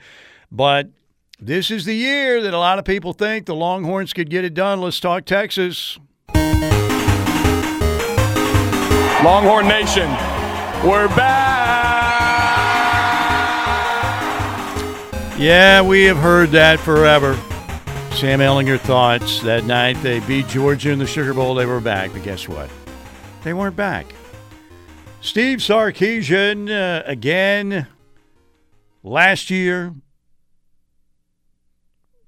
But 0.51 0.91
this 1.41 1.71
is 1.71 1.85
the 1.85 1.97
year 1.97 2.41
that 2.43 2.55
a 2.55 2.59
lot 2.59 2.79
of 2.79 2.85
people 2.85 3.13
think 3.13 3.47
the 3.47 3.55
Longhorns 3.55 4.13
could 4.13 4.31
get 4.31 4.45
it 4.45 4.55
done. 4.55 4.81
Let's 4.81 5.01
talk 5.01 5.25
Texas. 5.25 5.99
Longhorn 9.23 9.69
Nation, 9.69 10.11
we're 10.85 11.09
back. 11.17 11.55
Yeah, 15.39 15.83
we 15.83 16.05
have 16.05 16.17
heard 16.17 16.51
that 16.51 16.81
forever. 16.81 17.35
Sam 18.15 18.41
Ehlinger 18.41 18.79
thoughts 18.79 19.41
that 19.43 19.65
night 19.65 19.95
they 20.03 20.21
beat 20.21 20.47
Georgia 20.49 20.91
in 20.91 20.99
the 20.99 21.07
Sugar 21.07 21.35
Bowl, 21.35 21.55
they 21.55 21.67
were 21.67 21.81
back. 21.81 22.13
But 22.13 22.23
guess 22.23 22.49
what? 22.49 22.71
They 23.43 23.53
weren't 23.53 23.77
back. 23.77 24.15
Steve 25.21 25.59
Sarkisian, 25.59 26.71
uh, 26.71 27.03
again, 27.07 27.87
last 29.03 29.51
year, 29.51 29.95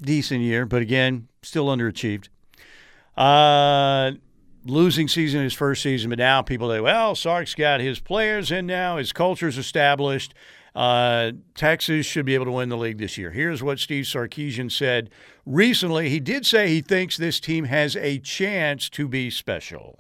decent 0.01 0.41
year, 0.41 0.66
but 0.66 0.82
again, 0.82 1.28
still 1.43 1.66
underachieved. 1.66 2.28
Uh, 3.16 4.12
losing 4.71 5.09
season 5.09 5.43
his 5.43 5.55
first 5.55 5.83
season, 5.83 6.11
but 6.11 6.19
now 6.19 6.43
people 6.43 6.71
say, 6.71 6.81
well, 6.81 7.14
Sark's 7.14 7.55
got 7.55 7.81
his 7.81 7.99
players 7.99 8.51
in 8.51 8.67
now, 8.67 8.97
his 8.99 9.12
culture's 9.12 9.59
established. 9.59 10.35
Uh, 10.75 11.33
Texas 11.55 12.05
should 12.05 12.27
be 12.27 12.35
able 12.35 12.45
to 12.45 12.53
win 12.53 12.69
the 12.69 12.77
league 12.77 12.99
this 12.99 13.17
year. 13.17 13.31
Here's 13.31 13.62
what 13.62 13.79
Steve 13.79 14.05
Sarkisian 14.05 14.71
said 14.71 15.09
recently. 15.47 16.11
He 16.11 16.21
did 16.21 16.45
say 16.45 16.69
he 16.69 16.83
thinks 16.83 17.17
this 17.17 17.41
team 17.41 17.64
has 17.64 17.97
a 17.97 18.19
chance 18.19 18.91
to 18.91 19.09
be 19.09 19.31
special. 19.31 19.99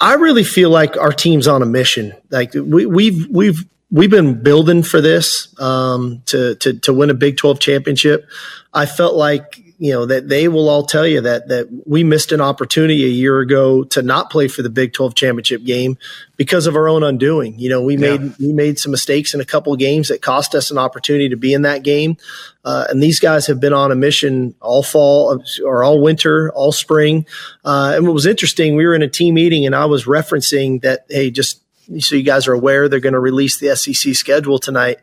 I 0.00 0.14
really 0.14 0.42
feel 0.42 0.70
like 0.70 0.96
our 0.96 1.12
team's 1.12 1.46
on 1.46 1.62
a 1.62 1.66
mission. 1.66 2.14
Like 2.30 2.52
we, 2.54 2.84
we've 2.86 3.28
we've 3.28 3.64
we've 3.90 4.10
been 4.10 4.42
building 4.42 4.82
for 4.82 5.00
this 5.00 5.54
um, 5.60 6.22
to, 6.26 6.56
to 6.56 6.78
to 6.80 6.92
win 6.92 7.10
a 7.10 7.14
Big 7.14 7.36
Twelve 7.36 7.60
championship. 7.60 8.28
I 8.74 8.86
felt 8.86 9.14
like 9.14 9.60
you 9.78 9.92
know 9.92 10.06
that 10.06 10.28
they 10.28 10.48
will 10.48 10.68
all 10.68 10.84
tell 10.84 11.06
you 11.06 11.20
that 11.20 11.48
that 11.48 11.68
we 11.86 12.02
missed 12.02 12.32
an 12.32 12.40
opportunity 12.40 13.04
a 13.04 13.08
year 13.08 13.38
ago 13.38 13.84
to 13.84 14.02
not 14.02 14.28
play 14.28 14.48
for 14.48 14.62
the 14.62 14.70
Big 14.70 14.92
12 14.92 15.14
championship 15.14 15.62
game 15.62 15.96
because 16.36 16.66
of 16.66 16.74
our 16.74 16.88
own 16.88 17.04
undoing. 17.04 17.56
You 17.58 17.68
know, 17.68 17.82
we 17.82 17.96
yeah. 17.96 18.16
made 18.16 18.38
we 18.38 18.52
made 18.52 18.78
some 18.80 18.90
mistakes 18.90 19.34
in 19.34 19.40
a 19.40 19.44
couple 19.44 19.72
of 19.72 19.78
games 19.78 20.08
that 20.08 20.20
cost 20.20 20.56
us 20.56 20.72
an 20.72 20.78
opportunity 20.78 21.28
to 21.28 21.36
be 21.36 21.54
in 21.54 21.62
that 21.62 21.84
game. 21.84 22.16
Uh, 22.64 22.86
and 22.90 23.00
these 23.00 23.20
guys 23.20 23.46
have 23.46 23.60
been 23.60 23.72
on 23.72 23.92
a 23.92 23.94
mission 23.94 24.54
all 24.60 24.82
fall 24.82 25.42
or 25.64 25.84
all 25.84 26.02
winter, 26.02 26.50
all 26.52 26.72
spring. 26.72 27.24
Uh, 27.64 27.92
and 27.94 28.04
what 28.04 28.14
was 28.14 28.26
interesting, 28.26 28.74
we 28.74 28.84
were 28.84 28.94
in 28.94 29.02
a 29.02 29.08
team 29.08 29.34
meeting 29.34 29.64
and 29.64 29.76
I 29.76 29.84
was 29.84 30.06
referencing 30.06 30.82
that, 30.82 31.06
hey, 31.08 31.30
just 31.30 31.62
so 32.00 32.16
you 32.16 32.22
guys 32.22 32.46
are 32.48 32.52
aware, 32.52 32.88
they're 32.88 33.00
going 33.00 33.14
to 33.14 33.20
release 33.20 33.58
the 33.58 33.74
SEC 33.74 34.14
schedule 34.14 34.58
tonight 34.58 34.98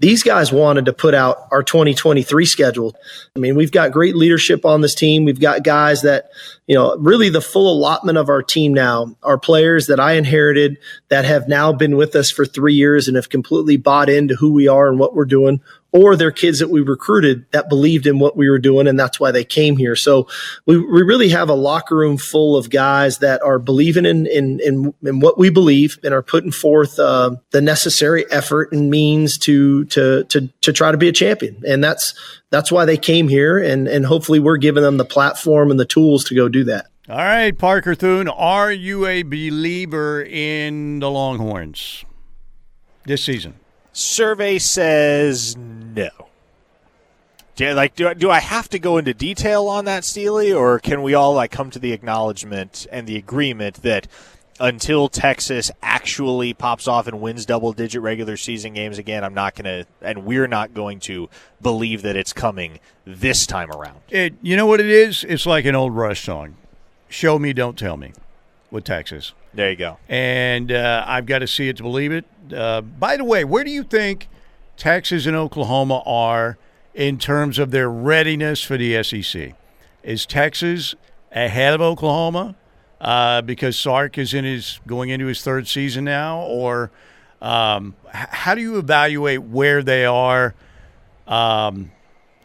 these 0.00 0.22
guys 0.22 0.52
wanted 0.52 0.84
to 0.86 0.92
put 0.92 1.12
out 1.12 1.48
our 1.50 1.62
2023 1.62 2.44
schedule. 2.44 2.96
I 3.34 3.40
mean, 3.40 3.56
we've 3.56 3.72
got 3.72 3.90
great 3.90 4.14
leadership 4.14 4.64
on 4.64 4.80
this 4.80 4.94
team. 4.94 5.24
We've 5.24 5.40
got 5.40 5.64
guys 5.64 6.02
that, 6.02 6.30
you 6.66 6.76
know, 6.76 6.96
really 6.98 7.28
the 7.28 7.40
full 7.40 7.72
allotment 7.72 8.16
of 8.16 8.28
our 8.28 8.42
team 8.42 8.72
now 8.72 9.16
are 9.22 9.38
players 9.38 9.88
that 9.88 9.98
I 9.98 10.12
inherited 10.12 10.78
that 11.08 11.24
have 11.24 11.48
now 11.48 11.72
been 11.72 11.96
with 11.96 12.14
us 12.14 12.30
for 12.30 12.46
three 12.46 12.74
years 12.74 13.08
and 13.08 13.16
have 13.16 13.28
completely 13.28 13.76
bought 13.76 14.08
into 14.08 14.36
who 14.36 14.52
we 14.52 14.68
are 14.68 14.88
and 14.88 14.98
what 14.98 15.14
we're 15.14 15.24
doing 15.24 15.60
or 15.92 16.16
they're 16.16 16.30
kids 16.30 16.58
that 16.58 16.68
we 16.68 16.80
recruited 16.80 17.46
that 17.52 17.68
believed 17.68 18.06
in 18.06 18.18
what 18.18 18.36
we 18.36 18.48
were 18.48 18.58
doing 18.58 18.86
and 18.86 18.98
that's 18.98 19.18
why 19.18 19.30
they 19.30 19.44
came 19.44 19.76
here. 19.76 19.96
So 19.96 20.28
we, 20.66 20.78
we 20.78 21.02
really 21.02 21.30
have 21.30 21.48
a 21.48 21.54
locker 21.54 21.96
room 21.96 22.18
full 22.18 22.56
of 22.56 22.70
guys 22.70 23.18
that 23.18 23.42
are 23.42 23.58
believing 23.58 24.04
in 24.04 24.26
in 24.26 24.60
in, 24.60 24.94
in 25.02 25.20
what 25.20 25.38
we 25.38 25.50
believe 25.50 25.98
and 26.04 26.12
are 26.12 26.22
putting 26.22 26.52
forth 26.52 26.98
uh, 26.98 27.36
the 27.50 27.60
necessary 27.60 28.30
effort 28.30 28.72
and 28.72 28.90
means 28.90 29.38
to 29.38 29.84
to 29.86 30.24
to 30.24 30.48
to 30.60 30.72
try 30.72 30.92
to 30.92 30.98
be 30.98 31.08
a 31.08 31.12
champion. 31.12 31.62
And 31.66 31.82
that's 31.82 32.14
that's 32.50 32.70
why 32.70 32.84
they 32.84 32.96
came 32.96 33.28
here 33.28 33.58
and 33.58 33.88
and 33.88 34.04
hopefully 34.04 34.40
we're 34.40 34.58
giving 34.58 34.82
them 34.82 34.98
the 34.98 35.04
platform 35.04 35.70
and 35.70 35.80
the 35.80 35.86
tools 35.86 36.24
to 36.24 36.34
go 36.34 36.48
do 36.48 36.64
that. 36.64 36.86
All 37.08 37.16
right, 37.16 37.56
Parker 37.56 37.94
Thune, 37.94 38.28
are 38.28 38.70
you 38.70 39.06
a 39.06 39.22
believer 39.22 40.22
in 40.22 40.98
the 40.98 41.10
Longhorns 41.10 42.04
this 43.06 43.24
season? 43.24 43.54
Survey 43.94 44.58
says 44.58 45.56
no. 45.98 46.26
Do, 47.56 47.72
like, 47.74 47.96
do, 47.96 48.14
do 48.14 48.30
I 48.30 48.38
have 48.38 48.68
to 48.68 48.78
go 48.78 48.98
into 48.98 49.12
detail 49.12 49.66
on 49.66 49.84
that, 49.86 50.04
Steely, 50.04 50.52
or 50.52 50.78
can 50.78 51.02
we 51.02 51.14
all 51.14 51.34
like 51.34 51.50
come 51.50 51.70
to 51.70 51.78
the 51.80 51.92
acknowledgement 51.92 52.86
and 52.92 53.06
the 53.06 53.16
agreement 53.16 53.82
that 53.82 54.06
until 54.60 55.08
Texas 55.08 55.70
actually 55.82 56.52
pops 56.52 56.88
off 56.88 57.06
and 57.06 57.20
wins 57.20 57.46
double-digit 57.46 58.00
regular 58.00 58.36
season 58.36 58.74
games 58.74 58.98
again, 58.98 59.24
I'm 59.24 59.34
not 59.34 59.54
going 59.54 59.64
to, 59.64 59.86
and 60.00 60.24
we're 60.24 60.48
not 60.48 60.74
going 60.74 61.00
to 61.00 61.28
believe 61.60 62.02
that 62.02 62.16
it's 62.16 62.32
coming 62.32 62.78
this 63.04 63.46
time 63.46 63.70
around. 63.70 63.98
It, 64.08 64.34
you 64.42 64.56
know 64.56 64.66
what 64.66 64.80
it 64.80 64.90
is? 64.90 65.24
It's 65.24 65.46
like 65.46 65.64
an 65.64 65.74
old 65.74 65.94
Rush 65.94 66.24
song, 66.24 66.56
"Show 67.08 67.38
me, 67.38 67.52
don't 67.52 67.78
tell 67.78 67.96
me," 67.96 68.12
with 68.70 68.84
Texas. 68.84 69.32
There 69.54 69.70
you 69.70 69.76
go. 69.76 69.98
And 70.08 70.70
uh, 70.70 71.04
I've 71.06 71.26
got 71.26 71.40
to 71.40 71.46
see 71.46 71.68
it 71.68 71.76
to 71.78 71.82
believe 71.82 72.12
it. 72.12 72.24
Uh, 72.52 72.82
by 72.82 73.16
the 73.16 73.24
way, 73.24 73.44
where 73.44 73.64
do 73.64 73.70
you 73.70 73.82
think 73.82 74.28
Texas 74.78 75.26
and 75.26 75.36
Oklahoma 75.36 76.02
are 76.06 76.56
in 76.94 77.18
terms 77.18 77.58
of 77.58 77.72
their 77.72 77.90
readiness 77.90 78.62
for 78.62 78.76
the 78.76 79.02
SEC? 79.02 79.54
Is 80.04 80.24
Texas 80.24 80.94
ahead 81.32 81.74
of 81.74 81.80
Oklahoma 81.80 82.54
uh, 83.00 83.42
because 83.42 83.76
Sark 83.76 84.16
is 84.18 84.32
in 84.32 84.44
his 84.44 84.80
going 84.86 85.10
into 85.10 85.26
his 85.26 85.42
third 85.42 85.66
season 85.66 86.04
now, 86.04 86.42
or 86.42 86.92
um, 87.42 87.96
how 88.12 88.54
do 88.54 88.60
you 88.60 88.78
evaluate 88.78 89.42
where 89.42 89.82
they 89.82 90.04
are? 90.04 90.54
Um, 91.26 91.90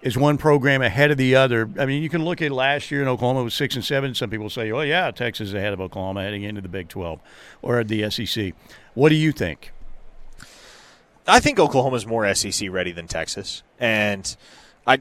is 0.01 0.17
one 0.17 0.37
program 0.37 0.81
ahead 0.81 1.11
of 1.11 1.17
the 1.17 1.35
other? 1.35 1.69
I 1.79 1.85
mean, 1.85 2.03
you 2.03 2.09
can 2.09 2.25
look 2.25 2.41
at 2.41 2.51
last 2.51 2.91
year 2.91 3.01
in 3.01 3.07
Oklahoma 3.07 3.43
was 3.43 3.53
six 3.53 3.75
and 3.75 3.85
seven. 3.85 4.13
Some 4.15 4.29
people 4.29 4.49
say, 4.49 4.71
"Oh 4.71 4.81
yeah, 4.81 5.11
Texas 5.11 5.49
is 5.49 5.53
ahead 5.53 5.71
of 5.71 5.79
Oklahoma 5.79 6.23
heading 6.23 6.43
into 6.43 6.61
the 6.61 6.67
Big 6.67 6.89
Twelve 6.89 7.19
or 7.61 7.83
the 7.83 8.09
SEC." 8.09 8.53
What 8.95 9.09
do 9.09 9.15
you 9.15 9.31
think? 9.31 9.72
I 11.27 11.39
think 11.39 11.59
Oklahoma's 11.59 12.05
more 12.05 12.33
SEC 12.33 12.69
ready 12.69 12.91
than 12.91 13.07
Texas, 13.07 13.63
and 13.79 14.35
I 14.85 14.99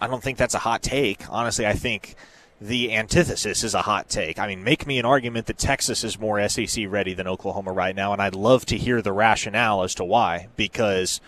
I 0.00 0.06
don't 0.06 0.22
think 0.22 0.38
that's 0.38 0.54
a 0.54 0.58
hot 0.58 0.82
take. 0.82 1.28
Honestly, 1.30 1.66
I 1.66 1.72
think 1.72 2.14
the 2.60 2.94
antithesis 2.94 3.64
is 3.64 3.74
a 3.74 3.82
hot 3.82 4.08
take. 4.08 4.38
I 4.38 4.46
mean, 4.46 4.64
make 4.64 4.86
me 4.86 4.98
an 4.98 5.04
argument 5.04 5.46
that 5.46 5.58
Texas 5.58 6.04
is 6.04 6.18
more 6.18 6.46
SEC 6.48 6.86
ready 6.88 7.14
than 7.14 7.28
Oklahoma 7.28 7.72
right 7.72 7.94
now, 7.94 8.12
and 8.12 8.20
I'd 8.20 8.34
love 8.34 8.66
to 8.66 8.76
hear 8.76 9.00
the 9.00 9.12
rationale 9.12 9.82
as 9.82 9.94
to 9.96 10.04
why, 10.04 10.48
because 10.56 11.20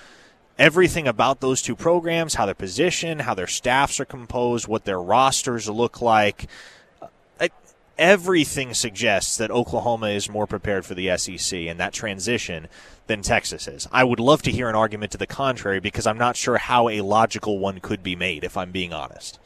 everything 0.59 1.06
about 1.09 1.40
those 1.40 1.62
two 1.62 1.76
programs, 1.76 2.34
how 2.34 2.47
they're 2.47 2.55
positioned, 2.55 3.22
how 3.22 3.34
their 3.34 3.47
staffs 3.47 4.01
are 4.01 4.05
composed, 4.05 4.68
what 4.68 4.84
their 4.84 5.01
rosters 5.01 5.68
look 5.68 6.02
like, 6.02 6.48
everything 8.01 8.72
suggests 8.72 9.36
that 9.36 9.51
Oklahoma 9.51 10.09
is 10.09 10.31
more 10.31 10.47
prepared 10.47 10.86
for 10.86 10.94
the 10.94 11.16
SEC 11.18 11.56
and 11.60 11.78
that 11.78 11.93
transition 11.93 12.66
than 13.06 13.20
Texas 13.20 13.68
is. 13.68 13.86
I 13.93 14.05
would 14.05 14.18
love 14.18 14.40
to 14.43 14.51
hear 14.51 14.70
an 14.70 14.74
argument 14.74 15.12
to 15.12 15.18
the 15.18 15.27
contrary 15.27 15.81
because 15.81 16.06
I'm 16.06 16.16
not 16.16 16.35
sure 16.35 16.56
how 16.56 16.89
a 16.89 17.02
logical 17.02 17.59
one 17.59 17.78
could 17.78 18.02
be 18.02 18.16
made, 18.16 18.43
if 18.43 18.56
I'm 18.56 18.70
being 18.70 18.94
honest. 18.94 19.39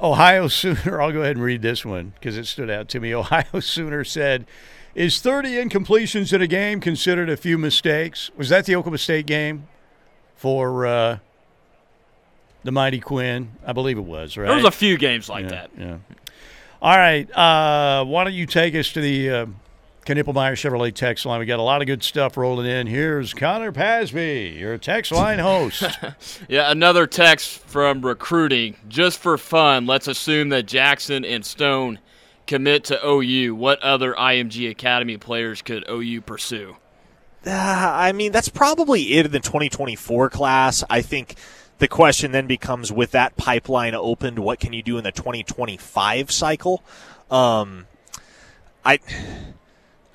Ohio 0.00 0.46
Sooner, 0.48 1.02
I'll 1.02 1.12
go 1.12 1.22
ahead 1.22 1.36
and 1.36 1.44
read 1.44 1.60
this 1.60 1.84
one 1.84 2.12
because 2.14 2.38
it 2.38 2.46
stood 2.46 2.70
out 2.70 2.88
to 2.90 3.00
me. 3.00 3.12
Ohio 3.12 3.58
Sooner 3.58 4.04
said, 4.04 4.46
Is 4.94 5.20
30 5.20 5.54
incompletions 5.54 6.32
in 6.32 6.40
a 6.40 6.46
game 6.46 6.80
considered 6.80 7.28
a 7.28 7.36
few 7.36 7.58
mistakes? 7.58 8.30
Was 8.36 8.48
that 8.50 8.64
the 8.64 8.76
Oklahoma 8.76 8.98
State 8.98 9.26
game 9.26 9.66
for 10.36 10.86
uh, 10.86 11.18
the 12.62 12.70
Mighty 12.70 13.00
Quinn? 13.00 13.52
I 13.66 13.72
believe 13.72 13.98
it 13.98 14.04
was, 14.04 14.36
right? 14.36 14.46
There 14.46 14.54
was 14.54 14.64
a 14.64 14.70
few 14.70 14.96
games 14.96 15.28
like 15.28 15.44
yeah, 15.44 15.50
that. 15.50 15.70
Yeah. 15.76 15.96
All 16.82 16.96
right. 16.96 17.30
Uh, 17.36 18.04
why 18.04 18.24
don't 18.24 18.34
you 18.34 18.46
take 18.46 18.74
us 18.74 18.92
to 18.92 19.00
the 19.00 19.30
uh, 19.30 19.46
Knippelmier 20.04 20.52
Chevrolet 20.52 20.94
text 20.94 21.24
line? 21.24 21.40
We 21.40 21.46
got 21.46 21.58
a 21.58 21.62
lot 21.62 21.80
of 21.80 21.86
good 21.86 22.02
stuff 22.02 22.36
rolling 22.36 22.66
in. 22.66 22.86
Here's 22.86 23.32
Connor 23.32 23.72
Pasby, 23.72 24.56
your 24.58 24.76
text 24.78 25.12
line 25.12 25.38
host. 25.38 25.82
Yeah, 26.48 26.70
another 26.70 27.06
text 27.06 27.58
from 27.60 28.02
recruiting. 28.04 28.76
Just 28.88 29.18
for 29.18 29.38
fun, 29.38 29.86
let's 29.86 30.06
assume 30.06 30.50
that 30.50 30.64
Jackson 30.66 31.24
and 31.24 31.44
Stone 31.44 31.98
commit 32.46 32.84
to 32.84 33.00
OU. 33.04 33.54
What 33.54 33.80
other 33.82 34.14
IMG 34.14 34.70
Academy 34.70 35.16
players 35.16 35.62
could 35.62 35.84
OU 35.88 36.20
pursue? 36.20 36.76
Uh, 37.44 37.50
I 37.50 38.12
mean, 38.12 38.32
that's 38.32 38.48
probably 38.48 39.14
it 39.14 39.26
in 39.26 39.32
the 39.32 39.40
2024 39.40 40.30
class. 40.30 40.84
I 40.90 41.02
think 41.02 41.36
the 41.78 41.88
question 41.88 42.32
then 42.32 42.46
becomes 42.46 42.90
with 42.90 43.10
that 43.12 43.36
pipeline 43.36 43.94
opened, 43.94 44.38
what 44.38 44.60
can 44.60 44.72
you 44.72 44.82
do 44.82 44.98
in 44.98 45.04
the 45.04 45.12
2025 45.12 46.30
cycle? 46.30 46.82
Um, 47.30 47.86
I. 48.84 49.00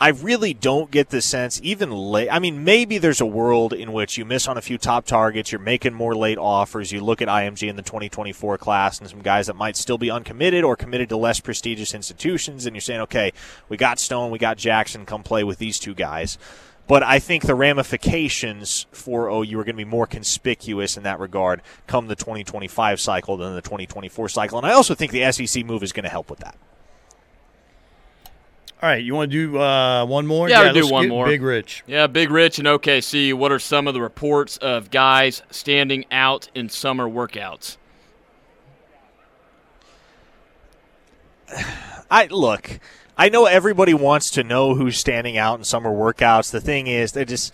I 0.01 0.09
really 0.09 0.55
don't 0.55 0.89
get 0.89 1.11
the 1.11 1.21
sense, 1.21 1.61
even 1.63 1.91
late. 1.91 2.27
I 2.31 2.39
mean, 2.39 2.63
maybe 2.63 2.97
there's 2.97 3.21
a 3.21 3.25
world 3.25 3.71
in 3.71 3.93
which 3.93 4.17
you 4.17 4.25
miss 4.25 4.47
on 4.47 4.57
a 4.57 4.61
few 4.61 4.79
top 4.79 5.05
targets, 5.05 5.51
you're 5.51 5.61
making 5.61 5.93
more 5.93 6.15
late 6.15 6.39
offers. 6.39 6.91
You 6.91 7.01
look 7.01 7.21
at 7.21 7.27
IMG 7.27 7.69
in 7.69 7.75
the 7.75 7.83
2024 7.83 8.57
class 8.57 8.99
and 8.99 9.07
some 9.07 9.21
guys 9.21 9.45
that 9.45 9.55
might 9.55 9.77
still 9.77 9.99
be 9.99 10.09
uncommitted 10.09 10.63
or 10.63 10.75
committed 10.75 11.09
to 11.09 11.17
less 11.17 11.39
prestigious 11.39 11.93
institutions, 11.93 12.65
and 12.65 12.75
you're 12.75 12.81
saying, 12.81 13.01
okay, 13.01 13.31
we 13.69 13.77
got 13.77 13.99
Stone, 13.99 14.31
we 14.31 14.39
got 14.39 14.57
Jackson, 14.57 15.05
come 15.05 15.21
play 15.21 15.43
with 15.43 15.59
these 15.59 15.77
two 15.77 15.93
guys. 15.93 16.39
But 16.91 17.03
I 17.03 17.19
think 17.19 17.43
the 17.43 17.55
ramifications 17.55 18.85
for 18.91 19.29
OU 19.29 19.57
are 19.57 19.63
going 19.63 19.67
to 19.67 19.73
be 19.75 19.85
more 19.85 20.05
conspicuous 20.05 20.97
in 20.97 21.03
that 21.03 21.21
regard 21.21 21.61
come 21.87 22.07
the 22.07 22.17
2025 22.17 22.99
cycle 22.99 23.37
than 23.37 23.55
the 23.55 23.61
2024 23.61 24.27
cycle. 24.27 24.57
And 24.57 24.67
I 24.67 24.73
also 24.73 24.93
think 24.93 25.13
the 25.13 25.31
SEC 25.31 25.65
move 25.65 25.83
is 25.83 25.93
going 25.93 26.03
to 26.03 26.09
help 26.09 26.29
with 26.29 26.39
that. 26.39 26.57
All 28.83 28.89
right, 28.89 29.01
you 29.01 29.15
want 29.15 29.31
to 29.31 29.37
do 29.51 29.57
uh, 29.57 30.05
one 30.05 30.27
more? 30.27 30.49
Yeah, 30.49 30.63
we'll 30.63 30.73
do 30.73 30.79
let's 30.81 30.91
one 30.91 31.03
get 31.03 31.09
more. 31.09 31.27
Big 31.27 31.41
Rich. 31.41 31.85
Yeah, 31.87 32.07
Big 32.07 32.29
Rich 32.29 32.59
and 32.59 32.67
OKC. 32.67 33.33
What 33.33 33.53
are 33.53 33.59
some 33.59 33.87
of 33.87 33.93
the 33.93 34.01
reports 34.01 34.57
of 34.57 34.91
guys 34.91 35.43
standing 35.49 36.03
out 36.11 36.49
in 36.53 36.67
summer 36.67 37.07
workouts? 37.07 37.77
I 42.11 42.25
look. 42.25 42.81
I 43.21 43.29
know 43.29 43.45
everybody 43.45 43.93
wants 43.93 44.31
to 44.31 44.43
know 44.43 44.73
who's 44.73 44.97
standing 44.97 45.37
out 45.37 45.59
in 45.59 45.63
summer 45.63 45.91
workouts. 45.91 46.49
The 46.49 46.59
thing 46.59 46.87
is, 46.87 47.11
they're 47.11 47.23
just 47.23 47.53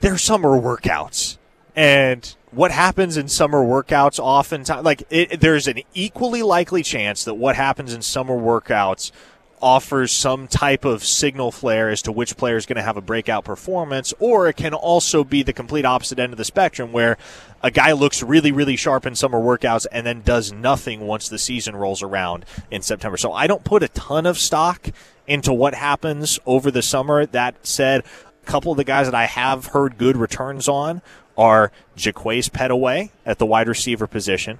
they're 0.00 0.18
summer 0.18 0.60
workouts, 0.60 1.38
and 1.76 2.34
what 2.50 2.72
happens 2.72 3.16
in 3.16 3.28
summer 3.28 3.62
workouts 3.62 4.18
oftentimes, 4.18 4.84
like 4.84 5.04
it, 5.08 5.38
there's 5.38 5.68
an 5.68 5.82
equally 5.94 6.42
likely 6.42 6.82
chance 6.82 7.22
that 7.26 7.34
what 7.34 7.54
happens 7.54 7.92
in 7.94 8.02
summer 8.02 8.36
workouts 8.36 9.12
offers 9.60 10.12
some 10.12 10.46
type 10.46 10.84
of 10.84 11.04
signal 11.04 11.50
flare 11.52 11.88
as 11.90 12.02
to 12.02 12.12
which 12.12 12.36
player 12.36 12.56
is 12.56 12.66
going 12.66 12.76
to 12.76 12.82
have 12.82 12.96
a 12.96 13.02
breakout 13.02 13.44
performance, 13.44 14.14
or 14.18 14.48
it 14.48 14.56
can 14.56 14.74
also 14.74 15.24
be 15.24 15.42
the 15.42 15.52
complete 15.52 15.84
opposite 15.84 16.18
end 16.18 16.32
of 16.32 16.36
the 16.36 16.44
spectrum 16.44 16.92
where 16.92 17.16
a 17.62 17.70
guy 17.70 17.92
looks 17.92 18.22
really, 18.22 18.52
really 18.52 18.76
sharp 18.76 19.06
in 19.06 19.14
summer 19.14 19.40
workouts 19.40 19.86
and 19.90 20.06
then 20.06 20.22
does 20.22 20.52
nothing 20.52 21.00
once 21.00 21.28
the 21.28 21.38
season 21.38 21.74
rolls 21.74 22.02
around 22.02 22.44
in 22.70 22.82
September. 22.82 23.16
So 23.16 23.32
I 23.32 23.46
don't 23.46 23.64
put 23.64 23.82
a 23.82 23.88
ton 23.88 24.26
of 24.26 24.38
stock 24.38 24.90
into 25.26 25.52
what 25.52 25.74
happens 25.74 26.38
over 26.46 26.70
the 26.70 26.82
summer. 26.82 27.26
That 27.26 27.66
said, 27.66 28.04
a 28.42 28.46
couple 28.46 28.72
of 28.72 28.78
the 28.78 28.84
guys 28.84 29.06
that 29.06 29.14
I 29.14 29.26
have 29.26 29.66
heard 29.66 29.98
good 29.98 30.16
returns 30.16 30.68
on 30.68 31.02
are 31.36 31.70
Jaquaize 31.96 32.50
Pettaway 32.50 33.10
at 33.26 33.38
the 33.38 33.46
wide 33.46 33.68
receiver 33.68 34.06
position, 34.06 34.58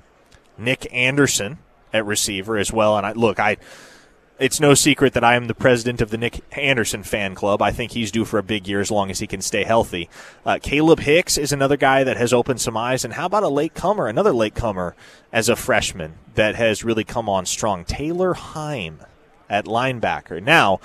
Nick 0.57 0.87
Anderson 0.93 1.59
at 1.93 2.05
receiver 2.05 2.57
as 2.57 2.73
well. 2.73 2.97
And 2.97 3.07
I 3.07 3.13
look, 3.13 3.41
I 3.41 3.57
it's 4.39 4.61
no 4.61 4.75
secret 4.75 5.15
that 5.15 5.25
I 5.25 5.35
am 5.35 5.47
the 5.47 5.55
president 5.55 6.01
of 6.01 6.11
the 6.11 6.19
Nick 6.19 6.43
Anderson 6.57 7.03
fan 7.03 7.35
club. 7.35 7.61
I 7.61 7.73
think 7.73 7.93
he's 7.93 8.13
due 8.13 8.25
for 8.25 8.39
a 8.39 8.43
big 8.43 8.69
year 8.69 8.81
as 8.81 8.91
long 8.91 9.11
as 9.11 9.19
he 9.19 9.27
can 9.27 9.41
stay 9.41 9.65
healthy. 9.65 10.09
Uh, 10.47 10.55
Kalib 10.55 11.01
Hicks 11.01 11.37
is 11.37 11.53
another 11.53 11.77
guy 11.77 12.05
that 12.05 12.17
has 12.17 12.33
opened 12.33 12.61
some 12.61 12.77
eyes. 12.77 13.05
And 13.05 13.15
how 13.15 13.27
about 13.27 13.43
a 13.43 13.49
late 13.49 13.75
comer, 13.75 14.07
another 14.07 14.33
late 14.33 14.55
comer 14.55 14.95
as 15.33 15.49
a 15.49 15.57
freshman 15.57 16.15
that 16.35 16.55
has 16.55 16.85
really 16.85 17.05
come 17.05 17.29
on 17.29 17.47
strong? 17.47 17.85
Taylor 17.85 18.35
Heim 18.35 19.01
at 19.49 19.65
linebacker. 19.65 20.43
Now, 20.43 20.81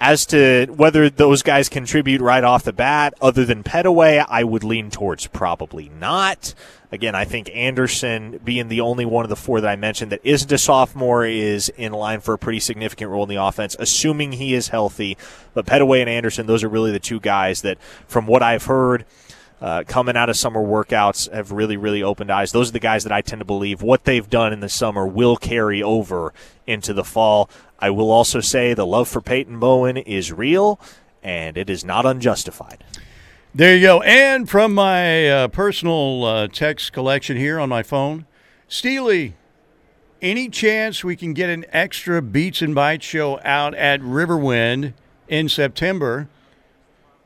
as 0.00 0.26
to 0.26 0.66
whether 0.66 1.10
those 1.10 1.42
guys 1.42 1.68
contribute 1.68 2.20
right 2.20 2.44
off 2.44 2.64
the 2.64 2.72
bat, 2.72 3.14
other 3.20 3.44
than 3.44 3.64
Pettaway, 3.64 4.24
I 4.28 4.44
would 4.44 4.64
lean 4.64 4.90
towards 4.90 5.26
probably 5.26 5.88
not. 5.88 6.54
Again, 6.90 7.14
I 7.14 7.26
think 7.26 7.50
Anderson, 7.54 8.40
being 8.42 8.68
the 8.68 8.80
only 8.80 9.04
one 9.04 9.24
of 9.24 9.28
the 9.28 9.36
four 9.36 9.60
that 9.60 9.68
I 9.68 9.76
mentioned 9.76 10.10
that 10.12 10.20
isn't 10.24 10.50
a 10.50 10.56
sophomore, 10.56 11.26
is 11.26 11.68
in 11.70 11.92
line 11.92 12.20
for 12.20 12.32
a 12.32 12.38
pretty 12.38 12.60
significant 12.60 13.10
role 13.10 13.24
in 13.24 13.28
the 13.28 13.36
offense, 13.36 13.76
assuming 13.78 14.32
he 14.32 14.54
is 14.54 14.68
healthy. 14.68 15.18
But 15.52 15.66
Pettaway 15.66 16.00
and 16.00 16.08
Anderson, 16.08 16.46
those 16.46 16.64
are 16.64 16.68
really 16.68 16.90
the 16.90 16.98
two 16.98 17.20
guys 17.20 17.60
that, 17.60 17.78
from 18.06 18.26
what 18.26 18.42
I've 18.42 18.64
heard, 18.64 19.04
uh, 19.60 19.84
coming 19.86 20.16
out 20.16 20.30
of 20.30 20.36
summer 20.36 20.62
workouts 20.62 21.30
have 21.32 21.52
really, 21.52 21.76
really 21.76 22.02
opened 22.02 22.30
eyes. 22.30 22.52
Those 22.52 22.70
are 22.70 22.72
the 22.72 22.78
guys 22.78 23.02
that 23.02 23.12
I 23.12 23.20
tend 23.20 23.40
to 23.40 23.44
believe 23.44 23.82
what 23.82 24.04
they've 24.04 24.28
done 24.28 24.52
in 24.52 24.60
the 24.60 24.68
summer 24.68 25.06
will 25.06 25.36
carry 25.36 25.82
over 25.82 26.32
into 26.66 26.94
the 26.94 27.04
fall. 27.04 27.50
I 27.78 27.90
will 27.90 28.10
also 28.10 28.40
say 28.40 28.72
the 28.72 28.86
love 28.86 29.08
for 29.08 29.20
Peyton 29.20 29.58
Bowen 29.58 29.96
is 29.96 30.32
real, 30.32 30.80
and 31.22 31.58
it 31.58 31.68
is 31.68 31.84
not 31.84 32.06
unjustified. 32.06 32.82
There 33.58 33.74
you 33.74 33.82
go. 33.82 34.02
And 34.02 34.48
from 34.48 34.72
my 34.72 35.28
uh, 35.28 35.48
personal 35.48 36.24
uh, 36.24 36.46
text 36.46 36.92
collection 36.92 37.36
here 37.36 37.58
on 37.58 37.68
my 37.68 37.82
phone, 37.82 38.24
Steely, 38.68 39.34
any 40.22 40.48
chance 40.48 41.02
we 41.02 41.16
can 41.16 41.32
get 41.32 41.50
an 41.50 41.66
extra 41.70 42.22
Beats 42.22 42.62
and 42.62 42.72
Bites 42.72 43.04
show 43.04 43.40
out 43.42 43.74
at 43.74 44.00
Riverwind 44.00 44.92
in 45.26 45.48
September? 45.48 46.28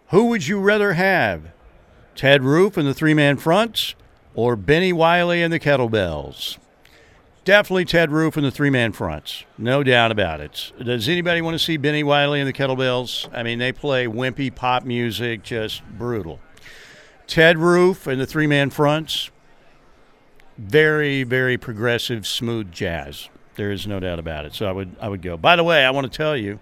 Who 0.08 0.24
would 0.28 0.48
you 0.48 0.58
rather 0.58 0.94
have? 0.94 1.52
Ted 2.14 2.42
Roof 2.42 2.78
and 2.78 2.88
the 2.88 2.94
three 2.94 3.12
man 3.12 3.36
fronts 3.36 3.94
or 4.34 4.56
Benny 4.56 4.94
Wiley 4.94 5.42
and 5.42 5.52
the 5.52 5.60
kettlebells? 5.60 6.56
Definitely 7.44 7.86
Ted 7.86 8.12
Roof 8.12 8.36
and 8.36 8.46
the 8.46 8.52
three 8.52 8.70
man 8.70 8.92
fronts. 8.92 9.44
No 9.58 9.82
doubt 9.82 10.12
about 10.12 10.40
it. 10.40 10.72
Does 10.82 11.08
anybody 11.08 11.40
want 11.40 11.54
to 11.54 11.58
see 11.58 11.76
Benny 11.76 12.04
Wiley 12.04 12.40
and 12.40 12.48
the 12.48 12.52
kettlebells? 12.52 13.28
I 13.32 13.42
mean, 13.42 13.58
they 13.58 13.72
play 13.72 14.06
wimpy 14.06 14.54
pop 14.54 14.84
music, 14.84 15.42
just 15.42 15.82
brutal. 15.84 16.38
Ted 17.26 17.58
Roof 17.58 18.06
and 18.06 18.20
the 18.20 18.26
three 18.26 18.46
man 18.46 18.70
fronts, 18.70 19.30
very, 20.56 21.24
very 21.24 21.58
progressive, 21.58 22.28
smooth 22.28 22.70
jazz. 22.70 23.28
There 23.56 23.72
is 23.72 23.88
no 23.88 23.98
doubt 23.98 24.20
about 24.20 24.46
it. 24.46 24.54
So 24.54 24.68
I 24.68 24.72
would 24.72 24.94
I 25.00 25.08
would 25.08 25.22
go. 25.22 25.36
By 25.36 25.56
the 25.56 25.64
way, 25.64 25.84
I 25.84 25.90
want 25.90 26.10
to 26.10 26.16
tell 26.16 26.36
you, 26.36 26.60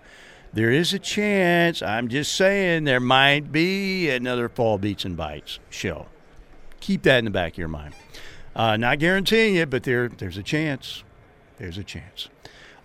there 0.53 0.71
is 0.71 0.95
a 0.95 0.99
chance, 0.99 1.83
I'm 1.83 2.09
just 2.09 2.35
saying, 2.35 2.85
there 2.85 3.01
might 3.01 3.53
be 3.53 4.09
another 4.09 4.49
Fall 4.49 4.79
Beats 4.79 5.05
and 5.05 5.17
Bites 5.17 5.61
show. 5.69 6.07
Keep 6.81 7.03
that 7.03 7.19
in 7.19 7.27
the 7.27 7.31
back 7.31 7.53
of 7.53 7.59
your 7.59 7.69
mind. 7.69 7.95
Uh, 8.55 8.77
not 8.77 8.99
guaranteeing 8.99 9.57
it, 9.57 9.71
but 9.71 9.85
there 9.85 10.09
there's 10.09 10.37
a 10.37 10.43
chance. 10.43 11.05
There's 11.59 11.79
a 11.79 11.85
chance. 11.85 12.29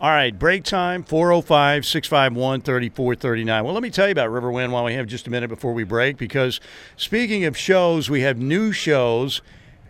All 0.01 0.09
right, 0.09 0.37
break 0.37 0.65
time 0.65 1.03
405 1.03 1.85
651 1.85 2.61
3439. 2.61 3.63
Well, 3.63 3.73
let 3.73 3.81
me 3.81 3.89
tell 3.89 4.07
you 4.07 4.11
about 4.11 4.29
Riverwind 4.29 4.71
while 4.71 4.83
we 4.83 4.93
have 4.93 5.07
just 5.07 5.25
a 5.25 5.29
minute 5.29 5.47
before 5.47 5.73
we 5.73 5.85
break, 5.85 6.17
because 6.17 6.59
speaking 6.97 7.45
of 7.45 7.57
shows, 7.57 8.09
we 8.09 8.21
have 8.21 8.37
new 8.37 8.73
shows 8.73 9.41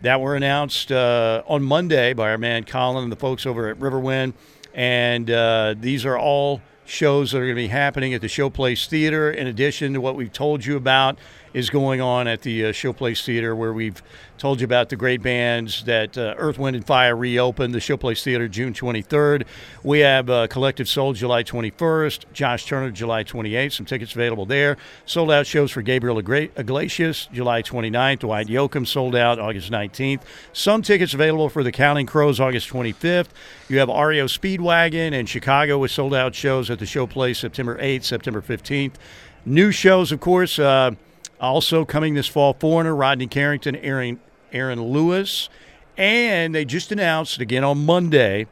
that 0.02 0.20
were 0.20 0.36
announced 0.36 0.92
uh, 0.92 1.42
on 1.48 1.64
Monday 1.64 2.12
by 2.12 2.30
our 2.30 2.38
man 2.38 2.64
Colin 2.64 3.02
and 3.02 3.12
the 3.12 3.16
folks 3.16 3.46
over 3.46 3.68
at 3.68 3.78
Riverwind. 3.78 4.34
And 4.74 5.30
uh, 5.30 5.74
these 5.78 6.06
are 6.06 6.16
all 6.16 6.60
shows 6.84 7.32
that 7.32 7.38
are 7.38 7.44
going 7.44 7.56
to 7.56 7.62
be 7.62 7.66
happening 7.66 8.14
at 8.14 8.20
the 8.20 8.28
Showplace 8.28 8.86
Theater, 8.86 9.30
in 9.30 9.48
addition 9.48 9.92
to 9.94 10.00
what 10.00 10.14
we've 10.14 10.32
told 10.32 10.64
you 10.64 10.76
about 10.76 11.18
is 11.56 11.70
going 11.70 12.02
on 12.02 12.28
at 12.28 12.42
the 12.42 12.66
uh, 12.66 12.68
Showplace 12.68 13.24
Theater, 13.24 13.56
where 13.56 13.72
we've 13.72 14.02
told 14.36 14.60
you 14.60 14.66
about 14.66 14.90
the 14.90 14.96
great 14.96 15.22
bands 15.22 15.84
that 15.84 16.18
uh, 16.18 16.34
Earth, 16.36 16.58
Wind, 16.58 16.76
and 16.76 16.86
Fire 16.86 17.16
reopened 17.16 17.72
the 17.72 17.78
Showplace 17.78 18.22
Theater 18.22 18.46
June 18.46 18.74
23rd. 18.74 19.46
We 19.82 20.00
have 20.00 20.28
uh, 20.28 20.48
Collective 20.48 20.86
Soul 20.86 21.14
July 21.14 21.42
21st, 21.42 22.26
Josh 22.34 22.66
Turner 22.66 22.90
July 22.90 23.24
28th. 23.24 23.72
Some 23.72 23.86
tickets 23.86 24.14
available 24.14 24.44
there. 24.44 24.76
Sold 25.06 25.30
out 25.30 25.46
shows 25.46 25.70
for 25.70 25.80
Gabriel 25.80 26.18
Iglesias 26.18 27.26
July 27.32 27.62
29th. 27.62 28.18
Dwight 28.18 28.48
Yoakam 28.48 28.86
sold 28.86 29.16
out 29.16 29.38
August 29.38 29.70
19th. 29.70 30.20
Some 30.52 30.82
tickets 30.82 31.14
available 31.14 31.48
for 31.48 31.62
the 31.62 31.72
Counting 31.72 32.04
Crows 32.04 32.38
August 32.38 32.68
25th. 32.68 33.28
You 33.70 33.78
have 33.78 33.88
REO 33.88 34.26
Speedwagon 34.26 35.12
in 35.12 35.24
Chicago 35.24 35.78
with 35.78 35.90
sold 35.90 36.12
out 36.12 36.34
shows 36.34 36.68
at 36.68 36.80
the 36.80 36.84
Showplace 36.84 37.36
September 37.36 37.78
8th, 37.78 38.04
September 38.04 38.42
15th. 38.42 38.96
New 39.46 39.70
shows, 39.70 40.12
of 40.12 40.20
course. 40.20 40.58
Uh, 40.58 40.90
also 41.40 41.84
coming 41.84 42.14
this 42.14 42.28
fall, 42.28 42.54
Foreigner, 42.54 42.94
Rodney 42.94 43.26
Carrington, 43.26 43.76
Aaron, 43.76 44.20
Aaron 44.52 44.82
Lewis. 44.82 45.48
And 45.96 46.54
they 46.54 46.64
just 46.64 46.92
announced 46.92 47.40
again 47.40 47.64
on 47.64 47.84
Monday 47.84 48.46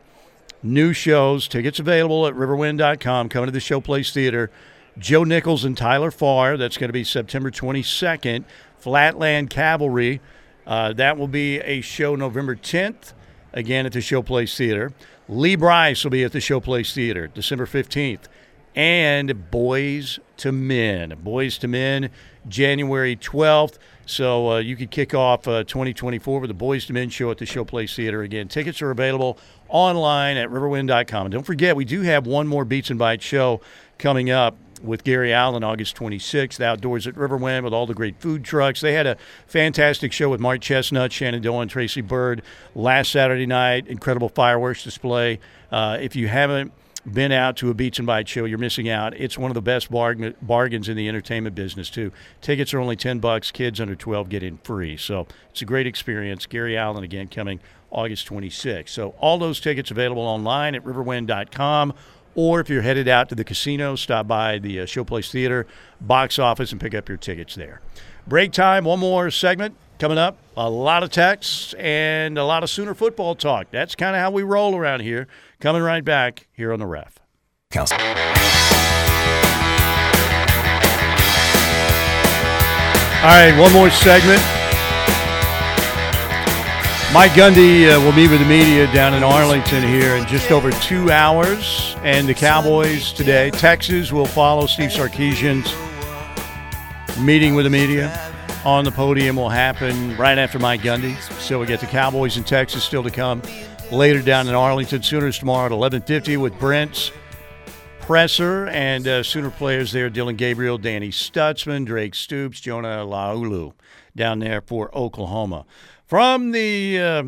new 0.63 0.93
shows. 0.93 1.47
Tickets 1.47 1.79
available 1.79 2.27
at 2.27 2.35
riverwind.com. 2.35 3.29
Coming 3.29 3.47
to 3.47 3.53
the 3.53 3.59
Showplace 3.59 4.13
Theater. 4.13 4.51
Joe 4.99 5.25
Nichols 5.25 5.65
and 5.65 5.77
Tyler 5.77 6.11
Farr. 6.11 6.57
That's 6.57 6.77
going 6.77 6.89
to 6.89 6.93
be 6.93 7.05
September 7.05 7.51
22nd. 7.51 8.45
Flatland 8.79 9.51
Cavalry. 9.51 10.21
Uh, 10.67 10.93
that 10.95 11.19
will 11.19 11.29
be 11.29 11.61
a 11.61 11.81
show 11.83 12.17
November 12.17 12.57
10th, 12.57 13.13
again 13.53 13.85
at 13.85 13.93
the 13.93 13.99
Showplace 13.99 14.57
Theater. 14.57 14.93
Lee 15.29 15.57
Brice 15.57 16.05
will 16.05 16.11
be 16.11 16.25
at 16.25 16.33
the 16.33 16.39
Showplace 16.39 16.95
Theater 16.95 17.27
December 17.27 17.67
15th. 17.67 18.25
And 18.75 19.31
Boyz 19.51 20.19
II 20.45 20.53
Men. 20.53 21.13
Boyz 21.23 21.63
II 21.63 21.71
Men, 21.71 22.11
January 22.49 23.17
12th. 23.17 23.79
So 24.07 24.53
uh, 24.53 24.59
you 24.59 24.77
could 24.77 24.91
kick 24.91 25.15
off 25.15 25.49
uh, 25.49 25.65
2024 25.65 26.41
with 26.41 26.49
the 26.49 26.55
Boyz 26.55 26.89
II 26.91 26.95
Men 26.95 27.09
show 27.09 27.31
at 27.31 27.39
the 27.39 27.47
Showplace 27.47 27.95
Theater. 27.95 28.23
Again, 28.23 28.49
tickets 28.49 28.83
are 28.83 28.91
available 28.91 29.39
online 29.69 30.37
at 30.37 30.49
riverwind.com. 30.51 31.27
And 31.27 31.33
don't 31.33 31.45
forget, 31.45 31.75
we 31.75 31.85
do 31.85 32.03
have 32.03 32.27
one 32.27 32.47
more 32.47 32.65
Beats 32.65 32.91
and 32.91 32.99
Bites 32.99 33.25
show 33.25 33.61
coming 33.99 34.31
up 34.31 34.57
with 34.83 35.03
Gary 35.03 35.33
Allan 35.33 35.65
August 35.65 35.97
26th, 35.97 36.61
outdoors 36.61 37.07
at 37.07 37.15
Riverwind 37.15 37.65
with 37.65 37.73
all 37.73 37.87
the 37.87 37.95
great 37.95 38.21
food 38.21 38.45
trucks. 38.45 38.83
They 38.83 38.93
had 38.93 39.07
a 39.07 39.17
fantastic 39.47 40.13
show 40.13 40.29
with 40.29 40.41
Mark 40.41 40.61
Chesnutt, 40.61 41.11
Shannon 41.11 41.41
Doan, 41.41 41.69
Tracy 41.69 42.03
Byrd 42.03 42.43
last 42.75 43.11
Saturday 43.11 43.47
night. 43.47 43.87
Incredible 43.87 44.29
fireworks 44.29 44.85
display. 44.85 45.41
Uh, 45.73 45.97
if 46.01 46.15
you 46.15 46.29
haven't 46.29 46.73
been 47.11 47.33
out 47.33 47.57
to 47.59 47.71
a 47.71 47.75
Beats 47.75 47.99
and 47.99 48.07
Bites 48.07 48.31
show, 48.31 48.45
you're 48.45 48.59
missing 48.59 48.89
out. 48.89 49.15
It's 49.15 49.37
one 49.37 49.51
of 49.51 49.55
the 49.55 49.63
best 49.63 49.91
bargain, 49.91 50.35
bargains 50.41 50.89
in 50.89 50.97
the 50.97 51.09
entertainment 51.09 51.55
business 51.55 51.91
too. 51.91 52.13
Tickets 52.41 52.73
are 52.73 52.81
only 52.81 52.97
10 52.97 53.19
bucks. 53.19 53.51
Kids 53.51 53.81
under 53.81 53.95
12 53.95 54.29
get 54.29 54.43
in 54.43 54.59
free. 54.59 54.97
So 54.97 55.27
it's 55.51 55.63
a 55.63 55.65
great 55.65 55.87
experience. 55.87 56.47
Gary 56.47 56.77
Allan 56.77 57.05
again 57.05 57.29
coming 57.29 57.61
August 57.91 58.29
26th. 58.29 58.89
So 58.89 59.15
all 59.19 59.39
those 59.39 59.61
tickets 59.61 59.91
available 59.91 60.23
online 60.23 60.75
at 60.75 60.85
riverwind.com 60.85 61.95
or 62.35 62.61
if 62.61 62.69
you're 62.69 62.83
headed 62.83 63.07
out 63.07 63.29
to 63.29 63.35
the 63.35 63.45
casino, 63.45 63.95
stop 63.95 64.27
by 64.27 64.59
the 64.59 64.81
uh, 64.81 64.87
Showplace 64.87 65.31
Theater 65.31 65.67
box 66.01 66.39
office 66.39 66.73
and 66.73 66.81
pick 66.81 66.95
up 66.95 67.09
your 67.09 67.19
tickets 67.19 67.55
there. 67.55 67.81
Break 68.27 68.53
time, 68.53 68.85
one 68.85 68.99
more 68.99 69.31
segment 69.31 69.77
coming 69.99 70.19
up. 70.19 70.39
A 70.57 70.69
lot 70.69 71.03
of 71.03 71.11
texts 71.11 71.75
and 71.79 72.37
a 72.39 72.45
lot 72.45 72.63
of 72.63 72.71
Sooner 72.71 72.95
football 72.95 73.35
talk. 73.35 73.69
That's 73.71 73.95
kind 73.95 74.17
of 74.17 74.21
how 74.21 74.31
we 74.31 74.43
roll 74.43 74.77
around 74.77 75.01
here. 75.01 75.29
Coming 75.65 75.81
right 75.81 76.05
back 76.05 76.47
here 76.53 76.75
on 76.75 76.79
the 76.79 76.85
ref. 76.85 77.19
Council. 77.71 77.97
All 77.97 78.05
right, 83.25 83.59
one 83.59 83.73
more 83.73 83.89
segment. 83.89 84.43
Mike 87.15 87.31
Gundy 87.31 87.91
uh, 87.91 87.99
will 87.99 88.13
meet 88.13 88.31
with 88.31 88.41
the 88.41 88.47
media 88.47 88.93
down 88.93 89.15
in 89.15 89.23
Arlington 89.23 89.83
here 89.83 90.17
in 90.17 90.27
just 90.27 90.51
over 90.51 90.71
two 90.71 91.11
hours. 91.11 91.97
And 92.03 92.29
the 92.29 92.35
Cowboys 92.35 93.15
today, 93.15 93.51
Texas 93.51 94.13
will 94.13 94.27
follow 94.27 94.67
Steve 94.67 94.91
Sarkisian's 94.91 95.73
meeting 97.19 97.55
with 97.55 97.65
the 97.65 97.71
media 97.71 98.13
on 98.67 98.85
the 98.85 98.93
podium 98.93 99.37
will 99.37 99.49
happen 99.49 100.15
right 100.19 100.37
after 100.37 100.59
Mike 100.59 100.83
Gundy. 100.83 101.19
So 101.41 101.59
we 101.59 101.67
get 101.67 101.81
the 101.81 101.87
Cowboys 101.87 102.37
in 102.37 102.45
Texas 102.45 102.85
still 102.85 103.03
to 103.03 103.11
come 103.11 103.41
later 103.91 104.23
down 104.23 104.49
in 104.49 104.55
Arlington. 104.55 105.03
Sooners 105.03 105.39
tomorrow 105.39 105.67
at 105.67 105.73
11:50 105.73 106.37
with 106.37 106.59
Brent's 106.59 107.11
Presser 108.01 108.67
and 108.69 109.07
uh, 109.07 109.23
Sooner 109.23 109.51
players 109.51 109.93
there: 109.93 110.11
Dillon 110.11 110.37
Gabriel, 110.37 110.79
Danny 110.79 111.11
Stutsman, 111.11 111.87
Drake 111.87 112.15
Stoops, 112.15 112.61
Jonah 112.61 113.05
Laulu 113.07 113.73
down 114.17 114.39
there 114.39 114.61
for 114.61 114.97
Oklahoma. 114.97 115.65
From 116.07 116.53
the 116.53 117.01
uh, 117.01 117.23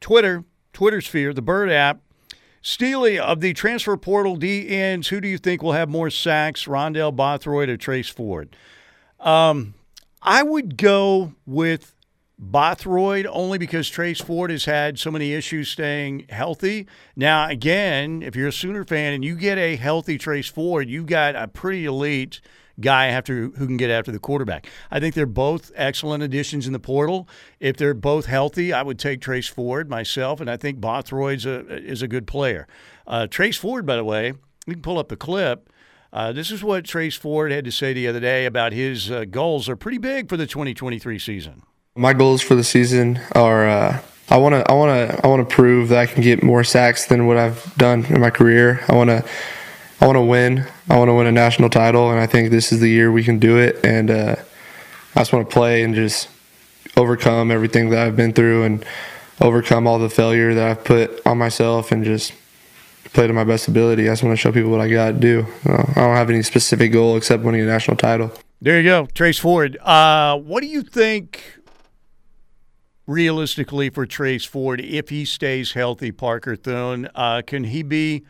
Twitter, 0.00 0.44
Twitter 0.72 1.00
sphere, 1.00 1.32
the 1.32 1.42
Bird 1.42 1.70
app, 1.70 2.00
Steely 2.60 3.18
of 3.18 3.40
the 3.40 3.52
transfer 3.54 3.96
portal 3.96 4.36
DNs, 4.36 5.08
who 5.08 5.20
do 5.20 5.28
you 5.28 5.38
think 5.38 5.62
will 5.62 5.72
have 5.72 5.88
more 5.88 6.10
sacks, 6.10 6.66
Rondell 6.66 7.14
Bothroyd 7.14 7.68
or 7.68 7.76
Trace 7.76 8.08
Ford? 8.08 8.54
Um, 9.20 9.74
I 10.22 10.42
would 10.42 10.76
go 10.76 11.34
with 11.46 11.94
Bothroyd 12.38 13.26
only 13.26 13.58
because 13.58 13.88
Trace 13.88 14.20
Ford 14.20 14.50
has 14.50 14.64
had 14.64 14.98
so 14.98 15.10
many 15.10 15.32
issues 15.32 15.68
staying 15.68 16.26
healthy. 16.28 16.86
Now, 17.16 17.48
again, 17.48 18.22
if 18.22 18.36
you're 18.36 18.48
a 18.48 18.52
Sooner 18.52 18.84
fan 18.84 19.12
and 19.12 19.24
you 19.24 19.34
get 19.34 19.58
a 19.58 19.74
healthy 19.74 20.18
Trace 20.18 20.48
Ford, 20.48 20.88
you've 20.88 21.06
got 21.06 21.34
a 21.34 21.48
pretty 21.48 21.84
elite 21.84 22.40
guy 22.80 23.06
after 23.06 23.48
who 23.48 23.66
can 23.66 23.76
get 23.76 23.90
after 23.90 24.12
the 24.12 24.20
quarterback. 24.20 24.68
I 24.88 25.00
think 25.00 25.16
they're 25.16 25.26
both 25.26 25.72
excellent 25.74 26.22
additions 26.22 26.66
in 26.66 26.72
the 26.72 26.78
portal. 26.78 27.28
If 27.58 27.76
they're 27.76 27.92
both 27.92 28.26
healthy, 28.26 28.72
I 28.72 28.82
would 28.82 29.00
take 29.00 29.20
Trace 29.20 29.48
Ford 29.48 29.90
myself, 29.90 30.40
and 30.40 30.48
I 30.48 30.56
think 30.56 30.80
Bothroyd 30.80 31.44
is 31.44 32.02
a 32.02 32.08
good 32.08 32.28
player. 32.28 32.68
Uh, 33.04 33.26
Trace 33.26 33.56
Ford, 33.56 33.84
by 33.84 33.96
the 33.96 34.04
way, 34.04 34.28
you 34.66 34.74
can 34.74 34.82
pull 34.82 34.98
up 34.98 35.08
the 35.08 35.16
clip. 35.16 35.70
Uh, 36.12 36.32
this 36.32 36.52
is 36.52 36.62
what 36.62 36.84
Trace 36.84 37.16
Ford 37.16 37.50
had 37.50 37.64
to 37.64 37.72
say 37.72 37.92
the 37.92 38.06
other 38.06 38.20
day 38.20 38.46
about 38.46 38.72
his 38.72 39.10
uh, 39.10 39.24
goals 39.24 39.68
are 39.68 39.76
pretty 39.76 39.98
big 39.98 40.28
for 40.28 40.36
the 40.36 40.46
2023 40.46 41.18
season. 41.18 41.62
My 41.96 42.12
goals 42.12 42.42
for 42.42 42.54
the 42.54 42.64
season 42.64 43.20
are 43.32 43.68
uh, 43.68 44.00
I 44.30 44.36
want 44.36 44.54
to 44.54 44.70
I 44.70 44.74
want 44.74 45.10
to 45.10 45.24
I 45.24 45.26
want 45.26 45.48
to 45.48 45.54
prove 45.54 45.88
that 45.88 45.98
I 45.98 46.06
can 46.06 46.22
get 46.22 46.42
more 46.42 46.62
sacks 46.62 47.06
than 47.06 47.26
what 47.26 47.36
I've 47.36 47.74
done 47.76 48.04
in 48.06 48.20
my 48.20 48.30
career. 48.30 48.84
I 48.88 48.94
want 48.94 49.10
to 49.10 49.24
I 50.00 50.06
want 50.06 50.16
to 50.16 50.22
win. 50.22 50.64
I 50.88 50.96
want 50.96 51.08
to 51.08 51.14
win 51.14 51.26
a 51.26 51.32
national 51.32 51.70
title, 51.70 52.10
and 52.10 52.20
I 52.20 52.26
think 52.26 52.50
this 52.50 52.70
is 52.72 52.80
the 52.80 52.88
year 52.88 53.10
we 53.10 53.24
can 53.24 53.38
do 53.38 53.58
it. 53.58 53.84
And 53.84 54.10
uh, 54.10 54.36
I 55.16 55.20
just 55.20 55.32
want 55.32 55.48
to 55.48 55.52
play 55.52 55.82
and 55.82 55.94
just 55.94 56.28
overcome 56.96 57.50
everything 57.50 57.90
that 57.90 58.06
I've 58.06 58.16
been 58.16 58.32
through 58.32 58.62
and 58.64 58.84
overcome 59.40 59.86
all 59.86 59.98
the 59.98 60.10
failure 60.10 60.54
that 60.54 60.68
I've 60.68 60.84
put 60.84 61.24
on 61.26 61.38
myself 61.38 61.90
and 61.90 62.04
just 62.04 62.32
play 63.12 63.26
to 63.26 63.32
my 63.32 63.44
best 63.44 63.66
ability. 63.66 64.08
I 64.08 64.12
just 64.12 64.22
want 64.22 64.34
to 64.34 64.40
show 64.40 64.52
people 64.52 64.70
what 64.70 64.80
I 64.80 64.88
got 64.88 65.12
to 65.12 65.18
do. 65.18 65.46
Uh, 65.66 65.82
I 65.96 66.00
don't 66.00 66.16
have 66.16 66.30
any 66.30 66.42
specific 66.42 66.92
goal 66.92 67.16
except 67.16 67.42
winning 67.42 67.62
a 67.62 67.66
national 67.66 67.96
title. 67.96 68.32
There 68.60 68.76
you 68.80 68.84
go, 68.88 69.06
Trace 69.14 69.38
Ford. 69.38 69.76
Uh, 69.78 70.36
what 70.38 70.60
do 70.62 70.66
you 70.66 70.82
think? 70.82 71.57
Realistically, 73.08 73.88
for 73.88 74.04
Trace 74.04 74.44
Ford, 74.44 74.82
if 74.82 75.08
he 75.08 75.24
stays 75.24 75.72
healthy, 75.72 76.12
Parker 76.12 76.54
Thune, 76.54 77.08
uh, 77.14 77.40
can 77.40 77.64
he 77.64 77.82
be 77.82 78.22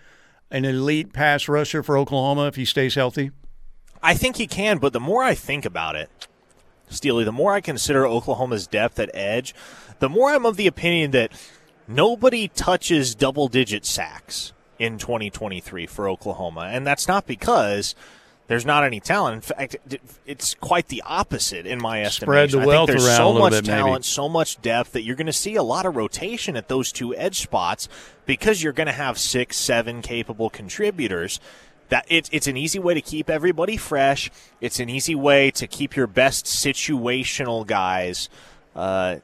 an 0.52 0.64
elite 0.64 1.12
pass 1.12 1.48
rusher 1.48 1.82
for 1.82 1.98
Oklahoma 1.98 2.46
if 2.46 2.54
he 2.54 2.64
stays 2.64 2.94
healthy? 2.94 3.32
I 4.04 4.14
think 4.14 4.36
he 4.36 4.46
can, 4.46 4.78
but 4.78 4.92
the 4.92 5.00
more 5.00 5.24
I 5.24 5.34
think 5.34 5.64
about 5.64 5.96
it, 5.96 6.28
Steely, 6.88 7.24
the 7.24 7.32
more 7.32 7.52
I 7.52 7.60
consider 7.60 8.06
Oklahoma's 8.06 8.68
depth 8.68 9.00
at 9.00 9.10
edge, 9.14 9.52
the 9.98 10.08
more 10.08 10.30
I'm 10.30 10.46
of 10.46 10.56
the 10.56 10.68
opinion 10.68 11.10
that 11.10 11.32
nobody 11.88 12.46
touches 12.46 13.16
double 13.16 13.48
digit 13.48 13.84
sacks 13.84 14.52
in 14.78 14.96
2023 14.96 15.86
for 15.86 16.08
Oklahoma. 16.08 16.70
And 16.72 16.86
that's 16.86 17.08
not 17.08 17.26
because 17.26 17.96
there's 18.48 18.64
not 18.64 18.82
any 18.82 18.98
talent. 18.98 19.34
In 19.36 19.40
fact, 19.42 19.76
it's 20.26 20.54
quite 20.54 20.88
the 20.88 21.02
opposite 21.06 21.66
in 21.66 21.80
my 21.80 22.02
estimation. 22.02 22.48
Spread 22.48 22.62
the 22.62 22.66
wealth 22.66 22.90
I 22.90 22.92
think 22.92 23.00
there's 23.00 23.06
around 23.06 23.16
so 23.16 23.38
much 23.38 23.52
bit, 23.52 23.64
talent, 23.66 23.92
maybe. 23.92 24.02
so 24.02 24.28
much 24.28 24.62
depth 24.62 24.92
that 24.92 25.02
you're 25.02 25.16
going 25.16 25.26
to 25.26 25.32
see 25.32 25.54
a 25.54 25.62
lot 25.62 25.84
of 25.84 25.96
rotation 25.96 26.56
at 26.56 26.68
those 26.68 26.90
two 26.90 27.14
edge 27.14 27.40
spots 27.40 27.88
because 28.24 28.62
you're 28.62 28.72
going 28.72 28.86
to 28.86 28.92
have 28.92 29.18
six, 29.18 29.58
seven 29.58 30.00
capable 30.02 30.48
contributors. 30.50 31.40
That 31.90 32.06
it's 32.08 32.28
it's 32.32 32.46
an 32.46 32.56
easy 32.56 32.78
way 32.78 32.94
to 32.94 33.00
keep 33.02 33.30
everybody 33.30 33.76
fresh. 33.76 34.30
It's 34.60 34.80
an 34.80 34.88
easy 34.88 35.14
way 35.14 35.50
to 35.52 35.66
keep 35.66 35.94
your 35.94 36.06
best 36.06 36.46
situational 36.46 37.66
guys. 37.66 38.28
Uh, 38.74 39.16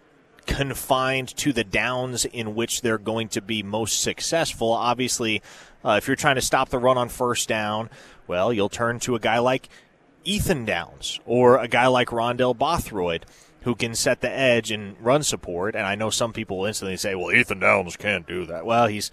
confined 0.46 1.34
to 1.36 1.52
the 1.52 1.64
downs 1.64 2.24
in 2.26 2.54
which 2.54 2.82
they're 2.82 2.98
going 2.98 3.28
to 3.28 3.40
be 3.40 3.62
most 3.62 4.02
successful. 4.02 4.72
Obviously, 4.72 5.42
uh, 5.84 5.96
if 5.98 6.06
you're 6.06 6.16
trying 6.16 6.34
to 6.34 6.42
stop 6.42 6.68
the 6.68 6.78
run 6.78 6.98
on 6.98 7.08
first 7.08 7.48
down, 7.48 7.90
well, 8.26 8.52
you'll 8.52 8.68
turn 8.68 9.00
to 9.00 9.14
a 9.14 9.20
guy 9.20 9.38
like 9.38 9.68
Ethan 10.24 10.64
Downs 10.64 11.20
or 11.26 11.58
a 11.58 11.68
guy 11.68 11.86
like 11.86 12.08
Rondell 12.08 12.56
Bothroyd 12.56 13.24
who 13.62 13.74
can 13.74 13.94
set 13.94 14.20
the 14.20 14.30
edge 14.30 14.70
and 14.70 14.96
run 15.00 15.22
support. 15.22 15.74
And 15.74 15.86
I 15.86 15.94
know 15.94 16.10
some 16.10 16.32
people 16.32 16.64
instantly 16.66 16.96
say, 16.96 17.14
well, 17.14 17.32
Ethan 17.32 17.60
Downs 17.60 17.96
can't 17.96 18.26
do 18.26 18.44
that. 18.46 18.66
Well, 18.66 18.86
he's 18.86 19.10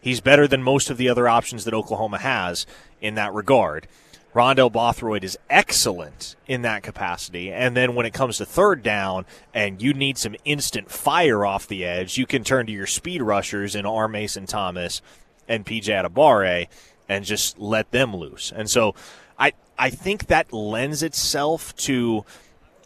he's 0.00 0.20
better 0.20 0.46
than 0.46 0.62
most 0.62 0.90
of 0.90 0.96
the 0.96 1.08
other 1.08 1.28
options 1.28 1.64
that 1.64 1.74
Oklahoma 1.74 2.18
has 2.18 2.66
in 3.00 3.14
that 3.16 3.34
regard. 3.34 3.86
Rondell 4.32 4.70
Bothroyd 4.70 5.24
is 5.24 5.36
excellent 5.48 6.36
in 6.46 6.62
that 6.62 6.84
capacity. 6.84 7.50
And 7.50 7.76
then 7.76 7.96
when 7.96 8.06
it 8.06 8.14
comes 8.14 8.38
to 8.38 8.46
third 8.46 8.82
down 8.82 9.26
and 9.52 9.82
you 9.82 9.92
need 9.92 10.18
some 10.18 10.36
instant 10.44 10.88
fire 10.88 11.44
off 11.44 11.66
the 11.66 11.84
edge, 11.84 12.16
you 12.16 12.26
can 12.26 12.44
turn 12.44 12.66
to 12.66 12.72
your 12.72 12.86
speed 12.86 13.22
rushers 13.22 13.74
in 13.74 13.86
R. 13.86 14.06
Mason 14.06 14.46
Thomas 14.46 15.02
and 15.48 15.66
PJ 15.66 15.86
Adebawore 15.86 16.68
and 17.10 17.24
just 17.24 17.58
let 17.58 17.90
them 17.90 18.14
loose. 18.14 18.52
And 18.54 18.70
so 18.70 18.94
I 19.38 19.52
I 19.76 19.90
think 19.90 20.28
that 20.28 20.52
lends 20.52 21.02
itself 21.02 21.74
to 21.78 22.24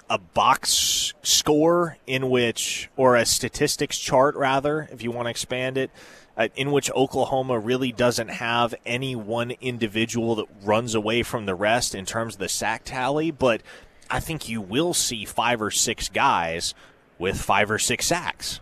a 0.08 0.18
box 0.18 1.12
score 1.22 1.98
in 2.06 2.30
which 2.30 2.88
or 2.96 3.16
a 3.16 3.26
statistics 3.26 3.98
chart 3.98 4.34
rather, 4.34 4.88
if 4.90 5.02
you 5.02 5.10
want 5.10 5.26
to 5.26 5.30
expand 5.30 5.76
it, 5.76 5.90
uh, 6.36 6.48
in 6.56 6.72
which 6.72 6.90
Oklahoma 6.92 7.58
really 7.58 7.92
doesn't 7.92 8.28
have 8.28 8.74
any 8.86 9.14
one 9.14 9.52
individual 9.60 10.34
that 10.36 10.46
runs 10.62 10.94
away 10.94 11.22
from 11.22 11.46
the 11.46 11.54
rest 11.54 11.94
in 11.94 12.06
terms 12.06 12.34
of 12.34 12.40
the 12.40 12.48
sack 12.48 12.82
tally, 12.84 13.30
but 13.30 13.62
I 14.10 14.20
think 14.20 14.48
you 14.48 14.60
will 14.60 14.94
see 14.94 15.24
five 15.24 15.60
or 15.60 15.70
six 15.70 16.08
guys 16.08 16.74
with 17.18 17.40
five 17.40 17.70
or 17.70 17.78
six 17.78 18.06
sacks. 18.06 18.60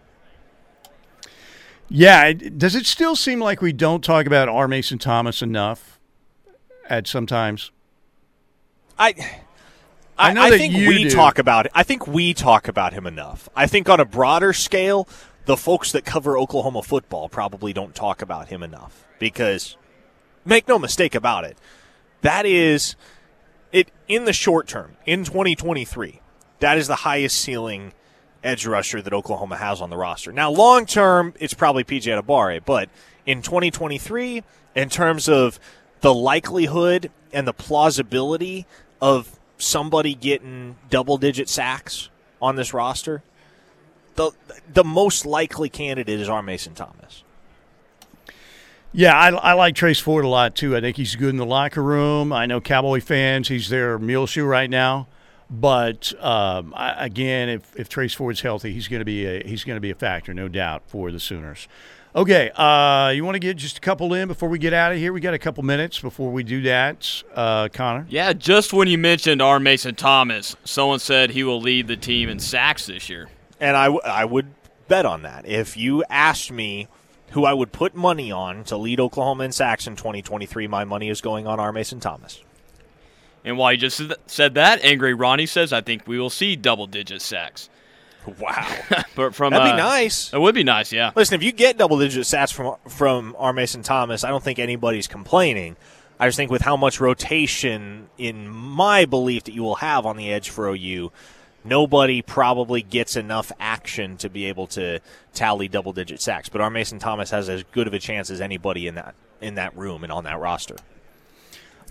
Yeah, 1.95 2.25
it- 2.29 2.59
does 2.59 2.75
it 2.75 2.87
still 2.87 3.15
seem 3.15 3.39
like 3.41 3.61
we 3.61 3.73
don't 3.73 4.03
talk 4.03 4.27
about 4.27 4.49
R. 4.49 4.67
Mason 4.67 4.99
Thomas 4.99 5.43
enough 5.43 6.01
at 6.89 7.07
sometimes? 7.07 7.71
I 8.99 9.15
I 10.19 10.31
I, 10.31 10.33
know 10.33 10.43
I 10.43 10.51
that 10.51 10.59
think 10.59 10.75
we 10.75 11.05
do. 11.05 11.11
talk 11.11 11.39
about 11.39 11.67
it. 11.67 11.73
I 11.75 11.83
think 11.83 12.07
we 12.07 12.33
talk 12.35 12.69
about 12.69 12.93
him 12.93 13.07
enough. 13.07 13.49
I 13.57 13.67
think 13.67 13.89
on 13.89 14.01
a 14.01 14.05
broader 14.05 14.53
scale, 14.53 15.09
the 15.47 15.57
folks 15.57 15.93
that 15.93 16.05
cover 16.05 16.39
Oklahoma 16.39 16.83
football 16.83 17.29
probably 17.29 17.73
don't 17.73 17.95
talk 17.95 18.23
about 18.23 18.49
him 18.49 18.63
enough 18.63 19.05
because 19.19 19.77
make 20.45 20.69
no 20.69 20.79
mistake 20.79 21.15
about 21.15 21.45
it. 21.45 21.59
That 22.23 22.47
is 22.47 22.95
it 23.73 23.91
in 24.09 24.25
the 24.25 24.33
short 24.33 24.67
term, 24.69 24.97
in 25.07 25.25
2023. 25.25 26.21
That 26.61 26.79
is 26.79 26.87
the 26.87 26.97
highest 26.97 27.39
ceiling 27.41 27.93
edge 28.45 28.67
rusher 28.67 29.01
that 29.03 29.13
Oklahoma 29.13 29.57
has 29.57 29.81
on 29.81 29.91
the 29.91 29.97
roster. 29.97 30.33
Now, 30.33 30.51
long 30.51 30.87
term, 30.87 31.35
it's 31.39 31.55
probably 31.55 31.85
PJ 31.85 32.03
Adebawore, 32.03 32.65
but 32.65 32.89
in 33.27 33.43
2023, 33.43 34.43
in 34.75 34.89
terms 34.89 35.29
of 35.29 35.61
the 36.01 36.13
likelihood 36.13 37.11
and 37.33 37.47
the 37.47 37.53
plausibility 37.53 38.67
of 39.01 39.39
somebody 39.59 40.15
getting 40.15 40.77
double 40.91 41.17
digit 41.17 41.49
sacks 41.49 42.11
on 42.41 42.57
this 42.57 42.75
roster, 42.75 43.23
the 44.17 44.33
the 44.73 44.85
most 44.85 45.25
likely 45.25 45.69
candidate 45.69 46.21
is 46.21 46.29
R. 46.29 46.43
Mason 46.43 46.75
Thomas. 46.75 47.23
Yeah, 48.95 49.17
I, 49.17 49.31
I 49.31 49.53
like 49.55 49.75
Trace 49.75 50.01
Ford 50.01 50.25
a 50.25 50.29
lot 50.29 50.55
too. 50.55 50.77
I 50.77 50.81
think 50.83 50.99
he's 50.99 51.17
good 51.17 51.31
in 51.31 51.39
the 51.39 51.47
locker 51.47 51.83
room. 51.83 52.31
I 52.31 52.45
know 52.45 52.61
Cowboy 52.61 53.01
fans; 53.01 53.49
he's 53.49 53.71
their 53.71 53.99
mule 53.99 54.27
shoe 54.27 54.45
right 54.45 54.69
now. 54.69 55.07
But 55.53 56.15
um, 56.19 56.73
I, 56.75 57.05
again, 57.05 57.51
if, 57.51 57.79
if 57.79 57.91
Trace 57.91 58.15
Ford's 58.15 58.41
healthy, 58.41 58.73
he's 58.73 58.89
going 58.89 59.01
to 59.01 59.05
be 59.05 59.27
a 59.27 59.47
he's 59.47 59.65
going 59.65 59.77
to 59.77 59.83
be 59.83 59.91
a 59.91 59.95
factor, 59.95 60.33
no 60.33 60.49
doubt, 60.49 60.83
for 60.87 61.13
the 61.13 61.21
Sooners. 61.21 61.69
Okay, 62.17 62.51
uh, 62.57 63.11
you 63.11 63.23
want 63.25 63.37
to 63.37 63.39
get 63.39 63.59
just 63.59 63.79
a 63.79 63.81
couple 63.81 64.15
in 64.15 64.29
before 64.29 64.49
we 64.49 64.59
get 64.59 64.73
out 64.73 64.93
of 64.93 64.99
here? 64.99 65.13
We 65.13 65.21
got 65.21 65.35
a 65.35 65.39
couple 65.39 65.63
minutes 65.63 65.99
before 66.01 66.31
we 66.31 66.43
do 66.43 66.63
that, 66.63 67.23
uh, 67.35 67.69
Connor. 67.71 68.07
Yeah, 68.09 68.33
just 68.33 68.73
when 68.73 68.89
you 68.89 68.99
mentioned 68.99 69.41
R. 69.41 69.59
Mason 69.61 69.95
Thomas, 69.95 70.57
someone 70.65 70.99
said 70.99 71.31
he 71.31 71.43
will 71.43 71.61
lead 71.61 71.87
the 71.87 71.97
team 71.97 72.29
in 72.29 72.39
sacks 72.39 72.87
this 72.87 73.09
year. 73.09 73.29
And 73.61 73.77
I, 73.79 73.85
w- 73.85 74.03
I 74.05 74.27
would 74.27 74.49
bet 74.89 75.07
on 75.07 75.23
that. 75.23 75.47
If 75.47 75.75
you 75.77 76.05
asked 76.11 76.51
me 76.53 76.87
who 77.31 77.47
I 77.47 77.55
would 77.55 77.73
put 77.73 77.95
money 77.95 78.31
on 78.31 78.65
to 78.65 78.77
lead 78.77 79.01
Oklahoma 79.01 79.45
in 79.45 79.53
sacks 79.53 79.87
in 79.87 79.97
2023, 79.97 80.67
my 80.67 80.85
money 80.85 81.09
is 81.09 81.23
going 81.23 81.47
on 81.47 81.59
R. 81.61 81.73
Mason 81.73 81.99
Thomas. 81.99 82.43
And 83.45 83.59
while 83.59 83.73
he 83.73 83.77
just 83.77 84.01
said 84.27 84.55
that, 84.55 84.85
Angry 84.85 85.15
Ronnie 85.15 85.47
says, 85.47 85.73
I 85.73 85.81
think 85.81 86.07
we 86.07 86.19
will 86.19 86.31
see 86.31 86.55
double 86.57 86.87
digit 86.87 87.23
sacks. 87.23 87.69
Wow. 88.39 88.67
but 89.17 89.35
from 89.35 89.53
That'd 89.53 89.67
be 89.67 89.73
uh, 89.73 89.77
nice. 89.77 90.33
It 90.33 90.41
would 90.41 90.55
be 90.55 90.65
nice, 90.65 90.93
yeah. 90.93 91.11
Listen, 91.17 91.35
if 91.35 91.43
you 91.43 91.53
get 91.53 91.77
double 91.77 91.99
digit 91.99 92.23
stats 92.23 92.53
from 92.53 92.77
from 92.89 93.35
R. 93.39 93.53
Mason 93.53 93.83
Thomas, 93.83 94.23
I 94.25 94.29
don't 94.29 94.43
think 94.43 94.59
anybody's 94.59 95.09
complaining. 95.09 95.77
I 96.21 96.29
just 96.29 96.37
think 96.37 96.51
with 96.51 96.63
how 96.63 96.77
much 96.77 97.01
rotation, 97.01 98.09
in 98.17 98.49
my 98.49 99.07
belief, 99.07 99.45
that 99.45 99.55
you 99.55 99.63
will 99.63 99.77
have 99.77 100.07
on 100.07 100.17
the 100.17 100.33
edge 100.33 100.51
for 100.51 100.69
OU, 100.69 101.11
nobody 101.65 102.23
probably 102.23 102.81
gets 102.81 103.17
enough 103.17 103.51
action 103.59 104.17
to 104.19 104.31
be 104.31 104.45
able 104.45 104.69
to 104.69 105.01
tally 105.35 105.67
double 105.67 105.93
digit 105.93 106.21
sacks. 106.21 106.49
But 106.49 106.61
R. 106.61 106.71
Mason 106.71 107.01
Thomas 107.01 107.31
has 107.31 107.49
as 107.49 107.65
good 107.73 107.89
of 107.89 107.95
a 107.95 107.99
chance 107.99 108.31
as 108.31 108.41
anybody 108.41 108.87
in 108.87 108.95
that 108.95 109.17
in 109.41 109.57
that 109.57 109.77
room 109.77 110.05
and 110.05 110.13
on 110.13 110.23
that 110.25 110.39
roster. 110.39 110.77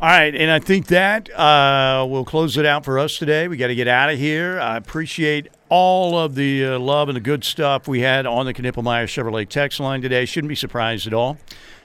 All 0.02 0.08
right, 0.08 0.34
and 0.34 0.50
I 0.50 0.58
think 0.58 0.88
that 0.88 1.30
uh, 1.30 2.04
will 2.10 2.26
close 2.26 2.58
it 2.58 2.66
out 2.66 2.84
for 2.86 2.98
us 2.98 3.20
today. 3.20 3.48
We 3.48 3.56
got 3.56 3.68
to 3.68 3.76
get 3.76 3.88
out 3.88 4.10
of 4.10 4.18
here. 4.18 4.60
I 4.60 4.76
appreciate 4.76 5.50
all 5.70 6.18
of 6.18 6.34
the 6.34 6.66
uh, 6.66 6.80
love 6.80 7.08
and 7.08 7.16
the 7.16 7.22
good 7.22 7.44
stuff 7.44 7.88
we 7.88 8.00
had 8.00 8.26
on 8.26 8.48
the 8.48 8.54
Knippelmier 8.56 9.04
Chevrolet 9.04 9.48
text 9.48 9.80
line 9.80 10.02
today. 10.02 10.26
Shouldn't 10.26 10.50
be 10.50 10.56
surprised 10.56 11.06
at 11.06 11.14
all. 11.14 11.38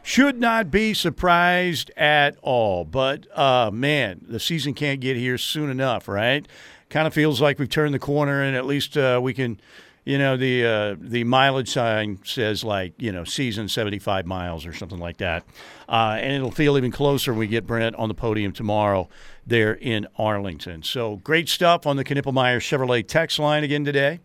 Should 0.02 0.40
not 0.40 0.70
be 0.70 0.94
surprised 0.94 1.90
at 1.94 2.38
all. 2.40 2.86
But 2.86 3.26
uh, 3.38 3.70
man, 3.70 4.24
the 4.26 4.40
season 4.40 4.72
can't 4.72 4.98
get 5.00 5.18
here 5.18 5.36
soon 5.36 5.68
enough, 5.68 6.08
right? 6.08 6.48
Kind 6.88 7.06
of 7.06 7.12
feels 7.12 7.42
like 7.42 7.58
we've 7.58 7.68
turned 7.68 7.92
the 7.92 7.98
corner, 7.98 8.42
and 8.42 8.56
at 8.56 8.64
least 8.64 8.96
uh, 8.96 9.20
we 9.22 9.34
can. 9.34 9.60
You 10.06 10.18
know 10.18 10.36
the 10.36 10.64
uh, 10.64 10.96
the 11.00 11.24
mileage 11.24 11.68
sign 11.68 12.20
says 12.24 12.62
like 12.62 12.94
you 12.96 13.10
know 13.10 13.24
season 13.24 13.68
seventy 13.68 13.98
five 13.98 14.24
miles 14.24 14.64
or 14.64 14.72
something 14.72 15.00
like 15.00 15.16
that, 15.16 15.44
uh, 15.88 16.16
and 16.20 16.32
it'll 16.32 16.52
feel 16.52 16.78
even 16.78 16.92
closer 16.92 17.32
when 17.32 17.40
we 17.40 17.48
get 17.48 17.66
Brent 17.66 17.96
on 17.96 18.06
the 18.06 18.14
podium 18.14 18.52
tomorrow 18.52 19.08
there 19.44 19.74
in 19.74 20.06
Arlington. 20.16 20.84
So 20.84 21.16
great 21.16 21.48
stuff 21.48 21.88
on 21.88 21.96
the 21.96 22.04
Knippelmier 22.04 22.58
Chevrolet 22.58 23.04
text 23.04 23.40
line 23.40 23.64
again 23.64 23.84
today. 23.84 24.20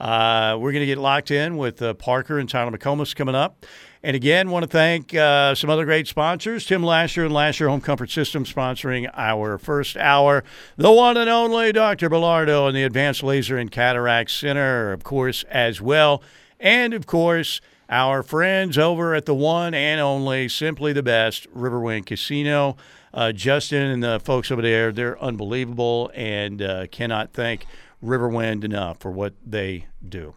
Uh, 0.00 0.56
we're 0.58 0.72
going 0.72 0.80
to 0.82 0.86
get 0.86 0.98
locked 0.98 1.30
in 1.30 1.58
with 1.58 1.82
uh, 1.82 1.92
Parker 1.94 2.38
and 2.38 2.48
Tyler 2.48 2.70
McComas 2.70 3.14
coming 3.14 3.34
up. 3.34 3.66
And 4.06 4.14
again, 4.14 4.50
want 4.50 4.62
to 4.62 4.68
thank 4.68 5.16
uh, 5.16 5.56
some 5.56 5.68
other 5.68 5.84
great 5.84 6.06
sponsors 6.06 6.64
Tim 6.64 6.80
Lasher 6.84 7.24
and 7.24 7.34
Lasher 7.34 7.68
Home 7.68 7.80
Comfort 7.80 8.08
System 8.08 8.44
sponsoring 8.44 9.10
our 9.14 9.58
first 9.58 9.96
hour. 9.96 10.44
The 10.76 10.92
one 10.92 11.16
and 11.16 11.28
only 11.28 11.72
Dr. 11.72 12.08
Bellardo 12.08 12.68
and 12.68 12.76
the 12.76 12.84
Advanced 12.84 13.24
Laser 13.24 13.58
and 13.58 13.68
Cataract 13.68 14.30
Center, 14.30 14.92
of 14.92 15.02
course, 15.02 15.42
as 15.50 15.80
well. 15.80 16.22
And 16.60 16.94
of 16.94 17.06
course, 17.06 17.60
our 17.90 18.22
friends 18.22 18.78
over 18.78 19.12
at 19.12 19.26
the 19.26 19.34
one 19.34 19.74
and 19.74 20.00
only, 20.00 20.48
simply 20.48 20.92
the 20.92 21.02
best, 21.02 21.52
Riverwind 21.52 22.06
Casino. 22.06 22.76
Uh, 23.12 23.32
Justin 23.32 23.90
and 23.90 24.04
the 24.04 24.20
folks 24.20 24.52
over 24.52 24.62
there, 24.62 24.92
they're 24.92 25.20
unbelievable 25.20 26.12
and 26.14 26.62
uh, 26.62 26.86
cannot 26.92 27.32
thank 27.32 27.66
Riverwind 28.00 28.62
enough 28.62 29.00
for 29.00 29.10
what 29.10 29.34
they 29.44 29.86
do. 30.08 30.36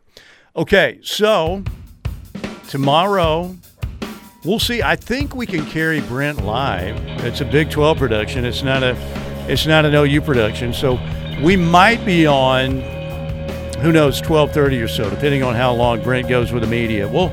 Okay, 0.56 1.00
so 1.04 1.64
tomorrow 2.70 3.58
we'll 4.46 4.60
see. 4.60 4.82
I 4.82 4.96
think 4.96 5.36
we 5.36 5.46
can 5.46 5.66
carry 5.66 6.02
Brent 6.02 6.46
live. 6.46 6.96
It's 7.26 7.42
a 7.42 7.46
Big 7.46 7.72
12 7.72 7.98
production. 7.98 8.46
It's 8.46 8.64
not 8.64 8.84
a 8.84 8.96
it's 9.50 9.66
not 9.66 9.86
an 9.86 9.96
OU 9.96 10.22
production. 10.22 10.74
So 10.74 11.00
we 11.44 11.56
might 11.56 12.06
be 12.06 12.28
on 12.28 12.82
who 13.82 13.92
knows 13.92 14.22
12:30 14.22 14.84
or 14.84 14.88
so 14.88 15.10
depending 15.10 15.44
on 15.44 15.56
how 15.56 15.74
long 15.74 16.02
Brent 16.04 16.30
goes 16.30 16.52
with 16.52 16.62
the 16.62 16.70
media. 16.70 17.08
We'll 17.08 17.30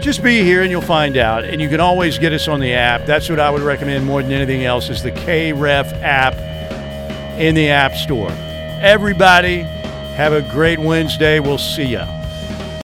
just 0.00 0.24
be 0.24 0.42
here 0.42 0.62
and 0.62 0.70
you'll 0.70 0.80
find 0.80 1.16
out. 1.16 1.44
And 1.44 1.60
you 1.60 1.68
can 1.68 1.78
always 1.78 2.18
get 2.18 2.32
us 2.32 2.48
on 2.48 2.58
the 2.58 2.72
app. 2.72 3.06
That's 3.06 3.28
what 3.28 3.38
I 3.38 3.48
would 3.50 3.62
recommend 3.62 4.04
more 4.04 4.22
than 4.22 4.32
anything 4.32 4.64
else 4.64 4.90
is 4.90 5.02
the 5.02 5.12
KREF 5.12 5.92
app 6.02 6.34
in 7.38 7.54
the 7.54 7.68
App 7.68 7.94
Store. 7.94 8.30
Everybody 8.80 9.58
have 10.16 10.32
a 10.32 10.42
great 10.42 10.78
Wednesday. 10.78 11.38
We'll 11.38 11.58
see 11.58 11.84
ya. 11.84 12.19